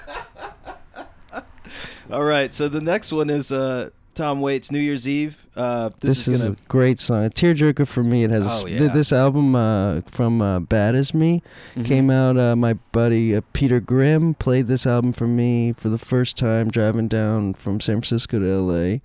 All 2.12 2.24
right, 2.24 2.52
so 2.52 2.68
the 2.68 2.80
next 2.80 3.12
one 3.12 3.30
is 3.30 3.50
uh 3.50 3.90
Tom 4.14 4.42
Waits 4.42 4.70
New 4.70 4.78
Year's 4.78 5.08
Eve. 5.08 5.46
Uh 5.56 5.88
this, 6.00 6.26
this 6.26 6.28
is, 6.28 6.42
gonna 6.42 6.52
a 6.52 6.56
great 6.68 7.00
song. 7.00 7.24
A 7.24 7.30
tearjerker 7.30 7.86
for 7.88 8.02
me. 8.02 8.24
It 8.24 8.30
has 8.30 8.46
Oh, 8.62 8.66
th- 8.66 8.80
yeah. 8.80 8.88
this 8.92 9.12
album 9.12 9.54
uh, 9.56 10.02
from 10.02 10.42
uh, 10.42 10.60
Bad 10.60 10.94
as 10.94 11.14
Me 11.14 11.42
Mhm. 11.74 11.84
came 11.86 12.10
out. 12.10 12.36
Uh, 12.36 12.54
my 12.54 12.74
buddy 12.92 13.34
uh, 13.34 13.40
Peter 13.54 13.80
Grimm 13.80 14.34
played 14.34 14.66
this 14.66 14.86
album 14.86 15.12
for 15.12 15.26
me 15.26 15.72
for 15.72 15.88
the 15.88 15.96
first 15.98 16.36
time 16.36 16.70
driving 16.70 17.08
down 17.08 17.54
from 17.54 17.80
San 17.80 17.96
Francisco 17.96 18.38
to 18.38 18.46
L.A. 18.52 19.00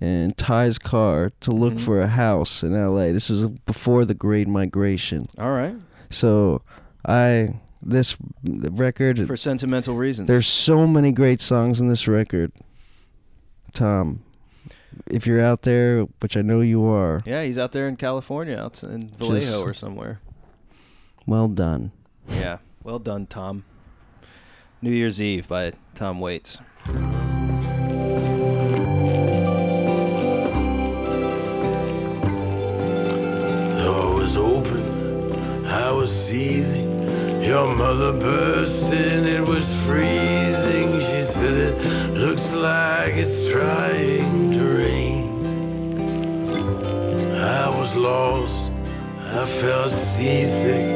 and 0.00 0.36
Ty's 0.38 0.78
car 0.78 1.32
to 1.40 1.50
look 1.50 1.74
Mhm. 1.74 1.80
for 1.80 2.00
a 2.00 2.06
house 2.08 2.62
in 2.62 2.74
L.A. 2.74 3.12
This 3.12 3.28
is 3.28 3.44
before 3.66 4.06
the 4.06 4.14
Great 4.14 4.48
Migration. 4.48 5.28
All 5.38 5.52
right. 5.52 5.74
So 6.08 6.62
I 7.04 7.60
this 7.82 8.16
record 8.42 9.26
For 9.26 9.36
sentimental 9.36 9.94
reasons. 9.96 10.28
There's 10.28 10.46
so 10.46 10.86
many 10.86 11.12
great 11.12 11.40
songs 11.40 11.80
in 11.80 11.88
this 11.88 12.08
record. 12.08 12.52
Tom, 13.74 14.22
if 15.06 15.26
you're 15.26 15.40
out 15.44 15.62
there, 15.62 16.02
which 16.20 16.36
I 16.36 16.42
know 16.42 16.60
you 16.62 16.84
are, 16.86 17.22
Yeah, 17.26 17.42
he's 17.42 17.58
out 17.58 17.72
there 17.72 17.86
in 17.88 17.96
California, 17.96 18.56
out 18.56 18.82
in 18.82 19.10
Vallejo 19.10 19.40
Just- 19.40 19.56
or 19.58 19.74
somewhere. 19.74 20.20
well 21.26 21.48
done. 21.48 21.92
Yeah. 22.28 22.58
Well 22.82 22.98
done, 22.98 23.26
Tom. 23.26 23.64
New 24.82 24.90
Year's 24.92 25.20
Eve 25.20 25.48
by 25.48 25.72
Tom 25.94 26.20
Waits. 26.20 26.58
The 32.48 33.82
door 33.84 34.14
was 34.16 34.36
open, 34.36 35.64
I 35.66 35.90
was 35.90 36.10
seething 36.14 36.95
your 37.46 37.68
mother 37.76 38.12
burst 38.12 38.92
in, 38.92 39.24
it 39.24 39.46
was 39.46 39.72
freezing. 39.84 40.98
She 40.98 41.22
said, 41.22 41.54
It 41.54 42.14
looks 42.14 42.52
like 42.52 43.14
it's 43.14 43.48
trying 43.48 44.50
to 44.50 44.62
rain. 44.62 45.46
I 47.36 47.68
was 47.68 47.94
lost, 47.94 48.72
I 49.22 49.46
felt 49.46 49.92
seasick. 49.92 50.86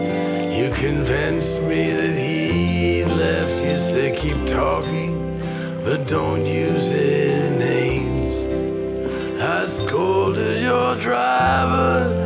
You 0.59 0.72
convinced 0.72 1.62
me 1.62 1.93
that 1.93 2.16
he 2.18 3.05
left. 3.05 3.64
You 3.64 3.78
said, 3.78 4.18
Keep 4.18 4.48
talking, 4.48 5.39
but 5.85 6.09
don't 6.09 6.44
use 6.44 6.90
any 6.90 7.59
names. 7.59 8.44
I 9.40 9.64
scolded 9.66 10.60
your 10.60 10.97
driver. 10.97 12.19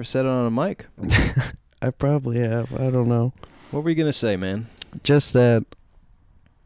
ever 0.00 0.04
said 0.06 0.24
it 0.24 0.28
on 0.28 0.46
a 0.46 0.50
mic? 0.50 0.86
I 1.82 1.90
probably 1.90 2.40
have. 2.40 2.72
I 2.72 2.88
don't 2.88 3.06
know. 3.06 3.34
What 3.70 3.84
were 3.84 3.90
you 3.90 3.96
gonna 3.96 4.14
say, 4.14 4.34
man? 4.34 4.66
Just 5.02 5.34
that 5.34 5.66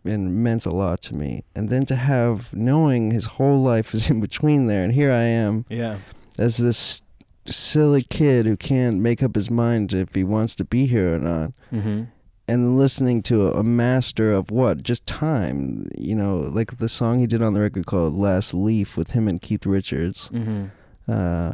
and 0.04 0.42
meant 0.42 0.66
a 0.66 0.70
lot 0.70 1.00
to 1.02 1.14
me. 1.16 1.44
And 1.54 1.68
then 1.68 1.86
to 1.86 1.96
have, 1.96 2.54
knowing 2.54 3.10
his 3.10 3.26
whole 3.26 3.62
life 3.62 3.94
is 3.94 4.10
in 4.10 4.20
between 4.20 4.66
there, 4.66 4.84
and 4.84 4.92
here 4.92 5.12
I 5.12 5.22
am 5.24 5.64
Yeah. 5.68 5.98
as 6.38 6.56
this 6.56 7.02
silly 7.48 8.02
kid 8.02 8.46
who 8.46 8.56
can't 8.56 8.98
make 9.00 9.22
up 9.22 9.34
his 9.34 9.50
mind 9.50 9.92
if 9.92 10.14
he 10.14 10.22
wants 10.24 10.54
to 10.56 10.64
be 10.64 10.86
here 10.86 11.16
or 11.16 11.18
not. 11.18 11.52
Mm-hmm. 11.72 12.02
And 12.48 12.76
listening 12.76 13.22
to 13.24 13.46
a, 13.48 13.60
a 13.60 13.62
master 13.62 14.32
of 14.32 14.50
what? 14.50 14.82
Just 14.82 15.06
time. 15.06 15.88
You 15.96 16.14
know, 16.14 16.36
like 16.38 16.78
the 16.78 16.88
song 16.88 17.20
he 17.20 17.26
did 17.26 17.40
on 17.42 17.54
the 17.54 17.60
record 17.60 17.86
called 17.86 18.14
Last 18.16 18.52
Leaf 18.52 18.96
with 18.96 19.12
him 19.12 19.26
and 19.28 19.40
Keith 19.40 19.64
Richards. 19.64 20.28
Mm-hmm. 20.32 20.66
Uh, 21.10 21.52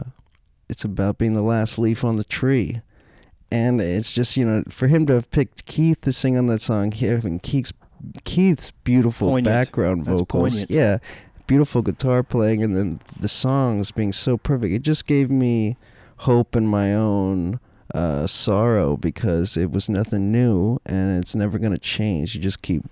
it's 0.69 0.85
about 0.85 1.17
being 1.19 1.35
the 1.35 1.43
last 1.43 1.79
leaf 1.79 2.05
on 2.05 2.17
the 2.17 2.25
tree. 2.25 2.81
And 3.51 3.81
it's 3.81 4.13
just, 4.13 4.37
you 4.37 4.45
know, 4.45 4.63
for 4.69 4.89
him 4.89 5.07
to 5.07 5.15
have 5.15 5.31
picked 5.31 5.65
Keith 5.67 6.01
to 6.03 6.13
sing 6.13 6.37
on 6.37 6.47
that 6.49 6.61
song, 6.61 6.93
having 6.93 7.41
Keith's, 7.41 7.73
Keith's 8.25 8.71
beautiful 8.85 9.29
Poignant. 9.29 9.47
background 9.55 10.05
That's 10.05 10.21
vocals. 10.21 10.51
poignant. 10.51 10.71
Yeah. 10.71 10.99
Beautiful 11.47 11.81
guitar 11.81 12.23
playing 12.23 12.63
and 12.63 12.77
then 12.77 13.01
the 13.19 13.29
songs 13.29 13.91
being 13.91 14.13
so 14.13 14.37
perfect. 14.37 14.73
It 14.73 14.83
just 14.83 15.07
gave 15.07 15.31
me 15.31 15.77
hope 16.19 16.55
in 16.55 16.67
my 16.67 16.95
own 16.95 17.59
uh, 17.95 18.27
sorrow 18.27 18.99
because 18.99 19.57
it 19.57 19.71
was 19.71 19.89
nothing 19.89 20.31
new 20.31 20.79
and 20.85 21.19
it's 21.19 21.35
never 21.35 21.59
going 21.59 21.73
to 21.73 21.79
change. 21.79 22.35
You 22.35 22.43
just 22.43 22.61
keep 22.61 22.83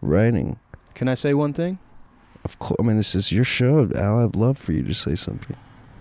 writing. 0.00 0.58
Can 0.94 1.06
I 1.06 1.14
say 1.14 1.32
one 1.32 1.52
thing? 1.52 1.78
Of 2.44 2.58
course, 2.58 2.76
I 2.80 2.82
mean, 2.82 2.96
this 2.96 3.14
is 3.14 3.30
your 3.30 3.44
show, 3.44 3.88
Al. 3.94 4.18
I'd 4.24 4.34
love 4.34 4.58
for 4.58 4.72
you 4.72 4.82
to 4.82 4.94
say 4.94 5.14
something. 5.14 5.56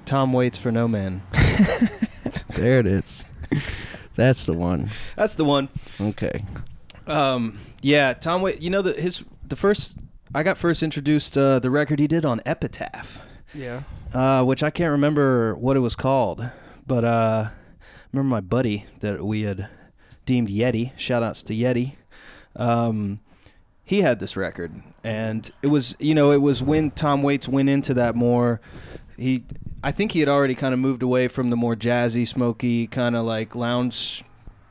Tom 0.05 0.33
waits 0.33 0.57
for 0.57 0.71
no 0.71 0.87
man. 0.87 1.21
There 2.55 2.79
it 2.79 2.85
is. 2.85 3.25
That's 4.15 4.45
the 4.45 4.53
one. 4.53 4.89
That's 5.15 5.35
the 5.35 5.45
one. 5.45 5.69
Okay. 5.99 6.43
Um, 7.07 7.57
yeah, 7.81 8.13
Tom 8.13 8.41
Waits. 8.41 8.61
You 8.61 8.69
know 8.69 8.81
the 8.81 8.93
his 8.93 9.23
the 9.47 9.55
first 9.55 9.97
I 10.35 10.43
got 10.43 10.57
first 10.57 10.83
introduced 10.83 11.37
uh, 11.37 11.59
the 11.59 11.69
record 11.71 11.99
he 11.99 12.07
did 12.07 12.23
on 12.25 12.41
Epitaph, 12.45 13.19
Yeah. 13.53 13.81
uh, 14.13 14.43
which 14.43 14.63
I 14.63 14.69
can't 14.69 14.91
remember 14.91 15.55
what 15.55 15.75
it 15.75 15.81
was 15.81 15.95
called, 15.95 16.47
but 16.87 17.03
uh, 17.03 17.49
remember 18.13 18.29
my 18.29 18.39
buddy 18.41 18.85
that 19.01 19.25
we 19.25 19.41
had 19.41 19.67
deemed 20.25 20.47
Yeti. 20.49 20.91
Shout 20.97 21.23
outs 21.23 21.43
to 21.43 21.53
Yeti. 21.55 21.93
Um, 22.55 23.19
he 23.83 24.01
had 24.01 24.19
this 24.19 24.37
record, 24.37 24.81
and 25.03 25.49
it 25.61 25.67
was 25.67 25.95
you 25.99 26.13
know 26.15 26.31
it 26.31 26.41
was 26.41 26.61
when 26.63 26.91
Tom 26.91 27.23
Waits 27.23 27.47
went 27.47 27.67
into 27.69 27.93
that 27.95 28.15
more. 28.15 28.61
He, 29.17 29.43
I 29.83 29.91
think 29.91 30.11
he 30.11 30.19
had 30.19 30.29
already 30.29 30.55
kind 30.55 30.73
of 30.73 30.79
moved 30.79 31.01
away 31.03 31.27
from 31.27 31.49
the 31.49 31.55
more 31.55 31.75
jazzy, 31.75 32.27
smoky 32.27 32.87
kind 32.87 33.15
of 33.15 33.25
like 33.25 33.55
lounge 33.55 34.23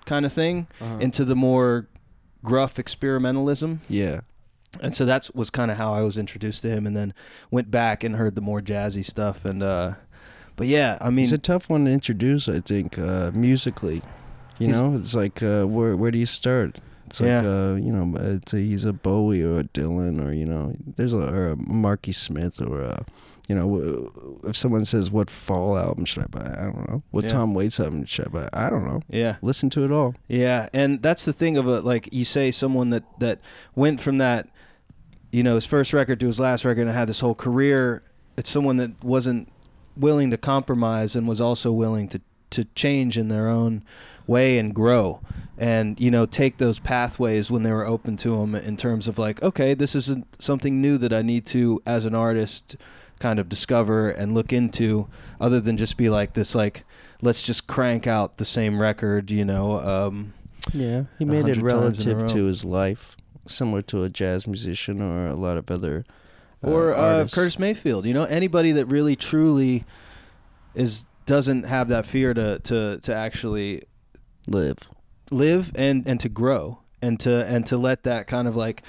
kind 0.07 0.24
of 0.27 0.32
thing 0.32 0.66
Uh-huh. 0.81 0.99
into 1.01 1.24
the 1.24 1.35
more 1.37 1.89
gruff 2.45 2.74
experimentalism. 2.77 3.78
Yeah. 3.89 4.20
And 4.81 4.95
so 4.95 5.05
that 5.05 5.28
was 5.35 5.51
kind 5.51 5.70
of 5.70 5.77
how 5.78 5.93
I 5.95 6.03
was 6.03 6.16
introduced 6.16 6.62
to 6.62 6.69
him, 6.70 6.87
and 6.87 6.97
then 6.97 7.12
went 7.51 7.70
back 7.73 8.05
and 8.05 8.15
heard 8.16 8.37
the 8.37 8.41
more 8.41 8.61
jazzy 8.61 9.05
stuff. 9.05 9.45
And 9.45 9.62
uh, 9.65 9.95
but 10.55 10.69
yeah, 10.69 10.97
I 11.01 11.11
mean, 11.11 11.24
He's 11.24 11.32
a 11.32 11.39
tough 11.39 11.69
one 11.69 11.87
to 11.87 11.91
introduce, 11.91 12.49
I 12.49 12.61
think, 12.61 12.97
uh, 12.99 13.32
musically. 13.35 14.03
You 14.59 14.69
know, 14.69 14.95
it's 14.95 15.15
like 15.15 15.43
uh, 15.43 15.65
where 15.65 15.97
where 15.97 16.11
do 16.12 16.19
you 16.19 16.27
start? 16.27 16.78
It's 17.11 17.20
like 17.20 17.27
Yeah. 17.28 17.41
uh, 17.41 17.74
you 17.74 17.93
know, 17.93 18.16
it's 18.19 18.53
a, 18.55 18.57
he's 18.59 18.85
a 18.85 18.93
Bowie 18.93 19.43
or 19.43 19.61
a 19.61 19.65
Dylan 19.65 20.24
or 20.24 20.32
you 20.32 20.47
know, 20.47 20.74
there's 20.97 21.12
a, 21.12 21.19
or 21.19 21.51
a 21.51 21.57
Marky 21.57 22.12
Smith 22.12 22.61
or 22.61 22.81
a, 22.81 23.05
you 23.49 23.55
know, 23.57 24.41
if 24.45 24.57
someone 24.57 24.85
says 24.85 25.11
what 25.11 25.28
Fall 25.28 25.77
album 25.77 26.05
should 26.05 26.23
I 26.23 26.27
buy? 26.27 26.51
I 26.57 26.62
don't 26.65 26.89
know. 26.89 27.03
What 27.11 27.24
Yeah. 27.24 27.31
Tom 27.31 27.53
Waits 27.55 27.81
album 27.81 28.05
should 28.07 28.28
I 28.28 28.31
buy? 28.31 28.49
I 28.53 28.70
don't 28.70 28.85
know. 28.85 29.03
yeah, 29.09 29.37
Listen 29.43 29.69
to 29.70 29.85
it 29.85 29.91
all. 29.91 30.15
yeah, 30.28 30.69
and 30.73 31.03
that's 31.03 31.24
the 31.24 31.32
thing 31.32 31.57
of 31.57 31.66
a 31.66 31.81
like 31.81 32.09
you 32.12 32.24
say 32.24 32.51
someone 32.53 32.91
that 32.91 33.03
that 33.19 33.41
went 33.74 34.01
from 34.01 34.19
that, 34.19 34.49
you 35.32 35.43
know, 35.43 35.57
his 35.57 35.66
first 35.66 35.93
record 35.93 36.20
to 36.20 36.27
his 36.28 36.39
last 36.39 36.65
record 36.65 36.82
and 36.87 36.91
had 36.91 37.09
this 37.09 37.20
whole 37.20 37.35
career. 37.35 38.03
It's 38.37 38.49
someone 38.51 38.77
that 38.78 39.03
wasn't 39.05 39.49
willing 39.97 40.31
to 40.31 40.39
compromise 40.39 41.15
and 41.16 41.27
was 41.28 41.41
also 41.41 41.73
willing 41.73 42.09
to 42.09 42.20
to 42.51 42.64
change 42.74 43.16
in 43.18 43.28
their 43.28 43.48
own 43.48 43.82
way 44.27 44.59
and 44.59 44.74
grow 44.74 45.20
and 45.59 45.98
you 46.01 46.10
know 46.10 46.24
take 46.24 46.59
those 46.59 46.78
pathways 46.78 47.51
when 47.51 47.62
they 47.62 47.72
were 47.72 47.86
open 47.86 48.16
to 48.16 48.36
them 48.36 48.55
in 48.55 48.77
terms 48.77 49.09
of 49.09 49.18
like 49.18 49.43
okay 49.43 49.74
this 49.74 49.94
isn't 49.94 50.24
something 50.40 50.81
new 50.81 50.97
that 50.97 51.12
i 51.12 51.20
need 51.22 51.44
to 51.44 51.82
as 51.85 52.05
an 52.05 52.14
artist 52.14 52.77
kind 53.18 53.39
of 53.39 53.48
discover 53.48 54.09
and 54.09 54.32
look 54.35 54.52
into 54.52 55.09
other 55.40 55.60
than 55.60 55.77
just 55.77 55.97
be 55.97 56.09
like 56.09 56.35
this 56.35 56.55
like 56.55 56.85
let's 57.22 57.43
just 57.43 57.66
crank 57.66 58.06
out 58.06 58.36
the 58.36 58.44
same 58.44 58.81
record 58.81 59.31
you 59.31 59.44
know 59.44 59.81
um 59.81 60.32
Yeah, 60.72 61.05
he 61.18 61.24
made 61.24 61.47
it 61.48 61.56
hundred 61.56 61.70
times 61.70 62.05
in 62.05 62.10
a 62.10 62.14
relative 62.14 62.32
to 62.35 62.44
his 62.44 62.64
life, 62.64 63.16
similar 63.47 63.82
to 63.82 64.05
a 64.05 64.09
jazz 64.10 64.47
musician 64.47 65.01
or 65.01 65.27
a 65.27 65.35
lot 65.35 65.56
of 65.56 65.70
other. 65.70 66.05
uh, 66.62 66.68
or 66.68 66.93
uh. 66.93 67.27
Curtis 67.32 67.59
Mayfield. 67.59 68.05
You 68.05 68.12
know, 68.14 68.24
anybody 68.24 68.72
that 68.72 68.86
really 68.86 69.16
truly 69.16 69.85
is 70.74 71.06
doesn't 71.31 71.62
have 71.62 71.86
that 71.89 72.05
fear 72.05 72.35
to 72.35 72.59
to 72.59 72.98
to 72.98 73.15
actually 73.15 73.82
live. 74.48 74.78
live 75.31 75.70
and 75.77 76.07
and 76.09 76.19
to 76.19 76.28
grow 76.28 76.81
and 77.01 77.20
to 77.20 77.47
and 77.47 77.65
to 77.66 77.77
let 77.78 78.02
that 78.02 78.27
kind 78.27 78.48
of 78.48 78.57
like 78.57 78.82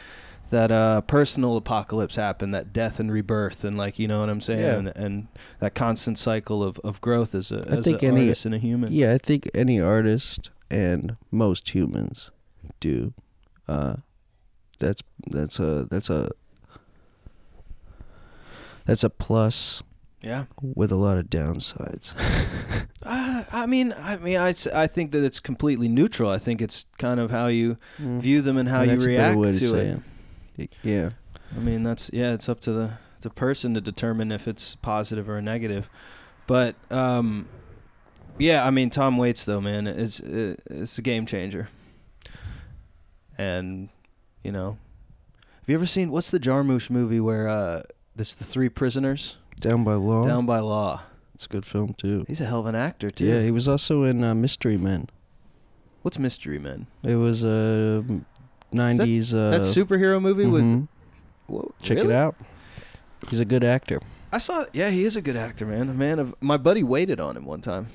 that 0.49 0.71
uh 0.71 1.01
personal 1.01 1.55
apocalypse 1.55 2.15
happen 2.15 2.49
that 2.51 2.73
death 2.73 2.99
and 2.99 3.11
rebirth 3.11 3.63
and 3.63 3.77
like 3.77 3.99
you 3.99 4.07
know 4.07 4.19
what 4.21 4.29
i'm 4.29 4.41
saying 4.41 4.59
Yeah. 4.59 4.75
and, 4.79 4.87
and 4.97 5.27
that 5.59 5.75
constant 5.75 6.17
cycle 6.17 6.63
of, 6.63 6.79
of 6.79 6.99
growth 6.99 7.35
as 7.35 7.51
a 7.51 7.59
I 7.69 7.75
as 7.77 7.85
think 7.85 8.01
an 8.01 8.09
any- 8.17 8.21
artist 8.21 8.45
and 8.45 8.55
a 8.55 8.57
human 8.57 8.91
Yeah, 8.91 9.13
I 9.13 9.17
think 9.19 9.47
any 9.53 9.79
artist 9.79 10.49
and 10.71 11.15
most 11.29 11.69
humans 11.75 12.31
do. 12.79 13.13
Uh, 13.67 13.97
that's 14.79 15.01
that's 15.29 15.59
a 15.59 15.85
that's 15.91 16.09
a 16.09 16.31
that's 18.85 19.03
a 19.03 19.09
plus 19.09 19.83
yeah 20.21 20.45
with 20.61 20.91
a 20.91 20.95
lot 20.95 21.17
of 21.17 21.25
downsides. 21.29 22.13
uh, 23.03 23.43
i 23.51 23.65
mean 23.65 23.93
i 23.97 24.15
mean 24.17 24.37
I, 24.37 24.53
I 24.73 24.87
think 24.87 25.11
that 25.13 25.23
it's 25.23 25.39
completely 25.39 25.87
neutral 25.89 26.29
i 26.29 26.37
think 26.37 26.61
it's 26.61 26.85
kind 26.97 27.19
of 27.19 27.31
how 27.31 27.47
you 27.47 27.77
view 27.97 28.41
them 28.41 28.57
and 28.57 28.69
how 28.69 28.79
Mm. 28.85 28.89
And 28.89 29.01
you 29.01 29.07
react 29.07 29.41
to, 29.41 29.59
to 29.59 29.75
it. 29.75 29.99
Y- 30.57 30.67
Yeah. 30.83 31.09
I 31.55 31.59
mean, 31.59 31.83
that's 31.83 32.09
yeah, 32.13 32.31
it's 32.33 32.47
up 32.47 32.61
to 32.61 32.71
the 32.71 32.93
the 33.21 33.29
person 33.29 33.73
to 33.73 33.81
determine 33.81 34.31
if 34.31 34.47
it's 34.47 34.75
positive 34.75 35.27
or 35.29 35.41
negative. 35.41 35.89
But 36.47 36.75
um, 36.89 37.47
yeah, 38.37 38.65
I 38.65 38.69
mean, 38.71 38.89
Tom 38.89 39.17
Waits 39.17 39.43
though, 39.43 39.59
man, 39.59 39.85
is 39.85 40.21
it's 40.21 40.97
a 40.97 41.01
game 41.01 41.25
changer. 41.25 41.67
And 43.37 43.89
you 44.43 44.51
know, 44.51 44.77
have 45.41 45.67
you 45.67 45.75
ever 45.75 45.85
seen 45.85 46.09
what's 46.11 46.29
the 46.31 46.39
Jarmusch 46.39 46.89
movie 46.89 47.19
where 47.19 47.47
uh, 47.49 47.81
this 48.15 48.33
the 48.35 48.45
three 48.45 48.69
prisoners 48.69 49.35
Down 49.61 49.83
by 49.83 49.93
Law. 49.93 50.25
down 50.25 50.45
by 50.45 50.59
law? 50.59 51.03
It's 51.35 51.45
a 51.45 51.49
good 51.49 51.65
film 51.65 51.93
too. 51.93 52.25
He's 52.27 52.41
a 52.41 52.45
hell 52.45 52.59
of 52.59 52.65
an 52.67 52.75
actor 52.75 53.09
too. 53.09 53.25
Yeah, 53.25 53.41
he 53.41 53.51
was 53.51 53.67
also 53.67 54.03
in 54.03 54.23
uh, 54.23 54.35
Mystery 54.35 54.77
Men. 54.77 55.07
What's 56.01 56.19
Mystery 56.19 56.59
Men? 56.59 56.87
It 57.03 57.15
was 57.15 57.43
a 57.43 58.03
'90s. 58.73 59.33
uh, 59.33 59.51
that 59.51 59.61
superhero 59.61 60.21
movie 60.21 60.45
with 60.45 60.63
mhm. 60.63 60.87
Whoa, 61.47 61.73
Check 61.81 61.97
really? 61.97 62.09
it 62.13 62.15
out. 62.15 62.35
He's 63.29 63.39
a 63.39 63.45
good 63.45 63.63
actor. 63.63 63.99
I 64.31 64.37
saw. 64.37 64.65
Yeah, 64.73 64.89
he 64.89 65.03
is 65.03 65.15
a 65.15 65.21
good 65.21 65.35
actor, 65.35 65.65
man. 65.65 65.89
A 65.89 65.93
man 65.93 66.19
of 66.19 66.33
my 66.41 66.57
buddy 66.57 66.83
waited 66.83 67.19
on 67.19 67.35
him 67.37 67.45
one 67.45 67.61
time. 67.61 67.87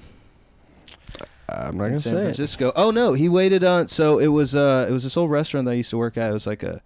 I'm 1.48 1.76
not 1.76 1.84
in 1.84 1.90
gonna 1.90 1.98
San 1.98 2.12
say 2.12 2.18
it. 2.20 2.22
Francisco. 2.24 2.72
Oh 2.76 2.90
no, 2.90 3.12
he 3.12 3.28
waited 3.28 3.62
on. 3.64 3.88
So 3.88 4.18
it 4.18 4.26
was 4.28 4.55
uh, 4.55 4.86
it 4.88 4.93
was 4.93 5.05
this 5.05 5.16
old 5.16 5.30
restaurant 5.30 5.64
that 5.66 5.72
I 5.72 5.74
used 5.74 5.90
to 5.90 5.98
work 5.98 6.16
at. 6.16 6.30
It 6.30 6.32
was 6.32 6.47
like 6.47 6.62
a, 6.62 6.80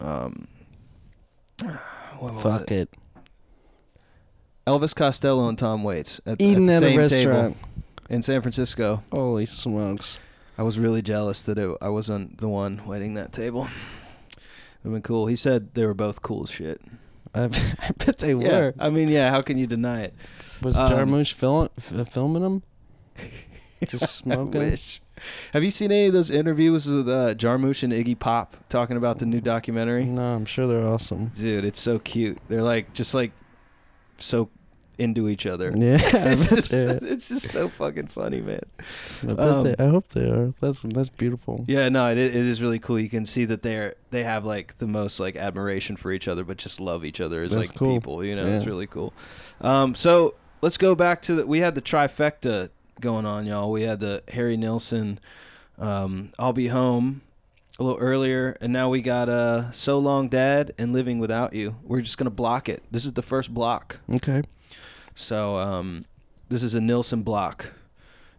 um, 0.00 0.48
what 2.18 2.34
was 2.34 2.42
Fuck 2.42 2.70
it? 2.70 2.88
it. 2.92 2.94
Elvis 4.70 4.94
Costello 4.94 5.48
and 5.48 5.58
Tom 5.58 5.82
Waits 5.82 6.20
at, 6.26 6.40
Eating 6.40 6.68
at 6.68 6.76
at 6.76 6.80
the 6.80 6.86
a 6.86 6.90
same 6.90 6.98
restaurant. 6.98 7.56
table 7.56 7.68
in 8.08 8.22
San 8.22 8.40
Francisco. 8.42 9.02
Holy 9.12 9.46
smokes. 9.46 10.18
I 10.58 10.62
was 10.62 10.78
really 10.78 11.02
jealous 11.02 11.42
that 11.44 11.58
it, 11.58 11.76
I 11.80 11.88
wasn't 11.88 12.38
the 12.38 12.48
one 12.48 12.82
waiting 12.86 13.14
that 13.14 13.32
table. 13.32 13.68
It'd 14.82 14.92
been 14.92 15.02
cool. 15.02 15.26
He 15.26 15.36
said 15.36 15.74
they 15.74 15.84
were 15.86 15.94
both 15.94 16.22
cool 16.22 16.44
as 16.44 16.50
shit. 16.50 16.80
I, 17.34 17.44
I 17.80 17.90
bet 17.98 18.18
they 18.18 18.34
Yeah, 18.34 18.34
were. 18.60 18.74
I 18.78 18.90
mean, 18.90 19.08
yeah. 19.08 19.30
How 19.30 19.42
can 19.42 19.56
you 19.58 19.66
deny 19.66 20.02
it? 20.02 20.14
Was 20.62 20.76
Um, 20.76 20.90
Jarmusch 20.90 21.32
fil- 21.32 21.70
f- 21.78 22.10
filming 22.12 22.42
them? 22.42 22.62
Just 23.86 24.14
smoking? 24.16 24.78
Have 25.52 25.62
you 25.62 25.70
seen 25.70 25.92
any 25.92 26.06
of 26.06 26.12
those 26.12 26.30
interviews 26.30 26.86
with 26.86 27.08
uh, 27.08 27.34
Jarmusch 27.34 27.82
and 27.82 27.92
Iggy 27.92 28.18
Pop 28.18 28.56
talking 28.68 28.96
about 28.96 29.18
the 29.18 29.26
new 29.26 29.40
documentary? 29.40 30.04
No, 30.04 30.34
I'm 30.34 30.44
sure 30.46 30.66
they're 30.66 30.86
awesome. 30.86 31.28
Dude, 31.38 31.64
it's 31.64 31.80
so 31.80 31.98
cute. 31.98 32.38
They're 32.48 32.62
like 32.62 32.92
just 32.94 33.12
like 33.14 33.32
so 34.18 34.48
into 35.00 35.28
each 35.28 35.46
other. 35.46 35.72
Yeah, 35.74 35.98
It's 36.12 36.48
just, 36.50 36.72
it's 36.72 37.28
just 37.28 37.48
so 37.48 37.68
fucking 37.68 38.08
funny, 38.08 38.40
man. 38.40 38.60
I, 39.26 39.32
um, 39.32 39.64
they, 39.64 39.74
I 39.78 39.88
hope 39.88 40.10
they 40.10 40.28
are. 40.28 40.52
That's 40.60 40.82
that's 40.82 41.08
beautiful. 41.08 41.64
Yeah, 41.66 41.88
no, 41.88 42.10
it, 42.10 42.18
it 42.18 42.34
is 42.34 42.60
really 42.62 42.78
cool. 42.78 43.00
You 43.00 43.08
can 43.08 43.24
see 43.24 43.44
that 43.46 43.62
they're 43.62 43.94
they 44.10 44.24
have 44.24 44.44
like 44.44 44.78
the 44.78 44.86
most 44.86 45.18
like 45.18 45.36
admiration 45.36 45.96
for 45.96 46.12
each 46.12 46.28
other, 46.28 46.44
but 46.44 46.58
just 46.58 46.80
love 46.80 47.04
each 47.04 47.20
other 47.20 47.42
as 47.42 47.50
That's 47.50 47.68
like 47.68 47.76
cool. 47.76 47.94
people. 47.94 48.24
You 48.24 48.36
know, 48.36 48.46
it's 48.46 48.66
really 48.66 48.86
cool. 48.86 49.12
Um, 49.60 49.94
so 49.94 50.34
let's 50.62 50.76
go 50.76 50.94
back 50.94 51.22
to 51.22 51.34
the. 51.36 51.46
We 51.46 51.60
had 51.60 51.74
the 51.74 51.82
trifecta 51.82 52.70
going 53.00 53.26
on, 53.26 53.46
y'all. 53.46 53.70
We 53.70 53.82
had 53.82 54.00
the 54.00 54.22
Harry 54.28 54.56
Nilsson, 54.56 55.18
um, 55.78 56.32
"I'll 56.38 56.52
Be 56.52 56.68
Home" 56.68 57.22
a 57.78 57.82
little 57.82 57.98
earlier, 57.98 58.56
and 58.60 58.72
now 58.72 58.90
we 58.90 59.00
got 59.00 59.28
uh, 59.28 59.72
"So 59.72 59.98
Long, 59.98 60.28
Dad" 60.28 60.74
and 60.78 60.92
"Living 60.92 61.18
Without 61.18 61.54
You." 61.54 61.76
We're 61.82 62.02
just 62.02 62.18
gonna 62.18 62.30
block 62.30 62.68
it. 62.68 62.82
This 62.90 63.04
is 63.04 63.14
the 63.14 63.22
first 63.22 63.52
block. 63.54 63.98
Okay. 64.12 64.42
So 65.20 65.58
um, 65.58 66.06
this 66.48 66.62
is 66.62 66.74
a 66.74 66.80
Nilsson 66.80 67.22
block, 67.22 67.72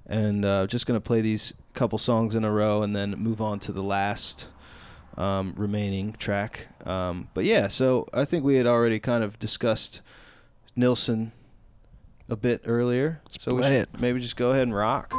and 0.07 0.43
uh, 0.43 0.67
just 0.67 0.85
gonna 0.85 0.99
play 0.99 1.21
these 1.21 1.53
couple 1.73 1.97
songs 1.97 2.35
in 2.35 2.43
a 2.43 2.51
row, 2.51 2.81
and 2.81 2.95
then 2.95 3.11
move 3.11 3.39
on 3.39 3.59
to 3.61 3.71
the 3.71 3.83
last 3.83 4.47
um, 5.15 5.53
remaining 5.55 6.13
track. 6.13 6.67
Um, 6.85 7.29
but 7.33 7.45
yeah, 7.45 7.67
so 7.67 8.07
I 8.13 8.25
think 8.25 8.43
we 8.43 8.55
had 8.55 8.65
already 8.65 8.99
kind 8.99 9.23
of 9.23 9.37
discussed 9.39 10.01
Nilsson 10.75 11.31
a 12.27 12.35
bit 12.35 12.61
earlier, 12.65 13.21
so 13.39 13.53
we 13.53 13.63
should 13.63 13.71
it. 13.71 13.89
maybe 13.99 14.19
just 14.19 14.35
go 14.35 14.49
ahead 14.49 14.63
and 14.63 14.75
rock. 14.75 15.13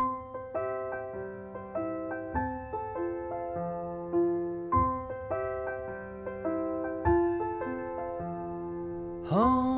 home 9.32 9.71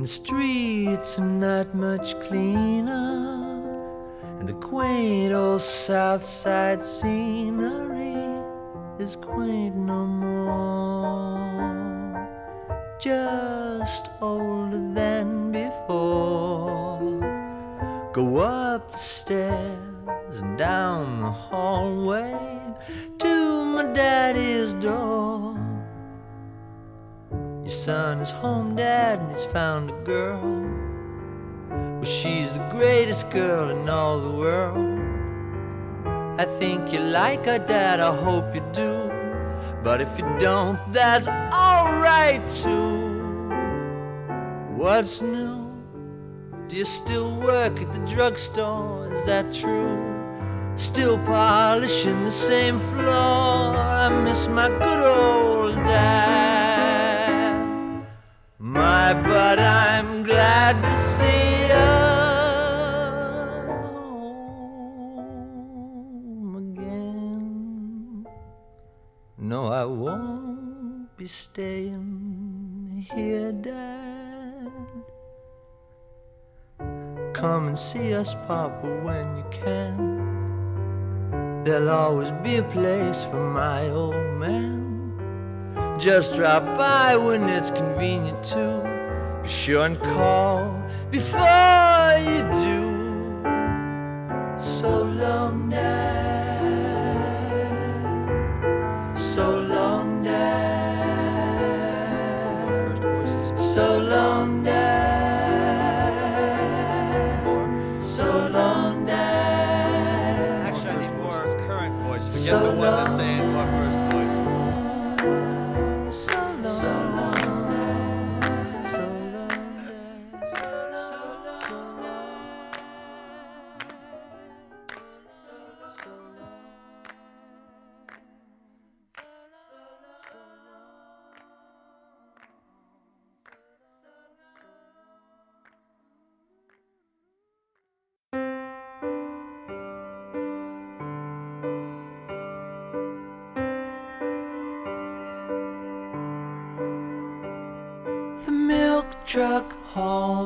And 0.00 0.06
the 0.06 0.08
streets 0.08 1.18
are 1.18 1.26
not 1.26 1.74
much 1.74 2.18
cleaner. 2.20 3.60
And 4.38 4.48
the 4.48 4.54
quaint 4.54 5.34
old 5.34 5.60
south 5.60 6.24
side 6.24 6.82
scenery 6.82 8.16
is 8.98 9.16
quaint 9.16 9.76
no 9.76 10.06
more. 10.06 11.36
Just 12.98 14.08
older 14.22 14.80
than 14.94 15.52
before. 15.52 16.98
Go 18.14 18.38
up 18.38 18.92
the 18.92 18.96
stairs 18.96 20.38
and 20.40 20.56
down 20.56 21.19
son 27.84 28.20
is 28.20 28.30
home, 28.30 28.76
dad, 28.76 29.20
and 29.20 29.30
he's 29.30 29.46
found 29.46 29.88
a 29.88 29.98
girl. 30.04 30.42
Well, 31.70 32.04
she's 32.04 32.52
the 32.52 32.66
greatest 32.70 33.30
girl 33.30 33.70
in 33.70 33.88
all 33.88 34.20
the 34.20 34.30
world. 34.30 34.98
I 36.38 36.44
think 36.58 36.92
you 36.92 37.00
like 37.00 37.46
her, 37.46 37.58
dad, 37.58 37.98
I 38.00 38.14
hope 38.14 38.54
you 38.54 38.62
do. 38.72 39.10
But 39.82 40.02
if 40.02 40.18
you 40.18 40.26
don't, 40.38 40.78
that's 40.92 41.26
alright 41.28 42.46
too. 42.46 43.48
What's 44.76 45.22
new? 45.22 45.72
Do 46.68 46.76
you 46.76 46.84
still 46.84 47.34
work 47.36 47.80
at 47.80 47.90
the 47.94 48.00
drugstore? 48.14 49.10
Is 49.14 49.24
that 49.24 49.54
true? 49.54 49.96
Still 50.74 51.18
polishing 51.20 52.24
the 52.24 52.30
same 52.30 52.78
floor. 52.78 53.76
I 54.04 54.08
miss 54.24 54.48
my 54.48 54.68
good 54.68 55.00
old 55.00 55.76
dad. 55.86 56.59
No, 69.50 69.66
I 69.66 69.84
won't 69.84 71.16
be 71.16 71.26
staying 71.26 73.04
here, 73.12 73.50
Dad. 73.50 74.70
Come 77.32 77.66
and 77.66 77.76
see 77.76 78.14
us, 78.14 78.36
Papa, 78.46 78.86
when 79.02 79.38
you 79.38 79.44
can. 79.50 81.64
There'll 81.64 81.90
always 81.90 82.30
be 82.44 82.58
a 82.58 82.62
place 82.62 83.24
for 83.24 83.50
my 83.50 83.88
old 83.88 84.38
man. 84.38 85.16
Just 85.98 86.36
drop 86.36 86.62
by 86.76 87.16
when 87.16 87.48
it's 87.48 87.72
convenient 87.72 88.44
to. 88.54 89.40
Be 89.42 89.48
sure 89.48 89.84
and 89.84 90.00
call 90.00 90.80
before 91.10 92.14
you 92.22 92.48
do. 92.62 93.42
So 94.56 95.02
long, 95.02 95.70
Dad. 95.70 96.29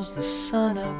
Hauls 0.05 0.13
the 0.13 0.23
sun 0.23 0.77
up. 0.77 0.95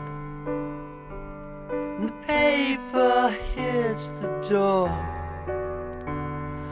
And 1.71 2.09
the 2.09 2.13
paper 2.25 3.35
hits 3.55 4.09
the 4.21 4.27
door. 4.49 4.89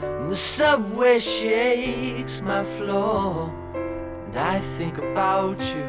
And 0.02 0.30
the 0.30 0.36
subway 0.36 1.18
shakes 1.18 2.40
my 2.40 2.64
floor. 2.64 3.52
And 3.74 4.36
I 4.36 4.58
think 4.76 4.98
about 4.98 5.60
you. 5.60 5.84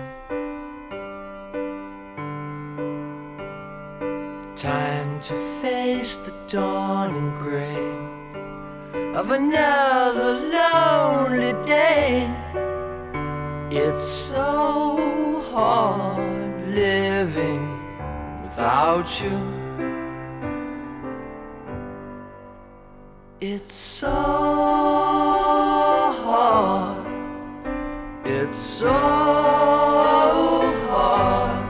Time 4.56 5.22
to 5.22 5.34
face 5.62 6.18
the 6.18 6.34
dawning 6.48 7.32
gray 7.40 7.92
of 9.14 9.32
another 9.32 10.34
lonely 10.56 11.54
day. 11.66 12.45
It's 13.78 14.02
so 14.02 15.44
hard 15.52 16.70
living 16.70 17.68
without 18.42 19.22
you. 19.22 19.38
It's 23.42 23.76
so 23.76 24.08
hard. 26.24 27.06
It's 28.24 28.58
so 28.58 28.94
hard. 30.90 31.68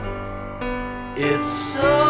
It's 1.18 1.48
so 1.48 2.05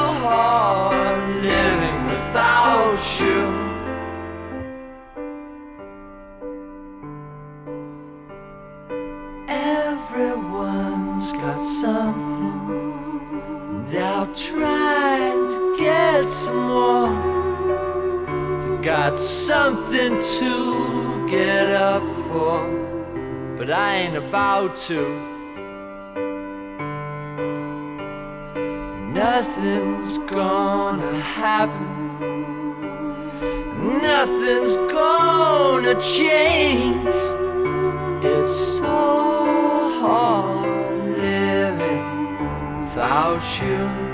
but 23.66 23.74
I 23.74 23.96
ain't 23.96 24.16
about 24.16 24.76
to. 24.90 25.02
Nothing's 29.12 30.20
gonna 30.20 31.20
happen. 31.20 31.90
Nothing's 34.04 34.76
gonna 34.94 36.00
change. 36.00 37.08
It's 38.24 38.56
so 38.78 40.00
hard 40.00 41.18
living 41.18 42.04
without 42.82 43.42
you. 43.62 44.05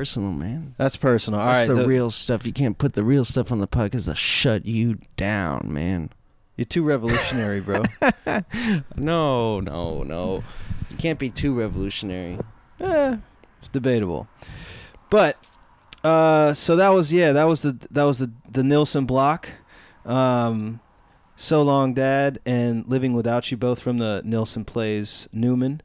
Personal, 0.00 0.32
man. 0.32 0.74
That's 0.78 0.96
personal. 0.96 1.40
All 1.40 1.46
That's 1.52 1.68
right, 1.68 1.74
the 1.74 1.82
so 1.82 1.86
real 1.86 2.10
stuff. 2.10 2.46
You 2.46 2.54
can't 2.54 2.78
put 2.78 2.94
the 2.94 3.04
real 3.04 3.24
stuff 3.26 3.52
on 3.52 3.58
the 3.58 3.66
puck 3.66 3.92
podcast 3.92 4.06
to 4.06 4.14
shut 4.14 4.64
you 4.64 4.98
down, 5.16 5.66
man. 5.70 6.08
you're 6.56 6.64
too 6.64 6.82
revolutionary, 6.82 7.60
bro. 7.60 7.82
No, 8.96 9.60
no, 9.60 10.02
no. 10.02 10.42
You 10.90 10.96
can't 10.96 11.18
be 11.18 11.28
too 11.28 11.52
revolutionary. 11.58 12.38
eh, 12.80 13.16
it's 13.60 13.68
debatable. 13.68 14.26
But 15.10 15.36
uh, 16.02 16.54
so 16.54 16.76
that 16.76 16.88
was 16.90 17.12
yeah, 17.12 17.32
that 17.32 17.44
was 17.44 17.60
the 17.60 17.76
that 17.90 18.04
was 18.04 18.20
the 18.20 18.30
the 18.50 18.62
Nilsson 18.62 19.04
block. 19.04 19.50
Um, 20.06 20.80
so 21.36 21.60
long, 21.62 21.92
Dad, 21.92 22.40
and 22.46 22.86
Living 22.88 23.12
Without 23.12 23.50
You, 23.50 23.58
both 23.58 23.80
from 23.82 23.98
the 23.98 24.22
Nilsson 24.24 24.64
plays 24.64 25.28
Newman. 25.30 25.82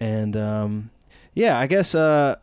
And 0.00 0.36
um, 0.36 0.90
yeah, 1.34 1.58
I 1.60 1.66
guess 1.68 1.94
uh, 1.94 2.36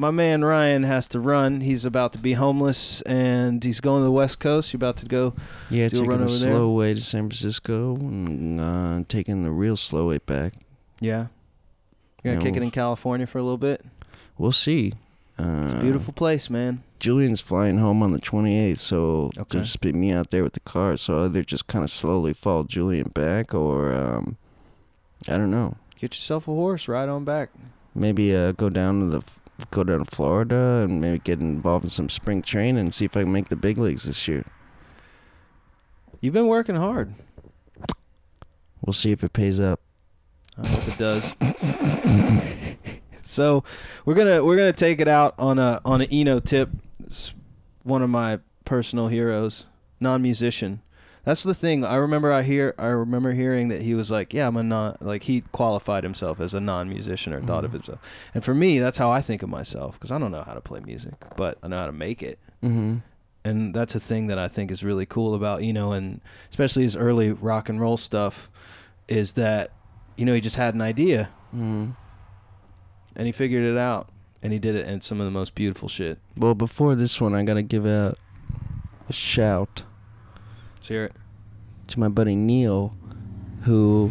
my 0.00 0.10
man 0.10 0.42
Ryan 0.42 0.82
has 0.84 1.08
to 1.10 1.20
run. 1.20 1.60
He's 1.60 1.84
about 1.84 2.12
to 2.14 2.18
be 2.18 2.32
homeless, 2.32 3.02
and 3.02 3.62
he's 3.62 3.80
going 3.80 4.00
to 4.00 4.04
the 4.04 4.10
West 4.10 4.38
Coast. 4.40 4.70
He's 4.70 4.76
about 4.76 4.96
to 4.98 5.06
go. 5.06 5.34
Yeah, 5.68 5.88
Do 5.88 5.96
a 5.96 6.00
taking 6.00 6.08
run 6.08 6.20
a 6.20 6.24
over 6.24 6.32
there? 6.32 6.38
slow 6.54 6.70
way 6.72 6.94
to 6.94 7.00
San 7.00 7.28
Francisco 7.28 7.96
and 7.96 8.60
uh, 8.60 9.02
taking 9.08 9.42
the 9.42 9.50
real 9.50 9.76
slow 9.76 10.08
way 10.08 10.18
back. 10.18 10.54
Yeah, 11.00 11.26
you're 12.24 12.34
gonna 12.34 12.44
kick 12.44 12.56
it 12.56 12.60
we'll- 12.60 12.64
in 12.64 12.70
California 12.70 13.26
for 13.26 13.38
a 13.38 13.42
little 13.42 13.58
bit. 13.58 13.84
We'll 14.38 14.52
see. 14.52 14.94
Uh, 15.38 15.62
It's 15.64 15.74
a 15.74 15.80
beautiful 15.80 16.12
place, 16.14 16.48
man. 16.50 16.82
Julian's 16.98 17.40
flying 17.42 17.78
home 17.78 18.02
on 18.02 18.12
the 18.12 18.18
28th, 18.18 18.78
so 18.78 19.30
Okay. 19.36 19.44
there'll 19.50 19.64
just 19.64 19.80
be 19.80 19.92
me 19.92 20.12
out 20.12 20.30
there 20.30 20.42
with 20.42 20.52
the 20.54 20.60
car. 20.60 20.96
So 20.98 21.24
either 21.24 21.42
just 21.42 21.66
kind 21.66 21.82
of 21.84 21.90
slowly 21.90 22.32
follow 22.34 22.64
Julian 22.64 23.10
back, 23.14 23.54
or 23.54 23.92
um, 23.92 24.36
I 25.28 25.36
don't 25.38 25.50
know. 25.50 25.76
Get 25.98 26.14
yourself 26.14 26.48
a 26.48 26.52
horse, 26.52 26.88
ride 26.88 27.08
on 27.10 27.24
back. 27.24 27.50
Maybe 27.94 28.34
uh, 28.34 28.52
go 28.52 28.68
down 28.70 29.00
to 29.00 29.06
the 29.06 29.22
go 29.70 29.84
down 29.84 30.04
to 30.04 30.04
Florida 30.04 30.82
and 30.84 31.00
maybe 31.00 31.18
get 31.18 31.40
involved 31.40 31.84
in 31.84 31.90
some 31.90 32.08
spring 32.08 32.42
training 32.42 32.78
and 32.78 32.94
see 32.94 33.04
if 33.04 33.16
I 33.16 33.22
can 33.22 33.32
make 33.32 33.48
the 33.48 33.56
big 33.56 33.78
leagues 33.78 34.04
this 34.04 34.28
year. 34.28 34.44
You've 36.20 36.34
been 36.34 36.48
working 36.48 36.76
hard. 36.76 37.14
We'll 38.80 38.92
see 38.92 39.12
if 39.12 39.24
it 39.24 39.32
pays 39.32 39.58
up. 39.58 39.80
I 40.62 40.68
hope 40.68 40.88
it 40.88 40.98
does. 40.98 41.34
so 43.22 43.64
we're 44.04 44.14
gonna 44.14 44.44
we're 44.44 44.56
gonna 44.56 44.72
take 44.72 45.00
it 45.00 45.08
out 45.08 45.34
on 45.38 45.58
a 45.58 45.80
on 45.84 46.02
an 46.02 46.08
Eno 46.10 46.40
tip. 46.40 46.70
It's 47.04 47.32
one 47.82 48.02
of 48.02 48.10
my 48.10 48.40
personal 48.64 49.08
heroes, 49.08 49.66
non-musician. 49.98 50.82
That's 51.24 51.42
the 51.42 51.54
thing. 51.54 51.84
I 51.84 51.96
remember 51.96 52.32
I 52.32 52.42
hear 52.42 52.74
I 52.78 52.86
remember 52.86 53.32
hearing 53.32 53.68
that 53.68 53.82
he 53.82 53.94
was 53.94 54.10
like, 54.10 54.32
yeah, 54.32 54.46
I'm 54.46 54.56
a 54.56 54.62
non 54.62 54.96
like 55.00 55.24
he 55.24 55.42
qualified 55.52 56.02
himself 56.02 56.40
as 56.40 56.54
a 56.54 56.60
non-musician 56.60 57.32
or 57.32 57.42
thought 57.42 57.64
of 57.64 57.72
himself. 57.72 57.98
And 58.34 58.42
for 58.44 58.54
me, 58.54 58.78
that's 58.78 58.96
how 58.98 59.10
I 59.10 59.20
think 59.20 59.42
of 59.42 59.48
myself 59.50 59.94
because 59.98 60.10
I 60.10 60.18
don't 60.18 60.32
know 60.32 60.42
how 60.42 60.54
to 60.54 60.60
play 60.62 60.80
music, 60.80 61.14
but 61.36 61.58
I 61.62 61.68
know 61.68 61.76
how 61.78 61.86
to 61.86 61.92
make 61.92 62.22
it. 62.22 62.38
Mm-hmm. 62.62 62.96
and 63.44 63.74
that's 63.74 63.94
a 63.94 64.00
thing 64.00 64.26
that 64.26 64.38
I 64.38 64.48
think 64.48 64.70
is 64.70 64.82
really 64.84 65.06
cool 65.06 65.34
about 65.34 65.62
you 65.62 65.72
know, 65.72 65.92
and 65.92 66.20
especially 66.50 66.82
his 66.84 66.96
early 66.96 67.32
rock 67.32 67.68
and 67.68 67.80
roll 67.80 67.96
stuff 67.96 68.50
is 69.08 69.32
that 69.32 69.72
you 70.16 70.24
know 70.24 70.34
he 70.34 70.40
just 70.40 70.56
had 70.56 70.74
an 70.74 70.80
idea 70.82 71.28
Mm-hmm. 71.54 71.90
and 73.16 73.26
he 73.26 73.32
figured 73.32 73.64
it 73.64 73.76
out 73.76 74.08
and 74.42 74.52
he 74.52 74.58
did 74.58 74.74
it 74.76 74.86
and 74.86 75.02
some 75.02 75.20
of 75.20 75.24
the 75.26 75.30
most 75.30 75.54
beautiful 75.54 75.88
shit. 75.88 76.18
Well, 76.36 76.54
before 76.54 76.94
this 76.94 77.20
one, 77.20 77.34
I 77.34 77.42
gotta 77.42 77.62
give 77.62 77.84
out 77.86 78.18
a 79.08 79.12
shout 79.12 79.82
Let's 80.80 80.88
hear 80.88 81.04
it. 81.04 81.12
to 81.88 82.00
my 82.00 82.08
buddy 82.08 82.34
Neil, 82.34 82.96
who 83.64 84.10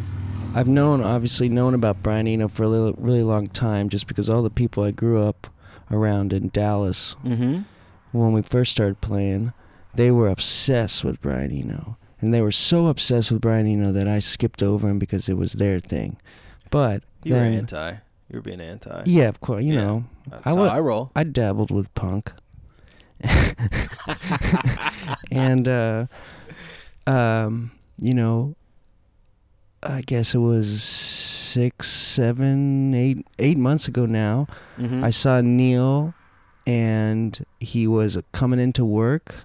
I've 0.53 0.67
known, 0.67 1.01
obviously 1.01 1.49
known 1.49 1.73
about 1.73 2.03
Brian 2.03 2.27
Eno 2.27 2.47
for 2.47 2.63
a 2.63 2.69
really, 2.69 2.93
really 2.95 3.23
long 3.23 3.47
time, 3.47 3.89
just 3.89 4.05
because 4.05 4.29
all 4.29 4.43
the 4.43 4.51
people 4.51 4.83
I 4.83 4.91
grew 4.91 5.19
up 5.19 5.47
around 5.89 6.31
in 6.31 6.49
Dallas 6.49 7.15
Mm-hmm. 7.25 7.61
when 8.11 8.33
we 8.33 8.43
first 8.43 8.71
started 8.71 9.01
playing, 9.01 9.51
they 9.95 10.11
were 10.11 10.27
obsessed 10.27 11.03
with 11.03 11.19
Brian 11.21 11.49
Eno. 11.51 11.97
And 12.21 12.35
they 12.35 12.41
were 12.41 12.51
so 12.51 12.85
obsessed 12.85 13.31
with 13.31 13.41
Brian 13.41 13.65
Eno 13.65 13.91
that 13.91 14.07
I 14.07 14.19
skipped 14.19 14.61
over 14.61 14.87
him 14.87 14.99
because 14.99 15.27
it 15.27 15.37
was 15.37 15.53
their 15.53 15.79
thing. 15.79 16.17
But 16.69 17.01
You 17.23 17.33
were 17.33 17.39
anti. 17.39 17.93
You 18.29 18.35
were 18.35 18.41
being 18.41 18.61
anti. 18.61 19.01
yeah, 19.07 19.27
of 19.27 19.41
course, 19.41 19.63
you 19.63 19.73
Yeah. 19.73 19.81
know, 19.81 20.03
That's 20.29 20.45
I 20.45 20.49
how 20.51 20.61
I 20.65 20.79
roll. 20.81 21.09
I 21.15 21.23
dabbled 21.23 21.71
with 21.71 21.91
punk. 21.95 22.31
and 25.31 25.67
uh 25.67 26.05
um 27.09 27.71
you 27.99 28.13
know 28.13 28.55
I 29.81 30.01
guess 30.01 30.35
it 30.35 30.39
was 30.39 30.83
six, 30.83 31.89
seven, 31.89 32.93
eight, 32.93 33.25
eight 33.39 33.57
months 33.57 33.87
ago 33.87 34.05
now. 34.05 34.47
Mm-hmm. 34.77 35.03
I 35.03 35.09
saw 35.09 35.39
Neil, 35.39 36.13
and 36.67 37.45
he 37.59 37.87
was 37.87 38.17
coming 38.33 38.59
into 38.59 38.83
work, 38.83 39.35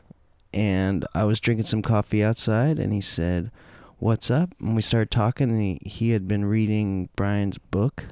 and 0.53 1.07
I 1.15 1.25
was 1.25 1.39
drinking 1.39 1.67
some 1.67 1.83
coffee 1.83 2.25
outside, 2.25 2.81
and 2.81 2.93
he 2.93 3.01
said, 3.01 3.53
"What's 3.99 4.31
up?" 4.31 4.51
And 4.61 4.75
we 4.75 4.83
started 4.83 5.13
talking, 5.13 5.51
and 5.51 5.61
he 5.61 5.79
he 5.89 6.11
had 6.11 6.27
been 6.27 6.45
reading 6.45 7.11
Brian's 7.15 7.59
book 7.59 8.07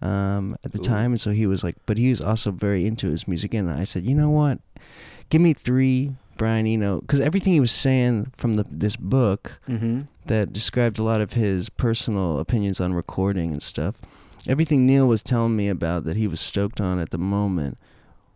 um, 0.00 0.56
at 0.64 0.72
the 0.72 0.78
Ooh. 0.78 0.82
time, 0.82 1.12
and 1.12 1.20
so 1.20 1.32
he 1.32 1.46
was 1.46 1.62
like, 1.62 1.76
but 1.84 1.98
he 1.98 2.08
was 2.08 2.22
also 2.22 2.50
very 2.50 2.86
into 2.86 3.10
his 3.10 3.28
music, 3.28 3.52
and 3.52 3.70
I 3.70 3.84
said, 3.84 4.06
"You 4.06 4.14
know 4.14 4.30
what? 4.30 4.58
Give 5.28 5.42
me 5.42 5.52
three 5.52 6.14
Brian 6.38 6.66
Eno, 6.66 7.00
because 7.00 7.20
everything 7.20 7.52
he 7.52 7.60
was 7.60 7.72
saying 7.72 8.32
from 8.38 8.54
the 8.54 8.64
this 8.70 8.96
book." 8.96 9.60
mm-hmm. 9.68 10.02
that 10.26 10.52
described 10.52 10.98
a 10.98 11.02
lot 11.02 11.20
of 11.20 11.34
his 11.34 11.68
personal 11.68 12.38
opinions 12.38 12.80
on 12.80 12.94
recording 12.94 13.52
and 13.52 13.62
stuff. 13.62 13.96
Everything 14.46 14.86
Neil 14.86 15.06
was 15.06 15.22
telling 15.22 15.54
me 15.56 15.68
about 15.68 16.04
that 16.04 16.16
he 16.16 16.26
was 16.26 16.40
stoked 16.40 16.80
on 16.80 16.98
at 16.98 17.10
the 17.10 17.18
moment 17.18 17.76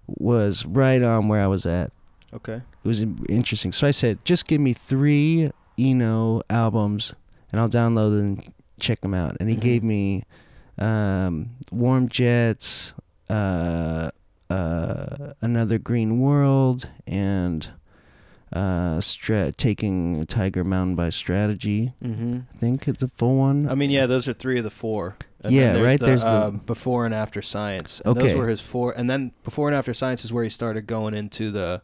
was 0.06 0.66
right 0.66 1.02
on 1.02 1.28
where 1.28 1.40
I 1.42 1.46
was 1.46 1.64
at. 1.64 1.92
Okay. 2.34 2.56
It 2.84 2.88
was 2.88 3.02
interesting. 3.28 3.72
So 3.72 3.86
I 3.86 3.92
said, 3.92 4.18
just 4.24 4.46
give 4.48 4.60
me 4.60 4.72
three 4.72 5.52
Eno 5.78 6.42
albums 6.50 7.14
and 7.50 7.60
I'll 7.60 7.68
download 7.68 8.10
them 8.16 8.20
and 8.20 8.52
check 8.80 9.00
them 9.02 9.14
out. 9.14 9.36
And 9.38 9.48
he 9.48 9.56
Mhm. 9.56 9.60
gave 9.60 9.82
me 9.84 10.24
um, 10.78 11.50
Warm 11.70 12.08
Jets, 12.08 12.94
uh, 13.30 14.10
uh, 14.50 15.32
Another 15.40 15.78
Green 15.78 16.18
World, 16.18 16.88
and 17.06 17.68
uh, 18.52 19.00
stra- 19.00 19.52
Taking 19.52 20.26
Tiger 20.26 20.64
Mountain 20.64 20.94
by 20.96 21.08
Strategy. 21.10 21.92
Mm-hmm. 22.04 22.40
I 22.54 22.58
think 22.58 22.88
it's 22.88 23.02
a 23.02 23.08
full 23.08 23.36
one. 23.36 23.68
I 23.68 23.74
mean, 23.74 23.90
yeah, 23.90 24.06
those 24.06 24.28
are 24.28 24.32
three 24.32 24.58
of 24.58 24.64
the 24.64 24.70
four. 24.70 25.16
And 25.42 25.52
Yeah, 25.52 25.72
there's 25.72 25.84
right, 25.84 25.98
The, 26.00 26.06
there's 26.06 26.22
the- 26.22 26.28
uh, 26.28 26.50
before 26.50 27.04
and 27.06 27.14
after 27.14 27.42
science. 27.42 28.00
And 28.04 28.16
Those 28.16 28.34
were 28.34 28.48
his 28.48 28.60
four, 28.60 28.92
and 28.92 29.08
then 29.10 29.32
before 29.44 29.68
and 29.68 29.74
after 29.76 29.92
science 29.94 30.24
is 30.24 30.32
where 30.32 30.44
he 30.44 30.50
started 30.50 30.86
going 30.86 31.14
into 31.14 31.50
the 31.50 31.82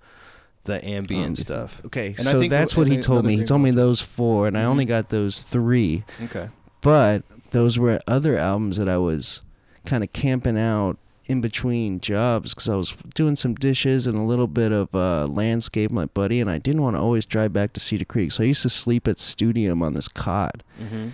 the 0.65 0.85
ambient 0.86 1.27
Um, 1.28 1.35
stuff. 1.36 1.81
Okay, 1.86 2.09
And 2.19 2.28
I 2.28 2.32
so 2.32 2.39
think 2.39 2.51
that's 2.51 2.77
what 2.77 2.86
he 2.89 2.99
told 2.99 3.24
me. 3.24 3.36
He 3.39 3.45
told 3.45 3.62
me 3.62 3.70
those 3.70 4.03
four, 4.03 4.47
and 4.47 4.59
I 4.59 4.65
only 4.65 4.85
Mhm. 4.85 4.89
got 4.89 5.09
those 5.09 5.43
three. 5.43 6.05
Okay. 6.24 6.49
But 6.82 7.23
those 7.53 7.78
were 7.78 8.01
other 8.07 8.36
albums 8.36 8.77
that 8.77 8.86
I 8.89 8.99
was 8.99 9.40
kind 9.86 10.05
of 10.05 10.12
camping 10.12 10.59
out 10.59 10.99
in 11.29 11.41
between 11.43 12.01
jobs 12.01 12.55
because 12.55 12.69
I 12.69 12.75
was 12.77 12.95
doing 13.15 13.37
some 13.37 13.55
dishes 13.55 14.07
and 14.07 14.17
a 14.17 14.23
little 14.23 14.47
bit 14.47 14.73
of 14.73 14.95
uh, 14.95 15.27
landscape, 15.27 15.91
my 15.91 16.07
buddy, 16.07 16.41
and 16.41 16.51
I 16.51 16.59
didn't 16.59 16.83
want 16.83 16.97
to 16.97 17.01
always 17.01 17.27
drive 17.27 17.53
back 17.53 17.73
to 17.75 17.81
Cedar 17.81 18.05
Creek, 18.07 18.33
so 18.33 18.43
I 18.43 18.47
used 18.47 18.63
to 18.63 18.71
sleep 18.71 19.07
at 19.07 19.19
Studium 19.19 19.83
on 19.83 19.93
this 19.95 20.09
cot, 20.09 20.63
Mm-hmm. 20.83 21.09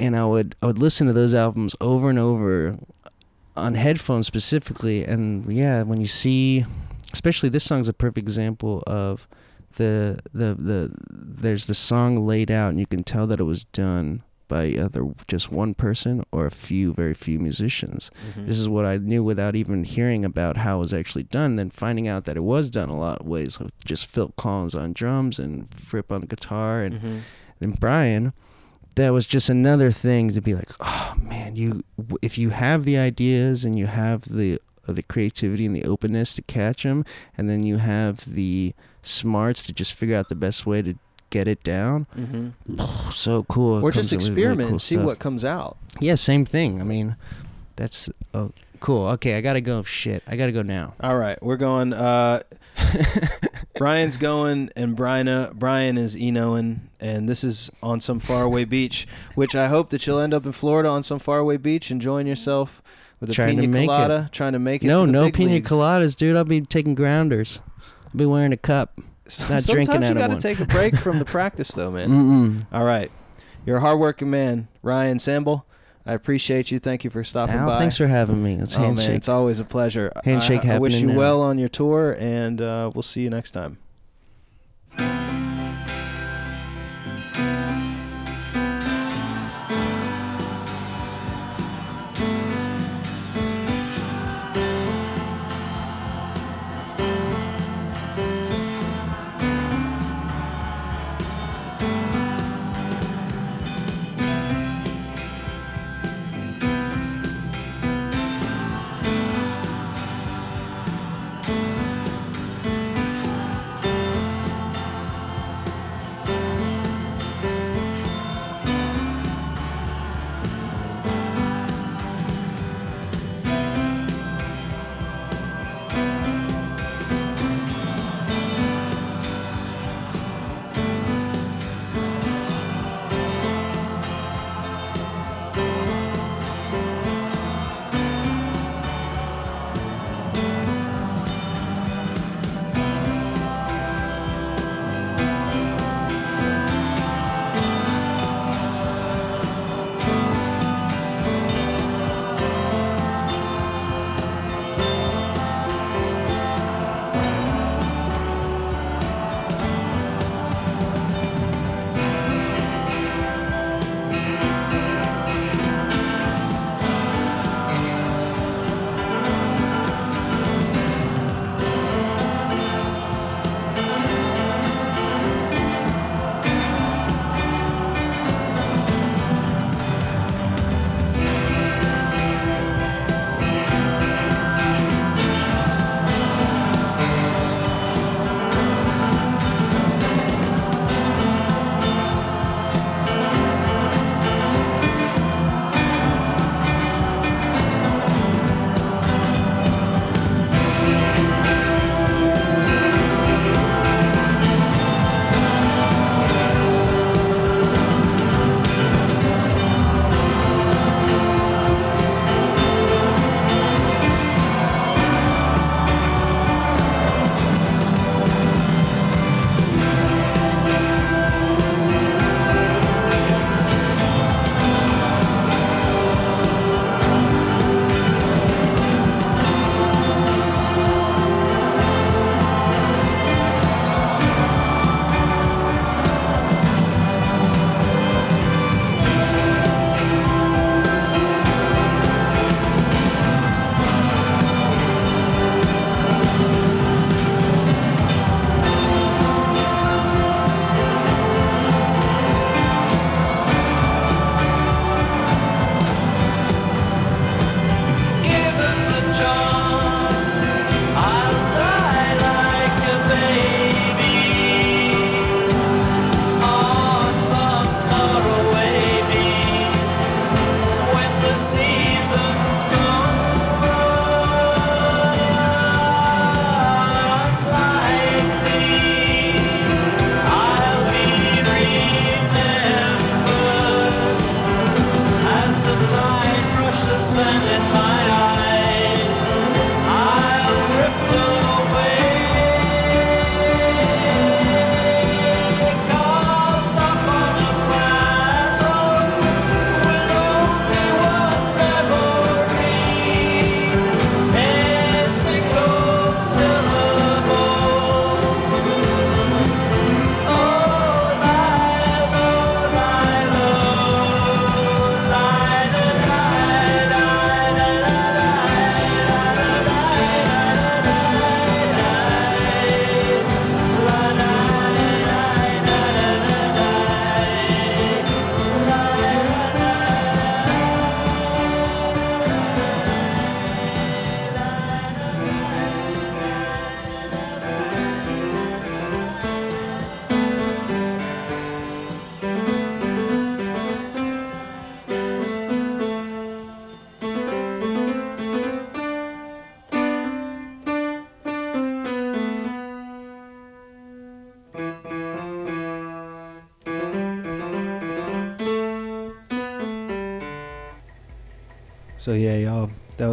and 0.00 0.16
I 0.16 0.24
would 0.24 0.56
I 0.62 0.66
would 0.66 0.78
listen 0.78 1.06
to 1.06 1.12
those 1.12 1.34
albums 1.34 1.74
over 1.80 2.08
and 2.10 2.18
over 2.18 2.78
on 3.56 3.74
headphones 3.74 4.26
specifically, 4.26 5.04
and 5.04 5.50
yeah, 5.52 5.82
when 5.82 6.00
you 6.00 6.06
see 6.06 6.64
especially 7.12 7.48
this 7.48 7.64
song's 7.64 7.88
a 7.88 7.92
perfect 7.92 8.18
example 8.18 8.82
of 8.86 9.28
the 9.76 10.18
the 10.32 10.54
the 10.58 10.92
there's 11.10 11.66
the 11.66 11.74
song 11.74 12.26
laid 12.26 12.50
out 12.50 12.70
and 12.70 12.80
you 12.80 12.86
can 12.86 13.04
tell 13.04 13.26
that 13.26 13.38
it 13.40 13.44
was 13.44 13.64
done 13.64 14.22
by 14.48 14.64
either 14.66 15.06
just 15.26 15.50
one 15.50 15.74
person 15.74 16.24
or 16.32 16.46
a 16.46 16.50
few 16.50 16.92
very 16.92 17.14
few 17.14 17.38
musicians. 17.38 18.10
Mm-hmm. 18.30 18.46
This 18.46 18.58
is 18.58 18.68
what 18.68 18.84
I 18.84 18.96
knew 18.98 19.22
without 19.24 19.54
even 19.56 19.84
hearing 19.84 20.24
about 20.24 20.56
how 20.58 20.76
it 20.76 20.80
was 20.80 20.92
actually 20.94 21.24
done. 21.24 21.56
Then 21.56 21.70
finding 21.70 22.06
out 22.08 22.24
that 22.26 22.36
it 22.36 22.42
was 22.44 22.70
done 22.70 22.88
a 22.88 22.98
lot 22.98 23.20
of 23.20 23.26
ways 23.26 23.58
with 23.58 23.72
just 23.84 24.06
Phil 24.06 24.32
Collins 24.36 24.74
on 24.74 24.92
drums 24.92 25.38
and 25.38 25.72
Fripp 25.74 26.10
on 26.12 26.22
guitar 26.22 26.82
and 26.82 26.94
Mm-hmm. 26.96 27.18
then 27.60 27.70
Brian. 27.72 28.32
That 28.94 29.10
was 29.12 29.26
just 29.26 29.50
another 29.50 29.90
thing 29.90 30.30
to 30.32 30.40
be 30.40 30.54
like, 30.54 30.70
oh 30.80 31.14
man, 31.20 31.54
you 31.54 31.84
if 32.22 32.38
you 32.38 32.48
have 32.50 32.84
the 32.86 32.96
ideas 32.96 33.62
and 33.64 33.78
you 33.78 33.86
have 33.86 34.22
the 34.22 34.58
uh, 34.88 34.92
the 34.92 35.02
creativity 35.02 35.66
and 35.66 35.76
the 35.76 35.84
openness 35.84 36.32
to 36.34 36.42
catch 36.42 36.84
them, 36.84 37.04
and 37.36 37.50
then 37.50 37.62
you 37.62 37.76
have 37.76 38.32
the 38.34 38.72
smarts 39.02 39.62
to 39.64 39.74
just 39.74 39.92
figure 39.92 40.16
out 40.16 40.30
the 40.30 40.34
best 40.34 40.64
way 40.64 40.80
to 40.80 40.94
get 41.36 41.48
it 41.48 41.62
down. 41.62 42.06
Mm-hmm. 42.16 43.10
So 43.10 43.42
cool. 43.44 43.82
Or 43.82 43.90
just 43.90 44.10
with 44.12 44.22
really 44.22 44.32
experiment 44.32 44.70
cool 44.70 44.78
see 44.78 44.94
stuff. 44.94 45.06
what 45.06 45.18
comes 45.18 45.44
out. 45.44 45.76
Yeah, 46.00 46.14
same 46.14 46.44
thing. 46.44 46.80
I 46.80 46.84
mean, 46.84 47.16
that's 47.76 48.08
oh, 48.32 48.52
cool. 48.80 49.06
Okay, 49.08 49.36
I 49.36 49.40
gotta 49.42 49.60
go. 49.60 49.82
Shit, 49.82 50.22
I 50.26 50.36
gotta 50.36 50.52
go 50.52 50.62
now. 50.62 50.94
All 51.00 51.16
right, 51.16 51.40
we're 51.42 51.56
going. 51.56 51.92
Uh, 51.92 52.42
Brian's 53.76 54.16
going, 54.16 54.70
and 54.76 54.96
Brian 54.96 55.28
uh, 55.28 55.52
Brian 55.54 55.98
is 55.98 56.16
Enoing, 56.16 56.80
and 57.00 57.28
this 57.28 57.44
is 57.44 57.70
on 57.82 58.00
some 58.00 58.18
faraway 58.18 58.64
beach, 58.64 59.06
which 59.34 59.54
I 59.54 59.68
hope 59.68 59.90
that 59.90 60.06
you'll 60.06 60.20
end 60.20 60.32
up 60.32 60.46
in 60.46 60.52
Florida 60.52 60.88
on 60.88 61.02
some 61.02 61.18
faraway 61.18 61.58
beach, 61.58 61.90
enjoying 61.90 62.26
yourself 62.26 62.82
with 63.20 63.30
a 63.30 63.34
Trying 63.34 63.56
pina 63.56 63.68
make 63.68 63.84
it. 63.84 63.86
colada, 63.86 64.30
trying 64.32 64.54
to 64.54 64.58
make 64.58 64.82
it. 64.82 64.86
no, 64.86 65.04
no 65.04 65.30
pina 65.30 65.52
leagues. 65.52 65.70
coladas, 65.70 66.16
dude. 66.16 66.36
I'll 66.36 66.44
be 66.44 66.62
taking 66.62 66.94
grounders. 66.94 67.60
I'll 68.06 68.16
be 68.16 68.26
wearing 68.26 68.52
a 68.52 68.56
cup. 68.56 69.00
Not 69.26 69.32
Sometimes 69.32 69.66
drinking 69.66 70.02
you 70.02 70.08
out 70.08 70.16
of 70.16 70.18
gotta 70.18 70.40
take 70.40 70.60
a 70.60 70.66
break 70.66 70.96
from 70.96 71.18
the 71.18 71.24
practice, 71.24 71.68
though, 71.68 71.90
man. 71.90 72.66
All 72.72 72.84
right, 72.84 73.10
you're 73.64 73.78
a 73.78 73.80
hardworking 73.80 74.30
man, 74.30 74.68
Ryan 74.82 75.18
Sambol. 75.18 75.64
I 76.08 76.12
appreciate 76.12 76.70
you. 76.70 76.78
Thank 76.78 77.02
you 77.02 77.10
for 77.10 77.24
stopping 77.24 77.56
Al, 77.56 77.66
by. 77.66 77.78
thanks 77.78 77.96
for 77.96 78.06
having 78.06 78.40
me. 78.40 78.56
Let's 78.56 78.76
oh 78.76 78.82
handshake. 78.82 79.08
man, 79.08 79.16
it's 79.16 79.28
always 79.28 79.58
a 79.58 79.64
pleasure. 79.64 80.12
Handshake 80.24 80.64
I, 80.64 80.76
I 80.76 80.78
wish 80.78 80.94
you 80.94 81.08
now. 81.08 81.16
well 81.16 81.42
on 81.42 81.58
your 81.58 81.68
tour, 81.68 82.16
and 82.20 82.60
uh, 82.60 82.92
we'll 82.94 83.02
see 83.02 83.22
you 83.22 83.30
next 83.30 83.50
time. 83.50 83.78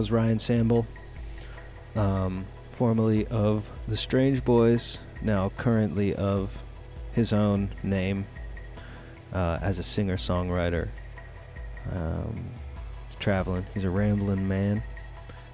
Was 0.03 0.11
Ryan 0.11 0.38
Sambol, 0.38 0.85
um, 1.95 2.45
formerly 2.71 3.25
of 3.27 3.63
the 3.88 3.95
Strange 3.95 4.43
Boys, 4.43 4.99
now 5.21 5.53
currently 5.55 6.13
of 6.13 6.61
his 7.13 7.31
own 7.31 7.69
name 7.84 8.25
uh, 9.31 9.59
as 9.61 9.80
a 9.80 9.84
singer-songwriter. 9.84 10.89
Um, 11.89 12.49
he's 13.07 13.15
traveling. 13.15 13.65
He's 13.73 13.85
a 13.85 13.89
rambling 13.89 14.45
man. 14.45 14.84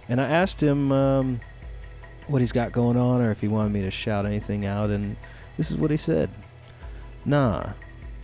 And 0.07 0.19
I 0.19 0.27
asked 0.27 0.63
him 0.63 0.91
um, 0.91 1.39
what 2.25 2.41
he's 2.41 2.51
got 2.51 2.71
going 2.71 2.97
on, 2.97 3.21
or 3.21 3.29
if 3.29 3.41
he 3.41 3.47
wanted 3.47 3.71
me 3.71 3.83
to 3.83 3.91
shout 3.91 4.25
anything 4.25 4.65
out, 4.65 4.89
and 4.89 5.15
this 5.57 5.69
is 5.69 5.77
what 5.77 5.91
he 5.91 5.97
said: 5.97 6.27
Nah, 7.23 7.73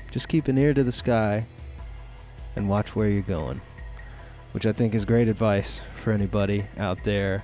just 0.09 0.27
keep 0.27 0.47
an 0.47 0.57
ear 0.57 0.73
to 0.73 0.83
the 0.83 0.91
sky 0.91 1.45
and 2.55 2.67
watch 2.67 2.95
where 2.95 3.09
you're 3.09 3.21
going 3.21 3.61
which 4.55 4.65
I 4.65 4.71
think 4.71 4.95
is 4.95 5.03
great 5.03 5.27
advice 5.27 5.81
for 6.01 6.13
anybody 6.13 6.65
out 6.77 7.03
there 7.03 7.43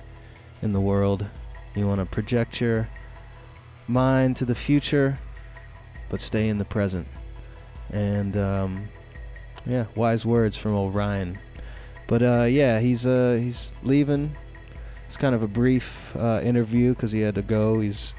in 0.62 0.72
the 0.72 0.80
world. 0.80 1.26
You 1.74 1.86
want 1.86 2.00
to 2.00 2.06
project 2.06 2.58
your 2.58 2.88
mind 3.86 4.38
to 4.38 4.46
the 4.46 4.54
future, 4.54 5.18
but 6.08 6.22
stay 6.22 6.48
in 6.48 6.56
the 6.56 6.64
present. 6.64 7.06
And 7.90 8.34
um, 8.38 8.88
yeah, 9.66 9.84
wise 9.94 10.24
words 10.24 10.56
from 10.56 10.74
old 10.74 10.94
Ryan. 10.94 11.38
But 12.06 12.22
uh, 12.22 12.44
yeah, 12.44 12.80
he's 12.80 13.04
uh, 13.04 13.36
he's 13.38 13.74
leaving. 13.82 14.34
It's 15.06 15.18
kind 15.18 15.34
of 15.34 15.42
a 15.42 15.48
brief 15.48 16.16
uh, 16.16 16.40
interview 16.42 16.94
because 16.94 17.12
he 17.12 17.20
had 17.20 17.34
to 17.34 17.42
go. 17.42 17.80
He's 17.80 18.14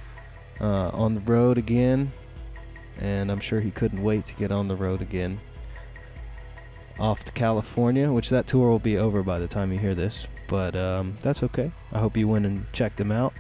uh, 0.61 0.89
on 0.89 1.15
the 1.15 1.21
road 1.21 1.57
again, 1.57 2.11
and 2.99 3.31
I'm 3.31 3.39
sure 3.39 3.59
he 3.59 3.71
couldn't 3.71 4.03
wait 4.03 4.27
to 4.27 4.35
get 4.35 4.51
on 4.51 4.67
the 4.67 4.75
road 4.75 5.01
again 5.01 5.39
off 6.99 7.25
to 7.25 7.31
California, 7.31 8.11
which 8.11 8.29
that 8.29 8.47
tour 8.47 8.69
will 8.69 8.79
be 8.79 8.97
over 8.97 9.23
by 9.23 9.39
the 9.39 9.47
time 9.47 9.71
you 9.71 9.79
hear 9.79 9.95
this. 9.95 10.27
But 10.47 10.75
um, 10.75 11.17
that's 11.21 11.43
okay. 11.43 11.71
I 11.91 11.99
hope 11.99 12.17
you 12.17 12.27
went 12.27 12.45
and 12.45 12.71
checked 12.73 12.99
him 12.99 13.11
out. 13.11 13.33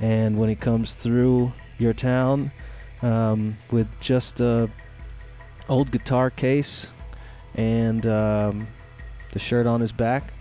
And 0.00 0.38
when 0.38 0.48
he 0.48 0.54
comes 0.54 0.94
through 0.94 1.52
your 1.78 1.92
town 1.92 2.52
um, 3.02 3.56
with 3.70 3.88
just 4.00 4.40
a 4.40 4.70
old 5.68 5.90
guitar 5.90 6.30
case 6.30 6.92
and 7.54 8.06
um, 8.06 8.68
the 9.32 9.38
shirt 9.38 9.66
on 9.66 9.80
his 9.80 9.92
back, 9.92 10.32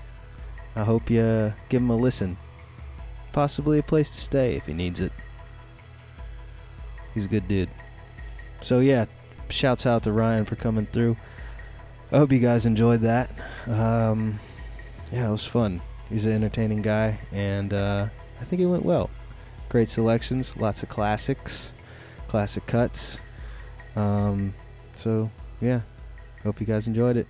I 0.75 0.83
hope 0.83 1.09
you 1.09 1.53
give 1.69 1.81
him 1.81 1.89
a 1.89 1.95
listen. 1.95 2.37
Possibly 3.31 3.79
a 3.79 3.83
place 3.83 4.11
to 4.11 4.21
stay 4.21 4.55
if 4.55 4.65
he 4.65 4.73
needs 4.73 4.99
it. 4.99 5.11
He's 7.13 7.25
a 7.25 7.29
good 7.29 7.47
dude. 7.47 7.69
So 8.61 8.79
yeah, 8.79 9.05
shouts 9.49 9.85
out 9.85 10.03
to 10.03 10.11
Ryan 10.11 10.45
for 10.45 10.55
coming 10.55 10.85
through. 10.85 11.17
I 12.11 12.17
hope 12.17 12.31
you 12.31 12.39
guys 12.39 12.65
enjoyed 12.65 13.01
that. 13.01 13.31
Um, 13.67 14.39
yeah, 15.11 15.27
it 15.27 15.31
was 15.31 15.45
fun. 15.45 15.81
He's 16.09 16.25
an 16.25 16.33
entertaining 16.33 16.81
guy, 16.81 17.17
and 17.31 17.73
uh, 17.73 18.07
I 18.39 18.43
think 18.45 18.61
it 18.61 18.67
went 18.67 18.85
well. 18.85 19.09
Great 19.69 19.89
selections, 19.89 20.55
lots 20.55 20.83
of 20.83 20.89
classics, 20.89 21.71
classic 22.27 22.67
cuts. 22.67 23.17
Um, 23.95 24.53
so, 24.93 25.31
yeah, 25.61 25.81
hope 26.43 26.59
you 26.59 26.67
guys 26.67 26.87
enjoyed 26.87 27.17
it. 27.17 27.27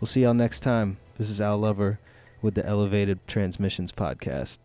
We'll 0.00 0.08
see 0.08 0.22
y'all 0.22 0.34
next 0.34 0.60
time. 0.60 0.98
This 1.16 1.30
is 1.30 1.40
Al 1.40 1.58
Lover 1.58 1.98
with 2.42 2.54
the 2.54 2.66
Elevated 2.66 3.26
Transmissions 3.26 3.92
Podcast. 3.92 4.58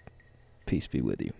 Peace 0.65 0.87
be 0.87 0.99
with 1.01 1.21
you. 1.21 1.31